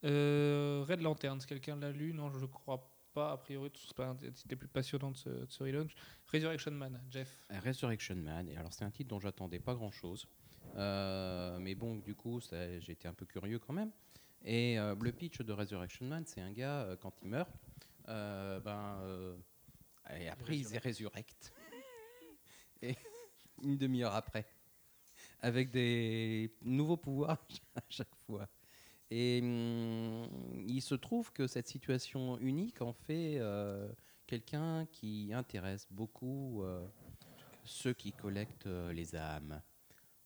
Euh, 0.04 0.86
Red 0.88 1.02
Lantern, 1.02 1.40
quelqu'un 1.40 1.78
l'a 1.78 1.92
lu, 1.92 2.14
non, 2.14 2.30
je 2.30 2.46
crois 2.46 2.78
pas. 2.78 2.95
A 3.18 3.38
priori, 3.38 3.72
c'est 3.76 3.96
pas 3.96 4.08
un 4.08 4.16
des 4.16 4.32
titres 4.32 4.50
les 4.50 4.56
plus 4.56 4.68
passionnants 4.68 5.12
de 5.12 5.18
ce, 5.18 5.30
de 5.30 5.46
ce 5.50 5.64
relaunch. 5.64 5.94
Resurrection 6.32 6.72
Man, 6.72 7.02
Jeff. 7.10 7.46
Resurrection 7.64 8.16
Man, 8.16 8.50
et 8.50 8.58
alors 8.58 8.74
c'est 8.74 8.86
un 8.86 8.92
titre 8.92 9.10
dont 9.10 9.20
j'attendais 9.20 9.60
pas 9.60 9.74
grand 9.74 9.92
chose. 9.92 10.28
mais 10.76 11.76
bon, 11.76 11.96
du 11.98 12.16
coup, 12.16 12.40
été 12.42 13.08
un 13.08 13.14
peu 13.14 13.26
curieux 13.26 13.60
quand 13.60 13.74
même. 13.74 13.92
Et 14.44 14.78
euh, 14.78 14.96
le 15.02 15.12
pitch 15.12 15.42
de 15.42 15.54
Resurrection 15.54 16.06
Man, 16.06 16.24
c'est 16.28 16.42
un 16.42 16.52
gars, 16.52 16.82
euh, 16.82 16.96
quand 16.96 17.14
il 17.24 17.30
meurt, 17.30 17.50
euh, 18.10 18.60
ben, 18.60 19.00
euh, 19.02 19.36
Et 20.16 20.30
après, 20.30 20.60
ils 20.60 20.70
les 20.70 20.78
résurrectent. 20.78 21.52
Et 22.82 22.96
une 23.64 23.78
demi-heure 23.78 24.14
après. 24.14 24.46
Avec 25.42 25.72
des 25.72 26.56
nouveaux 26.62 26.98
pouvoirs 26.98 27.44
à 27.76 27.82
chaque 27.90 28.16
fois. 28.28 28.48
Et 29.12 29.40
hum, 29.44 30.28
il 30.68 30.82
se 30.82 30.96
trouve 30.96 31.32
que 31.32 31.48
cette 31.48 31.68
situation 31.68 32.38
unique 32.40 32.82
en 32.82 32.94
fait 32.94 33.38
euh, 33.40 33.92
quelqu'un 34.28 34.86
qui 34.88 35.32
intéresse 35.34 35.88
beaucoup 35.92 36.64
euh, 36.64 36.86
ceux 37.64 37.94
qui 37.94 38.12
collectent 38.12 38.68
euh, 38.68 38.92
les 38.94 39.16
âmes 39.16 39.62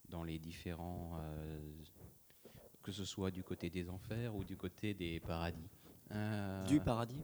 dans 0.08 0.24
les 0.24 0.40
différents. 0.40 1.20
que 2.82 2.92
ce 2.92 3.06
soit 3.06 3.30
du 3.30 3.44
côté 3.44 3.70
des 3.70 3.90
enfers 3.90 4.36
ou 4.36 4.44
du 4.44 4.56
côté 4.58 4.94
des 4.96 5.20
paradis. 5.20 5.70
Du 6.68 6.80
paradis, 6.80 7.22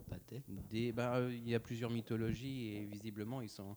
des- 0.69 0.91
bah, 0.91 1.19
il 1.31 1.49
y 1.49 1.55
a 1.55 1.59
plusieurs 1.59 1.89
mythologies 1.89 2.75
et 2.75 2.85
visiblement 2.85 3.41
ils 3.41 3.49
sont 3.49 3.75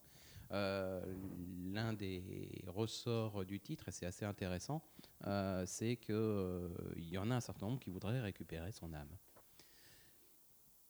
l'un 0.51 1.92
des 1.92 2.64
ressorts 2.66 3.44
du 3.44 3.61
titre 3.61 3.88
et 3.88 3.92
c'est 3.92 4.07
assez 4.07 4.24
intéressant 4.24 4.82
euh, 5.26 5.64
c'est 5.66 5.96
que 5.96 6.12
euh, 6.12 6.68
il 6.96 7.09
y 7.09 7.18
en 7.18 7.30
a 7.30 7.36
un 7.36 7.40
certain 7.40 7.66
nombre 7.66 7.80
qui 7.80 7.90
voudraient 7.90 8.20
récupérer 8.20 8.72
son 8.72 8.92
âme 8.94 9.11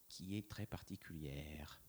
qui 0.09 0.37
est 0.37 0.49
très 0.49 0.67
particulière. 0.67 1.81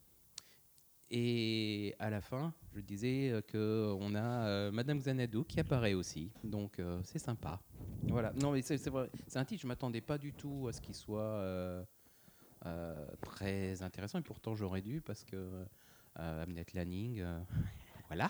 Et 1.11 1.95
à 1.97 2.09
la 2.09 2.22
fin 2.22 2.53
je 2.74 2.80
disais 2.80 3.32
euh, 3.32 3.41
que 3.41 3.95
on 3.99 4.13
a 4.13 4.47
euh, 4.47 4.72
Madame 4.72 4.99
Xanadu 4.99 5.43
qui 5.43 5.59
apparaît 5.59 5.95
aussi. 5.95 6.32
Donc 6.43 6.80
euh, 6.80 7.01
c'est 7.03 7.20
sympa. 7.20 7.59
Voilà. 8.03 8.32
Non 8.34 8.51
mais 8.51 8.61
c'est 8.61 8.80
un 9.36 9.45
titre 9.45 9.63
je 9.63 9.67
m'attendais 9.67 10.01
pas 10.01 10.17
du 10.17 10.34
tout 10.34 10.67
à 10.70 10.74
ce 10.74 10.80
qu'il 10.80 10.95
soit 10.95 11.22
euh, 11.22 11.84
euh, 12.67 13.07
très 13.22 13.82
intéressant. 13.82 14.20
Et 14.20 14.24
pourtant 14.24 14.55
j'aurais 14.55 14.82
dû 14.82 15.01
parce 15.01 15.24
que 15.24 15.65
euh, 16.20 16.43
Amnet 16.43 16.65
Lanning, 16.74 17.22
euh, 17.22 17.39
voilà. 18.07 18.30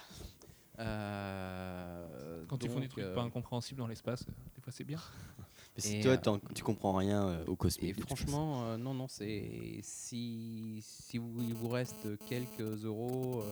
Euh, 0.80 2.46
Quand 2.48 2.64
ils 2.64 2.70
font 2.70 2.80
des 2.80 2.88
trucs 2.88 3.04
euh, 3.04 3.14
pas 3.14 3.22
incompréhensibles 3.22 3.80
dans 3.80 3.88
l'espace, 3.88 4.24
euh, 4.30 4.32
des 4.56 4.62
fois 4.62 4.72
c'est 4.72 4.84
bien. 4.86 5.00
Mais 5.76 5.82
si 5.82 6.00
toi, 6.02 6.18
tu 6.56 6.64
comprends 6.64 6.94
rien 6.94 7.28
euh, 7.28 7.46
au 7.46 7.56
cosmique. 7.56 8.00
franchement, 8.06 8.64
euh, 8.66 8.78
non, 8.78 8.94
non, 8.94 9.08
c'est 9.08 9.80
si 9.82 10.80
si 10.82 11.18
vous, 11.18 11.42
il 11.42 11.54
vous 11.54 11.68
reste 11.70 12.08
quelques 12.28 12.86
euros 12.86 13.44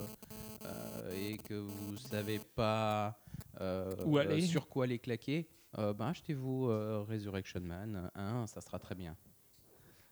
et 1.13 1.37
que 1.37 1.53
vous 1.53 1.97
savez 1.97 2.39
pas 2.55 3.17
euh, 3.61 3.93
Où 4.05 4.17
aller. 4.17 4.43
euh, 4.43 4.47
sur 4.47 4.67
quoi 4.67 4.87
les 4.87 4.99
claquer, 4.99 5.47
euh, 5.77 5.93
ben 5.93 6.07
achetez-vous 6.07 6.69
euh, 6.69 7.03
Resurrection 7.07 7.61
Man 7.61 8.09
1, 8.15 8.47
ça 8.47 8.61
sera 8.61 8.79
très 8.79 8.95
bien. 8.95 9.15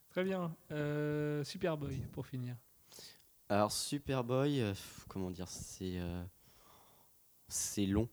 Très 0.10 0.24
bien. 0.24 0.56
Euh, 0.72 1.44
Superboy, 1.44 1.98
pour 2.14 2.26
finir. 2.28 2.56
Alors 3.50 3.72
Superboy, 3.72 4.62
euh, 4.62 4.74
comment 5.08 5.30
dire, 5.32 5.48
c'est 5.48 5.98
euh, 6.00 6.24
c'est 7.48 7.86
long, 7.86 8.10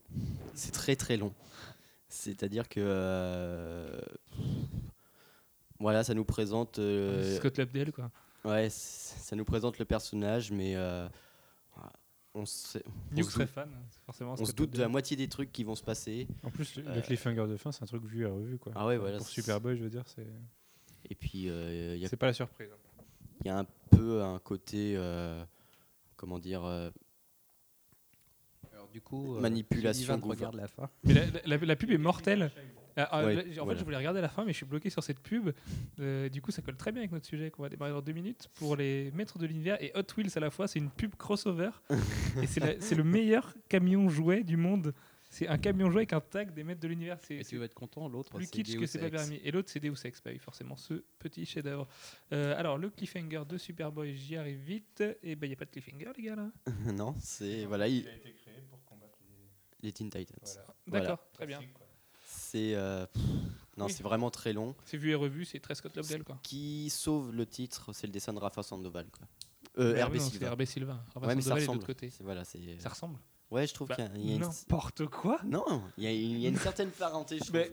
c'est 0.54 0.72
très 0.72 0.94
très 0.96 1.16
long. 1.16 1.32
C'est-à-dire 2.08 2.68
que 2.68 2.80
euh, 2.82 3.98
voilà, 5.80 6.04
ça 6.04 6.12
nous 6.14 6.24
présente, 6.26 6.78
euh, 6.78 7.36
Scott 7.38 7.56
Lobdell, 7.58 7.92
quoi. 7.92 8.10
ouais, 8.44 8.68
ça 8.70 9.34
nous 9.34 9.44
présente 9.46 9.78
le 9.78 9.86
personnage, 9.86 10.52
mais 10.52 10.76
euh, 10.76 11.08
on, 12.34 12.42
on 12.42 12.44
se 12.46 12.78
serait 12.78 12.82
doute, 13.12 13.46
fan, 13.46 13.70
forcément. 14.04 14.34
on 14.38 14.44
se 14.44 14.52
doute 14.52 14.70
de 14.72 14.78
la 14.80 14.88
moitié 14.88 15.16
des 15.16 15.28
trucs 15.28 15.50
qui 15.50 15.64
vont 15.64 15.74
se 15.74 15.82
passer. 15.82 16.28
En 16.42 16.50
plus, 16.50 16.76
le, 16.76 16.86
Euh, 16.88 17.00
cliffhanger 17.00 17.46
de 17.48 17.56
fin, 17.56 17.72
c'est 17.72 17.82
un 17.82 17.86
truc 17.86 18.04
vu 18.04 18.22
et 18.22 18.26
revu. 18.26 18.58
Quoi. 18.58 18.72
Ah 18.76 18.86
ouais, 18.86 18.98
voilà. 18.98 19.16
Pour 19.16 19.26
Superboy, 19.28 19.78
je 19.78 19.82
veux 19.84 19.90
dire, 19.90 20.04
c'est 20.14 20.26
Et 21.08 21.14
puis 21.14 21.48
euh, 21.48 21.94
il 21.96 22.02
y 22.02 22.04
a 22.04 22.08
c'est 22.10 22.16
pas 22.18 22.26
la 22.26 22.32
surprise. 22.34 22.68
hein. 22.70 22.76
Il 23.44 23.48
y 23.48 23.50
a 23.50 23.58
un 23.58 23.66
peu 23.90 24.22
un 24.22 24.38
côté, 24.38 24.94
euh, 24.96 25.44
comment 26.16 26.38
dire, 26.38 26.64
euh, 26.64 26.90
Alors 28.72 28.88
du 28.88 29.00
coup, 29.00 29.38
Manipulation 29.40 30.16
gouver- 30.18 30.36
regarde 30.36 30.54
la 30.56 30.68
fin. 30.68 30.88
Mais 31.04 31.14
la, 31.14 31.26
la- 31.44 31.56
la 31.66 31.76
pub 31.76 31.90
est 31.90 31.98
mortelle. 31.98 32.50
Ah, 32.94 33.08
ah, 33.10 33.24
Ouais, 33.24 33.38
en 33.58 33.64
voilà. 33.64 33.72
fait, 33.72 33.78
je 33.80 33.84
voulais 33.86 33.96
regarder 33.96 34.20
la 34.20 34.28
fin, 34.28 34.44
mais 34.44 34.52
je 34.52 34.58
suis 34.58 34.66
bloqué 34.66 34.90
sur 34.90 35.02
cette 35.02 35.18
pub. 35.18 35.48
Euh, 35.98 36.28
du 36.28 36.42
coup, 36.42 36.50
ça 36.50 36.60
colle 36.60 36.76
très 36.76 36.92
bien 36.92 37.00
avec 37.00 37.10
notre 37.10 37.24
sujet 37.24 37.50
qu'on 37.50 37.62
va 37.62 37.70
démarrer 37.70 37.90
dans 37.92 38.02
deux 38.02 38.12
minutes. 38.12 38.50
Pour 38.56 38.76
les 38.76 39.10
maîtres 39.12 39.38
de 39.38 39.46
l'univers 39.46 39.82
et 39.82 39.92
Hot 39.94 40.02
Wheels 40.14 40.28
à 40.36 40.40
la 40.40 40.50
fois, 40.50 40.68
c'est 40.68 40.78
une 40.78 40.90
pub 40.90 41.14
crossover. 41.16 41.70
et 42.42 42.46
c'est 42.46 42.94
le 42.94 43.02
meilleur 43.02 43.54
camion 43.70 44.10
jouet 44.10 44.42
du 44.44 44.58
monde. 44.58 44.92
C'est 45.34 45.48
un 45.48 45.56
camion 45.56 45.90
jouet 45.90 46.00
avec 46.00 46.12
un 46.12 46.20
tag 46.20 46.52
des 46.52 46.62
maîtres 46.62 46.80
de 46.82 46.88
l'univers. 46.88 47.18
Et 47.30 47.42
tu 47.42 47.56
vas 47.56 47.64
être 47.64 47.72
content, 47.74 48.06
l'autre 48.06 48.34
plus 48.36 48.44
c'est 48.44 48.50
kitsch 48.50 48.74
que 48.74 48.80
Deus 48.80 48.86
c'est 48.86 48.98
pas 48.98 49.08
permis. 49.08 49.40
Et 49.42 49.50
l'autre, 49.50 49.70
c'est 49.70 49.80
Deus 49.80 49.94
Ex, 50.04 50.22
bah 50.22 50.30
oui, 50.30 50.38
forcément, 50.38 50.76
ce 50.76 51.02
petit 51.18 51.46
chef-d'œuvre. 51.46 51.88
Euh, 52.32 52.54
alors, 52.58 52.76
le 52.76 52.90
cliffhanger 52.90 53.42
de 53.48 53.56
Superboy, 53.56 54.14
j'y 54.14 54.36
arrive 54.36 54.58
vite. 54.58 55.02
Et 55.22 55.34
ben, 55.34 55.46
il 55.46 55.50
n'y 55.50 55.54
a 55.54 55.56
pas 55.56 55.64
de 55.64 55.70
cliffhanger, 55.70 56.10
les 56.18 56.22
gars, 56.24 56.36
là. 56.36 56.50
non, 56.92 57.14
c'est 57.18 57.64
voilà, 57.64 57.88
il- 57.88 58.06
a 58.06 58.14
été 58.14 58.34
créé 58.34 58.60
pour 58.68 58.84
combattre 58.84 59.18
les. 59.26 59.86
les 59.88 59.92
Teen 59.92 60.10
Titans. 60.10 60.36
D'accord, 60.44 60.74
Voilà. 60.86 61.18
très 61.32 61.46
bien. 61.46 61.60
C'est 62.26 62.74
euh, 62.74 63.06
non, 63.78 63.86
Oui. 63.86 63.92
c'est 63.92 64.02
vraiment 64.02 64.30
très 64.30 64.52
long. 64.52 64.74
C'est 64.84 64.98
vu 64.98 65.12
et 65.12 65.14
revu, 65.14 65.46
c'est 65.46 65.60
très 65.60 65.74
Scott 65.74 65.96
Lobdell, 65.96 66.24
quoi. 66.24 66.38
Qui 66.42 66.90
sauve 66.90 67.34
le 67.34 67.46
titre, 67.46 67.94
c'est 67.94 68.06
le 68.06 68.12
dessin 68.12 68.34
de 68.34 68.38
Rafa 68.38 68.62
Sandoval. 68.62 69.06
Quoi. 69.10 69.26
Euh, 69.78 69.94
Bah 69.94 70.08
oui, 70.12 70.18
non, 70.18 70.24
Silva. 70.66 71.04
Rafa 71.14 71.26
Ouais, 71.26 71.34
mais 71.34 71.40
ça 71.40 71.56
est 71.58 71.62
de 71.62 71.72
l'autre 71.72 71.86
côté. 71.86 72.10
Voilà. 72.20 72.44
Ça 72.44 72.88
ressemble 72.90 73.18
Ouais, 73.52 73.66
je 73.66 73.74
trouve 73.74 73.88
Bah, 73.88 73.96
qu'il 73.96 74.04
y 74.04 74.08
a, 74.08 74.10
il 74.16 74.34
une... 74.36 74.40
N'importe 74.40 75.06
quoi 75.08 75.38
Non, 75.44 75.82
il 75.98 76.04
y, 76.04 76.06
a, 76.06 76.12
il 76.12 76.38
y 76.38 76.46
a 76.46 76.48
une 76.48 76.56
certaine 76.56 76.90
parenté. 76.90 77.36
Je 77.36 77.44
trouve, 77.44 77.52
Mais 77.56 77.70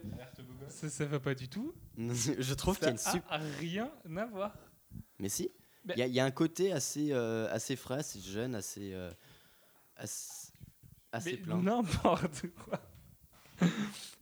ça, 0.67 0.89
ça 0.89 1.05
va 1.05 1.19
pas 1.21 1.33
du 1.33 1.47
tout. 1.47 1.73
je 1.97 2.53
trouve 2.53 2.75
qu'il 2.77 2.85
y 2.87 2.89
a 2.89 2.91
une 2.91 2.97
Ça 2.97 3.11
sup- 3.13 3.23
a 3.29 3.37
rien 3.37 3.89
à 4.17 4.25
voir. 4.25 4.53
Mais 5.19 5.29
si, 5.29 5.49
il 5.87 5.97
y, 5.97 6.01
a- 6.01 6.07
il 6.07 6.13
y 6.13 6.19
a 6.19 6.25
un 6.25 6.31
côté 6.31 6.73
assez, 6.73 7.13
euh, 7.13 7.47
assez 7.53 7.75
frais, 7.77 7.99
assez 7.99 8.19
jeune, 8.19 8.55
assez, 8.55 8.91
euh, 8.93 9.09
assez, 9.95 10.51
assez 11.13 11.31
Mais 11.31 11.37
plein. 11.37 11.57
n'importe 11.61 12.41
quoi. 12.65 12.79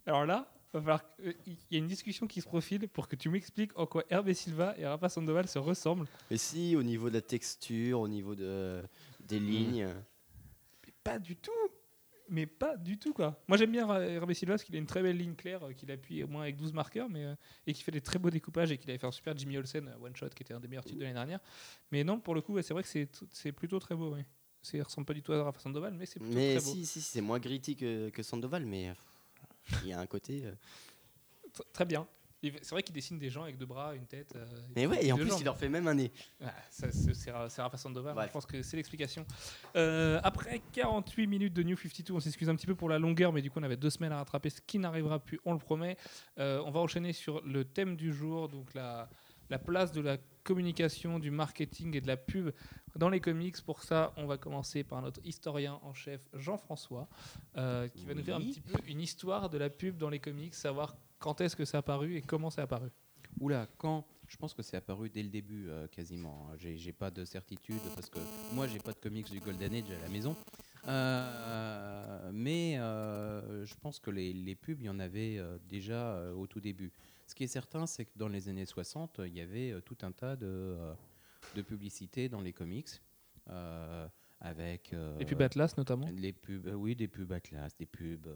Alors 0.05 0.25
là, 0.25 0.51
va 0.73 0.79
falloir 0.79 1.15
que- 1.17 1.23
euh, 1.29 1.33
il 1.47 1.57
y 1.71 1.75
a 1.75 1.79
une 1.79 1.87
discussion 1.87 2.27
qui 2.27 2.39
se 2.41 2.47
profile 2.47 2.87
pour 2.87 3.07
que 3.07 3.15
tu 3.15 3.29
m'expliques 3.29 3.71
en 3.77 3.85
quoi 3.87 4.03
Herbie 4.09 4.35
Silva 4.35 4.75
et 4.77 4.85
Rafa 4.85 5.09
Sandoval 5.09 5.47
se 5.47 5.57
ressemblent. 5.59 6.07
Mais 6.29 6.37
si, 6.37 6.75
au 6.75 6.83
niveau 6.83 7.09
de 7.09 7.15
la 7.15 7.21
texture, 7.21 7.99
au 7.99 8.07
niveau 8.07 8.35
de, 8.35 8.83
des 9.21 9.39
lignes. 9.39 9.87
Mais 9.87 9.93
pas 11.11 11.19
du 11.19 11.35
tout. 11.35 11.51
Mais 12.29 12.45
pas 12.45 12.75
du 12.75 12.99
tout 12.99 13.13
quoi. 13.13 13.41
Moi 13.47 13.57
j'aime 13.57 13.71
bien 13.71 13.87
Herbie 14.01 14.35
Silva 14.35 14.55
parce 14.55 14.65
qu'il 14.65 14.75
a 14.75 14.79
une 14.79 14.85
très 14.85 15.01
belle 15.01 15.15
ligne 15.17 15.35
claire 15.35 15.63
euh, 15.65 15.71
qu'il 15.71 15.89
appuie 15.91 16.23
au 16.25 16.27
moins 16.27 16.41
avec 16.41 16.57
12 16.57 16.73
marqueurs 16.73 17.07
mais, 17.09 17.23
euh, 17.23 17.35
et 17.65 17.71
qui 17.73 17.81
fait 17.83 17.91
des 17.93 18.01
très 18.01 18.19
beaux 18.19 18.29
découpages 18.29 18.69
et 18.69 18.77
qu'il 18.77 18.89
avait 18.89 18.99
fait 18.99 19.07
un 19.07 19.11
super 19.13 19.37
Jimmy 19.37 19.57
Olsen 19.57 19.87
euh, 19.87 20.05
One 20.05 20.13
Shot 20.13 20.27
qui 20.35 20.43
était 20.43 20.53
un 20.53 20.59
des 20.59 20.67
meilleurs 20.67 20.83
titres 20.83 20.97
de 20.99 21.03
l'année 21.03 21.13
dernière. 21.13 21.39
Mais 21.89 22.03
non, 22.03 22.19
pour 22.19 22.35
le 22.35 22.41
coup, 22.41 22.55
ouais, 22.55 22.63
c'est 22.63 22.73
vrai 22.73 22.83
que 22.83 22.89
c'est 23.31 23.51
plutôt 23.53 23.79
très 23.79 23.95
beau. 23.95 24.13
Ouais. 24.13 24.25
C'est- 24.61 24.81
ressemble 24.81 25.05
pas 25.05 25.13
du 25.13 25.23
tout 25.23 25.31
à 25.31 25.41
Rafa 25.41 25.59
Sandoval 25.61 25.93
mais 25.93 26.05
c'est 26.05 26.19
plutôt 26.19 26.35
Mais 26.35 26.57
très 26.57 26.65
beau. 26.65 26.73
si, 26.73 26.85
si, 26.85 26.99
c'est 26.99 27.21
moins 27.21 27.39
gritty 27.39 27.77
que, 27.77 28.09
que 28.09 28.21
Sandoval, 28.23 28.65
mais 28.65 28.91
il 29.83 29.87
y 29.87 29.93
a 29.93 29.99
un 30.01 30.05
côté. 30.07 30.43
Tr- 31.53 31.61
Très 31.71 31.85
bien. 31.85 32.05
C'est 32.61 32.71
vrai 32.71 32.83
qu'il 32.83 32.93
dessine 32.95 33.17
des 33.19 33.29
gens 33.29 33.43
avec 33.43 33.57
deux 33.57 33.65
bras, 33.65 33.95
une 33.95 34.05
tête. 34.05 34.33
euh, 34.35 34.45
Mais 34.75 34.85
ouais, 34.87 35.05
et 35.05 35.11
en 35.11 35.17
plus, 35.17 35.27
jambes. 35.29 35.37
il 35.41 35.45
leur 35.45 35.57
fait 35.57 35.69
même 35.69 35.87
un 35.87 35.93
nez. 35.95 36.11
Ah, 36.43 36.53
ça, 36.69 36.91
c'est 36.91 37.13
c'est 37.13 37.31
Ra- 37.31 37.49
c'est 37.49 37.61
Rafa 37.61 37.77
Sandoval, 37.77 38.13
Bref. 38.15 38.27
je 38.27 38.33
pense 38.33 38.45
que 38.45 38.61
c'est 38.61 38.77
l'explication. 38.77 39.25
Euh, 39.75 40.19
après 40.23 40.61
48 40.73 41.27
minutes 41.27 41.53
de 41.53 41.63
New 41.63 41.75
52, 41.77 42.13
on 42.13 42.19
s'excuse 42.19 42.49
un 42.49 42.55
petit 42.55 42.67
peu 42.67 42.75
pour 42.75 42.89
la 42.89 42.99
longueur, 42.99 43.31
mais 43.33 43.41
du 43.41 43.49
coup 43.51 43.59
on 43.59 43.63
avait 43.63 43.77
deux 43.77 43.89
semaines 43.89 44.11
à 44.11 44.17
rattraper, 44.17 44.49
ce 44.49 44.61
qui 44.61 44.79
n'arrivera 44.79 45.19
plus, 45.19 45.39
on 45.45 45.53
le 45.53 45.59
promet. 45.59 45.97
Euh, 46.39 46.61
on 46.65 46.71
va 46.71 46.79
enchaîner 46.79 47.13
sur 47.13 47.41
le 47.45 47.63
thème 47.65 47.95
du 47.95 48.13
jour, 48.13 48.47
donc 48.47 48.73
la, 48.73 49.09
la 49.49 49.59
place 49.59 49.91
de 49.91 50.01
la 50.01 50.17
communication, 50.43 51.19
du 51.19 51.29
marketing 51.29 51.95
et 51.95 52.01
de 52.01 52.07
la 52.07 52.15
pub 52.17 52.51
dans 52.95 53.09
les 53.09 53.19
comics. 53.19 53.61
Pour 53.63 53.83
ça, 53.83 54.13
on 54.15 54.25
va 54.25 54.37
commencer 54.37 54.83
par 54.83 55.01
notre 55.01 55.19
historien 55.25 55.77
en 55.83 55.93
chef 55.93 56.21
Jean-François, 56.33 57.07
euh, 57.57 57.87
qui 57.89 58.05
va 58.05 58.13
nous 58.13 58.23
faire 58.23 58.37
un 58.37 58.41
petit 58.41 58.61
peu 58.61 58.79
une 58.87 59.01
histoire 59.01 59.49
de 59.49 59.57
la 59.57 59.69
pub 59.69 59.97
dans 59.97 60.09
les 60.09 60.19
comics, 60.19 60.55
savoir 60.55 60.95
quand 61.19 61.41
est-ce 61.41 61.55
que 61.55 61.65
ça 61.65 61.77
a 61.77 61.79
apparu 61.79 62.15
et 62.15 62.21
comment 62.21 62.49
ça 62.49 62.61
a 62.61 62.63
apparu? 62.65 62.89
Oula, 63.39 63.67
quand? 63.77 64.05
Je 64.27 64.35
pense 64.35 64.53
que 64.53 64.61
c'est 64.61 64.77
apparu 64.77 65.09
dès 65.09 65.23
le 65.23 65.29
début, 65.29 65.69
euh, 65.69 65.87
quasiment. 65.87 66.49
J'ai 66.57 66.91
pas 66.91 67.11
de 67.11 67.23
certitude 67.23 67.79
parce 67.95 68.09
que 68.09 68.19
moi, 68.53 68.67
j'ai 68.67 68.79
pas 68.79 68.91
de 68.91 68.99
comics 68.99 69.29
du 69.31 69.39
Golden 69.39 69.73
Age 69.73 69.89
à 69.91 70.01
la 70.01 70.09
maison. 70.09 70.35
Euh, 70.87 72.29
mais 72.33 72.77
euh, 72.77 73.65
je 73.65 73.75
pense 73.75 73.99
que 73.99 74.09
les, 74.09 74.33
les 74.33 74.55
pubs, 74.55 74.79
il 74.79 74.85
y 74.85 74.89
en 74.89 74.99
avait 74.99 75.37
euh, 75.37 75.57
déjà 75.67 76.31
au 76.33 76.47
tout 76.47 76.61
début. 76.61 76.91
Ce 77.25 77.35
qui 77.35 77.43
est 77.43 77.47
certain, 77.47 77.85
c'est 77.85 78.05
que 78.05 78.17
dans 78.17 78.29
les 78.29 78.47
années 78.47 78.65
60, 78.65 79.21
il 79.25 79.33
y 79.33 79.41
avait 79.41 79.75
tout 79.81 79.97
un 80.01 80.11
tas 80.11 80.35
de, 80.35 80.77
de 81.55 81.61
publicités 81.61 82.29
dans 82.29 82.41
les 82.41 82.53
comics. 82.53 83.01
avec 84.39 84.95
Les 85.19 85.25
pubs 85.25 85.41
Atlas 85.41 85.75
notamment. 85.77 86.09
les 86.13 86.31
pubs, 86.31 86.67
oui, 86.75 86.95
des 86.95 87.07
pubs 87.09 87.31
Atlas, 87.33 87.75
des 87.77 87.85
pubs 87.85 88.27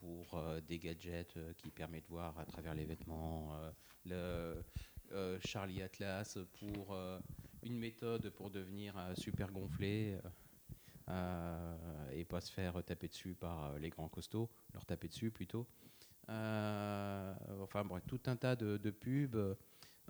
pour 0.00 0.34
euh, 0.34 0.60
des 0.60 0.78
gadgets 0.78 1.36
euh, 1.36 1.52
qui 1.54 1.70
permettent 1.70 2.04
de 2.04 2.08
voir 2.08 2.38
à 2.38 2.44
travers 2.44 2.74
les 2.74 2.84
vêtements. 2.84 3.52
euh, 3.54 4.62
le 5.10 5.38
Charlie 5.40 5.82
Atlas 5.82 6.38
pour 6.58 6.96
une 7.62 7.78
méthode 7.78 8.30
pour 8.30 8.50
devenir 8.50 8.94
super 9.16 9.52
gonflé 9.52 10.18
et 12.12 12.24
pas 12.24 12.40
se 12.40 12.50
faire 12.50 12.82
taper 12.82 13.08
dessus 13.08 13.34
par 13.34 13.78
les 13.78 13.90
grands 13.90 14.08
costauds, 14.08 14.50
leur 14.72 14.84
taper 14.84 15.08
dessus 15.08 15.30
plutôt. 15.30 15.66
Enfin 16.28 17.84
bref, 17.84 18.02
tout 18.06 18.20
un 18.26 18.36
tas 18.36 18.56
de, 18.56 18.90
pubs 18.90 19.56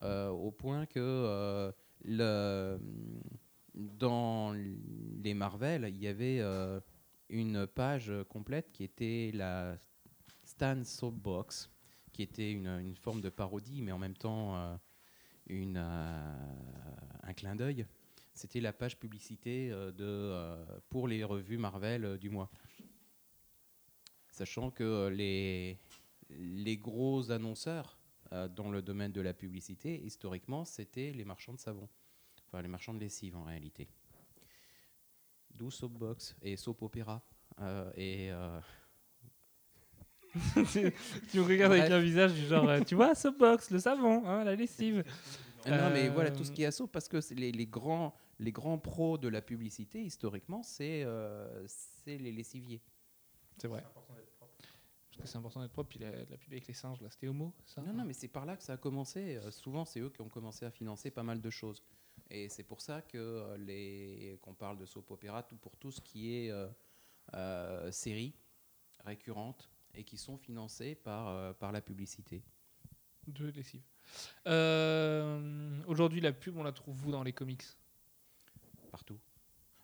au 0.03 0.51
point 0.53 0.87
que 0.87 1.73
dans 3.75 4.53
les 5.23 5.35
Marvel, 5.35 5.85
il 5.89 5.99
y 5.99 6.09
avait 6.09 6.41
une 7.29 7.66
page 7.66 8.12
complète 8.29 8.70
qui 8.72 8.85
était 8.85 9.31
la 9.35 9.79
Stan 10.45 10.83
Soapbox, 10.85 11.70
qui 12.12 12.22
était 12.22 12.53
une, 12.53 12.68
une 12.68 12.97
forme 12.97 13.20
de 13.20 13.31
parodie, 13.31 13.83
mais 13.83 13.93
en 13.93 13.99
même 13.99 14.16
temps 14.16 14.57
euh, 14.57 14.77
euh, 15.51 16.37
un 17.22 17.33
clin 17.35 17.57
d'œil. 17.57 17.87
C'était 18.35 18.61
la 18.61 18.72
page 18.72 18.99
publicité 18.99 19.70
euh, 19.70 19.93
de, 19.93 20.05
euh, 20.05 20.81
pour 20.89 21.07
les 21.09 21.22
revues 21.22 21.59
Marvel 21.59 22.05
euh, 22.05 22.18
du 22.18 22.31
mois. 22.31 22.51
Sachant 24.31 24.70
que 24.70 24.83
euh, 24.83 25.11
les, 25.11 25.79
les 26.31 26.77
gros 26.77 27.31
annonceurs 27.31 27.99
euh, 28.33 28.49
dans 28.49 28.70
le 28.70 28.83
domaine 28.83 29.12
de 29.12 29.20
la 29.20 29.33
publicité, 29.35 30.03
historiquement, 30.05 30.64
c'était 30.64 31.12
les 31.12 31.25
marchands 31.25 31.55
de 31.55 31.61
savon. 31.61 31.89
Enfin, 32.47 32.61
les 32.62 32.68
marchands 32.68 32.95
de 32.95 33.01
lessive 33.01 33.37
en 33.37 33.45
réalité. 33.45 33.89
D'où 35.55 35.71
Soapbox 35.71 36.37
et 36.43 36.57
Soap 36.57 36.83
Opera. 36.83 37.23
Euh, 37.61 37.91
et 37.97 38.33
euh, 38.33 38.61
tu 41.31 41.39
me 41.39 41.43
regardes 41.43 41.73
avec 41.73 41.91
un 41.91 42.01
visage 42.01 42.35
du 42.35 42.47
genre, 42.47 42.69
euh, 42.69 42.81
tu 42.81 42.95
vois, 42.95 43.15
Soapbox, 43.15 43.71
le 43.71 43.79
savon, 43.79 44.27
hein, 44.27 44.45
la 44.45 44.57
lessive. 44.57 45.05
Non, 45.67 45.91
mais 45.91 46.09
voilà 46.09 46.31
tout 46.31 46.45
ce 46.45 46.51
qui 46.51 46.63
est 46.63 46.67
assaut, 46.67 46.87
parce 46.87 47.09
que 47.09 47.19
les, 47.35 47.53
les 47.53 47.67
grands, 47.67 48.15
les 48.39 48.53
grands 48.53 48.79
pros 48.79 49.17
de 49.17 49.29
la 49.29 49.41
publicité, 49.41 50.03
historiquement, 50.03 50.63
c'est 50.63 51.07
c'est 51.67 52.19
les 52.19 52.33
lessiviers. 52.33 52.83
C'est 53.59 53.69
vrai. 53.69 53.85
Parce 55.17 55.23
que 55.23 55.33
c'est 55.33 55.39
important 55.39 55.61
d'être 55.61 55.73
propre. 55.73 55.91
Puis 55.91 56.01
la, 56.01 56.11
la 56.11 56.37
pub 56.37 56.53
avec 56.53 56.67
les 56.67 56.75
singes, 56.75 57.01
là, 57.01 57.09
c'était 57.11 57.29
homo, 57.29 57.53
ça 57.67 57.83
Non, 57.83 57.93
non, 57.93 58.05
mais 58.05 58.13
c'est 58.13 58.29
par 58.29 58.47
là 58.47 58.57
que 58.57 58.63
ça 58.63 58.75
a 58.75 58.77
commencé. 58.77 59.37
Euh, 59.37 59.51
souvent, 59.51 59.85
c'est 59.85 60.01
eux 60.01 60.11
qui 60.11 60.21
ont 60.21 60.29
commencé 60.29 60.65
à 60.65 60.71
financer 60.71 61.11
pas 61.11 61.23
mal 61.23 61.41
de 61.41 61.51
choses. 61.51 61.83
Et 62.35 62.49
c'est 62.49 62.64
pour 62.64 62.80
ça 62.80 63.01
que 63.01 63.16
euh, 63.16 63.57
les 63.59 64.37
qu'on 64.43 64.55
parle 64.55 64.76
de 64.76 64.85
soap 64.87 65.09
opéra 65.12 65.45
tout 65.45 65.57
pour 65.57 65.76
tout 65.76 65.93
ce 65.93 66.01
qui 66.01 66.35
est 66.35 66.51
euh, 66.51 66.66
euh, 67.35 67.93
séries 67.93 68.35
récurrentes 69.05 69.70
et 69.95 70.03
qui 70.03 70.18
sont 70.18 70.37
financées 70.37 70.97
par, 70.97 71.28
euh, 71.28 71.53
par 71.53 71.70
la 71.70 71.80
publicité. 71.80 72.43
De 73.28 73.47
lessive. 73.47 73.82
Euh, 74.49 75.80
Aujourd'hui, 75.87 76.20
la 76.20 76.32
pub, 76.32 76.57
on 76.57 76.64
la 76.64 76.72
trouve 76.72 77.07
où 77.07 77.12
dans 77.12 77.22
les 77.22 77.32
comics? 77.32 77.62
Partout. 78.91 79.20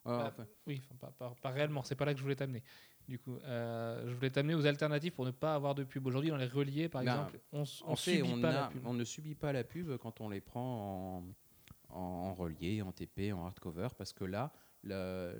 Bah, 0.05 0.23
Ah, 0.25 0.29
enfin, 0.29 0.47
Oui, 0.67 0.83
enfin, 0.85 0.97
pas, 0.97 1.13
pas- 1.13 1.35
pas 1.41 1.51
réellement, 1.51 1.85
c'est 1.85 1.95
pas 1.95 2.05
là 2.05 2.13
que 2.15 2.19
je 2.19 2.23
voulais 2.25 2.37
t'amener. 2.37 2.65
Du 3.07 3.19
coup, 3.21 3.37
euh, 3.45 4.09
je 4.09 4.15
voulais 4.15 4.31
t'amener 4.31 4.55
aux 4.55 4.67
alternatives 4.67 5.13
pour 5.13 5.25
ne 5.25 5.31
pas 5.31 5.55
avoir 5.55 5.77
de 5.77 5.85
pub. 5.85 6.05
Aujourd'hui, 6.07 6.31
dans 6.31 6.37
les 6.37 6.47
reliés, 6.47 6.89
par 6.89 7.05
Ben, 7.05 7.13
exemple, 7.13 7.41
on, 7.53 7.63
on 7.85 7.93
en 7.93 7.97
fait, 7.97 8.19
subit 8.19 8.33
on, 8.35 8.41
pas 8.43 8.53
la 8.53 8.65
a- 8.65 8.69
pub. 8.69 8.87
on 8.87 8.95
ne 8.95 9.05
subit 9.05 9.35
pas 9.37 9.53
la 9.53 9.63
pub 9.63 9.97
quand 9.99 10.21
on 10.21 10.29
les 10.29 10.41
prend 10.41 11.25
en, 11.93 11.99
en, 12.01 12.35
relié, 12.35 12.83
en 12.83 12.93
TP, 12.93 13.33
en 13.33 13.45
hardcover, 13.47 13.89
parce 13.97 14.13
que 14.13 14.25
là, 14.25 14.53
le, 14.83 15.37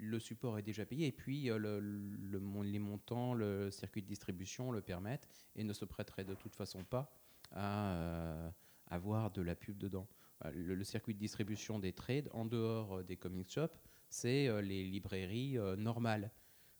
le 0.00 0.18
support 0.18 0.58
est 0.58 0.62
déjà 0.62 0.84
payé 0.84 1.06
et 1.06 1.12
puis 1.12 1.50
euh, 1.50 1.58
le, 1.58 2.62
les 2.62 2.78
montants, 2.78 3.34
le 3.34 3.70
circuit 3.70 4.02
de 4.02 4.06
distribution 4.06 4.70
le 4.70 4.82
permettent 4.82 5.28
et 5.54 5.64
ne 5.64 5.72
se 5.72 5.84
prêteraient 5.84 6.24
de 6.24 6.34
toute 6.34 6.54
façon 6.54 6.84
pas 6.84 7.10
à 7.52 7.92
euh, 7.92 8.50
avoir 8.88 9.30
de 9.30 9.42
la 9.42 9.54
pub 9.54 9.78
dedans. 9.78 10.06
Euh, 10.44 10.50
Le, 10.54 10.84
circuit 10.84 11.14
de 11.14 11.18
distribution 11.18 11.78
des 11.78 11.92
trades, 11.92 12.28
en 12.32 12.44
dehors 12.44 13.02
des 13.02 13.16
comic 13.16 13.50
shops, 13.50 13.80
c'est 14.08 14.62
les 14.62 14.84
librairies 14.84 15.56
normales 15.76 16.30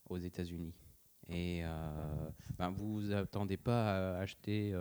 aux 0.08 0.18
États-Unis. 0.18 0.74
Et 1.28 1.62
ben, 2.56 2.70
vous 2.70 3.10
attendez 3.12 3.56
pas 3.56 4.14
à 4.14 4.20
acheter 4.20 4.74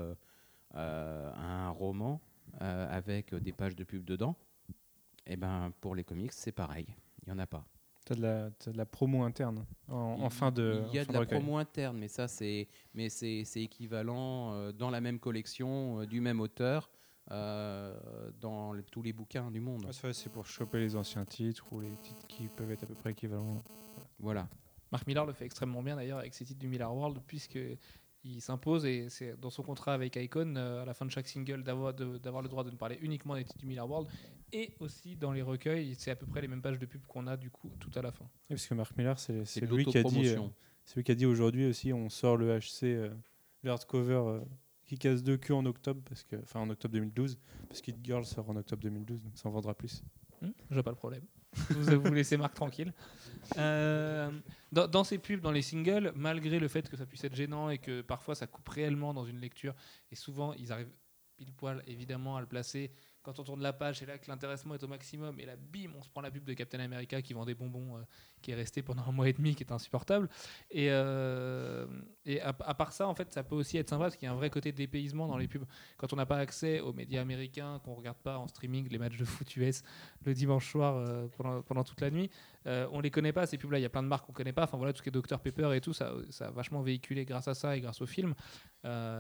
un 0.76 1.70
roman 1.72 2.22
avec 2.60 3.34
des 3.36 3.52
pages 3.52 3.76
de 3.76 3.84
pub 3.84 4.04
dedans. 4.06 4.36
Et 5.28 5.36
ben 5.38 5.72
pour 5.82 5.96
les 5.96 6.04
comics, 6.04 6.32
c'est 6.34 6.52
pareil. 6.52 6.88
Il 7.24 7.30
y 7.30 7.32
en 7.32 7.40
a 7.40 7.48
pas. 7.48 7.66
T'as 8.06 8.14
de, 8.14 8.22
la- 8.22 8.52
t'as 8.52 8.72
de 8.72 8.78
la 8.78 8.86
promo 8.86 9.24
interne 9.24 9.66
en, 9.88 10.30
fin 10.30 10.52
de. 10.52 10.84
Il 10.90 10.94
y 10.96 11.00
a 11.00 11.06
de 11.06 11.12
la 11.12 11.26
promo 11.26 11.58
interne, 11.58 11.98
mais 11.98 12.08
ça 12.08 12.28
c'est, 12.28 12.68
mais 12.94 13.10
c'est, 13.10 13.44
c'est 13.46 13.64
équivalent 13.64 14.54
euh, 14.54 14.72
dans 14.72 14.92
la 14.92 15.02
même 15.02 15.18
collection 15.20 16.02
euh, 16.02 16.06
du 16.06 16.22
même 16.22 16.40
auteur 16.40 16.92
euh, 17.32 17.98
dans 18.40 18.74
le- 18.74 18.84
tous 18.84 19.02
les 19.02 19.12
bouquins 19.12 19.50
du 19.50 19.60
monde. 19.60 19.86
Ouais, 19.86 20.14
c'est 20.14 20.30
pour 20.32 20.46
choper 20.46 20.78
les 20.80 20.96
anciens 20.96 21.26
titres 21.26 21.66
ou 21.74 21.82
les 21.82 21.96
titres 22.04 22.28
qui 22.28 22.48
peuvent 22.48 22.70
être 22.70 22.84
à 22.84 22.86
peu 22.86 22.94
près 22.94 23.12
équivalents. 23.12 23.64
Voilà. 24.20 24.48
Mark 24.92 25.08
Millar 25.08 25.26
le 25.26 25.34
fait 25.34 25.46
extrêmement 25.46 25.82
bien 25.82 25.96
d'ailleurs 25.96 26.20
avec 26.20 26.36
ses 26.36 26.46
titres 26.46 26.60
du 26.60 26.68
Miller 26.68 26.94
World, 26.96 27.18
puisque 27.26 27.58
il 28.28 28.42
s'impose 28.42 28.86
et 28.86 29.08
c'est 29.10 29.40
dans 29.40 29.50
son 29.50 29.62
contrat 29.64 29.94
avec 29.94 30.16
Icon 30.16 30.56
euh, 30.58 30.82
à 30.82 30.86
la 30.86 30.94
fin 30.94 31.06
de 31.06 31.12
chaque 31.12 31.28
single 31.28 31.64
d'avoir 31.64 31.94
de- 31.94 32.18
d'avoir 32.18 32.42
le 32.42 32.50
droit 32.50 32.64
de 32.64 32.72
ne 32.72 32.76
parler 32.76 32.98
uniquement 33.02 33.36
des 33.36 33.44
titres 33.44 33.60
du 33.60 33.68
Miller 33.68 33.88
World 33.90 34.10
et 34.52 34.76
aussi 34.80 35.16
dans 35.16 35.32
les 35.32 35.42
recueils, 35.42 35.96
c'est 35.96 36.12
à 36.12 36.16
peu 36.16 36.26
près 36.26 36.42
les 36.42 36.48
mêmes 36.48 36.62
pages 36.62 36.80
de 36.80 36.86
pub 36.86 37.06
qu'on 37.08 37.28
a 37.28 37.38
du 37.38 37.50
coup 37.52 37.72
tout 37.80 37.92
à 37.96 38.02
la 38.02 38.12
fin. 38.12 38.26
Oui, 38.26 38.30
parce 38.56 38.68
que 38.68 38.74
Marc 38.74 38.98
Miller, 38.98 39.18
c'est 39.20 39.46
C'est 39.46 39.60
c'est 39.62 39.68
de 39.68 39.76
lui 39.76 39.86
qui 39.86 39.98
a 39.98 40.04
dit. 40.04 40.28
euh, 40.28 40.40
lui 40.96 41.04
qui 41.04 41.12
a 41.12 41.16
dit 41.16 41.26
aujourd'hui 41.26 41.66
aussi, 41.66 41.94
on 41.94 42.10
sort 42.10 42.38
le 42.38 42.58
HC, 42.60 42.84
euh, 42.84 43.14
le 43.64 43.72
hardcover 43.72 44.14
euh, 44.26 44.42
qui 44.86 44.98
casse 45.00 45.24
deux 45.24 45.38
queues 45.38 45.56
en 45.56 45.66
octobre, 45.66 46.02
parce 46.08 46.24
que, 46.24 46.36
enfin 46.38 46.60
en 46.62 46.70
octobre 46.70 46.94
2012, 46.94 47.40
parce 47.68 47.82
que 47.82 47.92
Girl 48.04 48.24
sort 48.26 48.50
en 48.50 48.56
octobre 48.56 48.82
2012, 48.84 49.22
donc 49.24 49.38
ça 49.38 49.50
en 49.50 49.52
vendra 49.52 49.74
plus. 49.74 50.04
Hmm, 50.42 50.52
J'ai 50.70 50.84
pas 50.84 50.92
le 50.92 50.96
problème. 50.96 51.24
Vous, 51.70 52.02
vous 52.02 52.14
laissez 52.14 52.38
Marc 52.38 52.54
tranquille. 52.54 52.94
Euh, 53.58 54.32
dans, 54.72 54.88
dans 54.88 55.04
ces 55.04 55.18
pubs, 55.18 55.42
dans 55.42 55.52
les 55.52 55.62
singles, 55.62 56.12
malgré 56.16 56.60
le 56.60 56.68
fait 56.68 56.90
que 56.90 56.98
ça 56.98 57.06
puisse 57.06 57.24
être 57.24 57.36
gênant 57.36 57.70
et 57.70 57.78
que 57.78 58.02
parfois 58.02 58.36
ça 58.36 58.48
coupe 58.48 58.68
réellement 58.70 59.14
dans 59.14 59.26
une 59.26 59.40
lecture, 59.40 59.76
et 60.12 60.16
souvent 60.16 60.54
ils 60.54 60.72
arrivent 60.72 60.92
pile 61.38 61.54
poil 61.54 61.84
évidemment 61.88 62.38
à 62.38 62.42
le 62.42 62.48
placer. 62.48 62.92
Quand 63.26 63.40
on 63.40 63.44
tourne 63.44 63.64
la 63.64 63.74
page, 63.74 63.98
c'est 63.98 64.06
là 64.06 64.20
que 64.20 64.28
l'intéressement 64.28 64.76
est 64.76 64.84
au 64.84 64.88
maximum, 64.88 65.40
et 65.40 65.48
là, 65.48 65.54
bim, 65.56 65.90
on 65.98 66.04
se 66.04 66.10
prend 66.10 66.22
la 66.22 66.30
pub 66.30 66.44
de 66.44 66.54
Captain 66.54 66.80
America 66.80 67.24
qui 67.24 67.34
vend 67.34 67.44
des 67.44 67.56
bonbons, 67.56 67.98
euh, 67.98 68.02
qui 68.44 68.52
est 68.52 68.56
resté 68.56 68.84
pendant 68.84 69.02
un 69.02 69.12
mois 69.12 69.28
et 69.28 69.34
demi, 69.34 69.56
qui 69.56 69.64
est 69.64 69.72
insupportable. 69.72 70.30
Et, 70.70 70.90
euh, 70.92 71.88
à, 72.44 72.74
part 72.76 72.92
ça, 72.92 73.08
en 73.08 73.16
fait, 73.16 73.34
ça 73.34 73.44
peut 73.44 73.56
aussi 73.56 73.80
être 73.80 73.90
sympa 73.90 74.04
parce 74.04 74.16
qu'il 74.16 74.28
y 74.28 74.30
a 74.30 74.32
un 74.32 74.36
vrai 74.36 74.52
côté 74.52 74.72
dépaysement 74.72 75.28
dans 75.28 75.38
les 75.38 75.48
pubs. 75.48 75.66
Quand 75.98 76.14
on 76.14 76.18
n'a 76.18 76.28
pas 76.28 76.38
accès 76.38 76.82
aux 76.82 76.94
médias 76.94 77.22
américains, 77.22 77.82
qu'on 77.84 77.96
regarde 77.96 78.18
pas 78.18 78.38
en 78.38 78.48
streaming 78.48 78.88
les 78.90 79.00
matchs 79.00 79.18
de 79.18 79.26
foot 79.26 79.56
US 79.56 79.82
le 80.24 80.36
dimanche 80.36 80.70
soir 80.70 80.96
euh, 80.98 81.28
pendant, 81.66 81.84
toute 81.84 82.02
la 82.02 82.12
nuit, 82.12 82.30
on 82.66 83.00
les 83.00 83.10
connaît 83.10 83.34
pas 83.34 83.48
ces 83.48 83.58
pubs-là. 83.58 83.80
Il 83.80 83.82
y 83.82 83.86
a 83.86 83.90
plein 83.90 84.04
de 84.04 84.08
marques 84.08 84.28
qu'on 84.28 84.34
connaît 84.34 84.54
pas. 84.54 84.66
Enfin 84.66 84.78
voilà, 84.78 84.94
tout 84.94 85.00
ce 85.00 85.04
qui 85.04 85.10
est 85.10 85.12
Dr 85.12 85.40
Pepper 85.40 85.76
et 85.76 85.82
tout, 85.82 85.94
ça, 85.94 86.14
ça 86.30 86.50
a 86.50 86.52
vachement 86.52 86.84
véhiculé 86.84 87.26
grâce 87.26 87.48
à 87.48 87.56
ça 87.56 87.76
et 87.76 87.82
grâce 87.82 88.02
au 88.02 88.06
film. 88.06 88.36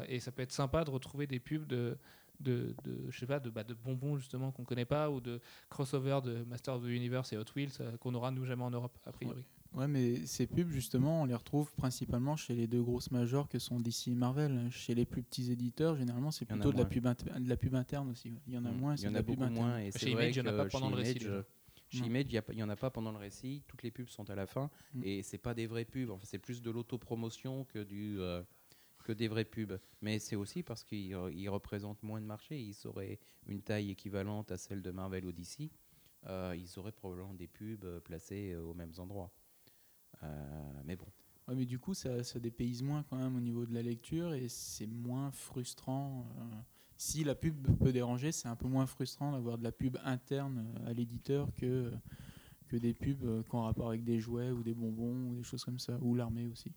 Et 0.08 0.20
ça 0.20 0.32
peut 0.32 0.44
être 0.44 0.52
sympa 0.52 0.84
de 0.84 0.92
retrouver 0.92 1.26
des 1.26 1.40
pubs 1.40 1.66
de 1.66 1.98
de, 2.40 2.76
de 2.84 3.06
je 3.10 3.18
sais 3.20 3.26
pas 3.28 3.40
de, 3.40 3.50
bah, 3.50 3.64
de 3.64 3.74
bonbons 3.74 4.18
justement 4.18 4.52
qu'on 4.52 4.64
connaît 4.64 4.86
pas 4.86 5.10
ou 5.10 5.22
de 5.22 5.40
crossover 5.70 6.20
de 6.24 6.44
Master 6.46 6.76
of 6.76 6.84
the 6.84 6.88
Universe 6.88 7.32
et 7.34 7.38
Hot 7.38 7.46
Wheels 7.56 7.70
euh, 7.82 7.98
qu'on 7.98 8.14
aura 8.16 8.32
nous 8.32 8.46
jamais 8.46 8.64
en 8.64 8.72
Europe 8.72 8.98
a 9.06 9.12
priori. 9.12 9.46
Ouais, 9.74 9.90
mais 9.90 10.26
ces 10.26 10.48
pubs, 10.48 10.70
justement, 10.70 11.24
on 11.24 11.26
les 11.26 11.36
retrouve 11.36 11.74
principalement 11.76 12.38
chez 12.38 12.56
les 12.56 12.66
deux 12.66 12.82
grosses 12.82 13.12
majors 13.12 13.50
que 13.50 13.60
sont 13.60 13.78
DC 13.82 14.08
et 14.08 14.16
Marvel. 14.16 14.70
Chez 14.72 14.96
les 14.96 15.04
plus 15.06 15.22
petits 15.22 15.52
éditeurs, 15.52 15.98
généralement, 15.98 16.32
c'est 16.32 16.46
plutôt 16.46 16.72
de 16.72 16.78
la, 16.78 16.86
pub 16.86 17.04
de 17.04 17.50
la 17.50 17.58
pub 17.58 17.76
interne 17.76 18.10
aussi. 18.10 18.32
ouais. 18.32 18.38
Il 18.48 18.54
y 18.54 18.58
en 18.58 18.64
a 18.64 18.72
Mm. 18.72 18.78
moins, 18.78 18.94
Il 18.96 18.98
c'est 19.00 19.06
y 19.06 19.10
en 19.10 19.12
de 19.12 19.16
a 19.18 19.20
la 19.20 19.24
pub 19.24 19.36
beaucoup 19.36 19.44
interne. 19.44 19.66
moins. 19.68 19.80
Et 19.80 19.92
Chez 19.92 20.00
c'est 20.00 20.06
Image, 20.12 20.16
vrai 20.24 20.32
il 20.32 20.38
y 20.38 20.42
en 20.42 20.46
a 20.46 20.52
que 20.52 20.58
pas 20.58 20.66
pendant 20.70 20.86
chez 20.90 20.96
le 20.96 21.02
récit, 21.02 21.20
Chez. 21.90 22.06
Image, 22.06 22.26
il 22.30 22.56
n'y 22.56 22.64
en 22.64 22.70
a 22.70 22.76
pas 22.78 22.90
pendant 22.90 23.12
le 23.12 23.18
récit. 23.18 23.64
Toutes 23.68 23.84
les 23.84 23.92
pubs 23.92 24.08
sont 24.08 24.30
à 24.30 24.36
la 24.36 24.46
fin. 24.48 24.70
Mm. 24.94 25.02
Et 25.04 25.24
c'est 25.24 25.38
pas 25.38 25.54
des 25.54 25.68
vraies 25.68 25.84
pubs. 25.84 26.10
Enfin, 26.10 26.24
c'est 26.26 26.40
plus 26.40 26.62
de 26.62 26.72
l'autopromotion 26.72 27.66
que, 27.66 27.84
du, 27.84 28.18
euh, 28.22 28.42
que 29.06 29.14
des 29.14 29.30
vraies 29.30 29.46
pubs. 29.46 29.80
Mais 30.02 30.20
c'est 30.20 30.36
aussi 30.36 30.64
parce 30.64 30.84
qu'ils 30.84 31.16
ils 31.34 31.50
représentent 31.50 32.04
moins 32.04 32.20
de 32.20 32.26
marché. 32.26 32.60
Ils 32.60 32.88
auraient 32.88 33.20
une 33.48 33.62
taille 33.62 33.92
équivalente 33.92 34.52
à 34.52 34.58
celle 34.58 34.82
de 34.82 34.92
Marvel 34.92 35.26
ou 35.26 35.32
DC. 35.32 35.70
Euh, 36.28 36.58
ils 36.58 36.80
auraient 36.80 36.92
probablement 36.92 37.36
des 37.36 37.48
pubs 37.48 37.86
euh, 37.86 38.00
placées 38.00 38.54
euh, 38.54 38.64
aux 38.64 38.74
mêmes 38.74 38.94
endroits. 38.98 39.32
Mais 40.86 40.96
bon. 40.96 41.06
Mais 41.54 41.66
du 41.68 41.78
coup, 41.78 41.94
ça, 41.94 42.24
ça 42.24 42.40
dépayse 42.40 42.82
moins 42.82 43.04
quand 43.04 43.18
même 43.18 43.36
au 43.36 43.40
niveau 43.40 43.68
de 43.68 43.74
la 43.76 43.84
lecture 43.84 44.34
et 44.34 44.48
c'est 44.50 44.88
moins 44.88 45.30
frustrant. 45.30 46.26
si 46.98 47.24
la 47.24 47.36
pub 47.36 47.78
peut 47.78 47.94
déranger, 47.94 48.32
c'est 48.32 48.48
un 48.48 48.56
peu 48.56 48.68
moins 48.68 48.88
frustrant 48.88 49.34
d'avoir 49.34 49.60
de 49.60 49.64
la 49.64 49.72
pub 49.72 49.98
interne 50.04 50.66
à 50.88 50.94
l'éditeur 50.94 51.54
que, 51.54 51.92
que 52.68 52.76
des 52.76 52.96
pubs 52.96 53.44
qui 53.44 53.56
rapport 53.56 53.90
avec 53.90 54.04
des 54.04 54.20
jouets 54.20 54.50
ou 54.50 54.64
des 54.64 54.74
bonbons 54.74 55.30
ou 55.30 55.36
des 55.36 55.44
choses 55.44 55.64
comme 55.64 55.78
ça, 55.78 56.00
ou 56.02 56.16
l'armée 56.16 56.48
aussi. 56.48 56.72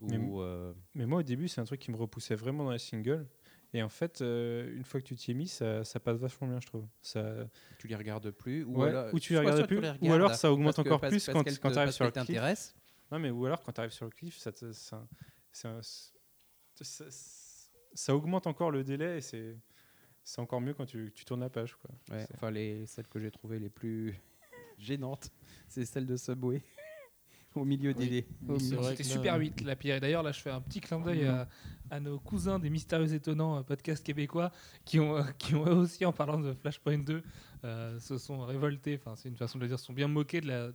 Mais 0.00 0.16
Ou, 0.18 0.40
euh, 0.42 0.74
Mais 0.94 1.06
moi, 1.06 1.20
au 1.20 1.22
début, 1.22 1.48
c'est 1.48 1.60
un 1.60 1.64
truc 1.64 1.80
qui 1.80 1.90
me 1.90 1.96
repoussait 1.96 2.34
vraiment 2.34 2.64
dans 2.64 2.72
les 2.72 2.78
singles. 2.78 3.26
Et 3.72 3.82
en 3.82 3.88
fait, 3.88 4.20
euh, 4.22 4.72
une 4.76 4.84
fois 4.84 5.00
que 5.00 5.06
tu 5.06 5.16
t'y 5.16 5.32
es 5.32 5.34
mis, 5.34 5.48
ça, 5.48 5.82
ça 5.84 5.98
passe 5.98 6.18
vachement 6.18 6.46
bien, 6.46 6.60
je 6.60 6.66
trouve. 6.66 6.86
Ça, 7.02 7.48
tu 7.78 7.88
les 7.88 7.96
regardes 7.96 8.30
plus. 8.30 8.62
Ou, 8.64 8.82
Ouais, 8.82 8.88
alors, 8.90 9.12
ou 9.12 9.18
tu 9.18 9.32
les 9.32 9.38
regardes 9.40 9.62
tu 9.62 9.66
plus, 9.66 9.80
les 9.80 10.08
ou 10.08 10.12
alors 10.12 10.34
ça 10.34 10.52
augmente 10.52 10.78
encore 10.78 11.00
parce- 11.00 11.10
plus 11.12 11.26
parce 11.26 11.38
quand- 11.38 11.60
quand 11.60 11.70
t'arrives 11.72 11.86
parce 11.88 11.96
sur 11.96 12.04
le 12.04 12.10
cliff. 12.10 12.74
Non, 13.10 13.18
mais 13.18 13.30
ou 13.30 13.44
alors 13.46 13.62
quand 13.62 13.72
tu 13.72 13.80
arrives 13.80 13.92
sur 13.92 14.04
le 14.04 14.10
cliff, 14.12 14.36
ça, 14.38 14.52
te- 14.52 14.72
ça, 14.72 14.96
un- 15.64 15.80
ça, 15.82 17.04
ça 17.94 18.14
augmente 18.16 18.46
encore 18.46 18.70
le 18.70 18.84
délai 18.84 19.18
et 19.18 19.20
c'est, 19.20 19.56
c'est 20.22 20.40
encore 20.40 20.60
mieux 20.60 20.74
quand 20.74 20.86
tu, 20.86 21.12
tu 21.14 21.24
tournes 21.24 21.40
la 21.40 21.50
page. 21.50 21.74
Quoi. 21.76 21.90
Ouais, 22.16 22.26
enfin, 22.34 22.50
les, 22.50 22.86
celles 22.86 23.08
que 23.08 23.18
j'ai 23.18 23.30
trouvées 23.30 23.58
les 23.58 23.70
plus 23.70 24.14
gênantes, 24.78 25.30
c'est 25.68 25.84
celles 25.84 26.06
de 26.06 26.16
Subway. 26.16 26.62
au 27.60 27.64
milieu 27.64 27.94
Oui. 27.96 28.08
des. 28.08 28.26
Oui, 28.48 28.60
C'était 28.60 29.02
Super 29.04 29.36
8, 29.38 29.60
la 29.62 29.76
pire. 29.76 29.96
Et 29.96 30.00
d'ailleurs, 30.00 30.22
là, 30.22 30.32
je 30.32 30.40
fais 30.40 30.50
un 30.50 30.60
petit 30.60 30.80
clin 30.80 31.00
d'œil 31.00 31.26
à, 31.26 31.48
à 31.90 32.00
nos 32.00 32.18
cousins 32.18 32.58
des 32.58 32.70
Mystérieux 32.70 33.12
Étonnants, 33.14 33.58
euh, 33.58 33.62
podcast 33.62 34.04
québécois, 34.04 34.50
qui 34.84 34.98
ont, 35.00 35.16
euh, 35.18 35.22
qui 35.38 35.54
ont 35.54 35.66
eux 35.66 35.74
aussi, 35.74 36.04
en 36.04 36.12
parlant 36.12 36.38
de 36.40 36.52
Flashpoint 36.54 36.98
2, 36.98 37.22
euh, 37.64 37.98
se 38.00 38.18
sont 38.18 38.40
révoltés. 38.44 38.98
Enfin, 39.00 39.14
c'est 39.16 39.28
une 39.28 39.36
façon 39.36 39.58
de 39.58 39.62
le 39.64 39.68
dire, 39.68 39.78
se 39.78 39.86
sont 39.86 39.92
bien 39.92 40.08
moqués 40.08 40.40
de 40.40 40.72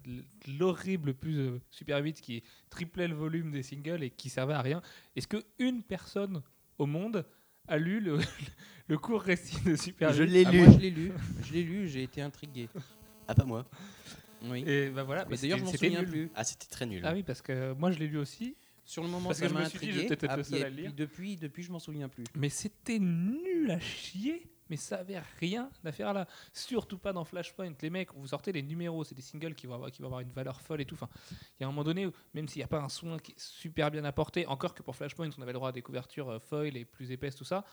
l'horrible 0.58 1.14
plus 1.14 1.38
euh, 1.40 1.60
Super 1.70 2.02
8 2.04 2.22
qui 2.22 2.44
triplait 2.70 3.08
le 3.08 3.16
volume 3.16 3.52
des 3.52 3.64
singles 3.64 4.04
et 4.04 4.10
qui 4.10 4.30
servait 4.30 4.54
à 4.54 4.62
rien. 4.62 4.82
Est-ce 5.16 5.28
que 5.28 5.44
une 5.60 5.84
personne 5.84 6.42
au 6.78 6.86
monde 6.86 7.26
a 7.68 7.78
lu 7.78 8.00
le, 8.00 8.18
le 8.88 8.98
court 8.98 9.22
récit 9.22 9.62
de 9.64 9.76
Super 9.76 10.10
8 10.12 10.16
Je 10.18 10.24
l'ai 10.24 10.46
Ah, 10.46 10.52
lu. 10.52 10.62
moi, 10.62 10.72
je 10.74 10.80
l'ai 10.80 10.90
lu. 10.90 11.12
Je 11.44 11.54
l'ai 11.54 11.64
lu, 11.64 11.88
j'ai 11.88 12.04
été 12.04 12.22
intrigué. 12.22 12.68
Ah, 13.28 13.36
pas 13.36 13.46
moi. 13.46 13.66
Oui. 14.44 14.64
Et 14.68 14.90
bah 14.90 15.04
voilà, 15.04 15.26
Mais 15.30 15.36
d'ailleurs, 15.38 15.58
je 15.60 15.64
m'en 15.66 15.72
souviens 15.72 16.00
nul. 16.02 16.10
plus. 16.10 16.32
Ah, 16.36 16.44
c'était 16.44 16.68
très 16.68 16.86
nul. 16.86 17.02
Ah 17.06 17.14
oui, 17.14 17.24
parce 17.24 17.42
que 17.42 17.74
moi 17.74 17.92
je 17.92 18.00
l'ai 18.00 18.08
lu 18.08 18.18
aussi, 18.18 18.56
Sur 18.86 19.04
le 19.04 19.10
moment, 19.10 19.28
Parce 19.30 19.40
ça 19.40 19.46
que 19.46 19.50
je 19.50 19.54
m'a 19.54 19.64
me 19.66 19.70
suis 19.70 19.80
dit, 19.80 19.92
vais 19.92 20.06
peut-être 20.08 20.24
être 20.24 20.32
Ah, 20.34 20.38
le 20.38 20.44
seul 20.44 20.64
à 20.64 20.70
le 20.70 20.76
lire. 20.76 20.94
depuis, 20.94 21.36
depuis, 21.36 21.62
je 21.64 21.72
m'en 21.72 21.80
souviens 21.80 22.10
plus. 22.10 22.24
mais 22.36 22.50
c'était 22.50 23.00
nul 23.00 23.70
à 23.70 23.80
chier. 23.80 24.48
Mais 24.70 24.78
ça 24.78 24.98
avait 24.98 25.20
rien 25.40 25.70
à 25.84 25.92
faire 25.92 26.14
là. 26.14 26.28
Surtout 26.54 26.98
pas 26.98 27.14
dans 27.14 27.26
Flashpoint. 27.26 27.74
Les 27.82 27.90
mecs, 27.90 28.14
vous 28.14 28.28
sortez 28.28 28.52
les 28.52 28.62
numéros, 28.62 29.04
c'est 29.04 29.16
des 29.16 29.22
singles 29.22 29.56
qui 29.56 29.68
vont 29.68 29.76
avoir, 29.76 30.22
une 30.22 30.32
valeur 30.32 30.62
folle 30.62 30.82
et 30.82 30.86
tout. 30.86 30.96
Enfin, 30.96 31.10
il 31.32 31.62
y 31.62 31.64
a 31.64 31.68
un 31.68 31.72
moment 31.72 31.84
donné 31.84 32.06
où, 32.06 32.12
même 32.34 32.48
s'il 32.48 32.60
n'y 32.60 32.64
a 32.64 32.68
pas 32.68 32.80
un 32.80 32.90
soin 32.90 33.18
qui 33.18 33.32
est 33.32 33.40
super 33.40 33.92
bien 33.92 34.04
apporté, 34.06 34.46
encore 34.46 34.74
que 34.74 34.84
pour 34.84 34.96
Flashpoint, 34.96 35.30
on 35.38 35.42
avait 35.42 35.52
le 35.52 35.58
droit 35.58 35.70
à 35.70 35.72
des 35.72 35.82
couvertures 35.82 36.30
euh, 36.30 36.40
foil 36.40 36.78
et 36.78 36.86
plus 36.86 37.12
épaisses, 37.12 37.36
tout 37.36 37.46
ça. 37.46 37.66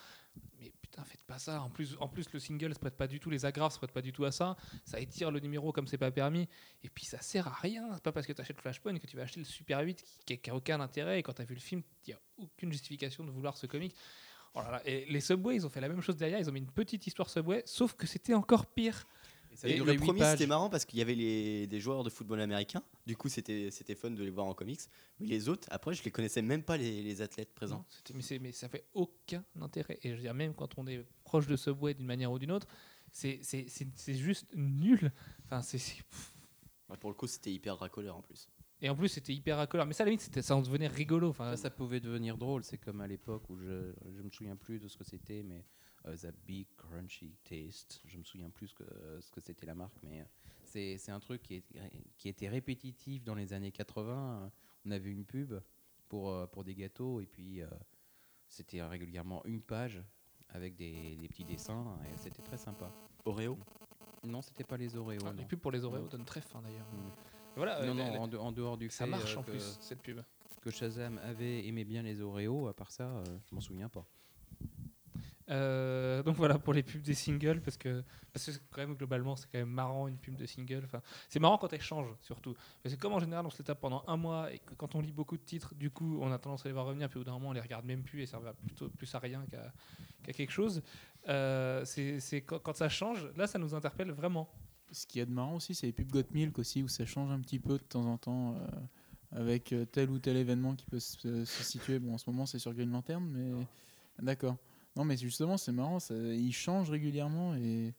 Mais 0.59 0.73
putain, 0.81 1.05
faites 1.05 1.25
pas 1.25 1.39
ça. 1.39 1.61
En 1.63 1.71
plus, 1.71 1.97
en 2.01 2.09
plus 2.09 2.31
le 2.33 2.39
single 2.39 2.75
se 2.75 2.79
prête 2.79 2.97
pas 2.97 3.07
du 3.07 3.21
tout, 3.21 3.31
les 3.31 3.45
agrafes 3.45 3.75
se 3.75 3.79
prêtent 3.79 3.93
pas 3.93 4.03
du 4.03 4.13
tout 4.13 4.25
à 4.25 4.33
ça. 4.33 4.57
Ça 4.85 5.01
étire 5.01 5.31
le 5.31 5.41
numéro 5.41 5.73
comme 5.73 5.87
c'est 5.87 5.99
pas 5.99 6.11
permis. 6.11 6.49
Et 6.83 6.89
puis 6.89 7.05
ça 7.05 7.21
sert 7.21 7.47
à 7.49 7.55
rien. 7.55 7.89
C'est 7.95 8.03
pas 8.03 8.13
parce 8.13 8.27
que 8.27 8.33
tu 8.33 8.41
achètes 8.41 8.61
Flashpoint 8.61 8.99
que 8.99 9.07
tu 9.07 9.17
vas 9.17 9.23
acheter 9.23 9.41
le 9.41 9.47
Super 9.47 9.81
8 9.81 10.05
qui, 10.25 10.39
qui 10.39 10.51
a 10.51 10.55
aucun 10.55 10.81
intérêt. 10.81 11.19
Et 11.19 11.23
quand 11.23 11.35
tu 11.35 11.43
as 11.43 11.45
vu 11.45 11.55
le 11.55 11.61
film, 11.61 11.83
il 12.07 12.11
n'y 12.11 12.15
a 12.15 12.21
aucune 12.39 12.73
justification 12.73 13.25
de 13.25 13.31
vouloir 13.31 13.57
ce 13.57 13.67
comic. 13.67 13.95
Oh 14.57 14.63
là 14.63 14.71
là. 14.71 14.83
Et 14.89 15.05
les 15.07 15.21
Subway, 15.21 15.57
ils 15.57 15.67
ont 15.67 15.69
fait 15.69 15.83
la 15.83 15.89
même 15.89 16.01
chose 16.01 16.17
derrière. 16.17 16.39
Ils 16.39 16.49
ont 16.49 16.53
mis 16.53 16.61
une 16.61 16.71
petite 16.71 17.07
histoire 17.07 17.29
Subway, 17.29 17.63
sauf 17.67 17.95
que 17.95 18.07
c'était 18.07 18.35
encore 18.35 18.67
pire. 18.67 19.07
Et 19.65 19.73
Et 19.73 19.77
le 19.79 19.97
premier, 19.97 20.25
c'était 20.25 20.47
marrant 20.47 20.69
parce 20.69 20.85
qu'il 20.85 20.99
y 20.99 21.03
avait 21.03 21.15
les, 21.15 21.67
des 21.67 21.81
joueurs 21.81 22.03
de 22.03 22.11
football 22.11 22.41
américain. 22.41 22.83
Du 23.07 23.17
coup, 23.17 23.29
c'était 23.29 23.71
fun 23.95 24.11
de 24.11 24.23
les 24.23 24.31
voir 24.31 24.47
en 24.47 24.55
comics. 24.55 24.81
Mais 25.21 25.27
les 25.27 25.49
autres, 25.49 25.69
après, 25.71 25.95
je 25.95 26.03
les 26.03 26.11
connaissais 26.11 26.43
même 26.43 26.63
pas, 26.63 26.77
les, 26.77 27.03
les 27.03 27.23
athlètes 27.23 27.55
présents. 27.55 27.85
Non, 28.11 28.21
mais, 28.41 28.53
ça 28.53 28.69
fait 28.69 28.85
aucun 28.95 29.45
intérêt. 29.61 29.99
Et 30.03 30.11
je 30.11 30.17
veux 30.17 30.23
dire, 30.23 30.35
même 30.35 30.55
quand 30.55 30.79
on 30.79 30.87
est 30.87 31.05
proche 31.25 31.47
de 31.47 31.57
Subway 31.57 31.95
d'une 31.95 32.07
manière 32.07 32.33
ou 32.33 32.39
d'une 32.39 32.53
autre, 32.53 32.67
c'est 33.13 33.41
juste 34.09 34.47
nul. 34.55 35.13
Enfin, 35.45 35.63
c'est 35.63 35.79
Ouais, 36.89 36.97
pour 36.97 37.11
le 37.11 37.15
coup, 37.15 37.27
c'était 37.27 37.53
hyper 37.53 37.79
racoleur 37.79 38.17
en 38.17 38.23
plus. 38.23 38.49
Et 38.83 38.91
en 38.91 38.95
plus, 38.95 39.09
c'était 39.09 39.33
hyper 39.35 39.57
racoleur. 39.57 39.87
Mais 39.87 39.95
ça, 39.95 40.03
à 40.03 40.07
la 40.07 40.11
limite, 40.11 40.21
c'était- 40.21 40.43
ça 40.43 40.55
en 40.57 40.61
devenait 40.63 40.87
rigolo. 40.87 41.31
Enfin, 41.31 41.51
Ça, 41.53 41.57
ça 41.57 41.71
pouvait 41.71 42.01
devenir 42.01 42.37
drôle. 42.37 42.63
C'est 42.63 42.77
comme 42.79 43.01
à 43.01 43.07
l'époque 43.07 43.49
où 43.49 43.57
je 43.57 43.93
je 44.15 44.23
me 44.23 44.31
souviens 44.31 44.57
plus 44.57 44.79
de 44.81 44.89
ce 44.89 44.97
que 44.99 45.05
c'était, 45.05 45.43
mais 45.43 45.65
euh, 46.07 46.15
The 46.17 46.35
Big 46.47 46.67
Crunchy 46.77 47.37
Taste. 47.43 48.01
Je 48.05 48.19
me 48.19 48.25
souviens 48.25 48.51
plus 48.51 48.69
ce 48.69 48.75
que 48.75 48.85
ce 49.21 49.31
que 49.31 49.41
c'était 49.41 49.65
la 49.67 49.75
marque, 49.75 49.97
mais 50.03 50.21
euh, 50.21 50.25
c'est 50.65 50.99
c'est 50.99 51.11
un 51.11 51.21
truc 51.21 51.43
qui, 51.43 51.55
est, 51.57 51.65
qui 52.19 52.29
était 52.29 52.49
répétitif 52.49 53.25
dans 53.25 53.35
les 53.35 53.53
années 53.55 53.73
80. 53.73 54.43
euh, 54.45 54.49
On 54.85 54.91
avait 54.91 55.11
une 55.11 55.25
pub 55.25 55.55
pour 56.09 56.31
euh, 56.31 56.47
pour 56.47 56.63
des 56.63 56.75
gâteaux 56.75 57.21
et 57.23 57.27
puis 57.27 57.63
euh, 57.63 57.67
c'était 58.47 58.83
régulièrement 58.83 59.43
une 59.47 59.63
page 59.63 60.03
avec 60.51 60.77
des, 60.77 61.17
des 61.17 61.29
petits 61.29 61.45
dessins 61.45 61.99
et 62.13 62.17
c'était 62.19 62.43
très 62.43 62.59
sympa. 62.59 62.93
Oreo? 63.25 63.59
Non, 64.23 64.43
c'était 64.43 64.65
pas 64.65 64.77
les 64.77 64.95
Oreos. 64.97 65.19
Ah, 65.27 65.33
les 65.33 65.45
pubs 65.47 65.59
pour 65.59 65.73
les 65.73 65.83
Oreos 65.85 66.09
donnent 66.09 66.25
très 66.25 66.41
faim 66.43 66.61
d'ailleurs. 66.63 66.87
Mm. 66.93 67.11
Voilà, 67.57 67.81
euh, 67.81 67.87
non, 67.87 67.95
la- 67.95 68.11
non, 68.11 68.21
en, 68.23 68.29
de- 68.29 68.37
en 68.39 68.53
dehors 68.53 68.77
du 68.77 68.89
ça 68.91 69.05
fait 69.05 69.11
marche 69.11 69.35
euh, 69.37 69.41
en 69.41 69.43
que, 69.43 69.51
plus, 69.51 69.77
cette 69.81 70.03
pub. 70.03 70.21
que 70.63 70.71
Shazam 70.71 71.19
avait 71.25 71.67
aimé 71.67 71.85
bien 71.85 72.03
les 72.03 72.21
Oreos, 72.21 72.69
à 72.69 72.75
part 72.75 72.91
ça, 72.93 73.05
euh, 73.05 73.25
je 73.49 73.55
m'en 73.55 73.61
souviens 73.61 73.89
pas. 73.89 74.05
Euh, 75.49 76.25
donc 76.25 76.35
voilà 76.35 76.59
pour 76.59 76.73
les 76.75 76.83
pubs 76.83 77.03
des 77.03 77.15
singles 77.15 77.61
parce 77.61 77.77
que 77.77 78.03
parce 78.33 78.47
que 78.47 78.59
quand 78.69 78.81
même 78.81 78.97
globalement 78.97 79.37
c'est 79.37 79.47
quand 79.47 79.59
même 79.61 79.69
marrant 79.71 80.09
une 80.09 80.17
pub 80.19 80.35
de 80.35 80.45
single 80.45 80.83
enfin 80.85 81.01
c'est 81.29 81.39
marrant 81.39 81.57
quand 81.57 81.73
elles 81.73 81.81
changent 81.81 82.13
surtout 82.21 82.57
parce 82.83 82.93
que 82.97 83.01
comme 83.01 83.13
en 83.13 83.21
général 83.21 83.47
on 83.47 83.51
se 83.51 83.59
les 83.59 83.63
tape 83.65 83.79
pendant 83.79 84.03
un 84.09 84.17
mois 84.17 84.53
et 84.53 84.59
que 84.59 84.75
quand 84.75 84.97
on 84.97 85.01
lit 85.01 85.13
beaucoup 85.13 85.37
de 85.37 85.45
titres 85.45 85.73
du 85.77 85.89
coup 85.89 86.19
on 86.21 86.33
a 86.33 86.39
tendance 86.41 86.67
à 86.67 86.69
les 86.69 86.73
voir 86.73 86.87
revenir 86.87 87.09
puis 87.09 87.19
au 87.19 87.21
bout 87.21 87.27
d'un 87.27 87.35
moment 87.35 87.51
on 87.51 87.53
les 87.53 87.61
regarde 87.61 87.85
même 87.85 88.03
plus 88.03 88.23
et 88.23 88.27
ça 88.27 88.41
va 88.41 88.55
plutôt 88.55 88.89
plus 88.89 89.15
à 89.15 89.21
rien 89.21 89.47
qu'à 89.49 90.33
quelque 90.33 90.51
chose 90.51 90.83
Euh, 91.29 91.85
c'est 91.85 92.19
c'est 92.19 92.41
quand, 92.41 92.59
quand 92.59 92.75
ça 92.75 92.89
change 92.89 93.29
là 93.37 93.47
ça 93.47 93.61
nous 93.61 93.73
interpelle 93.73 94.11
vraiment 94.11 94.49
Ce 94.93 95.07
qui 95.07 95.21
est 95.21 95.27
de 95.27 95.33
marrant 95.33 95.57
aussi, 95.57 95.75
c'est 95.75 95.87
les 95.87 95.93
pubs 95.93 96.11
Got 96.11 96.33
Milk 96.33 96.59
aussi, 96.59 96.83
où 96.83 96.89
ça 96.89 97.05
change 97.05 97.31
un 97.31 97.41
petit 97.41 97.59
peu 97.59 97.75
de 97.79 97.83
temps 97.85 98.07
en 98.07 98.19
temps 98.19 98.55
euh, 98.55 98.67
avec 99.33 99.73
euh, 99.73 99.85
tel 99.85 100.11
ou 100.11 100.19
tel 100.19 100.37
événement 100.37 100.75
qui 100.75 100.87
peut 100.87 101.01
se, 101.01 101.45
se 101.45 101.65
situer. 101.65 101.99
Bon, 101.99 102.15
en 102.15 102.19
ce 102.19 102.31
moment, 102.31 102.47
c'est 102.47 102.59
sur 102.59 102.73
Green 102.73 102.91
Lantern, 102.91 103.25
mais 103.25 103.53
d'accord. 104.23 104.57
Non, 104.97 105.05
mais 105.05 105.17
justement, 105.17 105.59
c'est 105.59 105.73
marrant, 105.73 106.01
ça, 106.01 106.15
ils 106.15 106.53
changent 106.53 106.91
régulièrement 106.91 107.55
et 107.55 107.95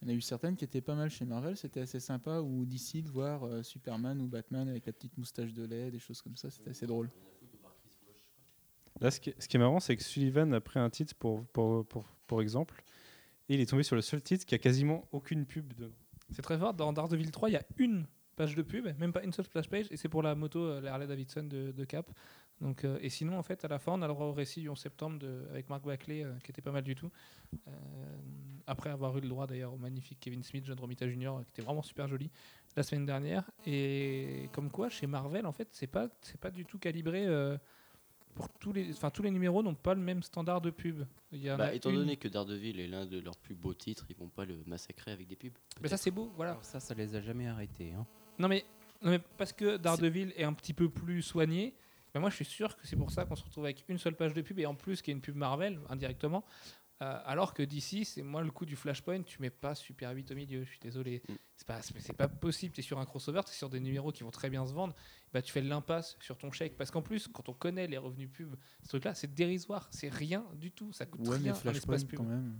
il 0.00 0.08
y 0.08 0.10
en 0.10 0.14
a 0.14 0.16
eu 0.16 0.20
certaines 0.20 0.56
qui 0.56 0.64
étaient 0.64 0.80
pas 0.80 0.94
mal 0.94 1.10
chez 1.10 1.24
Marvel, 1.24 1.56
c'était 1.56 1.80
assez 1.80 2.00
sympa, 2.00 2.40
ou 2.40 2.64
d'ici 2.64 3.02
de 3.02 3.08
voir 3.10 3.44
euh, 3.44 3.62
Superman 3.62 4.20
ou 4.20 4.28
Batman 4.28 4.68
avec 4.68 4.86
la 4.86 4.92
petite 4.92 5.18
moustache 5.18 5.52
de 5.52 5.64
lait, 5.64 5.90
des 5.90 5.98
choses 5.98 6.22
comme 6.22 6.36
ça, 6.36 6.50
c'était 6.50 6.70
assez 6.70 6.86
drôle. 6.86 7.10
Là, 9.00 9.10
ce 9.10 9.20
qui, 9.20 9.34
ce 9.38 9.48
qui 9.48 9.56
est 9.56 9.60
marrant, 9.60 9.80
c'est 9.80 9.96
que 9.96 10.02
Sullivan 10.02 10.52
a 10.54 10.60
pris 10.60 10.78
un 10.78 10.90
titre 10.90 11.14
pour, 11.16 11.44
pour, 11.46 11.84
pour, 11.86 12.04
pour 12.26 12.40
exemple, 12.40 12.82
et 13.48 13.54
il 13.54 13.60
est 13.60 13.66
tombé 13.66 13.82
sur 13.82 13.96
le 13.96 14.02
seul 14.02 14.22
titre 14.22 14.46
qui 14.46 14.54
a 14.54 14.58
quasiment 14.58 15.06
aucune 15.12 15.46
pub 15.46 15.72
dedans. 15.74 15.94
C'est 16.30 16.42
très 16.42 16.58
fort. 16.58 16.74
Dans 16.74 16.92
Daredevil 16.92 17.30
3 17.30 17.50
il 17.50 17.52
y 17.52 17.56
a 17.56 17.64
une 17.78 18.06
page 18.36 18.54
de 18.54 18.62
pub 18.62 18.86
même 18.98 19.12
pas 19.12 19.24
une 19.24 19.32
seule 19.32 19.44
splash 19.44 19.68
page 19.68 19.86
et 19.90 19.96
c'est 19.96 20.08
pour 20.08 20.22
la 20.22 20.34
moto 20.36 20.60
euh, 20.60 20.80
la 20.80 20.94
Harley 20.94 21.08
Davidson 21.08 21.42
de, 21.42 21.84
Cap. 21.84 22.08
Donc 22.60 22.84
euh, 22.84 22.98
et 23.00 23.08
sinon 23.08 23.36
en 23.36 23.42
fait 23.42 23.64
à 23.64 23.68
la 23.68 23.78
fin 23.78 23.92
on 23.92 24.02
a 24.02 24.06
le 24.06 24.14
droit 24.14 24.26
au 24.26 24.32
récit 24.32 24.60
du 24.60 24.68
11 24.68 24.78
septembre 24.78 25.26
avec 25.50 25.68
Mark 25.68 25.84
Backley 25.84 26.22
euh, 26.22 26.32
qui 26.44 26.50
était 26.50 26.62
pas 26.62 26.70
mal 26.70 26.84
du 26.84 26.94
tout. 26.94 27.10
Après 28.66 28.90
avoir 28.90 29.16
eu 29.16 29.20
le 29.20 29.28
droit 29.28 29.46
d'ailleurs 29.46 29.74
au 29.74 29.78
magnifique 29.78 30.18
Kevin 30.20 30.42
Smith 30.42 30.64
John 30.66 30.78
Romita 30.78 31.08
Jr 31.08 31.32
qui 31.44 31.50
était 31.50 31.62
vraiment 31.62 31.82
super 31.82 32.06
joli 32.06 32.30
la 32.76 32.82
semaine 32.82 33.06
dernière. 33.06 33.50
Et 33.66 34.48
comme 34.52 34.70
quoi 34.70 34.88
chez 34.88 35.06
Marvel 35.06 35.44
en 35.46 35.52
fait 35.52 35.68
c'est 35.72 35.86
pas 35.88 36.08
c'est 36.20 36.40
pas 36.40 36.50
du 36.50 36.64
tout 36.64 36.78
calibré 36.78 37.26
pour 38.34 38.48
tous 38.60 38.72
les 38.72 38.90
enfin 38.92 39.10
tous 39.10 39.22
les 39.22 39.30
numéros 39.30 39.62
n'ont 39.62 39.74
pas 39.74 39.94
le 39.94 40.00
même 40.00 40.22
standard 40.22 40.60
de 40.60 40.70
pub 40.70 41.04
il 41.32 41.42
y 41.42 41.50
en 41.50 41.56
Bah, 41.58 41.66
a 41.66 41.72
étant 41.74 41.90
une- 41.90 41.96
donné 41.96 42.16
que 42.16 42.28
Daredevil 42.28 42.78
est 42.80 42.86
l'un 42.86 43.04
de 43.06 43.18
leurs 43.18 43.36
plus 43.36 43.54
beaux 43.54 43.74
titres, 43.74 44.06
ils 44.10 44.16
vont 44.16 44.28
pas 44.28 44.44
le 44.44 44.62
massacrer 44.66 45.10
avec 45.12 45.26
des 45.26 45.36
pubs. 45.36 45.52
mais 45.80 45.88
ça 45.88 45.96
c'est 45.96 46.10
beau 46.10 46.32
voilà 46.36 46.52
Alors 46.52 46.64
ça, 46.64 46.80
ça 46.80 46.94
les 46.94 47.14
a 47.14 47.20
jamais 47.20 47.48
arrêtés. 47.48 47.92
hein. 47.92 48.06
Non 48.38 48.48
mais, 48.48 48.64
non 49.02 49.10
mais 49.10 49.18
parce 49.36 49.52
que 49.52 49.76
Daredevil 49.76 50.32
est 50.36 50.44
un 50.44 50.52
petit 50.52 50.72
peu 50.74 50.88
plus 50.88 51.22
soigné, 51.22 51.74
moi 52.14 52.30
je 52.30 52.36
suis 52.36 52.44
sûr 52.44 52.76
que 52.76 52.86
c'est 52.86 52.96
pour 52.96 53.10
ça 53.12 53.24
qu'on 53.24 53.36
se 53.36 53.44
retrouve 53.44 53.64
avec 53.64 53.84
une 53.88 53.98
seule 53.98 54.14
page 54.16 54.34
de 54.34 54.42
pub 54.42 54.58
et 54.58 54.66
en 54.66 54.74
plus 54.74 55.02
qui 55.02 55.10
est 55.10 55.14
une 55.14 55.20
pub 55.20 55.36
Marvel 55.36 55.78
indirectement. 55.88 56.44
Euh, 57.00 57.16
alors 57.24 57.54
que 57.54 57.62
d'ici, 57.62 58.04
c'est 58.04 58.22
moi 58.22 58.42
le 58.42 58.50
coup 58.50 58.66
du 58.66 58.74
Flashpoint, 58.74 59.22
tu 59.22 59.40
mets 59.40 59.50
pas 59.50 59.76
Super 59.76 60.10
8 60.10 60.32
au 60.32 60.34
milieu, 60.34 60.64
je 60.64 60.68
suis 60.68 60.80
désolé. 60.80 61.22
Mm. 61.28 61.32
C'est 61.54 61.66
pas, 61.66 61.80
c'est 61.82 62.16
pas 62.16 62.26
possible, 62.28 62.72
tu 62.72 62.80
es 62.80 62.82
sur 62.82 62.98
un 62.98 63.04
crossover, 63.04 63.40
tu 63.44 63.50
es 63.52 63.54
sur 63.54 63.68
des 63.68 63.78
numéros 63.78 64.10
qui 64.10 64.24
vont 64.24 64.30
très 64.30 64.50
bien 64.50 64.66
se 64.66 64.72
vendre, 64.72 64.94
bah, 65.32 65.40
tu 65.40 65.52
fais 65.52 65.60
l'impasse 65.60 66.16
sur 66.20 66.36
ton 66.36 66.50
chèque. 66.50 66.76
Parce 66.76 66.90
qu'en 66.90 67.02
plus, 67.02 67.28
quand 67.28 67.48
on 67.48 67.52
connaît 67.52 67.86
les 67.86 67.98
revenus 67.98 68.28
pub, 68.32 68.54
ce 68.82 68.88
truc-là, 68.88 69.14
c'est 69.14 69.32
dérisoire, 69.32 69.88
c'est 69.92 70.08
rien 70.12 70.44
du 70.56 70.72
tout, 70.72 70.92
ça 70.92 71.06
coûte 71.06 71.26
Ouais, 71.28 71.36
rien 71.36 71.52
mais 71.52 71.58
Flashpoint 71.58 71.98
pub. 71.98 72.18
quand 72.18 72.24
même. 72.24 72.56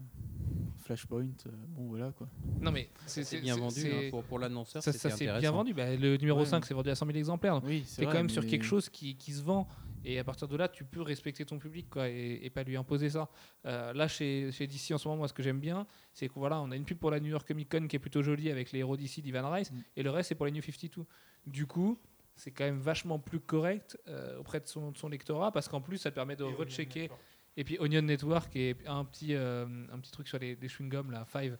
Flashpoint, 0.78 1.26
euh, 1.46 1.50
bon 1.70 1.88
voilà 1.88 2.12
quoi. 2.12 2.28
Non 2.60 2.70
mais 2.70 2.88
c'est 3.06 3.40
bien 3.40 3.56
vendu 3.56 3.90
hein, 3.92 4.10
pour, 4.10 4.22
pour 4.22 4.38
l'annonceur. 4.38 4.82
Ça, 4.82 4.92
c'est 4.92 5.38
bien 5.40 5.50
vendu. 5.50 5.74
Bah, 5.74 5.96
le 5.96 6.16
numéro 6.16 6.40
Ouais. 6.40 6.46
5 6.46 6.64
c'est 6.64 6.74
vendu 6.74 6.90
à 6.90 6.94
100 6.94 7.06
000 7.06 7.18
exemplaires. 7.18 7.60
Oui, 7.64 7.82
c'est 7.86 8.04
quand 8.04 8.12
même 8.14 8.30
sur 8.30 8.46
quelque 8.46 8.64
chose 8.64 8.88
qui, 8.88 9.16
qui 9.16 9.32
se 9.32 9.42
vend 9.42 9.66
et 10.04 10.18
à 10.18 10.24
partir 10.24 10.48
de 10.48 10.56
là 10.56 10.68
tu 10.68 10.84
peux 10.84 11.02
respecter 11.02 11.44
ton 11.44 11.58
public 11.58 11.88
quoi 11.90 12.08
et, 12.08 12.40
et 12.42 12.50
pas 12.50 12.62
lui 12.62 12.76
imposer 12.76 13.10
ça 13.10 13.28
Euh, 13.66 13.92
là 13.92 14.08
chez, 14.08 14.50
chez 14.52 14.66
DC 14.66 14.92
en 14.92 14.98
ce 14.98 15.06
moment 15.08 15.18
moi 15.18 15.28
ce 15.28 15.32
que 15.34 15.42
j'aime 15.42 15.60
bien 15.60 15.86
c'est 16.12 16.28
que 16.28 16.34
voilà 16.34 16.60
on 16.60 16.70
a 16.70 16.76
une 16.76 16.84
pub 16.84 16.98
pour 16.98 17.10
la 17.10 17.20
New 17.20 17.30
York 17.30 17.46
Comic 17.46 17.68
Con 17.70 17.86
qui 17.88 17.96
est 17.96 17.98
plutôt 17.98 18.22
jolie 18.22 18.50
avec 18.50 18.72
les 18.72 18.78
héros 18.80 18.96
DC 18.96 19.20
d'Ivan 19.20 19.50
Rice 19.50 19.70
Mm. 19.72 19.76
et 19.96 20.02
le 20.02 20.10
reste 20.10 20.28
c'est 20.30 20.34
pour 20.34 20.46
les 20.46 20.52
New 20.52 20.62
52 20.62 21.04
du 21.46 21.66
coup 21.66 21.98
c'est 22.36 22.50
quand 22.52 22.64
même 22.64 22.78
vachement 22.78 23.18
plus 23.18 23.40
correct 23.40 23.98
euh, 24.08 24.38
auprès 24.38 24.60
de 24.60 24.66
son, 24.66 24.92
de 24.92 24.96
son 24.96 25.08
lectorat 25.08 25.50
parce 25.52 25.68
qu'en 25.68 25.80
plus 25.80 25.98
ça 25.98 26.10
te 26.10 26.14
permet 26.14 26.36
de 26.36 26.44
rechecker 26.44 27.08
et 27.56 27.64
puis 27.64 27.76
Onion 27.80 28.02
Network 28.02 28.54
et 28.54 28.76
un 28.86 29.04
petit, 29.04 29.34
euh, 29.34 29.66
un 29.92 29.98
petit 29.98 30.12
truc 30.12 30.28
sur 30.28 30.38
les, 30.38 30.54
les 30.54 30.68
chewing-gums, 30.68 31.10
là, 31.10 31.24
Five. 31.24 31.58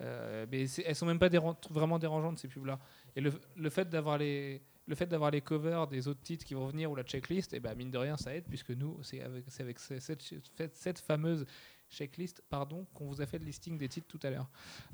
Euh, 0.00 0.44
mais 0.50 0.66
elles 0.84 0.96
sont 0.96 1.06
même 1.06 1.20
pas 1.20 1.28
déran- 1.28 1.56
vraiment 1.70 2.00
dérangeantes 2.00 2.38
ces 2.40 2.48
pubs-là. 2.48 2.80
Et 3.14 3.20
le, 3.20 3.32
le 3.54 3.70
fait 3.70 3.88
d'avoir 3.88 4.18
les 4.18 4.60
le 4.86 4.94
fait 4.94 5.06
d'avoir 5.06 5.30
les 5.30 5.40
covers 5.40 5.86
des 5.88 6.08
autres 6.08 6.22
titres 6.22 6.44
qui 6.44 6.54
vont 6.54 6.66
venir 6.66 6.90
ou 6.90 6.94
la 6.94 7.02
checklist, 7.02 7.52
et 7.52 7.60
ben 7.60 7.74
mine 7.74 7.90
de 7.90 7.98
rien 7.98 8.16
ça 8.16 8.34
aide 8.34 8.44
puisque 8.48 8.70
nous 8.70 9.02
c'est 9.02 9.20
avec, 9.20 9.44
cette, 9.78 10.98
fameuse 10.98 11.44
checklist 11.90 12.42
pardon 12.48 12.86
qu'on 12.94 13.06
vous 13.06 13.20
a 13.20 13.26
fait 13.26 13.38
le 13.38 13.44
listing 13.44 13.78
des 13.78 13.88
titres 13.88 14.06
tout 14.06 14.20
à 14.22 14.30
l'heure. 14.30 14.48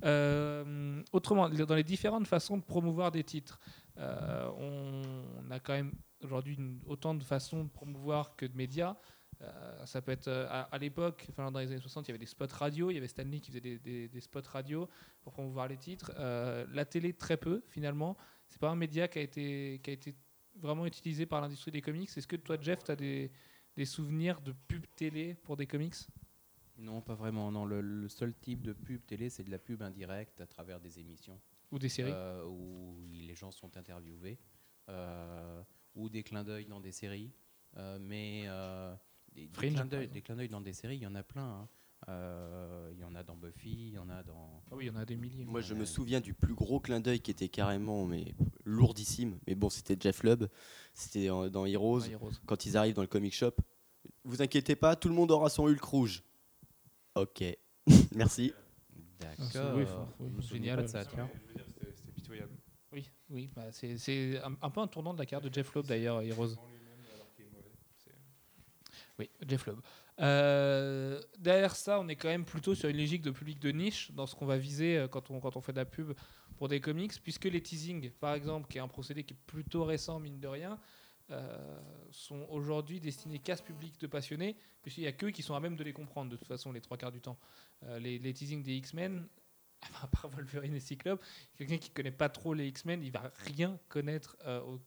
Euh, 0.05 1.03
autrement, 1.13 1.49
dans 1.49 1.75
les 1.75 1.85
différentes 1.85 2.27
façons 2.27 2.57
de 2.57 2.63
promouvoir 2.63 3.11
des 3.11 3.25
titres, 3.25 3.61
euh, 3.99 4.49
on, 4.59 5.51
a 5.51 5.61
quand 5.61 5.75
même 5.75 5.93
aujourd'hui 6.23 6.59
autant 6.87 7.15
de 7.15 7.23
façons 7.23 7.65
de 7.65 7.71
promouvoir 7.71 8.37
que 8.37 8.47
de 8.47 8.57
médias. 8.57 8.97
Euh, 9.43 9.87
ça 9.87 10.01
peut 10.01 10.13
être 10.13 10.29
à, 10.29 10.79
l'époque, 10.79 11.27
dans 11.37 11.51
les 11.59 11.67
années 11.67 11.81
60, 11.81 12.07
il 12.07 12.11
y 12.11 12.13
avait 12.13 12.19
des 12.19 12.27
spots 12.27 12.47
radio, 12.53 12.91
il 12.91 12.95
y 12.95 12.99
avait 12.99 13.09
Stanley 13.09 13.41
qui 13.41 13.51
faisait 13.51 13.79
des, 13.79 14.21
spots 14.21 14.41
radio 14.49 14.89
pour 15.23 15.33
promouvoir 15.33 15.69
les 15.69 15.77
titres. 15.77 16.13
La 16.17 16.85
télé, 16.85 17.13
très 17.13 17.37
peu 17.37 17.63
finalement. 17.69 18.17
C'est 18.53 18.61
pas 18.61 18.69
un 18.69 18.77
média 18.77 19.09
qui 19.09 19.19
a 19.19 19.23
été, 19.23 19.81
qui 19.83 19.89
a 19.89 19.93
été 19.95 20.15
vraiment 20.57 20.85
utilisé 20.85 21.25
par 21.25 21.41
l'industrie 21.41 21.71
des 21.71 21.81
comics. 21.81 22.11
Est-ce 22.15 22.27
que 22.27 22.37
toi, 22.37 22.59
Jeff, 22.61 22.85
tu 22.85 22.91
as 22.91 22.97
des, 22.97 23.33
des 23.75 23.87
souvenirs 23.87 24.43
de 24.43 24.53
pub 24.53 24.85
télé 24.95 25.33
pour 25.35 25.57
des 25.57 25.67
comics? 25.67 25.95
Non, 26.77 27.01
pas 27.01 27.15
vraiment. 27.15 27.51
Non, 27.51 27.65
le, 27.65 27.81
le 27.81 28.09
seul 28.11 28.35
type 28.35 28.61
de 28.61 28.75
pub 28.75 29.07
télé, 29.07 29.31
c'est 29.31 29.43
de 29.43 29.51
la 29.51 29.59
pub 29.59 29.81
indirecte 29.81 30.39
à 30.43 30.47
travers 30.47 30.81
des 30.81 30.99
émissions 30.99 31.41
ou 31.71 31.79
des 31.79 31.89
séries 31.89 32.13
euh, 32.13 32.45
où 32.45 32.99
les 33.11 33.35
gens 33.35 33.51
sont 33.51 33.75
interviewés 33.79 34.39
euh, 34.91 35.63
ou 35.95 36.11
des 36.11 36.23
clins 36.23 36.45
d'œil 36.45 36.67
dans 36.67 36.81
des 36.81 36.93
séries. 36.93 37.33
Euh, 37.79 37.99
mais 37.99 38.43
des, 39.35 39.49
Fringe, 39.49 39.89
des 40.11 40.21
clins 40.21 40.37
d'œil 40.37 40.49
dans 40.51 40.61
des 40.61 40.75
séries, 40.75 40.97
il 40.97 41.03
y 41.03 41.07
en 41.07 41.15
a 41.15 41.23
plein. 41.23 41.63
hein. 41.63 41.69
Euh, 42.09 42.91
Il 42.95 42.99
y 43.01 43.05
en 43.05 43.15
a 43.15 43.23
dans 43.23 43.37
Buffy, 43.37 43.71
il 43.89 43.93
y 43.95 43.99
en 43.99 44.09
a 44.09 44.23
dans. 44.23 44.63
Ah 44.71 44.75
oui, 44.77 44.87
il 44.87 44.89
y 44.89 44.91
en 44.91 44.97
a 45.01 45.05
des 45.05 45.17
milliers. 45.17 45.45
Moi, 45.45 45.61
je 45.61 45.75
me 45.75 45.85
souviens 45.85 46.21
du 46.21 46.35
plus 46.35 46.55
gros 46.55 46.81
clin 46.81 47.01
d'œil 47.01 47.21
qui 47.21 47.31
était 47.31 47.49
carrément 47.49 48.05
mais 48.07 48.35
lourdissime. 48.65 49.39
Mais 49.47 49.55
bon, 49.55 49.71
c'était 49.71 49.97
Jeff 49.99 50.23
Lubb. 50.23 50.47
C'était 50.95 51.29
dans 51.29 51.65
Heroes. 51.67 52.03
Ah, 52.05 52.11
Heroes. 52.11 52.33
Quand 52.47 52.67
ils 52.67 52.77
arrivent 52.77 52.95
dans 52.97 53.03
le 53.03 53.09
comic 53.09 53.33
shop, 53.35 53.53
vous 54.25 54.43
inquiétez 54.43 54.75
pas, 54.77 54.97
tout 54.97 55.09
le 55.09 55.15
monde 55.15 55.31
aura 55.31 55.49
son 55.49 55.65
Hulk 55.69 55.83
rouge. 55.83 56.23
Ok. 57.15 57.45
Merci. 58.17 58.53
Ah, 59.25 59.27
c'est- 59.39 59.55
D'accord. 59.59 59.77
oui, 59.77 59.87
faut- 59.87 60.09
oui, 60.21 60.29
Je 60.31 60.37
me 60.37 60.43
souviens 60.43 60.59
génial. 60.63 60.77
pas 60.79 60.83
de 60.83 60.89
ça, 60.89 61.05
tiens. 61.05 61.31
C'était 61.67 62.13
pitoyable. 62.15 62.53
Oui, 62.93 63.09
oui 63.31 63.51
bah, 63.55 63.71
c'est 63.73 63.97
c'est 63.97 64.39
un, 64.43 64.57
un 64.61 64.71
peu 64.71 64.81
un 64.81 64.87
tournant 64.89 65.15
de 65.15 65.19
la 65.19 65.27
carte 65.27 65.45
de 65.45 65.53
Jeff 65.55 65.73
Loeb 65.75 65.87
d'ailleurs, 65.87 66.21
Heroes. 66.23 66.57
Oui, 69.19 69.31
Jeff 69.47 69.67
Loeb. 69.67 69.79
Euh, 70.21 71.21
derrière 71.39 71.75
ça, 71.75 71.99
on 72.01 72.09
est 72.09 72.17
quand 72.17 72.29
même 72.29 72.45
plutôt 72.45 72.75
sur 72.75 72.89
une 72.89 72.99
logique 72.99 73.23
de 73.23 73.31
public 73.31 73.59
de 73.59 73.71
niche 73.71 74.13
dans 74.13 74.27
ce 74.27 74.35
qu'on 74.35 74.47
va 74.47 74.59
viser 74.59 74.99
euh, 74.99 75.09
quand 75.09 75.31
on, 75.31 75.61
fait 75.61 75.73
de 75.73 75.79
la 75.79 75.85
pub 75.85 76.13
pour 76.57 76.69
des 76.69 76.81
comics, 76.81 77.13
puisque 77.23 77.47
les 77.47 77.63
teasings, 77.63 78.11
par 78.11 78.35
exemple, 78.35 78.69
qui 78.69 78.79
est 78.79 78.81
un 78.81 78.89
procédé 78.89 79.25
qui 79.25 79.35
est 79.35 79.41
plutôt 79.47 79.85
récent, 79.85 80.21
mine 80.21 80.39
de 80.39 80.49
rien, 80.49 80.79
euh, 81.31 81.81
sont 82.11 82.47
aujourd'hui 82.51 83.01
destinés 83.01 83.39
qu'à 83.39 83.57
ce 83.57 83.63
public 83.63 83.99
de 84.01 84.07
passionnés, 84.07 84.57
puisqu'il 84.83 85.03
n'y 85.03 85.07
a 85.07 85.13
qu'eux 85.13 85.31
qui 85.31 85.43
sont 85.43 85.55
à 85.55 85.61
même 85.61 85.77
de 85.77 85.85
les 85.85 85.93
comprendre, 85.93 86.31
de 86.31 86.37
toute 86.37 86.49
façon, 86.49 86.73
les 86.73 86.81
trois 86.81 86.99
quarts 86.99 87.13
du 87.13 87.21
temps. 87.21 87.39
Les, 87.99 88.33
teasings 88.33 88.63
des 88.63 88.75
X-Men, 88.75 89.27
à 90.03 90.07
part 90.07 90.29
Wolverine 90.29 90.75
et 90.75 90.81
Cyclope, 90.81 91.25
quelqu'un 91.57 91.79
qui 91.79 91.91
connaît 91.91 92.13
pas 92.13 92.29
trop 92.29 92.55
les 92.55 92.69
X-Men, 92.69 93.03
il 93.03 93.11
va 93.11 93.33
rien 93.47 93.79
connaître 93.89 94.37
aux 94.67 94.79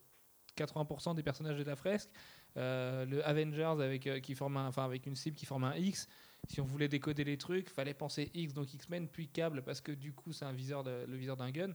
80% 0.56 1.16
des 1.16 1.24
personnages 1.24 1.58
de 1.58 1.64
la 1.64 1.76
fresque. 1.76 2.10
Euh, 2.58 3.06
le 3.06 3.26
Avengers 3.28 3.64
avec, 3.82 4.08
euh, 4.08 4.20
qui 4.20 4.34
forme 4.34 4.56
avec 4.58 5.06
une 5.06 5.16
cible 5.16 5.36
qui 5.36 5.46
forme 5.46 5.66
un 5.66 5.76
X. 5.76 6.08
Si 6.48 6.62
on 6.62 6.66
voulait 6.66 6.88
décoder 6.88 7.24
les 7.24 7.38
trucs, 7.38 7.70
fallait 7.70 7.94
penser 7.94 8.32
X, 8.34 8.54
donc 8.54 8.74
X-Men, 8.74 9.08
puis 9.08 9.28
câble, 9.28 9.62
parce 9.64 9.82
que 9.82 9.92
du 9.92 10.14
coup, 10.14 10.32
c'est 10.32 10.46
un 10.46 10.54
viseur 10.54 10.84
le 10.84 11.16
viseur 11.16 11.36
d'un 11.36 11.52
gun. 11.52 11.72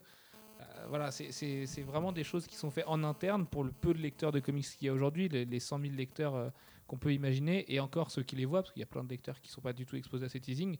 Euh, 0.60 0.86
voilà, 0.88 1.10
c'est- 1.10 1.82
vraiment 1.82 2.12
des 2.12 2.24
choses 2.24 2.46
qui 2.46 2.54
sont 2.54 2.70
faites 2.70 2.86
en 2.86 3.02
interne 3.02 3.46
pour 3.46 3.64
le 3.64 3.72
peu 3.72 3.92
de 3.92 3.98
lecteurs 3.98 4.30
de 4.32 4.40
comics 4.40 4.64
qu'il 4.64 4.86
y 4.86 4.88
a 4.88 4.92
aujourd'hui, 4.92 5.28
les, 5.28 5.44
les 5.44 5.60
100 5.60 5.80
000 5.80 5.94
lecteurs 5.94 6.52
qu'on 6.86 6.98
peut 6.98 7.12
imaginer, 7.12 7.64
et 7.72 7.80
encore 7.80 8.10
ceux 8.10 8.22
qui 8.22 8.36
les 8.36 8.44
voient, 8.44 8.62
parce 8.62 8.72
qu'il 8.72 8.80
y 8.80 8.84
a 8.84 8.86
plein 8.86 9.04
de 9.04 9.08
lecteurs 9.08 9.40
qui 9.40 9.48
ne 9.48 9.52
sont 9.52 9.60
pas 9.60 9.72
du 9.72 9.86
tout 9.86 9.96
exposés 9.96 10.26
à 10.26 10.28
ces 10.28 10.40
teasings. 10.40 10.76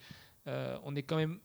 On 0.47 0.95
est 0.95 1.03
quand 1.03 1.17
même 1.17 1.41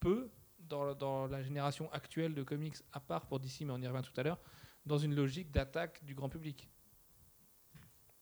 peu 0.00 0.30
dans, 0.60 0.94
dans 0.94 1.26
la 1.26 1.42
génération 1.42 1.90
actuelle 1.92 2.34
de 2.34 2.42
comics, 2.42 2.76
à 2.92 3.00
part 3.00 3.26
pour 3.26 3.40
DC, 3.40 3.62
mais 3.62 3.72
on 3.72 3.78
y 3.80 3.86
revient 3.86 4.02
tout 4.02 4.18
à 4.20 4.22
l'heure, 4.22 4.40
dans 4.84 4.98
une 4.98 5.14
logique 5.14 5.50
d'attaque 5.50 6.04
du 6.04 6.14
grand 6.14 6.28
public. 6.28 6.68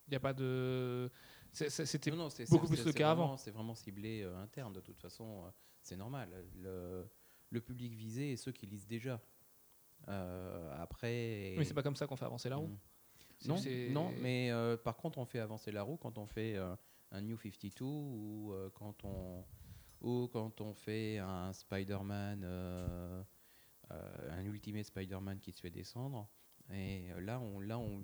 Il 0.09 0.11
n'y 0.11 0.17
a 0.17 0.21
pas 0.21 0.33
de. 0.33 1.11
C'était 1.53 2.11
beaucoup 2.51 2.67
plus 2.69 2.85
le 2.85 2.93
cas 2.93 3.09
vraiment- 3.09 3.25
avant. 3.25 3.37
C'est 3.37 3.51
vraiment 3.51 3.75
ciblé 3.75 4.23
euh, 4.23 4.37
interne, 4.39 4.73
de 4.73 4.81
toute 4.81 5.01
façon, 5.01 5.45
euh, 5.45 5.51
c'est 5.83 5.97
normal. 5.97 6.29
Le, 6.57 7.09
le 7.51 7.61
public 7.61 7.95
visé 7.95 8.33
est 8.33 8.37
ceux 8.37 8.53
qui 8.53 8.67
lisent 8.67 8.87
déjà. 8.87 9.21
Euh, 10.09 10.71
après. 10.83 11.55
Mais 11.57 11.65
c'est 11.65 11.75
pas 11.75 11.83
comme 11.83 11.97
ça 11.97 12.07
qu'on 12.07 12.17
fait 12.17 12.27
avancer 12.27 12.49
la 12.49 12.57
roue. 12.57 12.69
Mm. 12.69 13.49
Non, 13.49 13.57
non, 13.91 14.13
mais 14.21 14.51
euh, 14.51 14.77
par 14.77 14.97
contre, 14.97 15.19
on 15.19 15.25
fait 15.25 15.41
avancer 15.41 15.73
la 15.73 15.83
roue 15.83 15.97
quand 15.97 16.19
on 16.19 16.27
fait 16.27 16.57
un 17.11 17.21
New 17.21 17.39
52 17.39 17.85
ou 17.85 18.55
quand 18.75 19.05
on 19.05 19.45
ou 20.03 20.29
quand 20.29 20.61
on 20.61 20.73
fait 20.75 21.19
un 21.19 21.53
Spider-Man, 21.53 22.45
un 23.91 24.45
Ultimate 24.45 24.85
Spider-Man 24.85 25.39
qui 25.41 25.53
se 25.53 25.61
fait 25.61 25.71
descendre. 25.71 26.29
Et 26.73 27.11
euh, 27.13 27.21
là, 27.21 27.41
on, 27.41 27.61
là, 27.61 27.79
on, 27.79 28.01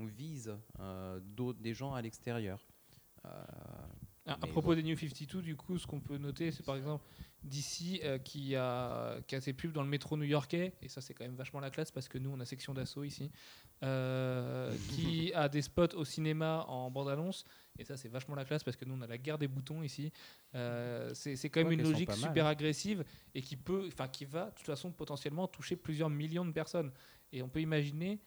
on 0.00 0.04
vise 0.06 0.56
euh, 0.78 1.20
des 1.58 1.74
gens 1.74 1.94
à 1.94 2.00
l'extérieur. 2.02 2.64
Euh, 3.26 3.28
À, 4.26 4.36
propos 4.46 4.74
des 4.74 4.82
New 4.82 4.96
52, 4.96 5.42
du 5.42 5.56
coup, 5.56 5.78
ce 5.78 5.86
qu'on 5.86 6.00
peut 6.00 6.16
noter, 6.18 6.50
c'est 6.50 6.62
par 6.64 6.76
exemple 6.76 7.04
DC 7.42 8.00
euh, 8.04 8.18
qui, 8.18 8.54
a, 8.54 9.18
qui 9.26 9.34
a 9.34 9.40
ses 9.40 9.52
pubs 9.52 9.72
dans 9.72 9.82
le 9.82 9.88
métro 9.88 10.16
new-yorkais, 10.16 10.74
et 10.82 10.88
ça 10.88 11.00
c'est 11.00 11.14
quand 11.14 11.24
même 11.24 11.34
vachement 11.36 11.60
la 11.60 11.70
classe 11.70 11.90
parce 11.90 12.06
que 12.08 12.18
nous 12.18 12.30
on 12.30 12.38
a 12.40 12.44
section 12.44 12.74
d'assaut 12.74 13.02
ici, 13.04 13.30
euh, 13.82 14.74
qui 14.90 15.32
a 15.34 15.48
des 15.48 15.62
spots 15.62 15.94
au 15.96 16.04
cinéma 16.04 16.64
en 16.68 16.90
bande-annonce, 16.90 17.44
et 17.78 17.84
ça 17.84 17.96
c'est 17.96 18.08
vachement 18.10 18.34
la 18.34 18.44
classe 18.44 18.62
parce 18.62 18.76
que 18.76 18.84
nous 18.84 18.94
on 18.94 19.00
a 19.00 19.06
la 19.06 19.18
guerre 19.18 19.38
des 19.38 19.48
boutons 19.48 19.82
ici. 19.82 20.12
Euh, 20.54 21.12
c'est 21.14 21.48
quand 21.48 21.60
même 21.60 21.68
Ouais, 21.68 21.74
une 21.74 21.82
logique 21.82 22.08
mal, 22.08 22.18
super 22.18 22.46
hein. 22.46 22.50
agressive 22.50 23.04
et 23.34 23.40
qui 23.42 23.56
peut, 23.56 23.88
enfin 23.88 24.08
qui 24.08 24.26
va 24.26 24.46
de 24.46 24.54
toute 24.56 24.66
façon 24.66 24.90
potentiellement 24.92 25.48
toucher 25.48 25.76
plusieurs 25.76 26.10
millions 26.10 26.44
de 26.44 26.52
personnes. 26.52 26.92
Et 27.32 27.42
on 27.42 27.48
peut 27.48 27.60
imaginer, 27.60 28.20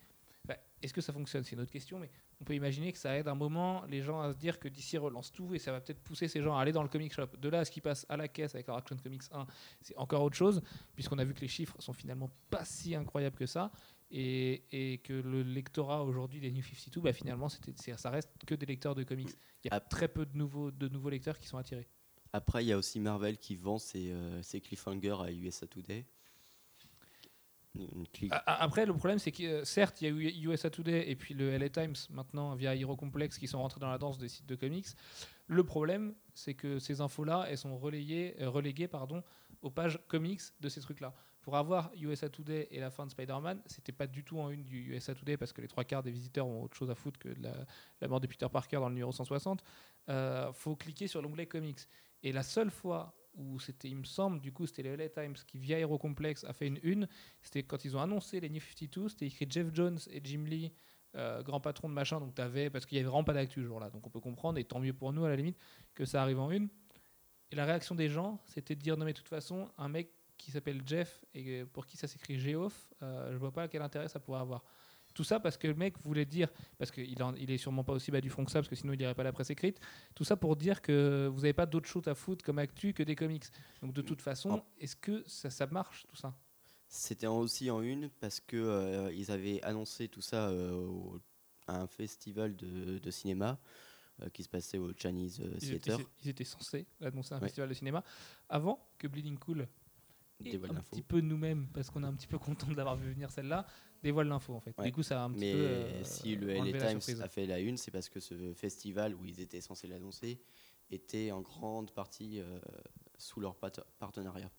est-ce 0.83 0.93
que 0.93 1.01
ça 1.01 1.13
fonctionne? 1.13 1.43
C'est 1.43 1.55
une 1.55 1.61
autre 1.61 1.71
question, 1.71 1.97
mais 1.97 2.09
on 2.41 2.43
peut 2.43 2.55
imaginer 2.55 2.91
que 2.91 2.97
ça 2.97 3.17
aide 3.17 3.29
un 3.29 3.35
moment 3.35 3.85
les 3.85 4.01
gens 4.01 4.19
à 4.19 4.33
se 4.33 4.37
dire 4.37 4.59
que 4.59 4.67
DC 4.67 4.97
relance 4.97 5.31
tout 5.31 5.55
et 5.55 5.59
ça 5.59 5.71
va 5.71 5.79
peut-être 5.79 6.01
pousser 6.01 6.27
ces 6.27 6.41
gens 6.41 6.57
à 6.57 6.61
aller 6.61 6.73
dans 6.73 6.83
le 6.83 6.89
comic 6.89 7.13
shop. 7.13 7.27
De 7.39 7.47
là 7.47 7.59
à 7.59 7.65
ce 7.65 7.71
qui 7.71 7.79
passe 7.79 8.05
à 8.09 8.17
la 8.17 8.27
caisse 8.27 8.53
avec 8.53 8.67
leur 8.67 8.75
Action 8.75 8.97
Comics 8.97 9.23
1, 9.31 9.47
c'est 9.81 9.97
encore 9.97 10.21
autre 10.23 10.35
chose, 10.35 10.61
puisqu'on 10.93 11.19
a 11.19 11.23
vu 11.23 11.33
que 11.33 11.39
les 11.39 11.47
chiffres 11.47 11.75
sont 11.79 11.93
finalement 11.93 12.29
pas 12.49 12.65
si 12.65 12.95
incroyables 12.95 13.37
que 13.37 13.45
ça. 13.45 13.71
Et, 14.15 14.65
et 14.71 14.99
que 14.99 15.13
le 15.13 15.41
lectorat 15.41 16.03
aujourd'hui 16.03 16.39
des 16.39 16.51
New 16.51 16.61
52, 16.61 17.01
bah 17.01 17.13
finalement, 17.13 17.47
ça 17.49 18.09
reste 18.11 18.29
que 18.45 18.53
des 18.53 18.67
lecteurs 18.67 18.93
de 18.93 19.01
comics. 19.01 19.29
Il 19.63 19.71
y 19.71 19.73
a 19.73 19.79
très 19.79 20.07
peu 20.07 20.27
de 20.27 20.37
nouveaux, 20.37 20.69
de 20.69 20.87
nouveaux 20.87 21.09
lecteurs 21.09 21.39
qui 21.39 21.47
sont 21.47 21.57
attirés. 21.57 21.87
Après, 22.31 22.63
il 22.63 22.67
y 22.67 22.73
a 22.73 22.77
aussi 22.77 22.99
Marvel 22.99 23.39
qui 23.39 23.55
vend 23.55 23.79
ses, 23.79 24.11
euh, 24.11 24.43
ses 24.43 24.61
cliffhangers 24.61 25.17
à 25.19 25.31
USA 25.31 25.65
Today. 25.65 26.05
Après, 28.45 28.85
le 28.85 28.93
problème, 28.93 29.19
c'est 29.19 29.31
que 29.31 29.43
euh, 29.43 29.65
certes, 29.65 30.01
il 30.01 30.07
y 30.07 30.07
a 30.07 30.13
eu 30.13 30.49
USA 30.49 30.69
Today 30.69 31.09
et 31.09 31.15
puis 31.15 31.33
le 31.33 31.57
LA 31.57 31.69
Times 31.69 31.95
maintenant 32.09 32.53
via 32.55 32.75
Hero 32.75 32.95
Complex 32.95 33.37
qui 33.37 33.47
sont 33.47 33.59
rentrés 33.59 33.79
dans 33.79 33.89
la 33.89 33.97
danse 33.97 34.17
des 34.17 34.27
sites 34.27 34.45
de 34.45 34.55
comics. 34.55 34.87
Le 35.47 35.63
problème, 35.63 36.13
c'est 36.33 36.53
que 36.53 36.79
ces 36.79 37.01
infos-là, 37.01 37.45
elles 37.49 37.57
sont 37.57 37.77
relayées, 37.77 38.35
euh, 38.41 38.49
reléguées 38.49 38.87
pardon, 38.87 39.23
aux 39.61 39.71
pages 39.71 39.99
comics 40.07 40.41
de 40.59 40.69
ces 40.69 40.81
trucs-là. 40.81 41.13
Pour 41.41 41.57
avoir 41.57 41.91
USA 41.99 42.29
Today 42.29 42.67
et 42.71 42.79
la 42.79 42.89
fin 42.89 43.05
de 43.05 43.11
Spider-Man, 43.11 43.61
c'était 43.65 43.91
pas 43.91 44.07
du 44.07 44.23
tout 44.23 44.39
en 44.39 44.49
une 44.49 44.63
du 44.63 44.93
USA 44.93 45.13
Today 45.13 45.35
parce 45.35 45.51
que 45.51 45.61
les 45.61 45.67
trois 45.67 45.83
quarts 45.83 46.03
des 46.03 46.11
visiteurs 46.11 46.47
ont 46.47 46.63
autre 46.63 46.77
chose 46.77 46.89
à 46.89 46.95
foutre 46.95 47.19
que 47.19 47.29
de 47.29 47.43
la, 47.43 47.53
la 47.99 48.07
mort 48.07 48.21
de 48.21 48.27
Peter 48.27 48.47
Parker 48.49 48.77
dans 48.77 48.87
le 48.87 48.93
numéro 48.93 49.11
160. 49.11 49.63
Euh, 50.09 50.53
faut 50.53 50.75
cliquer 50.75 51.07
sur 51.07 51.21
l'onglet 51.21 51.45
comics. 51.45 51.79
Et 52.23 52.31
la 52.31 52.43
seule 52.43 52.71
fois 52.71 53.13
où 53.35 53.59
c'était, 53.59 53.89
il 53.89 53.97
me 53.97 54.03
semble, 54.03 54.39
du 54.39 54.51
coup, 54.51 54.65
c'était 54.65 54.83
le 54.83 54.95
LA 54.95 55.09
Times 55.09 55.35
qui, 55.47 55.57
via 55.57 55.79
Hero 55.79 55.97
Complex, 55.97 56.43
a 56.43 56.53
fait 56.53 56.67
une 56.67 56.79
une, 56.83 57.07
c'était 57.41 57.63
quand 57.63 57.83
ils 57.85 57.95
ont 57.97 58.01
annoncé 58.01 58.39
les 58.39 58.49
New 58.49 58.61
52, 58.61 59.09
c'était 59.09 59.27
écrit 59.27 59.47
Jeff 59.49 59.67
Jones 59.73 59.99
et 60.11 60.21
Jim 60.23 60.43
Lee, 60.45 60.71
euh, 61.15 61.43
grand 61.43 61.59
patron 61.59 61.89
de 61.89 61.93
machin, 61.93 62.19
donc 62.19 62.35
t'avais, 62.35 62.69
parce 62.69 62.85
qu'il 62.85 62.97
y 62.97 63.01
avait 63.01 63.09
vraiment 63.09 63.23
pas 63.23 63.33
d'actu 63.33 63.61
ce 63.61 63.65
jour-là, 63.65 63.89
donc 63.89 64.05
on 64.05 64.09
peut 64.09 64.19
comprendre, 64.19 64.57
et 64.57 64.63
tant 64.63 64.79
mieux 64.79 64.93
pour 64.93 65.13
nous 65.13 65.25
à 65.25 65.29
la 65.29 65.35
limite, 65.35 65.57
que 65.93 66.05
ça 66.05 66.21
arrive 66.21 66.39
en 66.39 66.51
une. 66.51 66.69
Et 67.51 67.55
la 67.55 67.65
réaction 67.65 67.93
des 67.95 68.09
gens, 68.09 68.39
c'était 68.45 68.75
de 68.75 68.81
dire, 68.81 68.97
non 68.97 69.05
mais 69.05 69.13
de 69.13 69.17
toute 69.17 69.29
façon, 69.29 69.69
un 69.77 69.87
mec 69.89 70.09
qui 70.37 70.51
s'appelle 70.51 70.81
Jeff, 70.85 71.23
et 71.33 71.65
pour 71.65 71.85
qui 71.85 71.97
ça 71.97 72.07
s'écrit 72.07 72.39
Geoff, 72.39 72.91
euh, 73.01 73.31
je 73.31 73.37
vois 73.37 73.51
pas 73.51 73.67
quel 73.67 73.81
intérêt 73.81 74.07
ça 74.07 74.19
pourrait 74.19 74.39
avoir. 74.39 74.63
Tout 75.13 75.23
ça 75.23 75.39
parce 75.39 75.57
que 75.57 75.67
le 75.67 75.75
mec 75.75 75.97
voulait 76.03 76.25
dire, 76.25 76.49
parce 76.77 76.91
qu'il 76.91 77.15
il 77.37 77.51
est 77.51 77.57
sûrement 77.57 77.83
pas 77.83 77.93
aussi 77.93 78.09
bas 78.11 78.21
du 78.21 78.29
front 78.29 78.45
que 78.45 78.51
ça, 78.51 78.59
parce 78.59 78.69
que 78.69 78.75
sinon 78.75 78.93
il 78.93 78.97
dirait 78.97 79.13
pas 79.15 79.23
la 79.23 79.31
presse 79.31 79.49
écrite, 79.51 79.79
tout 80.15 80.23
ça 80.23 80.35
pour 80.35 80.55
dire 80.55 80.81
que 80.81 81.27
vous 81.31 81.41
n'avez 81.41 81.53
pas 81.53 81.65
d'autre 81.65 81.87
chose 81.87 82.07
à 82.07 82.15
foutre 82.15 82.43
comme 82.43 82.59
actu 82.59 82.93
que 82.93 83.03
des 83.03 83.15
comics. 83.15 83.45
Donc 83.81 83.93
de 83.93 84.01
toute 84.01 84.21
façon, 84.21 84.63
est-ce 84.79 84.95
que 84.95 85.23
ça, 85.27 85.49
ça 85.49 85.67
marche 85.67 86.05
tout 86.07 86.15
ça? 86.15 86.35
C'était 86.87 87.27
aussi 87.27 87.71
en 87.71 87.81
une 87.81 88.09
parce 88.09 88.39
que 88.39 88.57
euh, 88.57 89.11
ils 89.13 89.31
avaient 89.31 89.61
annoncé 89.63 90.07
tout 90.09 90.21
ça 90.21 90.49
euh, 90.49 90.87
à 91.67 91.79
un 91.81 91.87
festival 91.87 92.55
de, 92.55 92.99
de 92.99 93.11
cinéma 93.11 93.57
euh, 94.21 94.29
qui 94.29 94.43
se 94.43 94.49
passait 94.49 94.77
au 94.77 94.93
Chinese 94.95 95.39
étaient, 95.61 95.79
Theater. 95.79 95.99
ils 96.23 96.29
étaient 96.29 96.43
censés 96.43 96.85
annoncer 97.01 97.33
un 97.33 97.37
Ouais. 97.39 97.45
festival 97.47 97.69
de 97.69 97.73
cinéma 97.73 98.03
avant 98.47 98.87
que 98.99 99.07
Bleeding 99.07 99.39
Cool 99.39 99.67
et 100.45 100.55
un 100.55 100.81
petit 100.81 101.01
peu 101.01 101.19
nous-mêmes, 101.21 101.67
parce 101.73 101.89
qu'on 101.89 102.03
est 102.03 102.07
un 102.07 102.13
petit 102.13 102.27
peu 102.27 102.37
content 102.37 102.67
de 102.67 102.75
l'avoir 102.75 102.95
vu 102.97 103.11
venir 103.11 103.31
celle-là, 103.31 103.65
dévoile 104.03 104.27
l'info 104.27 104.53
en 104.53 104.59
fait. 104.59 104.77
Ouais. 104.77 104.85
Du 104.85 104.91
coup, 104.91 105.03
ça 105.03 105.21
a 105.21 105.25
un 105.25 105.31
petit 105.31 105.39
Mais 105.39 105.51
peu. 105.53 105.57
euh, 105.59 106.03
si 106.03 106.35
le 106.35 106.49
LA 106.49 106.71
Times 106.77 107.01
surprise. 107.01 107.21
a 107.21 107.27
fait 107.29 107.45
la 107.47 107.59
une, 107.59 107.77
c'est 107.77 107.91
parce 107.91 108.09
que 108.09 108.19
ce 108.19 108.53
festival 108.53 109.15
où 109.15 109.25
ils 109.25 109.39
étaient 109.41 109.61
censés 109.61 109.87
l'annoncer 109.87 110.39
était 110.91 111.31
en 111.31 111.41
grande 111.41 111.91
partie 111.91 112.39
euh, 112.39 112.59
sous 113.17 113.39
leur 113.39 113.55
partenariat. 113.99 114.51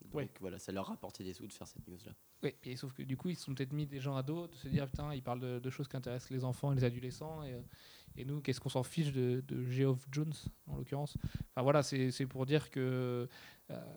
Donc 0.00 0.14
Ouais. 0.14 0.30
voilà, 0.40 0.58
ça 0.60 0.70
leur 0.72 0.86
a 0.86 0.92
rapporté 0.92 1.24
des 1.24 1.32
sous 1.34 1.46
de 1.46 1.52
faire 1.52 1.66
cette 1.66 1.86
news-là. 1.88 2.12
Oui, 2.44 2.54
et 2.62 2.76
sauf 2.76 2.92
que 2.94 3.02
du 3.02 3.16
coup, 3.16 3.30
ils 3.30 3.36
se 3.36 3.44
sont 3.44 3.54
peut-être 3.54 3.72
mis 3.72 3.84
des 3.86 3.98
gens 4.00 4.14
à 4.16 4.22
dos 4.22 4.46
de 4.46 4.54
se 4.54 4.68
dire 4.68 4.86
putain, 4.86 5.12
ils 5.12 5.22
parlent 5.24 5.40
de, 5.40 5.58
de 5.58 5.70
choses 5.70 5.88
qui 5.88 5.96
intéressent 5.96 6.30
les 6.30 6.44
enfants 6.44 6.70
et 6.72 6.76
les 6.76 6.84
adolescents, 6.84 7.42
et, 7.42 7.54
euh, 7.54 7.60
et 8.16 8.24
nous, 8.24 8.40
qu'est-ce 8.40 8.60
qu'on 8.60 8.68
s'en 8.68 8.84
fiche 8.84 9.10
de, 9.12 9.42
de 9.46 9.64
Geoff 9.64 10.06
Jones 10.12 10.32
en 10.68 10.76
l'occurrence? 10.76 11.16
Enfin 11.50 11.62
voilà, 11.62 11.82
c'est 11.82 12.26
pour 12.28 12.46
dire 12.46 12.70
que 12.70 13.28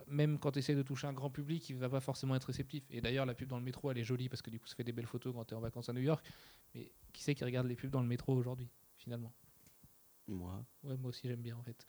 même 0.08 0.38
quand 0.40 0.52
tu 0.52 0.60
essaies 0.60 0.76
de 0.76 0.84
toucher 0.84 1.08
un 1.08 1.14
grand 1.14 1.30
public, 1.30 1.70
il 1.70 1.78
va 1.78 1.90
pas 1.90 2.02
forcément 2.02 2.36
être 2.36 2.46
réceptif. 2.46 2.84
Et 2.90 3.02
d'ailleurs, 3.02 3.26
la 3.26 3.34
pub 3.34 3.48
dans 3.50 3.58
le 3.58 3.64
métro, 3.64 3.90
elle 3.92 3.98
est 3.98 4.04
jolie 4.04 4.28
parce 4.30 4.42
que 4.42 4.50
du 4.50 4.60
coup, 4.60 4.68
ça 4.68 4.76
fait 4.76 4.84
des 4.84 4.92
belles 4.92 5.08
photos 5.08 5.34
quand 5.34 5.46
tu 5.46 5.54
es 5.54 5.58
en 5.58 5.62
vacances 5.62 5.90
à 5.90 5.94
New 5.94 6.02
York. 6.02 6.26
Mais 6.76 6.92
qui 7.14 7.24
c'est 7.24 7.36
qui 7.36 7.44
regarde 7.44 7.68
les 7.68 7.76
pubs 7.76 7.90
dans 7.90 8.02
le 8.02 8.08
métro 8.08 8.34
aujourd'hui, 8.34 8.70
finalement? 8.98 9.32
Moi, 10.28 10.64
Ouais, 10.84 10.98
moi 10.98 11.10
aussi, 11.10 11.28
j'aime 11.28 11.42
bien 11.42 11.58
en 11.58 11.64
fait. 11.64 11.86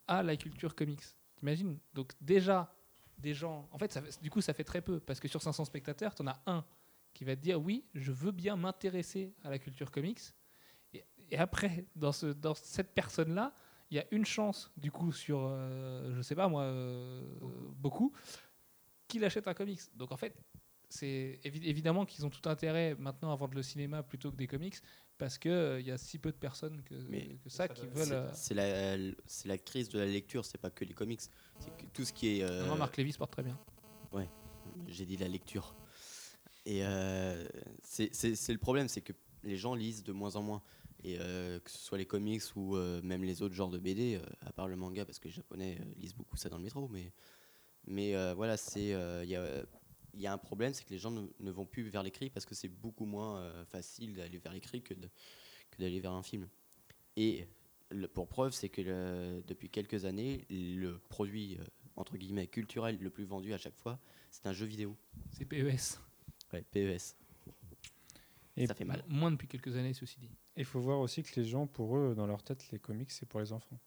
à 0.07 0.23
la 0.23 0.35
culture 0.35 0.75
comics. 0.75 1.03
T'imagines? 1.35 1.79
Donc 1.93 2.13
déjà, 2.19 2.73
des 3.17 3.33
gens... 3.33 3.67
En 3.71 3.77
fait, 3.77 3.91
ça 3.91 4.01
du 4.21 4.29
coup, 4.29 4.41
ça 4.41 4.53
fait 4.53 4.63
très 4.63 4.81
peu, 4.81 4.99
parce 4.99 5.19
que 5.19 5.27
sur 5.27 5.41
500 5.41 5.65
spectateurs, 5.65 6.15
tu 6.15 6.21
en 6.23 6.27
as 6.27 6.41
un 6.45 6.65
qui 7.13 7.23
va 7.23 7.35
te 7.35 7.41
dire 7.41 7.61
oui, 7.61 7.85
je 7.93 8.11
veux 8.11 8.31
bien 8.31 8.55
m'intéresser 8.55 9.33
à 9.43 9.49
la 9.49 9.59
culture 9.59 9.91
comics. 9.91 10.21
Et, 10.93 11.37
après, 11.37 11.85
dans 11.95 12.11
cette 12.11 12.93
personne-là, 12.93 13.53
il 13.89 13.97
y 13.97 13.99
a 13.99 14.05
une 14.11 14.25
chance, 14.25 14.71
du 14.77 14.91
coup, 14.91 15.11
sur, 15.11 15.39
euh, 15.41 16.13
je 16.15 16.21
sais 16.21 16.35
pas 16.35 16.47
moi, 16.47 16.63
euh, 16.63 17.21
beaucoup, 17.75 18.13
qu'il 19.11 19.25
achète 19.25 19.47
un 19.47 19.53
comics. 19.53 19.81
Donc 19.95 20.11
en 20.11 20.17
fait, 20.17 20.33
c'est 20.91 21.39
évi- 21.43 21.63
évidemment 21.63 22.05
qu'ils 22.05 22.25
ont 22.25 22.29
tout 22.29 22.47
intérêt 22.49 22.95
maintenant 22.95 23.31
à 23.31 23.35
vendre 23.35 23.55
le 23.55 23.63
cinéma 23.63 24.03
plutôt 24.03 24.31
que 24.31 24.35
des 24.35 24.47
comics, 24.47 24.75
parce 25.17 25.37
qu'il 25.37 25.77
il 25.79 25.85
y 25.85 25.91
a 25.91 25.97
si 25.97 26.19
peu 26.19 26.31
de 26.31 26.37
personnes 26.37 26.81
que, 26.83 26.95
Mais 27.09 27.37
que 27.43 27.49
ça 27.49 27.67
qui 27.67 27.87
veulent. 27.87 28.29
C'est 28.33 28.57
euh, 28.57 28.97
la, 28.97 29.15
c'est 29.25 29.47
la 29.47 29.57
crise 29.57 29.89
de 29.89 29.99
la 29.99 30.05
lecture, 30.05 30.45
c'est 30.45 30.57
pas 30.57 30.69
que 30.69 30.83
les 30.85 30.93
comics. 30.93 31.21
C'est 31.59 31.75
que 31.77 31.85
tout 31.93 32.03
ce 32.05 32.13
qui 32.13 32.39
est. 32.39 32.43
euh, 32.43 32.67
non, 32.67 32.75
Marc 32.75 32.97
Lévy 32.97 33.13
se 33.13 33.17
porte 33.17 33.31
très 33.31 33.43
bien. 33.43 33.57
J'ai 34.87 35.05
dit 35.05 35.17
la 35.17 35.27
lecture. 35.27 35.75
Et 36.65 36.85
euh, 36.85 37.47
c'est 37.81 38.11
le 38.49 38.57
problème, 38.57 38.87
c'est 38.87 39.01
que 39.01 39.13
les 39.43 39.57
gens 39.57 39.73
lisent 39.73 40.03
de 40.03 40.11
moins 40.11 40.35
en 40.35 40.41
moins. 40.41 40.61
Et 41.03 41.17
euh, 41.19 41.59
que 41.59 41.71
ce 41.71 41.79
soit 41.79 41.97
les 41.97 42.05
comics 42.05 42.43
ou 42.55 42.75
euh, 42.75 43.01
même 43.01 43.23
les 43.23 43.41
autres 43.41 43.55
genres 43.55 43.69
de 43.69 43.79
BD, 43.79 44.15
euh, 44.15 44.21
à 44.45 44.51
part 44.53 44.67
le 44.67 44.75
manga, 44.75 45.03
parce 45.03 45.17
que 45.17 45.27
les 45.29 45.33
Japonais 45.33 45.77
euh, 45.79 45.85
lisent 45.97 46.13
beaucoup 46.13 46.37
ça 46.37 46.49
dans 46.49 46.57
le 46.57 46.63
métro. 46.63 46.87
Mais, 46.89 47.11
mais 47.87 48.15
euh, 48.15 48.33
voilà, 48.35 48.55
c'est 48.57 48.89
il 48.89 49.29
y, 49.29 49.35
a, 49.35 49.63
il 50.13 50.21
y 50.21 50.27
a 50.27 50.33
un 50.33 50.37
problème, 50.37 50.73
c'est 50.73 50.83
que 50.83 50.89
les 50.91 50.99
gens 50.99 51.11
ne, 51.11 51.25
ne 51.39 51.51
vont 51.51 51.65
plus 51.65 51.83
vers 51.89 52.03
l'écrit 52.03 52.29
parce 52.29 52.45
que 52.45 52.55
c'est 52.55 52.67
beaucoup 52.67 53.05
moins 53.05 53.37
euh, 53.39 53.65
facile 53.65 54.15
d'aller 54.15 54.37
vers 54.37 54.53
l'écrit 54.53 54.81
que 54.81 54.93
d'aller 55.79 55.99
vers 55.99 56.11
un 56.13 56.23
film. 56.23 56.47
Et 57.17 57.45
le- 57.89 58.07
pour 58.07 58.27
preuve, 58.27 58.51
c'est 58.53 58.69
que 58.69 58.81
le- 58.81 59.43
depuis 59.47 59.69
quelques 59.69 60.05
années, 60.05 60.45
le 60.49 60.99
produit 61.09 61.57
euh, 61.59 61.63
entre 61.95 62.17
guillemets 62.17 62.47
culturel 62.47 62.97
le 62.99 63.09
plus 63.09 63.25
vendu 63.25 63.53
à 63.53 63.57
chaque 63.57 63.77
fois, 63.77 63.99
c'est 64.29 64.45
un 64.47 64.53
jeu 64.53 64.65
vidéo. 64.65 64.97
C'est 65.31 65.45
PES. 65.45 65.99
Ouais, 66.53 66.63
PES. 66.71 67.15
Et 68.57 68.67
ça 68.67 68.73
fait 68.73 68.85
mal. 68.85 69.03
Moins 69.07 69.31
depuis 69.31 69.47
quelques 69.47 69.75
années, 69.75 69.93
ceci 69.93 70.19
dit. 70.19 70.29
Il 70.57 70.65
faut 70.65 70.81
voir 70.81 70.99
aussi 70.99 71.23
que 71.23 71.39
les 71.39 71.45
gens, 71.45 71.67
pour 71.67 71.97
eux, 71.97 72.13
dans 72.15 72.27
leur 72.27 72.43
tête, 72.43 72.69
les 72.71 72.79
comics, 72.79 73.09
c'est 73.11 73.25
pour 73.25 73.39
les 73.39 73.53
enfants. 73.53 73.79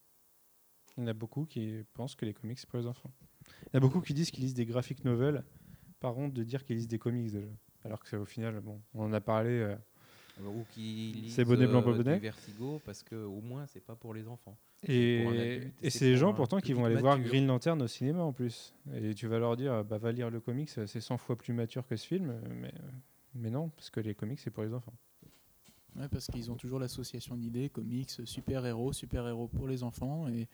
Il 0.97 1.01
y 1.01 1.03
en 1.03 1.07
a 1.07 1.13
beaucoup 1.13 1.45
qui 1.45 1.83
pensent 1.93 2.15
que 2.15 2.25
les 2.25 2.33
comics, 2.33 2.57
c'est 2.57 2.67
pour 2.69 2.79
les 2.79 2.87
enfants. 2.87 3.11
Il 3.47 3.73
y 3.73 3.75
en 3.75 3.77
a 3.77 3.79
beaucoup 3.81 4.01
qui 4.01 4.13
disent 4.13 4.31
qu'ils 4.31 4.43
lisent 4.43 4.53
des 4.55 4.65
graphic 4.65 5.03
novels, 5.05 5.43
par 6.05 6.13
contre, 6.13 6.35
de 6.35 6.43
dire 6.43 6.63
qu'ils 6.63 6.75
lisent 6.75 6.87
des 6.87 6.99
comics 6.99 7.31
déjà. 7.31 7.47
Alors 7.83 7.99
que 7.99 8.07
c'est 8.07 8.15
au 8.15 8.25
final, 8.25 8.59
bon, 8.59 8.79
on 8.93 9.05
en 9.05 9.13
a 9.13 9.21
parlé. 9.21 9.49
euh, 9.49 9.75
Ou 10.45 10.63
qui 10.69 11.13
lisent 11.15 11.33
C'est 11.33 11.45
bonnet 11.45 11.65
blanc, 11.65 11.79
euh, 11.79 11.95
bonnet. 11.95 12.13
du 12.17 12.21
Vertigo 12.21 12.79
parce 12.85 13.01
que 13.01 13.15
au 13.15 13.41
moins 13.41 13.65
c'est 13.65 13.83
pas 13.83 13.95
pour 13.95 14.13
les 14.13 14.27
enfants. 14.27 14.55
et 14.87 15.25
adulte, 15.25 15.89
c'est 15.89 16.05
les 16.05 16.15
gens 16.15 16.35
pourtant 16.35 16.59
qui 16.59 16.73
vont 16.73 16.85
aller 16.85 16.97
voir. 16.97 17.19
Green 17.19 17.47
Lantern 17.47 17.81
au 17.81 17.87
cinéma 17.87 18.21
en 18.21 18.33
plus. 18.33 18.75
Et 18.93 19.15
tu 19.15 19.25
vas 19.25 19.39
leur 19.39 19.57
dire, 19.57 19.83
bah 19.83 19.97
va 19.97 20.11
lire 20.11 20.29
le 20.29 20.39
comics, 20.39 20.69
c'est 20.69 21.01
100 21.01 21.17
fois 21.17 21.35
plus 21.35 21.53
mature 21.53 21.87
que 21.87 21.95
ce 21.95 22.05
film. 22.05 22.39
Mais, 22.51 22.73
mais 23.33 23.49
non, 23.49 23.69
parce 23.69 23.89
que 23.89 23.99
les 23.99 24.13
comics, 24.13 24.39
c'est 24.39 24.51
pour 24.51 24.61
les 24.63 24.75
enfants. 24.75 24.93
Ouais, 25.95 26.07
parce 26.07 26.27
qu'ils 26.27 26.51
ont 26.51 26.55
toujours 26.55 26.77
l'association 26.77 27.35
d'idées, 27.35 27.69
comics, 27.69 28.11
super-héros, 28.25 28.93
super-héros 28.93 29.47
pour 29.47 29.67
les 29.67 29.81
enfants. 29.81 30.27
Et, 30.27 30.47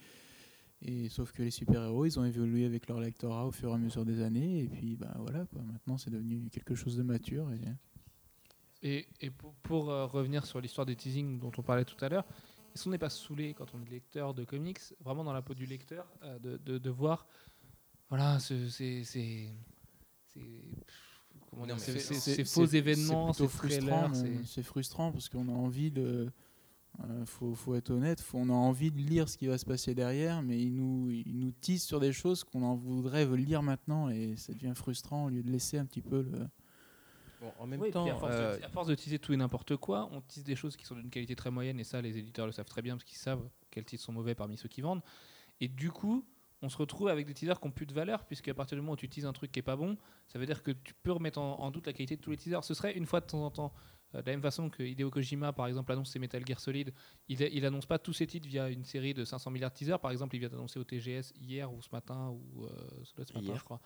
et 0.82 1.10
sauf 1.10 1.32
que 1.32 1.44
les 1.44 1.52
super-héros, 1.52 2.06
ils 2.06 2.20
ont 2.20 2.26
évolué 2.26 2.66
avec 2.66 2.88
leur 2.88 3.00
lectorat 3.00 3.46
au 3.46 3.52
fur 3.52 3.70
et 3.72 3.74
à 3.74 3.78
mesure 3.78 4.04
des 4.06 4.22
années. 4.22 4.64
Et 4.64 4.68
puis, 4.68 4.96
bah, 4.96 5.14
voilà, 5.20 5.46
quoi. 5.46 5.62
maintenant, 5.62 5.98
c'est 5.98 6.10
devenu 6.10 6.50
quelque 6.50 6.76
chose 6.76 6.98
de 6.98 7.04
mature. 7.04 7.52
Et... 7.54 7.60
Et, 8.84 9.08
et 9.22 9.30
pour, 9.30 9.54
pour, 9.62 9.92
euh, 9.92 10.08
revenir 10.08 10.44
sur 10.48 10.60
l'histoire 10.60 10.88
des 10.88 10.96
teasing 10.96 11.38
dont 11.38 11.52
on 11.56 11.62
parlait 11.62 11.86
tout 11.86 12.04
à 12.04 12.10
l'heure, 12.10 12.26
est-ce 12.74 12.86
qu'on 12.86 12.90
n'est 12.90 12.98
pas 12.98 13.12
saoulé 13.12 13.54
quand 13.54 13.68
on 13.76 13.82
est 13.84 13.90
lecteur 13.92 14.34
de 14.34 14.44
comics, 14.44 14.80
vraiment 15.02 15.24
dans 15.24 15.34
la 15.34 15.44
peau 15.44 15.54
du 15.54 15.68
lecteur, 15.68 16.08
euh, 16.24 16.40
de, 16.40 16.58
de, 16.58 16.80
de 16.80 16.90
voir, 16.90 17.28
voilà, 18.10 18.40
c'est- 18.40 18.70
ces- 18.70 19.50
faux 22.46 22.66
événements, 22.66 23.34
c'est 23.34 23.44
frustrant. 23.48 24.14
c'est- 24.16 24.46
C'est 24.46 24.64
frustrant 24.64 25.12
parce 25.12 25.30
qu'on 25.30 25.48
a 25.48 25.52
envie 25.52 25.92
de. 25.92 26.32
Euh, 27.00 27.26
faut, 27.26 27.56
faut 27.56 27.74
être 27.76 27.90
honnête, 27.90 28.22
faut- 28.22 28.38
on 28.38 28.50
a 28.50 28.54
envie 28.54 28.92
de 28.92 28.98
lire 29.00 29.28
ce 29.30 29.38
qui 29.38 29.48
va 29.48 29.58
se 29.58 29.66
passer 29.66 29.96
derrière, 29.96 30.42
mais 30.42 30.62
ils 30.62 30.74
nous, 30.76 31.10
ils 31.10 31.40
nous 31.40 31.52
teasent 31.52 31.84
sur 31.84 32.00
des 32.00 32.12
choses 32.14 32.44
qu'on 32.44 32.64
en 32.64 32.76
voudrait 32.76 33.26
lire 33.38 33.64
maintenant 33.64 34.10
et 34.10 34.36
ça 34.36 34.54
devient 34.54 34.74
frustrant 34.76 35.26
au 35.26 35.30
lieu 35.30 35.42
de 35.42 35.50
laisser 35.50 35.78
un 35.78 35.86
petit 35.86 36.02
peu 36.02 36.22
le. 36.22 36.48
Bon, 37.42 37.52
en 37.58 37.66
même 37.66 37.82
Oui, 37.82 37.90
temps, 37.90 38.06
à, 38.06 38.16
force 38.16 38.36
euh, 38.36 38.60
de, 38.60 38.64
à 38.64 38.70
force 38.70 38.88
de 38.88 38.94
teaser 38.96 39.18
tout 39.18 39.34
et 39.34 39.38
n'importe 39.38 39.76
quoi, 39.78 40.10
on 40.12 40.22
tease 40.22 40.44
des 40.44 40.56
choses 40.56 40.76
qui 40.78 40.86
sont 40.86 40.94
d'une 40.96 41.10
qualité 41.10 41.36
très 41.36 41.50
moyenne, 41.50 41.80
et 41.80 41.84
ça, 41.84 42.00
les 42.02 42.18
éditeurs 42.18 42.46
le 42.46 42.52
savent 42.52 42.68
très 42.68 42.84
bien 42.84 42.96
parce 42.96 43.04
qu'ils 43.06 43.18
savent 43.18 43.48
quels 43.72 43.86
titres 43.86 44.04
sont 44.04 44.14
mauvais 44.14 44.36
parmi 44.36 44.58
ceux 44.58 44.70
qui 44.70 44.82
vendent. 44.82 45.02
Et 45.60 45.68
du 45.68 45.90
coup, 45.90 46.24
on 46.62 46.70
se 46.70 46.78
retrouve 46.78 47.08
avec 47.08 47.26
des 47.26 47.34
teasers 47.34 47.60
qui 47.60 47.66
n'ont 47.68 47.72
plus 47.72 47.88
de 47.88 47.94
valeur, 47.94 48.26
puisque 48.26 48.48
à 48.50 48.54
partir 48.54 48.76
du 48.76 48.82
moment 48.82 48.94
où 48.94 48.98
tu 48.98 49.10
teases 49.10 49.26
un 49.26 49.34
truc 49.34 49.52
qui 49.52 49.58
est 49.58 49.64
pas 49.64 49.76
bon, 49.76 49.98
ça 50.28 50.38
veut 50.38 50.46
dire 50.46 50.62
que 50.62 50.70
tu 50.70 50.94
peux 51.02 51.12
remettre 51.12 51.40
en, 51.40 51.60
en 51.60 51.72
doute 51.72 51.88
la 51.88 51.94
qualité 51.94 52.16
de 52.16 52.22
tous 52.22 52.30
les 52.30 52.38
teasers. 52.38 52.64
Ce 52.64 52.76
serait 52.76 52.94
une 52.96 53.08
fois 53.08 53.22
de 53.22 53.26
temps 53.26 53.44
en 53.44 53.50
temps 53.50 53.74
Euh, 53.74 54.01
de 54.20 54.26
la 54.26 54.32
même 54.34 54.42
façon 54.42 54.70
que 54.70 54.84
Hideo 54.84 55.10
Kojima, 55.10 55.54
par 55.54 55.68
exemple, 55.68 55.92
annonce 55.92 56.12
ses 56.12 56.20
Metal 56.20 56.46
Gear 56.46 56.60
Solid, 56.60 56.94
il, 57.30 57.42
il 57.42 57.66
annonce 57.66 57.86
pas 57.86 57.98
tous 57.98 58.14
ses 58.14 58.28
titres 58.28 58.48
via 58.48 58.70
une 58.70 58.84
série 58.84 59.14
de 59.14 59.24
500 59.24 59.52
milliards 59.52 59.72
de 59.72 59.76
teasers. 59.76 60.00
Par 60.00 60.12
exemple, 60.12 60.36
il 60.36 60.40
vient 60.40 60.50
d'annoncer 60.50 60.80
au 60.80 60.84
TGS 60.84 61.34
hier 61.40 61.72
ou 61.72 61.82
ce 61.82 61.90
matin, 61.92 62.30
ou 62.30 62.66
euh, 62.66 62.70
ce 63.04 63.14
matin, 63.18 63.40
Hier. 63.40 63.58
je 63.58 63.64
crois, 63.64 63.82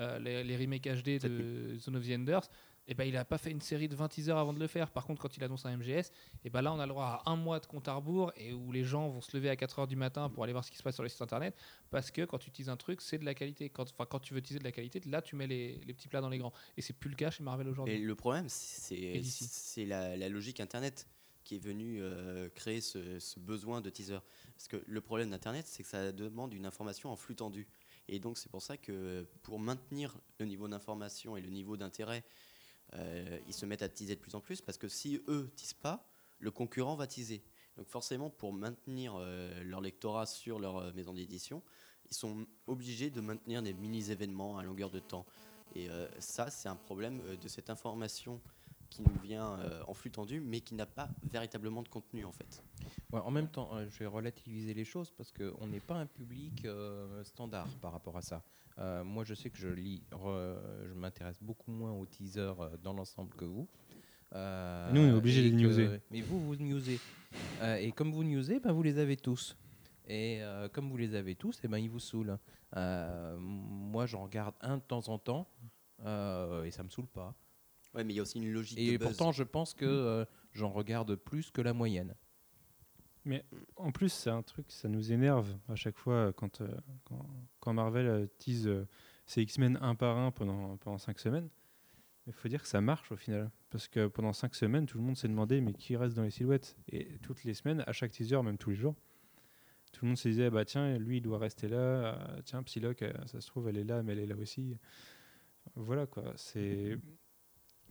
euh, 0.00 0.18
les, 0.18 0.42
les 0.44 0.56
remakes 0.56 0.88
HD 0.88 1.20
de 1.20 1.76
Zone 1.78 1.96
of 1.96 2.06
the 2.06 2.10
Enders. 2.12 2.48
Et 2.90 2.94
ben, 2.94 3.04
il 3.04 3.16
a 3.18 3.24
pas 3.24 3.36
fait 3.38 3.50
une 3.50 3.60
série 3.60 3.86
de 3.86 3.94
20 3.94 4.08
teasers 4.08 4.36
avant 4.36 4.54
de 4.54 4.58
le 4.58 4.66
faire. 4.66 4.90
Par 4.90 5.04
contre, 5.06 5.20
quand 5.20 5.36
il 5.36 5.44
annonce 5.44 5.66
un 5.66 5.76
MGS, 5.76 6.10
et 6.42 6.48
ben 6.50 6.62
là, 6.62 6.72
on 6.72 6.80
a 6.80 6.86
le 6.86 6.88
droit 6.90 7.22
à 7.24 7.30
un 7.30 7.36
mois 7.36 7.60
de 7.60 7.66
compte 7.66 7.86
à 7.86 7.92
rebours 7.92 8.32
et 8.34 8.54
où 8.54 8.72
les 8.72 8.82
gens 8.82 9.08
vont 9.10 9.20
se 9.20 9.36
lever 9.36 9.50
à 9.50 9.56
4 9.56 9.80
heures 9.80 9.86
du 9.86 9.94
matin 9.96 10.30
pour 10.30 10.42
aller 10.42 10.52
voir 10.54 10.64
ce 10.64 10.70
qui 10.70 10.78
se 10.78 10.82
passe 10.82 10.94
sur 10.94 11.02
les 11.02 11.10
sites 11.10 11.20
internet. 11.20 11.54
Parce 11.90 12.10
que 12.10 12.24
quand 12.24 12.38
tu 12.38 12.48
utilises 12.48 12.70
un 12.70 12.78
truc, 12.78 13.02
c'est 13.02 13.18
de 13.18 13.26
la 13.26 13.34
qualité. 13.34 13.68
Quand, 13.68 13.84
quand 14.06 14.18
tu 14.20 14.32
veux 14.32 14.40
utiliser 14.40 14.58
de 14.58 14.64
la 14.64 14.72
qualité, 14.72 15.00
là, 15.06 15.20
tu 15.20 15.36
mets 15.36 15.46
les, 15.46 15.78
les 15.86 15.92
petits 15.92 16.08
plats 16.08 16.22
dans 16.22 16.30
les 16.30 16.38
grands. 16.38 16.52
Et 16.78 16.82
c'est 16.82 16.94
plus 16.94 17.10
le 17.10 17.16
cas 17.16 17.30
chez 17.30 17.44
Marvel 17.44 17.66
Et 17.66 17.70
aujourd'hui. 17.70 17.98
le 17.98 18.14
problème, 18.14 18.46
c'est 18.48 18.96
Et 18.96 19.18
d'ici. 19.20 19.44
c'est 19.50 19.84
la, 19.84 20.16
la 20.16 20.28
logique 20.30 20.58
Internet 20.60 21.06
qui 21.44 21.56
est 21.56 21.58
venue 21.58 21.98
euh, 22.02 22.48
créer 22.54 22.80
ce, 22.80 23.18
ce 23.18 23.38
besoin 23.38 23.80
de 23.82 23.88
teaser. 23.90 24.18
Parce 24.54 24.68
que 24.68 24.82
le 24.86 25.00
problème 25.00 25.30
d'Internet, 25.30 25.66
c'est 25.66 25.82
que 25.82 25.88
ça 25.88 26.12
demande 26.12 26.52
une 26.54 26.66
information 26.66 27.10
en 27.10 27.16
flux 27.16 27.34
tendu. 27.36 27.66
Et 28.10 28.18
donc, 28.18 28.38
c'est 28.38 28.50
pour 28.50 28.62
ça 28.62 28.76
que 28.78 29.26
pour 29.42 29.58
maintenir 29.58 30.18
le 30.38 30.46
niveau 30.46 30.68
d'information 30.68 31.36
et 31.36 31.42
le 31.42 31.50
niveau 31.50 31.76
d'intérêt, 31.76 32.22
euh, 32.94 33.38
ils 33.46 33.54
se 33.54 33.66
mettent 33.66 33.82
à 33.82 33.88
teaser 33.88 34.14
de 34.14 34.20
plus 34.20 34.34
en 34.34 34.40
plus. 34.40 34.60
Parce 34.60 34.78
que 34.78 34.88
si 34.88 35.22
eux 35.28 35.50
teasent 35.56 35.74
pas, 35.74 36.08
le 36.38 36.50
concurrent 36.50 36.96
va 36.96 37.06
teaser. 37.06 37.42
Donc, 37.76 37.88
forcément, 37.88 38.30
pour 38.30 38.52
maintenir 38.52 39.14
euh, 39.16 39.62
leur 39.62 39.80
lectorat 39.80 40.26
sur 40.26 40.58
leur 40.58 40.76
euh, 40.78 40.92
maison 40.92 41.14
d'édition, 41.14 41.62
ils 42.10 42.16
sont 42.16 42.46
obligés 42.66 43.10
de 43.10 43.20
maintenir 43.20 43.62
des 43.62 43.74
mini-événements 43.74 44.58
à 44.58 44.62
longueur 44.62 44.90
de 44.90 44.98
temps. 44.98 45.26
Et 45.74 45.90
ça, 46.18 46.48
c'est 46.48 46.70
un 46.70 46.76
problème 46.76 47.20
de 47.36 47.46
cette 47.46 47.68
information 47.68 48.40
qui 48.90 49.02
nous 49.02 49.18
vient 49.22 49.58
euh, 49.60 49.82
en 49.86 49.94
flux 49.94 50.10
tendu, 50.10 50.40
mais 50.40 50.60
qui 50.60 50.74
n'a 50.74 50.86
pas 50.86 51.08
véritablement 51.30 51.82
de 51.82 51.88
contenu 51.88 52.24
en 52.24 52.32
fait. 52.32 52.62
Ouais, 53.12 53.20
en 53.20 53.30
même 53.30 53.48
temps, 53.48 53.70
euh, 53.74 53.86
je 53.90 53.98
vais 53.98 54.06
relativiser 54.06 54.74
les 54.74 54.84
choses 54.84 55.10
parce 55.10 55.32
qu'on 55.32 55.66
n'est 55.66 55.80
pas 55.80 55.94
un 55.96 56.06
public 56.06 56.64
euh, 56.64 57.22
standard 57.24 57.68
par 57.80 57.92
rapport 57.92 58.16
à 58.16 58.22
ça. 58.22 58.42
Euh, 58.78 59.02
moi, 59.04 59.24
je 59.24 59.34
sais 59.34 59.50
que 59.50 59.58
je 59.58 59.68
lis, 59.68 60.02
re- 60.12 60.56
je 60.86 60.94
m'intéresse 60.94 61.38
beaucoup 61.42 61.70
moins 61.70 61.92
aux 61.92 62.06
teasers 62.06 62.60
euh, 62.60 62.76
dans 62.82 62.92
l'ensemble 62.92 63.34
que 63.34 63.44
vous. 63.44 63.66
Euh, 64.34 64.92
Nous, 64.92 65.00
on 65.00 65.08
est 65.08 65.12
obligé 65.12 65.42
de 65.42 65.48
les 65.48 65.52
newser. 65.54 66.00
Mais 66.10 66.20
vous, 66.20 66.40
vous 66.40 66.56
newsez. 66.56 67.00
Euh, 67.60 67.76
et 67.76 67.92
comme 67.92 68.12
vous 68.12 68.24
newsez, 68.24 68.60
ben, 68.60 68.72
vous 68.72 68.82
les 68.82 68.98
avez 68.98 69.16
tous. 69.16 69.56
Et 70.06 70.42
euh, 70.42 70.68
comme 70.68 70.88
vous 70.90 70.96
les 70.96 71.14
avez 71.14 71.34
tous, 71.34 71.58
et 71.64 71.68
ben, 71.68 71.78
ils 71.78 71.90
vous 71.90 71.98
saoulent. 72.00 72.38
Euh, 72.76 73.36
moi, 73.38 74.06
j'en 74.06 74.22
regarde 74.22 74.54
un 74.60 74.76
de 74.76 74.82
temps 74.82 75.08
en 75.08 75.18
temps 75.18 75.48
euh, 76.04 76.64
et 76.64 76.70
ça 76.70 76.82
me 76.82 76.88
saoule 76.88 77.06
pas. 77.08 77.34
Ouais, 77.94 78.04
mais 78.04 78.12
il 78.12 78.16
y 78.16 78.18
a 78.18 78.22
aussi 78.22 78.38
une 78.38 78.52
logique 78.52 78.78
Et 78.78 78.92
de 78.92 78.96
buzz. 78.98 79.08
pourtant, 79.08 79.32
je 79.32 79.42
pense 79.42 79.74
que 79.74 79.84
euh, 79.84 80.24
j'en 80.52 80.70
regarde 80.70 81.14
plus 81.16 81.50
que 81.50 81.60
la 81.60 81.72
moyenne. 81.72 82.14
En 83.76 83.92
plus, 83.92 84.12
c'est 84.12 84.30
un 84.30 84.42
truc, 84.42 84.66
ça 84.70 84.88
nous 84.88 85.12
énerve 85.12 85.56
à 85.68 85.74
chaque 85.74 85.98
fois 85.98 86.14
euh, 86.14 86.32
quand, 86.32 86.60
euh, 86.60 86.68
quand, 87.04 87.26
quand 87.60 87.72
Marvel 87.72 88.28
tease 88.38 88.66
euh, 88.66 88.86
ses 89.26 89.42
X-Men 89.42 89.78
un 89.82 89.94
par 89.94 90.16
un 90.16 90.30
pendant, 90.30 90.76
pendant 90.78 90.98
cinq 90.98 91.18
semaines. 91.18 91.48
Il 92.26 92.32
faut 92.32 92.48
dire 92.48 92.62
que 92.62 92.68
ça 92.68 92.80
marche 92.80 93.10
au 93.10 93.16
final. 93.16 93.50
Parce 93.70 93.88
que 93.88 94.06
pendant 94.06 94.32
cinq 94.32 94.54
semaines, 94.54 94.86
tout 94.86 94.98
le 94.98 95.04
monde 95.04 95.16
s'est 95.16 95.28
demandé 95.28 95.60
mais 95.60 95.72
qui 95.72 95.96
reste 95.96 96.14
dans 96.16 96.22
les 96.22 96.30
silhouettes? 96.30 96.76
Et 96.90 97.18
toutes 97.22 97.44
les 97.44 97.54
semaines, 97.54 97.82
à 97.86 97.92
chaque 97.92 98.12
teaser, 98.12 98.42
même 98.42 98.58
tous 98.58 98.70
les 98.70 98.76
jours, 98.76 98.94
tout 99.92 100.04
le 100.04 100.08
monde 100.08 100.18
se 100.18 100.28
disait 100.28 100.50
bah 100.50 100.64
tiens, 100.64 100.98
lui 100.98 101.18
il 101.18 101.22
doit 101.22 101.38
rester 101.38 101.68
là. 101.68 102.18
tiens, 102.44 102.62
Psylocke, 102.62 103.04
ça 103.26 103.40
se 103.40 103.46
trouve, 103.46 103.68
elle 103.68 103.78
est 103.78 103.84
là, 103.84 104.02
mais 104.02 104.12
elle 104.12 104.18
est 104.20 104.26
là 104.26 104.36
aussi. 104.36 104.76
Voilà 105.74 106.06
quoi. 106.06 106.32
C'est. 106.36 106.98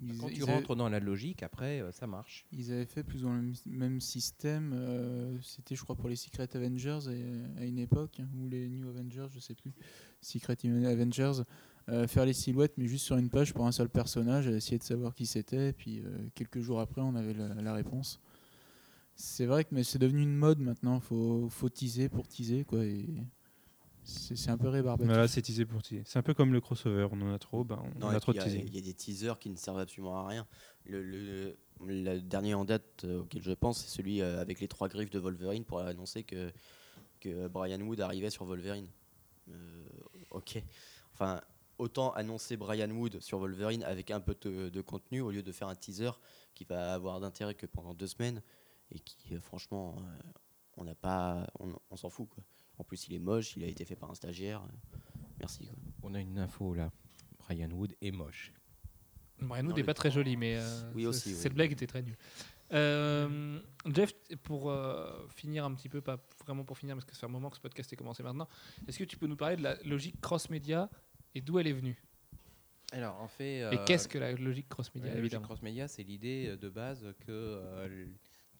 Ils, 0.02 0.18
Quand 0.18 0.28
tu 0.30 0.44
avaient- 0.44 0.54
rentres 0.54 0.76
dans 0.76 0.90
la 0.90 1.00
logique, 1.00 1.42
après, 1.42 1.82
euh, 1.82 1.92
ça 1.92 2.06
marche. 2.06 2.46
Ils 2.52 2.72
avaient 2.72 2.86
fait 2.86 3.04
plus 3.04 3.24
ou 3.26 3.30
moins 3.30 3.42
le 3.42 3.54
même- 3.66 4.00
système. 4.02 4.74
euh, 4.76 5.38
C'était, 5.42 5.76
je 5.76 5.84
crois, 5.84 5.96
pour 5.96 6.08
les 6.10 6.16
Secret 6.16 6.48
Avengers 6.56 7.00
et- 7.10 7.60
à 7.62 7.66
une 7.66 7.80
époque, 7.80 8.20
hein, 8.20 8.28
ou 8.40 8.48
les 8.48 8.70
New 8.70 8.88
Avengers, 8.88 9.28
je 9.34 9.40
sais 9.40 9.56
plus. 9.56 9.74
Secret 10.22 10.56
Avengers, 10.86 11.42
euh, 11.90 12.08
faire 12.08 12.26
les 12.26 12.34
silhouettes, 12.34 12.74
mais 12.78 12.86
juste 12.88 13.06
sur 13.06 13.18
une 13.18 13.30
page 13.30 13.54
pour 13.54 13.66
un 13.66 13.72
seul 13.72 13.90
personnage, 13.90 14.48
essayer 14.48 14.78
de 14.78 14.84
savoir 14.84 15.16
qui 15.16 15.26
c'était. 15.26 15.74
Puis 15.74 16.02
euh, 16.06 16.28
quelques 16.36 16.60
jours 16.60 16.80
après, 16.80 17.02
on 17.02 17.16
avait 17.16 17.34
la, 17.34 17.56
la 17.56 17.74
réponse. 17.74 18.20
C'est 19.16 19.48
vrai 19.48 19.64
que 19.64 19.70
mais 19.74 19.84
c'est 19.84 19.98
devenu 19.98 20.22
une 20.22 20.36
mode 20.36 20.60
maintenant. 20.60 21.00
Faut, 21.00 21.50
faut 21.50 21.70
teaser 21.70 22.08
pour 22.08 22.28
teaser, 22.28 22.66
quoi. 22.66 22.86
Et 22.86 23.08
c'est 24.08 24.50
un 24.50 24.58
peu 24.58 24.70
rébarbatif. 24.70 25.08
Voilà, 25.10 25.28
c'est 25.28 25.42
teasé 25.42 25.66
pour 25.66 25.82
teaser. 25.84 26.04
C'est 26.06 26.18
un 26.20 26.24
peu 26.24 26.34
comme 26.34 26.54
le 26.54 26.62
crossover. 26.62 27.08
On 27.12 27.22
en 27.22 27.34
a 27.34 27.40
trop, 27.40 27.64
ben, 27.64 27.82
on 27.96 28.00
Non, 28.00 28.08
a 28.08 28.20
trop 28.20 28.32
de 28.32 28.38
il 28.38 28.40
y 28.40 28.42
a- 28.42 28.46
teasing. 28.46 28.64
il 28.68 28.76
y, 28.76 28.78
a 28.80 28.82
des 28.82 28.94
teasers 28.94 29.38
qui 29.40 29.50
ne 29.50 29.56
servent 29.58 29.80
absolument 29.80 30.18
à 30.18 30.28
rien. 30.28 30.48
Le, 30.86 31.04
le- 31.04 31.58
le 31.86 32.20
dernier 32.20 32.54
en 32.56 32.66
date 32.66 33.04
euh, 33.04 33.20
auquel 33.22 33.42
je 33.44 33.52
pense, 33.52 33.80
c'est 33.82 33.90
celui 33.90 34.22
euh, 34.22 34.42
avec 34.42 34.60
les 34.60 34.68
trois 34.68 34.88
griffes 34.88 35.10
de 35.12 35.20
Wolverine 35.20 35.64
pour 35.66 35.80
annoncer 35.80 36.24
que, 36.24 36.52
que 37.20 37.48
Brian 37.48 37.80
Wood 37.82 38.00
arrivait 38.02 38.30
sur 38.32 38.46
Wolverine. 38.46 38.88
Euh, 39.50 39.88
ok. 40.32 40.62
Enfin, 41.14 41.42
autant 41.78 42.12
annoncer 42.14 42.58
Brian 42.58 42.90
Wood 42.90 43.20
sur 43.20 43.38
Wolverine 43.40 43.84
avec 43.84 44.10
un 44.12 44.20
peu 44.20 44.36
de, 44.42 44.70
de 44.70 44.82
contenu 44.82 45.22
au 45.22 45.30
lieu 45.32 45.44
de 45.44 45.52
faire 45.52 45.68
un 45.68 45.76
teaser 45.76 46.12
qui 46.56 46.64
va 46.64 46.94
avoir 46.94 47.20
d'intérêt 47.20 47.54
que 47.54 47.66
pendant 47.68 47.94
deux 47.94 48.08
semaines 48.08 48.42
et 48.92 49.00
qui, 49.00 49.36
franchement, 49.38 49.96
on 50.78 50.84
n'a 50.86 50.96
pas, 50.96 51.46
on, 51.60 51.74
on 51.92 51.96
s'en 51.98 52.10
fout. 52.10 52.28
Quoi. 52.30 52.44
En 52.78 52.84
plus, 52.84 53.08
il 53.08 53.16
est 53.16 53.20
moche, 53.20 53.56
il 53.56 53.64
a 53.64 53.68
été 53.68 53.86
fait 53.86 53.96
par 53.96 54.12
un 54.12 54.16
stagiaire. 54.16 54.62
Merci. 55.40 55.66
Quoi. 55.66 55.76
On 56.04 56.14
a 56.14 56.20
une 56.20 56.40
info 56.40 56.74
là. 56.74 56.92
Brian 57.40 57.72
Wood 57.72 57.96
est 58.02 58.12
moche. 58.12 58.54
Brian 59.40 59.66
Wood 59.66 59.78
n'est 59.78 59.84
pas 59.84 59.94
très 59.94 60.12
joli, 60.12 60.36
mais 60.36 60.58
euh, 60.58 60.92
Oui, 60.96 61.06
oui. 61.08 61.14
cette 61.14 61.54
blague 61.54 61.72
était 61.72 61.88
très 61.88 62.02
nulle. 62.02 62.18
Euh, 62.74 63.60
Jeff, 63.86 64.14
pour 64.44 64.70
euh, 64.70 65.28
finir 65.30 65.64
un 65.64 65.74
petit 65.74 65.88
peu, 65.90 66.02
pas 66.02 66.20
vraiment 66.46 66.66
pour 66.66 66.78
finir, 66.78 66.96
parce 66.96 67.06
que 67.06 67.14
ça 67.14 67.20
fait 67.22 67.26
un 67.26 67.30
moment 67.30 67.50
que 67.50 67.56
ce 67.56 67.62
podcast 67.62 67.92
est 67.94 67.96
commencé 67.96 68.24
maintenant, 68.24 68.48
est-ce 68.88 69.00
que 69.00 69.06
tu 69.06 69.18
peux 69.18 69.28
nous 69.28 69.38
parler 69.38 69.56
de 69.56 69.64
la 69.64 69.82
logique 69.84 70.20
cross-média 70.20 70.90
et 71.34 71.42
d'où 71.42 71.60
elle 71.60 71.68
est 71.68 71.74
venue? 71.74 72.04
Alors, 72.92 73.20
en 73.22 73.28
fait. 73.28 73.58
Et 73.58 73.64
euh, 73.64 73.86
qu'est-ce 73.86 74.08
que 74.08 74.18
la 74.18 74.34
logique 74.34 74.70
cross-média, 74.70 75.14
la 75.14 75.20
logique 75.20 75.42
cross-média, 75.42 75.88
c'est 75.88 76.04
l'idée 76.04 76.56
de 76.58 76.70
base 76.70 77.06
que 77.20 77.32
euh, 77.32 78.06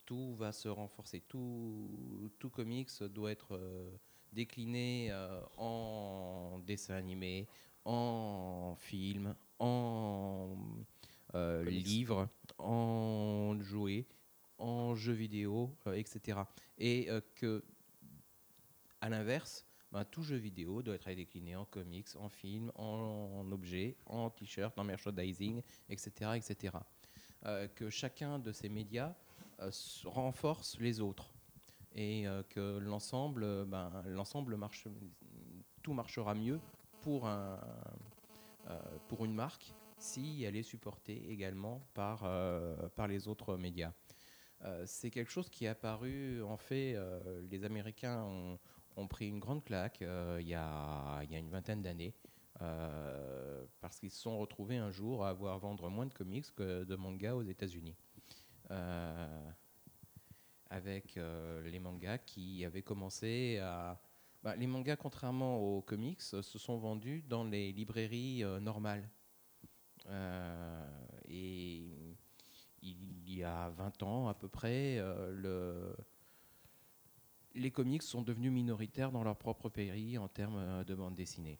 tout 0.04 0.34
va 0.36 0.52
se 0.52 0.68
renforcer. 0.68 1.22
Tout, 1.28 2.30
tout 2.38 2.50
comics 2.50 2.90
doit 3.04 3.30
être 3.30 3.56
euh, 3.56 3.90
décliné 4.32 5.08
euh, 5.10 5.40
en 5.56 6.60
dessin 6.66 6.94
animé, 6.94 7.48
en 7.84 8.76
film, 8.78 9.34
en 9.58 10.56
euh, 11.34 11.64
livre, 11.64 12.28
en 12.58 13.56
jouet, 13.60 14.06
en 14.58 14.94
jeu 14.94 15.12
vidéo, 15.12 15.76
euh, 15.86 15.94
etc. 15.94 16.40
Et 16.78 17.10
euh, 17.10 17.20
que, 17.34 17.64
à 19.00 19.08
l'inverse, 19.08 19.66
ben, 19.92 20.04
tout 20.04 20.22
jeu 20.22 20.36
vidéo 20.36 20.82
doit 20.82 20.94
être 20.94 21.10
décliné 21.10 21.56
en 21.56 21.64
comics, 21.64 22.08
en 22.16 22.28
film, 22.28 22.70
en, 22.74 23.40
en 23.40 23.52
objet, 23.52 23.96
en 24.06 24.30
t-shirt, 24.30 24.78
en 24.78 24.84
merchandising, 24.84 25.62
etc. 25.88 26.32
etc. 26.36 26.76
Que 27.76 27.88
chacun 27.88 28.40
de 28.40 28.50
ces 28.50 28.68
médias 28.68 29.14
renforce 30.04 30.76
les 30.80 31.00
autres 31.00 31.32
et 31.98 32.28
euh, 32.28 32.44
que 32.48 32.78
l'ensemble, 32.78 33.42
euh, 33.42 33.64
ben, 33.66 33.90
l'ensemble 34.06 34.56
marche, 34.56 34.86
tout 35.82 35.92
marchera 35.92 36.32
mieux 36.34 36.60
pour, 37.00 37.26
un, 37.26 37.58
euh, 38.70 38.80
pour 39.08 39.24
une 39.24 39.34
marque 39.34 39.74
si 39.98 40.44
elle 40.44 40.54
est 40.54 40.62
supportée 40.62 41.28
également 41.28 41.82
par, 41.92 42.20
par 42.94 43.08
les 43.08 43.26
autres 43.26 43.56
médias. 43.56 43.92
C'est 44.86 45.10
quelque 45.10 45.30
chose 45.32 45.48
qui 45.48 45.64
est 45.64 45.68
apparu, 45.68 46.40
en 46.44 46.56
fait, 46.56 46.96
les 47.50 47.64
Américains 47.64 48.22
ont, 48.22 48.60
ont 48.96 49.08
pris 49.08 49.26
une 49.26 49.40
grande 49.40 49.64
claque 49.64 49.98
il 50.00 50.46
y, 50.46 50.54
a, 50.54 51.20
y 51.24 51.34
a 51.34 51.38
une 51.38 51.50
vingtaine 51.50 51.82
d'années. 51.82 52.14
parce 52.60 53.98
qu'ils 53.98 54.12
se 54.12 54.20
sont 54.20 54.38
retrouvés 54.38 54.76
un 54.76 54.92
jour 54.92 55.24
à 55.24 55.30
avoir 55.30 55.58
vendre 55.58 55.90
moins 55.90 56.06
de 56.06 56.14
comics 56.14 56.54
que 56.54 56.84
de 56.84 56.94
mangas 56.94 57.34
aux 57.34 57.42
États-Unis. 57.42 57.96
Avec 60.70 61.16
euh, 61.16 61.62
les 61.68 61.78
mangas 61.78 62.18
qui 62.18 62.64
avaient 62.64 62.82
commencé 62.82 63.58
à. 63.58 64.00
bah, 64.42 64.56
les 64.56 64.66
mangas, 64.66 64.96
contrairement 64.96 65.58
aux 65.58 65.82
comics, 65.82 66.20
euh, 66.34 66.42
se 66.42 66.58
sont 66.58 66.78
vendus 66.78 67.24
dans 67.28 67.44
les 67.44 67.72
librairies 67.72 68.44
euh, 68.44 68.60
normales. 68.60 69.08
Et 71.28 72.16
il 72.80 73.30
y 73.30 73.42
a 73.42 73.68
20 73.70 74.02
ans 74.02 74.28
à 74.28 74.34
peu 74.34 74.48
près, 74.48 74.96
le, 75.32 75.94
les 77.54 77.70
comics 77.70 78.02
sont 78.02 78.22
devenus 78.22 78.50
minoritaires 78.50 79.12
dans 79.12 79.22
leur 79.22 79.36
propre 79.36 79.68
pays 79.68 80.16
en 80.16 80.28
termes 80.28 80.82
de 80.84 80.94
bande 80.94 81.14
dessinée. 81.14 81.58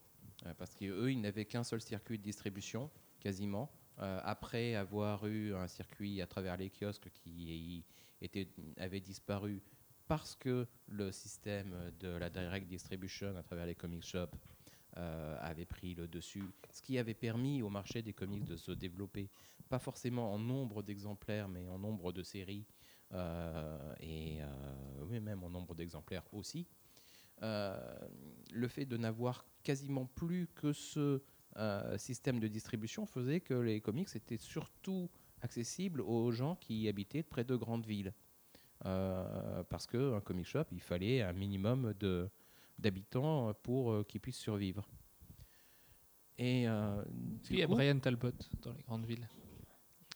Parce 0.57 0.75
qu'eux, 0.75 1.13
ils 1.13 1.21
n'avaient 1.21 1.45
qu'un 1.45 1.63
seul 1.63 1.83
circuit 1.83 2.17
de 2.17 2.23
distribution, 2.23 2.91
quasiment, 3.21 3.71
après 3.99 4.75
avoir 4.75 5.27
eu 5.27 5.55
un 5.55 5.67
circuit 5.67 6.23
à 6.23 6.27
travers 6.27 6.57
les 6.57 6.71
kiosques 6.71 7.11
qui 7.11 7.85
était, 8.20 8.49
avait 8.77 9.01
disparu 9.01 9.62
parce 10.07 10.35
que 10.35 10.66
le 10.86 11.12
système 11.12 11.93
de 12.01 12.09
la 12.09 12.31
direct 12.31 12.66
distribution 12.66 13.36
à 13.36 13.43
travers 13.43 13.66
les 13.66 13.74
comic 13.74 14.03
shops 14.03 14.36
euh, 14.97 15.36
avait 15.40 15.66
pris 15.66 15.95
le 15.95 16.09
dessus, 16.09 16.43
ce 16.73 16.82
qui 16.82 16.99
avait 16.99 17.15
permis 17.15 17.62
au 17.62 17.69
marché 17.69 18.03
des 18.03 18.15
comics 18.15 18.45
de 18.45 18.57
se 18.57 18.73
développer, 18.73 19.31
pas 19.69 19.78
forcément 19.78 20.32
en 20.32 20.39
nombre 20.39 20.82
d'exemplaires, 20.82 21.47
mais 21.47 21.69
en 21.69 21.78
nombre 21.78 22.11
de 22.11 22.23
séries, 22.23 22.66
euh, 23.12 23.95
et 24.01 24.39
euh, 24.43 25.20
même 25.20 25.45
en 25.45 25.51
nombre 25.51 25.74
d'exemplaires 25.74 26.24
aussi. 26.32 26.66
Le 27.40 28.66
fait 28.66 28.86
de 28.86 28.97
n'avoir 28.97 29.47
quasiment 29.62 30.07
plus 30.07 30.49
que 30.49 30.73
ce 30.73 31.23
système 31.97 32.40
de 32.40 32.49
distribution 32.49 33.07
faisait 33.07 33.40
que 33.40 33.55
les 33.55 33.81
comics 33.81 34.09
étaient 34.16 34.39
surtout 34.39 35.09
accessibles 35.43 36.01
aux 36.01 36.31
gens 36.32 36.56
qui 36.56 36.89
habitaient 36.89 37.23
près 37.23 37.44
de 37.44 37.56
grandes 37.56 37.86
villes. 37.86 38.12
Euh, 38.86 39.62
parce 39.65 39.86
qu'un 39.86 40.20
comic 40.20 40.47
shop, 40.47 40.65
il 40.73 40.81
fallait 40.81 41.23
un 41.23 41.32
minimum 41.32 41.94
de- 41.98 42.28
d'habitants 42.78 43.52
pour 43.62 43.90
euh, 43.93 44.05
qu'ils 44.05 44.20
puissent 44.20 44.39
survivre. 44.39 44.86
Et 46.39 46.69
euh, 46.69 47.01
Est-ce 47.02 47.10
du 47.43 47.48
qu'il 47.48 47.59
y 47.59 47.62
a 47.62 47.66
coup- 47.66 47.74
Brian 47.74 47.98
Talbot 47.98 48.31
dans 48.62 48.73
les 48.73 48.82
grandes 48.82 49.05
villes 49.06 49.28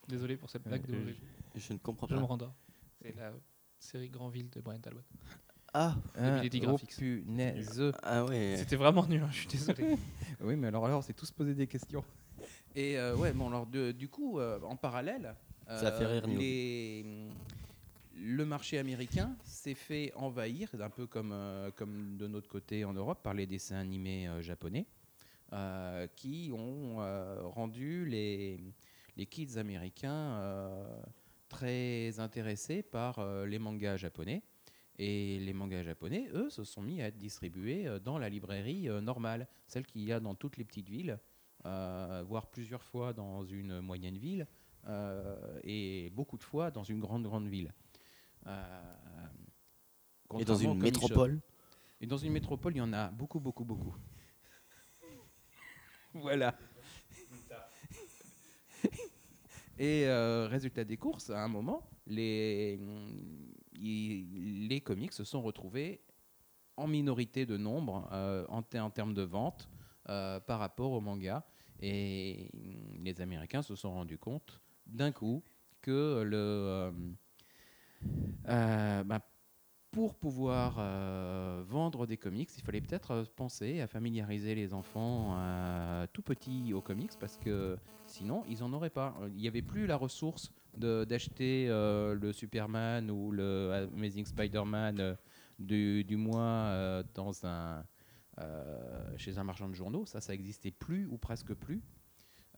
Désolé 0.09 0.37
pour 0.37 0.49
cette 0.51 0.63
blague. 0.63 0.89
Euh, 0.91 1.07
de- 1.07 1.15
Je 1.57 1.73
ne 1.73 1.79
comprends 1.79 2.07
Je 2.07 2.15
me 2.15 2.21
pas. 2.21 2.27
rendors. 2.27 2.55
C'est 3.01 3.17
la 3.17 3.33
série 3.81 4.09
Grand 4.11 4.29
Ville 4.29 4.49
de 4.51 4.61
Brian 4.61 4.79
Talbot. 4.81 5.01
Ah, 5.75 5.97
Ah, 6.17 6.41
oh, 6.45 6.49
Graphics. 6.59 6.97
punaise. 6.97 7.83
ah 8.03 8.25
ouais. 8.27 8.57
C'était 8.59 8.77
vraiment 8.77 9.07
nul, 9.07 9.23
hein, 9.23 9.29
je 9.33 9.39
suis 9.39 9.49
désolé. 9.49 9.97
Oui, 10.41 10.55
mais 10.55 10.69
alors, 10.69 10.85
alors, 10.87 10.99
on 10.99 11.03
s'est 11.03 11.15
tous 11.15 11.31
posé 11.33 11.55
des 11.55 11.67
questions. 11.67 12.05
Et 12.75 12.97
euh, 12.99 13.17
ouais, 13.17 13.33
bon, 13.33 13.49
alors, 13.49 13.67
de- 13.67 13.93
du 13.93 14.09
coup, 14.09 14.39
euh, 14.39 14.59
en 14.63 14.77
parallèle, 14.77 15.35
Ça 15.67 15.89
a 15.89 15.93
fait 15.93 16.07
rire 16.07 16.27
Nino. 16.27 16.41
les- 16.41 17.05
le 18.15 18.45
marché 18.45 18.79
américain 18.79 19.37
s'est 19.45 19.75
fait 19.75 20.13
envahir, 20.15 20.71
un 20.81 20.91
peu 20.91 21.07
comme, 21.07 21.33
euh, 21.33 21.71
comme 21.71 22.17
de 22.17 22.27
notre 22.27 22.49
côté 22.49 22.85
en 22.85 22.93
Europe, 22.93 23.23
par 23.23 23.35
les 23.35 23.47
dessins 23.47 23.77
animés 23.77 24.29
euh, 24.29 24.43
japonais, 24.43 24.87
euh, 25.53 26.07
qui 26.17 26.51
ont 26.53 26.97
euh, 27.01 27.43
rendu 27.43 28.05
les, 28.07 28.61
les 29.17 29.27
kids 29.27 29.59
américains 29.59 30.39
euh, 30.41 31.03
très 31.49 32.19
intéressés 32.21 32.83
par 32.83 33.19
euh, 33.19 33.47
les 33.47 33.59
mangas 33.59 33.97
japonais. 33.99 34.43
Et 34.99 35.39
les 35.41 35.53
mangas 35.55 35.83
japonais, 35.83 36.29
eux, 36.35 36.51
se 36.51 36.65
sont 36.65 36.83
mis 36.83 37.01
à 37.03 37.07
être 37.07 37.17
distribués 37.19 37.87
euh, 37.87 37.99
dans 37.99 38.19
la 38.19 38.29
librairie 38.29 38.89
euh, 38.91 39.01
normale, 39.01 39.47
celle 39.67 39.87
qu'il 39.87 40.03
y 40.05 40.13
a 40.13 40.21
dans 40.21 40.35
toutes 40.35 40.59
les 40.59 40.65
petites 40.65 40.89
villes, 40.91 41.13
euh, 41.13 41.17
voire 41.65 42.47
plusieurs 42.51 42.83
fois 42.83 43.13
dans 43.13 43.45
une 43.45 43.81
moyenne 43.81 44.17
ville, 44.19 44.47
euh, 44.87 45.61
et 45.65 46.11
beaucoup 46.11 46.37
de 46.39 46.43
fois 46.45 46.71
dans 46.71 46.83
une 46.85 46.99
grande, 47.01 47.23
grande 47.25 47.47
ville. 47.49 47.73
Euh, 48.47 48.95
Et 50.41 50.45
dans 50.45 50.55
une 50.65 50.71
métropole. 51.09 51.41
Et 52.01 52.07
dans 52.07 52.17
une 52.19 52.33
métropole, 52.33 52.75
il 52.75 52.79
y 52.79 52.83
en 52.83 52.93
a 52.93 53.11
beaucoup, 53.11 53.39
beaucoup, 53.39 53.65
beaucoup. 53.65 53.95
voilà. 56.15 56.55
Et 59.79 60.07
euh, 60.07 60.49
résultat 60.49 60.85
des 60.85 60.97
courses, 60.97 61.31
à 61.31 61.43
un 61.43 61.49
moment, 61.49 61.89
les, 62.07 62.79
les 63.75 64.81
comics 64.81 65.13
se 65.13 65.25
sont 65.25 65.43
retrouvés 65.43 66.03
en 66.77 66.87
minorité 66.87 67.47
de 67.47 67.57
nombre 67.57 68.09
euh, 68.13 68.45
en, 68.49 68.63
ter- 68.63 68.85
en 68.85 68.91
termes 68.91 69.15
de 69.15 69.23
vente 69.23 69.69
euh, 70.09 70.41
par 70.41 70.59
rapport 70.59 70.93
au 70.93 71.01
manga. 71.01 71.45
Et 71.83 72.49
les 73.03 73.21
Américains 73.21 73.63
se 73.63 73.75
sont 73.75 73.93
rendus 73.93 74.19
compte 74.19 74.61
d'un 74.87 75.11
coup 75.11 75.43
que 75.81 75.91
euh, 75.91 76.93
euh, 78.49 79.05
bah, 79.05 79.21
pour 79.91 80.15
pouvoir 80.15 80.77
euh, 80.79 81.65
vendre 81.67 82.07
des 82.07 82.17
comics, 82.17 82.49
il 82.57 82.63
fallait 82.63 82.81
peut-être 82.81 83.25
penser 83.35 83.81
à 83.81 83.89
familiariser 83.89 84.55
les 84.55 84.73
enfants 84.73 85.37
tout 86.13 86.23
petits 86.23 86.73
aux 86.73 86.81
comics 86.81 87.13
parce 87.19 87.37
que 87.37 87.77
sinon 88.07 88.45
ils 88.49 88.61
n'en 88.61 88.73
auraient 88.73 88.89
pas. 88.89 89.15
Il 89.35 89.43
n'y 89.43 89.49
avait 89.49 89.61
plus 89.61 89.87
la 89.87 89.97
ressource 89.97 90.53
d'acheter 90.77 91.67
le 91.67 92.31
Superman 92.33 93.11
ou 93.11 93.33
le 93.33 93.89
Amazing 93.95 94.25
Spider-Man 94.25 95.17
du, 95.59 96.05
du 96.05 96.17
mois 96.17 97.03
dans 97.15 97.45
un, 97.45 97.85
chez 99.17 99.39
un 99.39 99.45
marchand 99.45 99.69
de 99.69 99.75
journaux. 99.75 100.07
Ça, 100.07 100.21
ça 100.21 100.33
n'existait 100.33 100.71
plus 100.71 101.07
ou 101.07 101.19
presque 101.19 101.55
plus. 101.55 101.83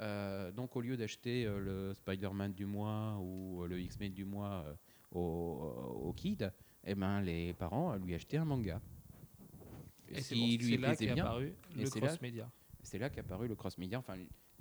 Euh, 0.01 0.51
donc 0.51 0.75
au 0.77 0.81
lieu 0.81 0.97
d'acheter 0.97 1.47
euh, 1.47 1.61
le 1.61 1.95
Spider-Man 1.95 2.53
du 2.53 2.67
mois 2.67 3.17
ou 3.21 3.63
euh, 3.63 3.69
le 3.69 3.81
X-Men 3.81 4.13
du 4.13 4.25
mois 4.25 4.65
euh, 4.67 4.75
au, 5.13 6.01
au 6.09 6.13
kid, 6.13 6.53
eh 6.85 6.97
ben, 6.97 7.21
les 7.21 7.53
parents 7.55 7.93
euh, 7.93 7.99
lui 7.99 8.13
achetaient 8.15 8.39
un 8.39 8.45
manga. 8.45 8.81
Et 10.09 10.17
c'est 10.21 10.35
c'est 10.65 10.77
là 10.79 10.89
qu'est 10.97 11.05
apparu 11.23 11.55
le 11.77 11.83
là- 12.01 12.07
cross-média. 12.09 12.51
C'est 12.83 12.99
là 12.99 13.09
qu'est 13.09 13.21
apparu 13.21 13.47
le 13.47 13.55
cross-media. 13.55 13.99
Enfin, 14.01 14.17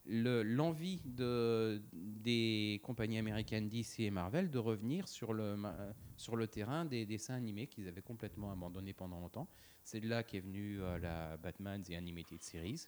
le- 0.05 0.43
l'envie 0.43 1.01
de, 1.05 1.81
des 1.93 2.79
compagnies 2.83 3.17
américaines 3.17 3.69
DC 3.69 4.01
et 4.01 4.11
Marvel 4.11 4.51
de 4.51 4.59
revenir 4.59 5.07
sur 5.07 5.33
le, 5.33 5.55
ma- 5.57 5.93
sur 6.15 6.35
le 6.35 6.47
terrain 6.47 6.85
des 6.85 7.05
dessins 7.07 7.33
animés 7.35 7.65
qu'ils 7.67 7.87
avaient 7.87 8.01
complètement 8.03 8.51
abandonnés 8.51 8.93
pendant 8.93 9.19
longtemps. 9.19 9.47
C'est 9.83 9.99
de 9.99 10.07
là 10.07 10.23
qu'est 10.23 10.39
venue 10.39 10.81
euh, 10.81 10.97
la 10.99 11.37
Batman 11.37 11.81
The 11.83 11.91
Animated 11.91 12.41
Series 12.41 12.87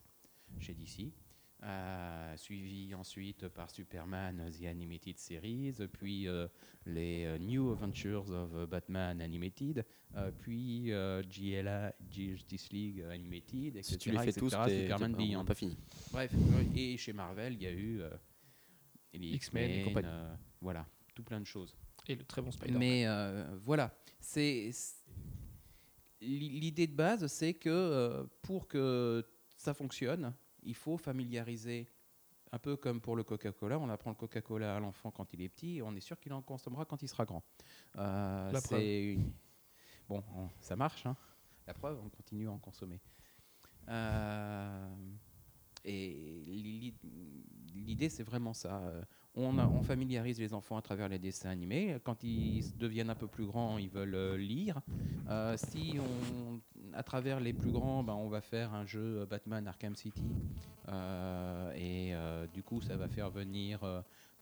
chez 0.59 0.73
DC. 0.73 1.11
euh, 1.63 2.38
suivi 2.38 2.93
ensuite 2.93 3.47
par 3.49 3.69
Superman 3.72 4.49
The 4.51 4.65
Animated 4.65 5.17
Series, 5.17 5.73
puis 5.91 6.27
euh, 6.27 6.47
les 6.85 7.26
euh, 7.26 7.38
New 7.39 7.72
Adventures 7.73 8.30
of 8.30 8.69
Batman 8.69 9.19
Animated, 9.22 9.85
euh, 10.15 10.31
puis 10.31 10.91
euh, 10.91 11.23
GLA, 11.23 11.93
Justice 12.11 12.69
League 12.72 13.01
Animated, 13.09 13.77
etc. 13.77 13.84
Si 13.84 13.97
tu 13.97 14.11
les 14.11 14.17
fais 14.19 14.34
tous, 14.34 14.53
etc., 14.53 14.84
Superman 14.84 15.15
t'es 15.15 15.34
pas- 15.34 15.39
on 15.39 15.45
pas 15.45 15.55
fini. 15.55 15.77
Bref, 16.11 16.31
et 16.76 16.97
chez 16.97 17.13
Marvel, 17.13 17.53
il 17.53 17.61
y 17.63 17.67
a 17.67 17.72
eu 17.72 18.01
euh, 18.01 18.09
les 19.13 19.27
X-Men 19.35 19.72
et 19.72 19.84
compagnie. 19.84 20.07
euh, 20.09 20.35
voilà, 20.61 20.85
tout 21.15 21.23
plein 21.23 21.39
de 21.39 21.45
choses. 21.47 21.76
Et 22.07 22.15
le 22.15 22.23
très 22.26 22.41
bon 22.41 22.51
Spider-Man. 22.51 22.80
Mais 22.80 23.07
euh, 23.07 23.55
voilà, 23.61 23.97
c'est 24.19 24.69
l'idée 26.21 26.87
de 26.87 26.95
base, 26.95 27.27
c'est 27.27 27.53
que 27.53 27.69
euh, 27.69 28.25
pour 28.41 28.67
que 28.67 29.23
ça 29.57 29.73
fonctionne, 29.73 30.33
il 30.63 30.75
faut 30.75 30.97
familiariser. 30.97 31.87
Un 32.51 32.59
peu 32.59 32.77
comme 32.77 33.01
pour 33.01 33.15
le 33.17 33.23
Coca-Cola, 33.23 33.77
on 33.79 33.89
apprend 33.89 34.11
le 34.11 34.15
Coca-Cola 34.15 34.77
à 34.77 34.79
l'enfant 34.79 35.11
quand 35.11 35.33
il 35.33 35.41
est 35.41 35.49
petit, 35.49 35.77
et 35.77 35.81
on 35.81 35.93
est 35.95 35.99
sûr 35.99 36.17
qu'il 36.19 36.31
en 36.31 36.41
consommera 36.41 36.85
quand 36.85 37.01
il 37.01 37.09
sera 37.09 37.25
grand. 37.25 37.43
Euh, 37.97 38.51
La 38.51 38.61
preuve. 38.61 38.79
c'est 38.79 39.03
une- 39.13 39.31
Bon, 40.07 40.23
on- 40.35 40.49
ça 40.61 40.75
marche, 40.75 41.05
hein. 41.05 41.17
la 41.67 41.73
preuve, 41.73 41.99
on 42.03 42.09
continue 42.09 42.47
à 42.47 42.51
en 42.51 42.59
consommer. 42.59 43.01
Euh, 43.89 44.95
et 45.83 46.43
l'i- 46.47 46.95
l'idée, 47.73 48.09
c'est 48.09 48.23
vraiment 48.23 48.53
ça. 48.53 48.81
On, 49.38 49.57
a- 49.60 49.68
on 49.68 49.82
familiarise 49.84 50.40
les 50.40 50.53
enfants 50.53 50.78
à 50.78 50.82
travers 50.82 51.10
les 51.10 51.20
dessins 51.20 51.49
animés. 51.49 51.98
Quand 52.03 52.24
ils 52.24 52.64
deviennent 52.78 53.10
un 53.10 53.16
peu 53.16 53.28
plus 53.28 53.45
grands, 53.45 53.78
ils 53.78 53.90
veulent 53.90 54.16
euh, 54.16 54.38
lire. 54.38 54.80
Euh, 55.30 55.56
si 55.57 55.95
on, 55.99 56.60
à 56.94 57.03
travers 57.03 57.40
les 57.41 57.52
plus 57.52 57.72
grands, 57.72 58.02
ben, 58.03 58.14
on 58.14 58.30
va 58.30 58.40
faire 58.41 58.74
un 58.74 58.86
jeu 58.86 59.20
euh, 59.22 59.26
Batman 59.26 59.68
Arkham 59.68 59.95
City. 59.95 60.24
Euh, 60.88 61.74
et 61.76 62.14
euh, 62.16 62.48
du 62.53 62.64
coup, 62.64 62.80
ça 62.82 62.95
va 62.95 63.07
faire 63.10 63.30
venir 63.30 63.80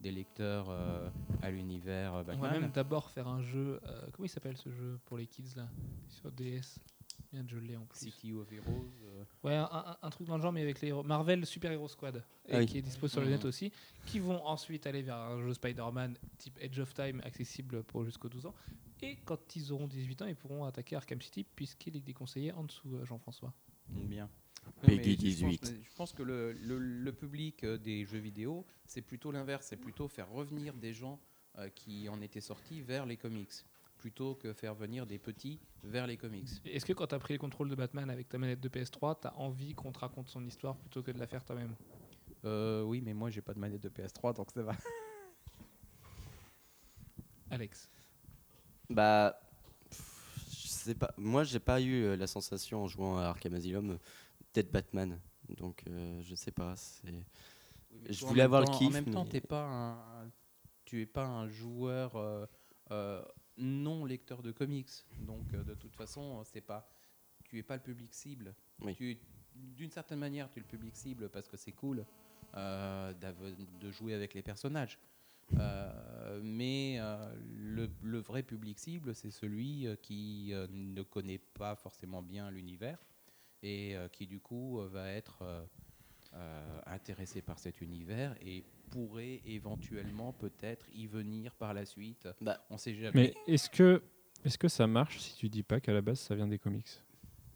des 0.02 0.11
lecteurs 0.11 0.70
à 1.41 1.49
l'univers 1.49 2.14
euh, 2.14 2.20
On 2.20 2.24
va 2.24 2.34
Batman. 2.34 2.61
même 2.61 2.72
d'abord 2.72 3.10
faire 3.10 3.28
un 3.28 3.41
jeu. 3.41 3.80
comment 4.11 4.26
il 4.26 4.30
s'appelle 4.30 4.57
ce 4.57 4.70
jeu 4.70 4.99
pour 5.06 5.18
les 5.18 5.26
kids 5.26 5.56
là? 5.56 5.68
Sur 6.10 6.32
DS. 6.32 6.78
Bien, 7.34 7.43
je 7.47 7.57
l'ai 7.57 7.76
en 7.76 7.85
plus. 7.85 7.99
City 7.99 8.31
of 8.31 8.51
Heroes. 8.51 8.91
euh, 9.03 9.23
Ouais, 9.43 9.55
un, 9.55 9.64
un- 9.72 9.97
un 10.01 10.10
truc 10.11 10.27
dans 10.27 10.38
le 10.38 10.41
genre, 10.43 10.51
mais 10.53 10.61
avec 10.61 10.80
les 10.81 10.89
héros- 10.89 11.03
Marvel 11.03 11.45
Super 11.45 11.72
Hero 11.72 11.88
Squad, 11.88 12.23
et 12.47 12.53
Ah 12.53 12.60
oui. 12.60 12.65
qui 12.68 12.77
est 12.77 12.81
dispo 12.81 13.07
sur 13.07 13.22
le 13.22 13.27
net 13.30 13.43
aussi, 13.43 13.72
qui 14.05 14.19
vont 14.19 14.45
ensuite 14.45 14.85
aller 14.88 15.01
vers 15.01 15.18
un 15.18 15.41
jeu 15.41 15.53
Spider-Man 15.53 16.15
type 16.38 16.57
Edge 16.61 16.80
of 16.80 16.93
Time 16.93 17.19
accessible 17.23 17.84
pour 17.84 18.05
jusqu'aux 18.05 18.30
12 18.30 18.45
ans. 18.45 18.53
Et 19.01 19.18
quand 19.26 19.55
ils 19.55 19.73
auront 19.73 19.88
18 19.88 20.22
ans, 20.22 20.27
ils 20.27 20.35
pourront 20.35 20.64
attaquer 20.64 20.95
Arkham 20.95 21.22
City 21.22 21.43
puisqu'il 21.55 21.97
est 21.97 22.01
déconseillé 22.01 22.51
en 22.53 22.64
dessous, 22.64 22.95
euh, 22.95 23.03
Jean-François. 23.05 23.53
Bien. 23.89 24.30
Peggy 24.84 24.95
mais 24.95 25.31
je 25.31 25.41
pense- 25.41 25.60
18. 25.61 25.80
Je 25.84 25.93
pense, 25.95 26.14
que 26.14 26.23
le, 26.23 26.53
le- 26.53 26.77
le 26.80 27.11
public 27.11 27.64
euh, 27.65 27.77
des 27.77 28.05
jeux 28.05 28.19
vidéo, 28.19 28.65
c'est 28.85 29.01
plutôt 29.01 29.31
l'inverse. 29.31 29.65
C'est 29.68 29.76
plutôt 29.77 30.07
faire 30.07 30.30
revenir 30.30 30.73
des 30.76 30.93
gens 30.93 31.19
euh, 31.57 31.68
qui 31.69 32.07
en 32.10 32.22
étaient 32.22 32.39
sortis 32.41 32.81
vers 32.81 33.05
les 33.05 33.18
comics, 33.18 33.51
plutôt 34.03 34.35
que 34.35 34.51
faire 34.51 34.75
venir 34.75 35.05
des 35.05 35.17
petits 35.17 35.61
vers 35.81 36.05
les 36.07 36.17
comics. 36.17 36.49
Est-ce 36.65 36.85
que 36.85 36.91
quand 36.91 37.07
tu 37.07 37.15
as 37.15 37.19
pris 37.19 37.35
le 37.35 37.39
contrôle 37.39 37.69
de 37.69 37.75
Batman 37.75 38.09
avec 38.09 38.27
ta 38.27 38.38
manette 38.38 38.59
de 38.59 38.67
PS3, 38.67 39.21
tu 39.21 39.27
as 39.27 39.38
envie 39.38 39.73
qu'on 39.75 39.93
te 39.93 39.99
raconte 39.99 40.27
son 40.27 40.45
histoire 40.45 40.75
plutôt 40.75 41.01
que 41.01 41.11
de 41.11 41.19
la 41.19 41.25
faire 41.25 41.45
toi-même? 41.45 41.73
Euh, 42.43 42.81
oui, 42.84 42.99
mais 43.01 43.13
moi, 43.13 43.30
j'ai 43.30 43.41
pas 43.41 43.53
de 43.53 43.59
manette 43.59 43.80
de 43.81 43.88
PS3, 43.88 44.35
donc 44.35 44.51
ça 44.51 44.61
va. 44.61 44.75
Alex 47.49 47.89
Bah, 48.89 49.39
je 49.89 50.67
sais 50.67 50.95
pas. 50.95 51.13
Moi, 51.17 51.45
j'ai 51.45 51.61
pas 51.61 51.80
eu 51.80 52.03
euh, 52.03 52.17
la 52.17 52.27
sensation 52.27 52.84
en 52.84 52.88
jouant 52.89 53.17
à 53.19 53.27
Arkham 53.27 53.53
Asylum 53.53 53.97
d'être 54.53 54.69
Batman. 54.69 55.17
Donc, 55.47 55.81
euh, 55.88 56.21
je 56.23 56.35
sais 56.35 56.51
pas. 56.51 56.75
C'est. 56.75 57.07
Je 58.09 58.25
voulais 58.25 58.41
avoir 58.41 58.59
le 58.59 58.67
temps- 58.67 58.77
kiff, 58.80 58.89
En 58.89 58.91
même 58.91 59.05
temps, 59.05 59.23
mais- 59.23 59.30
t'es 59.30 59.39
pas 59.39 59.63
un, 59.65 60.30
tu 60.84 61.01
es 61.01 61.05
pas 61.05 61.25
un 61.25 61.47
joueur 61.47 62.17
euh, 62.17 62.45
euh, 62.91 63.23
non 63.57 64.05
lecteur 64.05 64.41
de 64.41 64.51
comics. 64.51 64.91
Donc, 65.19 65.53
euh, 65.53 65.63
de 65.63 65.73
toute 65.75 65.95
façon, 65.95 66.43
c'est 66.43 66.61
pas, 66.61 66.89
tu 67.43 67.57
es 67.57 67.63
pas 67.63 67.75
le 67.75 67.84
public 67.84 68.13
cible. 68.13 68.55
Oui. 68.81 69.17
D'une 69.55 69.91
certaine 69.91 70.19
manière, 70.19 70.49
tu 70.51 70.59
es 70.59 70.61
le 70.61 70.67
public 70.67 70.95
cible 70.95 71.30
parce 71.30 71.47
que 71.47 71.57
c'est 71.57 71.71
cool 71.73 72.05
euh, 72.55 73.13
de 73.80 73.91
jouer 73.91 74.13
avec 74.13 74.34
les 74.34 74.41
personnages. 74.41 74.99
Euh, 75.59 76.39
mais 76.41 76.97
euh, 76.99 77.35
le, 77.53 77.89
le 78.01 78.19
vrai 78.19 78.43
public 78.43 78.80
cible, 78.80 79.13
c'est 79.13 79.30
celui 79.30 79.85
euh, 79.85 79.95
qui 79.95 80.51
euh, 80.53 80.67
ne 80.71 81.03
connaît 81.03 81.38
pas 81.38 81.75
forcément 81.75 82.21
bien 82.21 82.49
l'univers 82.49 82.97
et 83.61 83.95
euh, 83.95 84.07
qui 84.07 84.25
du 84.25 84.39
coup 84.39 84.80
euh, 84.80 84.88
va 84.88 85.09
être 85.11 85.41
euh, 85.41 85.63
euh, 86.34 86.81
intéressé 86.88 87.41
par 87.41 87.59
cet 87.59 87.81
univers 87.81 88.35
et 88.41 88.63
pourrait 88.94 89.41
éventuellement 89.45 90.34
peut-être 90.34 90.86
y 90.94 91.07
venir 91.07 91.56
par 91.56 91.74
la 91.74 91.86
suite. 91.86 92.28
Bah, 92.41 92.64
On 92.70 92.78
sait 92.78 92.94
jamais. 92.94 93.11
Mais 93.14 93.34
est-ce 93.53 93.70
que, 93.70 94.03
est 94.45 94.57
que 94.57 94.68
ça 94.68 94.86
marche 94.88 95.20
si 95.20 95.36
tu 95.36 95.49
dis 95.49 95.64
pas 95.64 95.80
qu'à 95.80 95.94
la 95.94 96.02
base 96.02 96.20
ça 96.20 96.36
vient 96.36 96.48
des 96.48 96.60
comics 96.60 96.88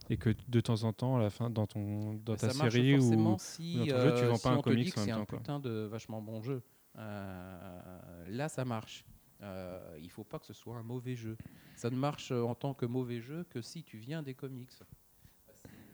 Et 0.10 0.18
que 0.18 0.34
de 0.48 0.60
temps 0.62 0.84
en 0.84 0.94
temps, 0.94 1.18
à 1.18 1.22
la 1.22 1.30
fin, 1.30 1.50
dans, 1.50 1.68
ton, 1.68 2.14
dans 2.16 2.34
Bah, 2.34 2.38
ta 2.40 2.50
série 2.52 2.96
ou. 2.96 3.02
forcément 3.02 3.38
si, 3.38 3.78
dans 3.78 3.86
ton 3.86 4.02
jeu, 4.02 4.14
tu 4.16 4.24
euh, 4.24 4.30
vends 4.30 4.36
si 4.36 4.44
pas 4.44 4.50
un 4.52 4.62
comics 4.62 4.98
en 4.98 5.02
c'est 5.02 5.06
même 5.08 5.16
un 5.16 5.20
temps, 5.20 5.26
quoi. 5.26 5.38
putain 5.40 5.60
de 5.60 5.70
vachement 5.86 6.22
bon 6.22 6.42
jeu. 6.42 6.62
Euh, 6.98 8.26
là, 8.30 8.50
ça 8.50 8.66
marche. 8.66 9.06
Euh, 9.42 9.98
il 10.02 10.10
faut 10.10 10.24
pas 10.24 10.40
que 10.40 10.46
ce 10.48 10.54
soit 10.54 10.76
un 10.78 10.84
mauvais 10.84 11.16
jeu. 11.16 11.38
Ça 11.76 11.92
ne 11.92 11.96
marche 11.96 12.32
euh, 12.32 12.42
en 12.42 12.56
tant 12.56 12.74
que 12.74 12.88
mauvais 12.88 13.22
jeu 13.22 13.46
que 13.52 13.62
si 13.62 13.84
tu 13.84 13.98
viens 13.98 14.24
des 14.24 14.34
comics. 14.34 14.72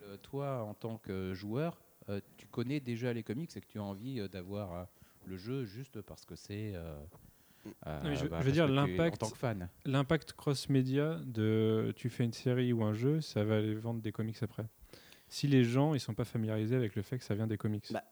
Euh, 0.03 0.17
toi, 0.17 0.63
en 0.63 0.73
tant 0.73 0.97
que 0.97 1.33
joueur, 1.33 1.81
euh, 2.09 2.19
tu 2.37 2.47
connais 2.47 2.79
déjà 2.79 3.11
les 3.13 3.23
comics 3.23 3.55
et 3.55 3.61
que 3.61 3.67
tu 3.67 3.79
as 3.79 3.83
envie 3.83 4.19
euh, 4.19 4.27
d'avoir 4.27 4.73
euh, 4.73 4.83
le 5.25 5.37
jeu 5.37 5.65
juste 5.65 6.01
parce 6.01 6.25
que 6.25 6.35
c'est. 6.35 6.73
euh, 6.75 6.95
euh, 7.87 8.01
mais 8.03 8.15
je- 8.15 8.25
je 8.27 8.43
veux 8.43 8.51
dire, 8.51 8.67
l'impact- 8.67 9.15
En 9.23 9.27
tant 9.27 9.31
que 9.31 9.37
fan. 9.37 9.69
L'impact 9.85 10.33
cross-média 10.33 11.19
de 11.25 11.93
tu 11.95 12.09
fais 12.09 12.23
une 12.25 12.33
série 12.33 12.73
ou 12.73 12.83
un 12.83 12.93
jeu, 12.93 13.21
ça 13.21 13.43
va 13.43 13.57
aller 13.57 13.75
vendre 13.75 14.01
des 14.01 14.11
comics 14.11 14.41
après. 14.41 14.65
Si 15.29 15.47
les 15.47 15.63
gens 15.63 15.93
ils 15.93 15.99
sont 15.99 16.13
pas 16.13 16.25
familiarisés 16.25 16.75
avec 16.75 16.95
le 16.95 17.01
fait 17.01 17.17
que 17.17 17.23
ça 17.23 17.35
vient 17.35 17.47
des 17.47 17.57
comics, 17.57 17.85
Bah. 17.91 18.03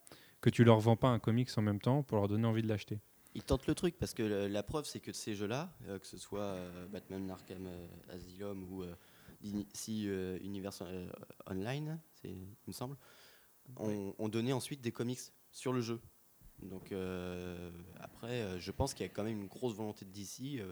que 0.42 0.50
tu 0.50 0.64
leur 0.64 0.80
vends 0.80 0.96
pas 0.96 1.10
un 1.10 1.20
comics 1.20 1.50
en 1.58 1.62
même 1.62 1.80
temps 1.80 2.02
pour 2.04 2.18
leur 2.18 2.28
donner 2.28 2.48
envie 2.48 2.64
de 2.64 2.68
l'acheter. 2.68 3.00
Ils 3.36 3.44
tentent 3.44 3.68
le 3.68 3.76
truc 3.76 3.98
parce 3.98 4.14
que 4.14 4.24
le- 4.24 4.48
la 4.48 4.64
preuve, 4.64 4.86
c'est 4.86 5.00
que 5.00 5.12
ces 5.14 5.36
jeux-là, 5.36 5.74
euh, 5.88 6.00
que 6.00 6.08
ce 6.08 6.18
soit 6.18 6.42
euh, 6.42 6.88
Batman 6.88 7.30
Arkham 7.32 7.66
euh, 7.68 7.88
Asylum 8.10 8.64
ou 8.72 8.84
euh, 8.84 8.94
DC 9.42 10.06
euh, 10.08 10.38
Universe 10.42 10.82
euh, 10.82 11.10
Online, 11.50 12.00
il 12.24 12.48
me 12.68 12.74
semble, 12.74 12.96
ont, 13.78 14.14
ont 14.18 14.30
donné 14.30 14.52
ensuite 14.54 14.82
des 14.82 14.92
comics 14.92 15.20
sur 15.52 15.72
le 15.74 15.82
jeu. 15.82 16.02
Donc 16.62 16.92
euh, 16.92 17.72
après, 18.00 18.42
euh, 18.42 18.60
je 18.60 18.72
pense 18.72 18.94
qu'il 18.94 19.06
y 19.06 19.10
a 19.10 19.12
quand 19.12 19.24
même 19.24 19.42
une 19.42 19.48
grosse 19.48 19.74
volonté 19.76 20.06
de 20.06 20.12
DC 20.12 20.60
euh, 20.60 20.72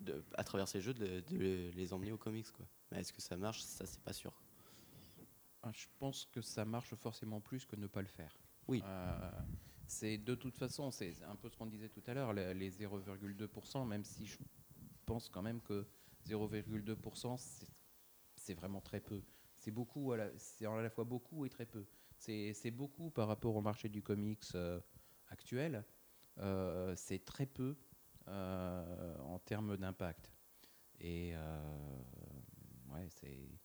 de- 0.00 0.24
à 0.34 0.44
travers 0.44 0.68
ces 0.68 0.80
jeux 0.80 0.94
de, 0.94 1.20
de 1.20 1.36
les- 1.36 1.92
emmener 1.92 2.12
aux 2.12 2.18
comics. 2.18 2.50
Quoi. 2.52 2.66
Mais 2.90 3.00
est-ce 3.00 3.12
que 3.12 3.20
ça 3.20 3.36
marche? 3.36 3.62
Ça, 3.62 3.86
c'est 3.86 4.00
pas 4.00 4.12
sûr. 4.12 4.32
Ah, 5.62 5.70
Je 5.72 5.86
pense 5.98 6.26
que 6.26 6.40
ça 6.40 6.64
marche 6.64 6.94
forcément 6.94 7.40
plus 7.40 7.64
que 7.66 7.76
ne 7.76 7.86
pas 7.86 8.00
le 8.02 8.08
faire. 8.08 8.36
Oui. 8.68 8.82
Euh, 8.84 9.30
c'est 9.86 10.18
de 10.18 10.34
toute 10.34 10.56
façon, 10.56 10.90
c'est 10.90 11.14
un 11.24 11.36
peu 11.36 11.48
ce 11.48 11.56
qu'on 11.56 11.66
disait 11.66 11.88
tout 11.88 12.02
à 12.06 12.14
l'heure, 12.14 12.32
les, 12.32 12.54
les 12.54 12.70
0,2%, 12.70 13.84
même 13.84 14.04
si 14.04 14.26
je 14.26 14.36
pense 15.06 15.28
quand 15.28 15.42
même 15.42 15.60
que 15.62 15.86
0,2%, 16.24 17.36
c'est- 17.36 17.66
c'est 18.36 18.54
vraiment 18.54 18.80
très 18.80 19.00
peu. 19.00 19.22
C'est 19.56 19.70
beaucoup, 19.70 20.12
c'est 20.36 20.66
à 20.66 20.82
la 20.82 20.90
fois 20.90 21.04
beaucoup 21.04 21.44
et 21.46 21.48
très 21.50 21.66
peu. 21.66 21.86
C'est 22.18 22.52
c'est 22.52 22.70
beaucoup 22.70 23.10
par 23.10 23.28
rapport 23.28 23.54
au 23.56 23.60
marché 23.60 23.88
du 23.88 24.02
comics 24.02 24.42
euh, 24.54 24.80
actuel. 25.30 25.84
Euh, 26.38 26.94
c'est 26.96 27.24
très 27.24 27.46
peu 27.46 27.76
euh, 28.28 29.18
en 29.20 29.38
termes 29.38 29.76
d'impact. 29.76 30.32
Et 31.00 31.32
euh, 31.34 31.60
ouais, 32.88 33.08
c'est 33.10 33.60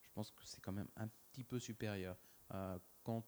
je 0.00 0.08
pense 0.14 0.30
que 0.30 0.44
c'est 0.44 0.60
quand 0.60 0.72
même 0.72 0.88
un 0.96 1.08
petit 1.08 1.44
peu 1.44 1.58
supérieur. 1.58 2.16
Quand 3.02 3.24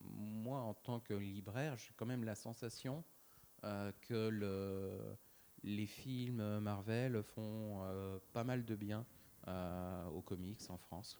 moi, 0.00 0.60
en 0.60 0.74
tant 0.74 1.00
que 1.00 1.14
libraire, 1.14 1.76
j'ai 1.78 1.92
quand 1.96 2.06
même 2.06 2.24
la 2.24 2.34
sensation 2.34 3.04
que 3.62 4.28
le- 4.28 5.16
les 5.62 5.86
films 5.86 6.60
Marvel 6.60 7.22
font 7.22 8.20
pas 8.32 8.44
mal 8.44 8.64
de 8.64 8.76
bien 8.76 9.06
aux 10.12 10.22
comics 10.22 10.62
en 10.70 10.78
France, 10.78 11.18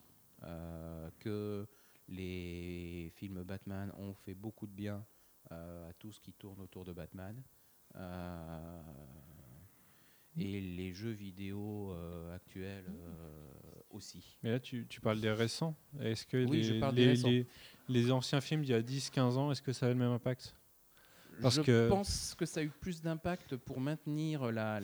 que 1.19 1.67
les 2.09 3.13
films 3.15 3.43
Batman 3.45 3.93
ont 3.97 4.15
fait 4.15 4.35
beaucoup 4.35 4.67
de 4.67 4.73
bien 4.73 5.07
à 5.51 5.93
tout 5.99 6.13
ce 6.13 6.21
qui 6.21 6.33
tourne 6.33 6.61
autour 6.61 6.85
de 6.85 6.93
Batman. 6.93 7.43
Euh, 7.97 8.83
et 10.39 10.61
les 10.61 10.93
jeux 10.95 11.11
vidéo 11.11 11.93
euh, 11.93 12.35
actuels 12.35 12.85
euh, 12.89 13.51
aussi. 13.91 14.39
Mais 14.43 14.53
là, 14.53 14.61
tu, 14.61 14.87
tu 14.89 15.01
parles 15.01 15.21
des 15.21 15.33
récents. 15.33 15.75
Est-ce 16.01 16.25
que 16.25 16.45
Oui, 16.47 16.59
les, 16.59 16.63
je 16.63 16.75
parle 16.81 16.95
des 16.95 17.03
les, 17.05 17.11
récents. 17.11 17.29
les- 17.29 17.47
les 17.89 18.11
anciens 18.13 18.41
films 18.41 18.63
d'il 18.63 18.71
y 18.71 18.75
a 18.75 18.83
10-15 18.83 19.37
ans, 19.37 19.51
est-ce 19.51 19.61
que 19.63 19.73
ça 19.73 19.87
a 19.87 19.89
le 19.89 19.97
même 19.97 20.13
impact? 20.13 20.55
Parce 21.43 21.57
je 21.57 21.63
que- 21.63 21.89
pense 21.89 22.35
que 22.37 22.47
ça 22.47 22.61
a 22.61 22.63
eu 22.63 22.69
plus 22.71 23.03
d'impact 23.03 23.57
pour 23.57 23.81
maintenir 23.81 24.53
la, 24.53 24.81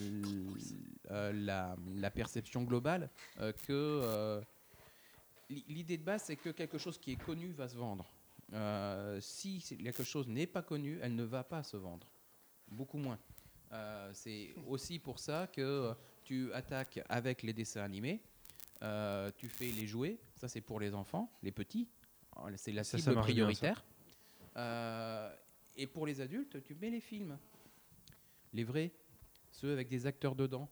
euh, 1.11 1.33
la, 1.33 1.77
la 1.95 2.11
perception 2.11 2.65
globale 2.65 3.09
euh, 3.39 3.53
que 3.53 3.73
euh, 3.73 4.41
l'i- 5.49 5.65
l'idée 5.69 5.97
de 5.99 6.03
base, 6.03 6.25
c'est 6.25 6.37
que 6.37 6.49
quelque 6.51 6.79
chose 6.79 6.99
qui 6.99 7.13
est 7.13 7.23
connu 7.23 7.53
va 7.53 7.69
se 7.69 7.77
vendre. 7.77 8.11
Euh, 8.53 9.21
si 9.21 9.61
quelque 9.61 10.05
chose 10.05 10.29
n'est 10.29 10.47
pas 10.47 10.63
connu, 10.63 10.99
elle 11.03 11.15
ne 11.15 11.25
va 11.25 11.45
pas 11.45 11.63
se 11.63 11.77
vendre. 11.77 12.07
Beaucoup 12.69 12.99
moins. 12.99 13.19
Euh, 13.73 14.11
c'est 14.13 14.55
aussi 14.69 14.99
pour 14.99 15.19
ça 15.19 15.49
que 15.49 15.93
tu 16.23 16.53
attaques 16.53 17.01
avec 17.09 17.43
les 17.43 17.53
dessins 17.53 17.83
animés, 17.83 18.23
euh, 18.83 19.31
tu 19.37 19.49
fais 19.49 19.71
les 19.73 19.87
jouets, 19.87 20.19
ça 20.37 20.49
c'est 20.49 20.61
pour 20.61 20.79
les 20.79 20.95
enfants, 20.95 21.31
les 21.43 21.53
petits, 21.53 21.89
c'est 22.57 22.73
la 22.73 22.85
ça 22.85 22.99
cible 22.99 23.15
ça. 23.15 23.21
prioritaire. 23.21 23.85
Et 25.79 25.87
pour 25.87 26.07
les 26.07 26.21
adultes, 26.21 26.63
tu 26.63 26.75
mets 26.75 26.91
les 26.91 27.01
films. 27.01 27.39
Les 28.53 28.65
vrais, 28.65 28.93
ceux 29.51 29.73
avec 29.73 29.89
des 29.89 30.07
acteurs 30.07 30.35
dedans 30.35 30.71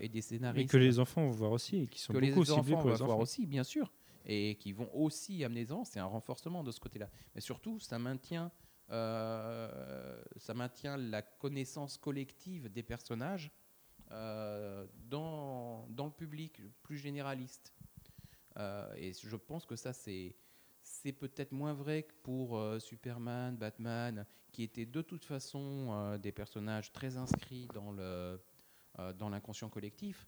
et 0.00 0.08
des 0.08 0.20
scénaristes. 0.20 0.70
que 0.70 0.76
les 0.76 0.98
enfants 0.98 1.22
vont 1.22 1.30
voir 1.30 1.52
aussi 1.52 1.78
et 1.78 1.86
qui 1.86 2.00
sont 2.00 2.12
que 2.12 2.18
beaucoup 2.18 2.40
les 2.40 2.46
ciblés 2.46 2.72
pour 2.74 2.82
vont 2.82 2.90
les 2.90 2.96
voir 2.96 3.18
aussi, 3.18 3.46
bien 3.46 3.64
sûr. 3.64 3.90
Et 4.26 4.56
qui 4.56 4.72
vont 4.72 4.90
aussi 4.94 5.44
amener 5.44 5.64
des. 5.64 5.84
C'est 5.84 6.00
un 6.00 6.04
renforcement 6.04 6.62
de 6.62 6.70
ce 6.70 6.80
côté-là. 6.80 7.08
Mais 7.34 7.40
surtout, 7.40 7.78
ça 7.78 7.98
maintient, 7.98 8.50
euh, 8.90 10.22
ça 10.36 10.54
maintient 10.54 10.96
la 10.96 11.22
connaissance 11.22 11.96
collective 11.96 12.70
des 12.70 12.82
personnages 12.82 13.50
euh, 14.10 14.86
dans, 15.08 15.86
dans 15.88 16.06
le 16.06 16.12
public 16.12 16.60
plus 16.82 16.98
généraliste. 16.98 17.72
Euh, 18.56 18.92
et 18.96 19.12
je 19.12 19.36
pense 19.36 19.64
que 19.64 19.76
ça, 19.76 19.92
c'est 19.92 20.36
c'est 20.82 21.12
peut-être 21.12 21.52
moins 21.52 21.74
vrai 21.74 22.02
que 22.02 22.14
pour 22.22 22.60
Superman, 22.80 23.54
Batman, 23.56 24.26
qui 24.50 24.62
étaient 24.62 24.86
de 24.86 25.02
toute 25.02 25.24
façon 25.24 26.18
des 26.18 26.32
personnages 26.32 26.90
très 26.90 27.16
inscrits 27.18 27.68
dans 27.74 27.92
le 27.92 28.40
dans 29.14 29.28
l'inconscient 29.28 29.68
collectif. 29.68 30.26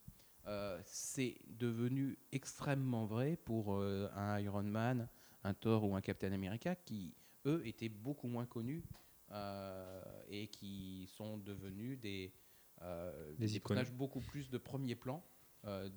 Euh, 0.49 0.81
c'est 0.85 1.37
devenu 1.47 2.19
extrêmement 2.33 3.07
vrai 3.07 3.37
pour 3.37 3.75
euh, 3.75 4.09
un 4.15 4.41
Iron 4.41 4.65
Man, 4.65 5.09
un 5.45 5.55
Thor 5.55 5.85
ou 5.85 5.95
un 5.95 6.01
Captain 6.01 6.33
America 6.33 6.75
qui, 6.75 7.15
eux, 7.47 7.63
étaient 7.65 7.89
beaucoup 7.89 8.27
moins 8.27 8.47
connus 8.47 8.83
euh, 9.31 10.03
et 10.29 10.49
qui 10.49 11.09
sont 11.17 11.39
devenus 11.39 11.99
des, 12.01 12.33
Des 12.81 13.37
des 13.39 13.57
icônes. 13.57 13.77
personnages 13.77 13.97
beaucoup 13.97 14.21
plus 14.21 14.51
de 14.51 14.59
premier 14.59 14.97
plan 14.97 15.23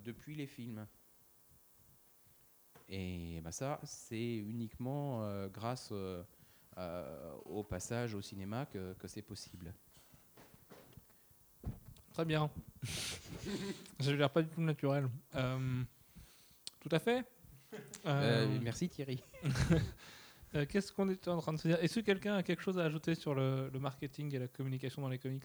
depuis 0.03 0.35
les 0.35 0.45
films. 0.45 0.85
Et 2.87 3.41
bah 3.41 3.51
ça, 3.51 3.79
c'est 3.83 4.35
uniquement 4.35 5.47
grâce 5.47 5.91
au 7.45 7.63
passage 7.63 8.13
au 8.13 8.21
cinéma 8.21 8.67
que, 8.67 8.93
que 8.93 9.07
c'est 9.07 9.23
possible. 9.23 9.73
Très 12.15 12.23
bien. 12.23 12.49
Ça 13.99 14.09
a 14.09 14.13
l'air 14.13 14.29
pas 14.29 14.41
du 14.41 14.47
tout 14.47 14.61
naturel. 14.61 15.09
Euh, 15.35 15.83
tout 16.79 16.87
à 16.89 16.97
fait. 16.97 17.25
Euh, 18.05 18.45
Euh, 18.45 18.59
merci 18.63 18.87
Thierry. 18.87 19.21
Qu'est-ce 20.69 20.93
qu'on 20.93 21.09
était 21.09 21.27
en 21.29 21.41
train 21.41 21.51
de 21.51 21.57
se 21.57 21.67
dire? 21.67 21.77
Est-ce 21.83 21.99
que 21.99 22.05
quelqu'un 22.05 22.35
a 22.35 22.43
quelque 22.43 22.61
chose 22.61 22.79
à 22.79 22.85
ajouter 22.85 23.15
sur 23.15 23.35
le, 23.35 23.69
le 23.73 23.79
marketing 23.79 24.33
et 24.33 24.39
la 24.39 24.47
communication 24.47 25.01
dans 25.01 25.09
les 25.09 25.19
comics? 25.19 25.43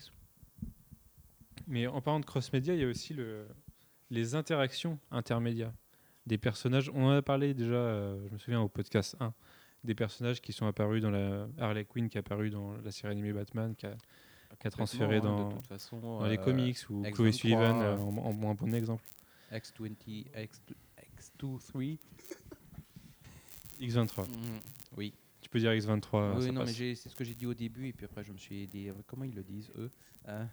Mais 1.67 1.89
en 1.89 2.01
parlant 2.01 2.21
de 2.21 2.25
cross-média, 2.25 2.73
il 2.73 2.81
y 2.81 2.85
a 2.85 2.89
aussi 2.89 3.15
le, 3.15 3.49
les 4.11 4.37
interactions 4.37 5.01
intermédiaires 5.11 5.73
des 6.27 6.39
personnages. 6.39 6.89
On 6.95 7.07
en 7.07 7.11
a 7.17 7.23
parlé 7.23 7.53
déjà, 7.53 7.75
euh, 7.75 8.29
je 8.29 8.33
me 8.33 8.39
souviens 8.39 8.61
au 8.61 8.69
podcast 8.69 9.17
1, 9.19 9.35
des 9.83 9.97
personnages 9.97 10.41
qui 10.41 10.53
sont 10.53 10.67
apparus 10.69 11.03
dans 11.03 11.11
la 11.11 11.49
Harley 11.59 11.85
Quinn, 11.85 12.09
qui 12.09 12.17
est 12.17 12.21
apparue 12.21 12.51
dans 12.51 12.77
la 12.77 12.93
série 12.93 13.11
animée 13.11 13.33
Batman, 13.33 13.75
qui 13.75 13.87
a, 13.87 13.97
qui 14.59 14.67
a 14.67 14.71
transféré 14.71 15.17
hein, 15.17 15.21
dans, 15.21 15.59
façon, 15.61 16.25
les 16.25 16.39
euh, 16.39 16.43
comics, 16.43 16.79
ou 16.91 17.03
X23, 17.03 17.11
Chloé 17.13 17.33
Sullivan 17.33 17.81
euh, 17.83 17.97
en, 17.99 18.55
bon 18.55 18.75
exemple. 18.75 19.05
X20, 19.53 20.27
X2, 20.35 20.75
X23. 21.41 21.99
X23. 23.81 24.29
Mhm, 24.29 24.61
Oui, 24.97 25.15
Tu 25.41 25.49
peux 25.49 25.59
dire 25.59 25.71
X23. 25.73 26.37
oui 26.37 26.43
ça 26.47 26.53
non, 26.53 26.61
mais 26.61 26.67
passe. 26.67 26.75
c'est 26.77 27.09
ce 27.09 27.15
que 27.15 27.25
j'ai 27.25 27.35
dit 27.35 27.47
au 27.47 27.55
début, 27.55 27.89
et 27.89 27.93
puis 27.93 28.05
après 28.05 28.25
je 28.25 28.33
me 28.33 28.39
suis 28.39 28.67
dit, 28.67 28.89
euh, 28.89 28.95
comment 29.07 29.25
ils 29.25 29.35
le 29.35 29.43
disent, 29.43 29.71
eux 29.79 29.91
Euh, 30.29 30.45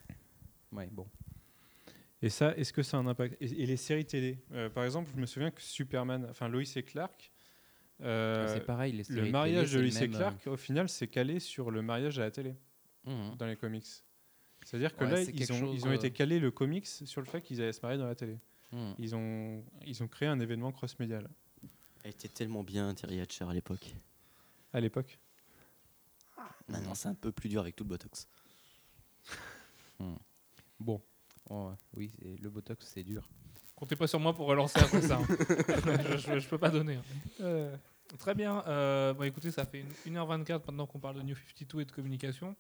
Ouais, 0.72 0.90
bon. 0.92 1.08
Et 2.22 2.30
ça, 2.30 2.56
est-ce 2.58 2.74
que 2.74 2.82
ça 2.84 2.98
a 2.98 3.00
un 3.00 3.08
impact? 3.08 3.38
Et, 3.42 3.64
et 3.64 3.66
les 3.66 3.78
séries 3.78 4.06
télé? 4.06 4.40
Euh, 4.52 4.70
Par 4.70 4.84
exemple, 4.84 5.10
je 5.16 5.20
me 5.22 5.26
souviens 5.26 5.52
que 5.52 5.62
Superman, 5.62 6.26
enfin 6.30 6.48
Lois 6.50 6.64
et 6.76 6.84
Clark, 6.84 7.32
euh, 8.02 8.48
c'est 8.54 8.66
pareil. 8.66 8.92
Les 8.94 9.04
séries 9.04 9.22
le 9.22 9.32
mariage 9.32 9.72
de 9.74 9.80
Lois 9.80 10.02
et 10.02 10.10
Clark, 10.10 10.48
au 10.48 10.58
final, 10.58 10.90
c'est 10.90 11.08
calé 11.08 11.40
sur 11.40 11.72
le 11.72 11.82
mariage 11.82 12.20
à 12.20 12.24
la 12.24 12.32
télé 12.32 12.56
euh, 13.08 13.30
mhm. 13.32 13.36
dans 13.38 13.46
les 13.46 13.56
comics. 13.56 13.86
C'est-à-dire 14.66 14.96
que 14.96 15.04
Ouais, 15.06 15.12
là, 15.12 15.22
ils 15.22 15.52
ont, 15.54 15.60
chose, 15.60 15.76
ils 15.76 15.86
ont 15.86 15.92
euh, 15.92 15.96
été 15.96 16.12
calés 16.12 16.40
le 16.40 16.52
comics 16.52 16.86
sur 16.88 17.22
le 17.22 17.28
fait 17.28 17.42
qu'ils 17.42 17.62
allaient 17.62 17.74
se 17.74 17.82
marier 17.82 17.98
dans 17.98 18.08
la 18.08 18.16
télé. 18.16 18.38
Mhm. 18.74 18.96
Ils 19.00 19.16
ont, 19.16 19.64
ils 19.86 20.04
ont 20.04 20.08
créé 20.08 20.28
un 20.28 20.40
événement 20.40 20.72
cross-médial 20.72 21.30
Elle 22.04 22.12
était 22.12 22.28
tellement 22.28 22.64
bien, 22.64 22.94
Terry 22.94 23.20
Hatcher, 23.22 23.46
à 23.50 23.54
l'époque. 23.54 23.96
à 24.74 24.80
l'époque. 24.82 25.20
Maintenant, 26.68 26.96
c'est 26.96 27.08
un 27.08 27.14
peu 27.16 27.32
plus 27.32 27.48
dur 27.50 27.62
avec 27.62 27.76
tout 27.78 27.86
le 27.86 27.90
botox. 27.90 28.28
Bon. 30.80 31.02
Oh, 31.50 31.72
oui, 31.96 32.12
le 32.42 32.50
Botox, 32.50 32.86
c'est 32.86 33.04
dur. 33.04 33.28
Comptez 33.76 33.96
pas 33.96 34.06
sur 34.08 34.20
moi 34.20 34.34
pour 34.36 34.48
relancer 34.48 34.80
après 34.80 35.02
ça. 35.02 35.18
hein. 35.18 35.28
je, 36.12 36.18
je- 36.18 36.40
je 36.40 36.48
peux 36.50 36.58
pas 36.58 36.70
donner. 36.70 37.00
hein. 37.40 37.72
Très 38.20 38.36
bien. 38.36 38.64
Euh, 38.68 39.14
bah, 39.14 39.26
écoutez, 39.28 39.50
ça 39.52 39.66
fait 39.66 39.80
une- 40.06 40.14
1h24 40.14 40.66
maintenant 40.68 40.86
qu'on 40.86 41.00
parle 41.00 41.16
de 41.18 41.22
New 41.22 41.36
52 41.36 41.82
et 41.82 41.86
de 41.86 41.92
communication. 41.92 42.56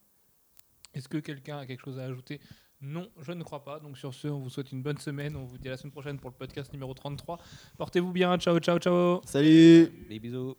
Est-ce 0.97 1.07
que 1.07 1.17
quelqu'un 1.19 1.59
a 1.59 1.65
quelque 1.65 1.83
chose 1.83 1.99
à 1.99 2.03
ajouter? 2.05 2.39
Non, 2.81 3.07
je 3.19 3.31
ne 3.31 3.43
crois 3.43 3.63
pas. 3.63 3.79
Donc 3.79 3.97
sur 3.97 4.13
ce, 4.13 4.27
on 4.27 4.39
vous 4.39 4.49
souhaite 4.49 4.71
une 4.71 4.81
bonne 4.81 4.97
semaine. 4.97 5.35
On 5.35 5.45
vous 5.45 5.57
dit 5.57 5.67
à 5.67 5.71
la 5.71 5.77
semaine 5.77 5.91
prochaine 5.91 6.19
pour 6.19 6.29
le 6.29 6.35
podcast 6.35 6.71
numéro 6.73 6.93
33. 6.93 7.39
Portez-vous 7.77 8.11
bien. 8.11 8.37
Ciao, 8.37 8.59
ciao, 8.59 8.79
ciao. 8.79 9.21
Salut 9.25 9.89
Des 10.09 10.19
bisous. 10.19 10.55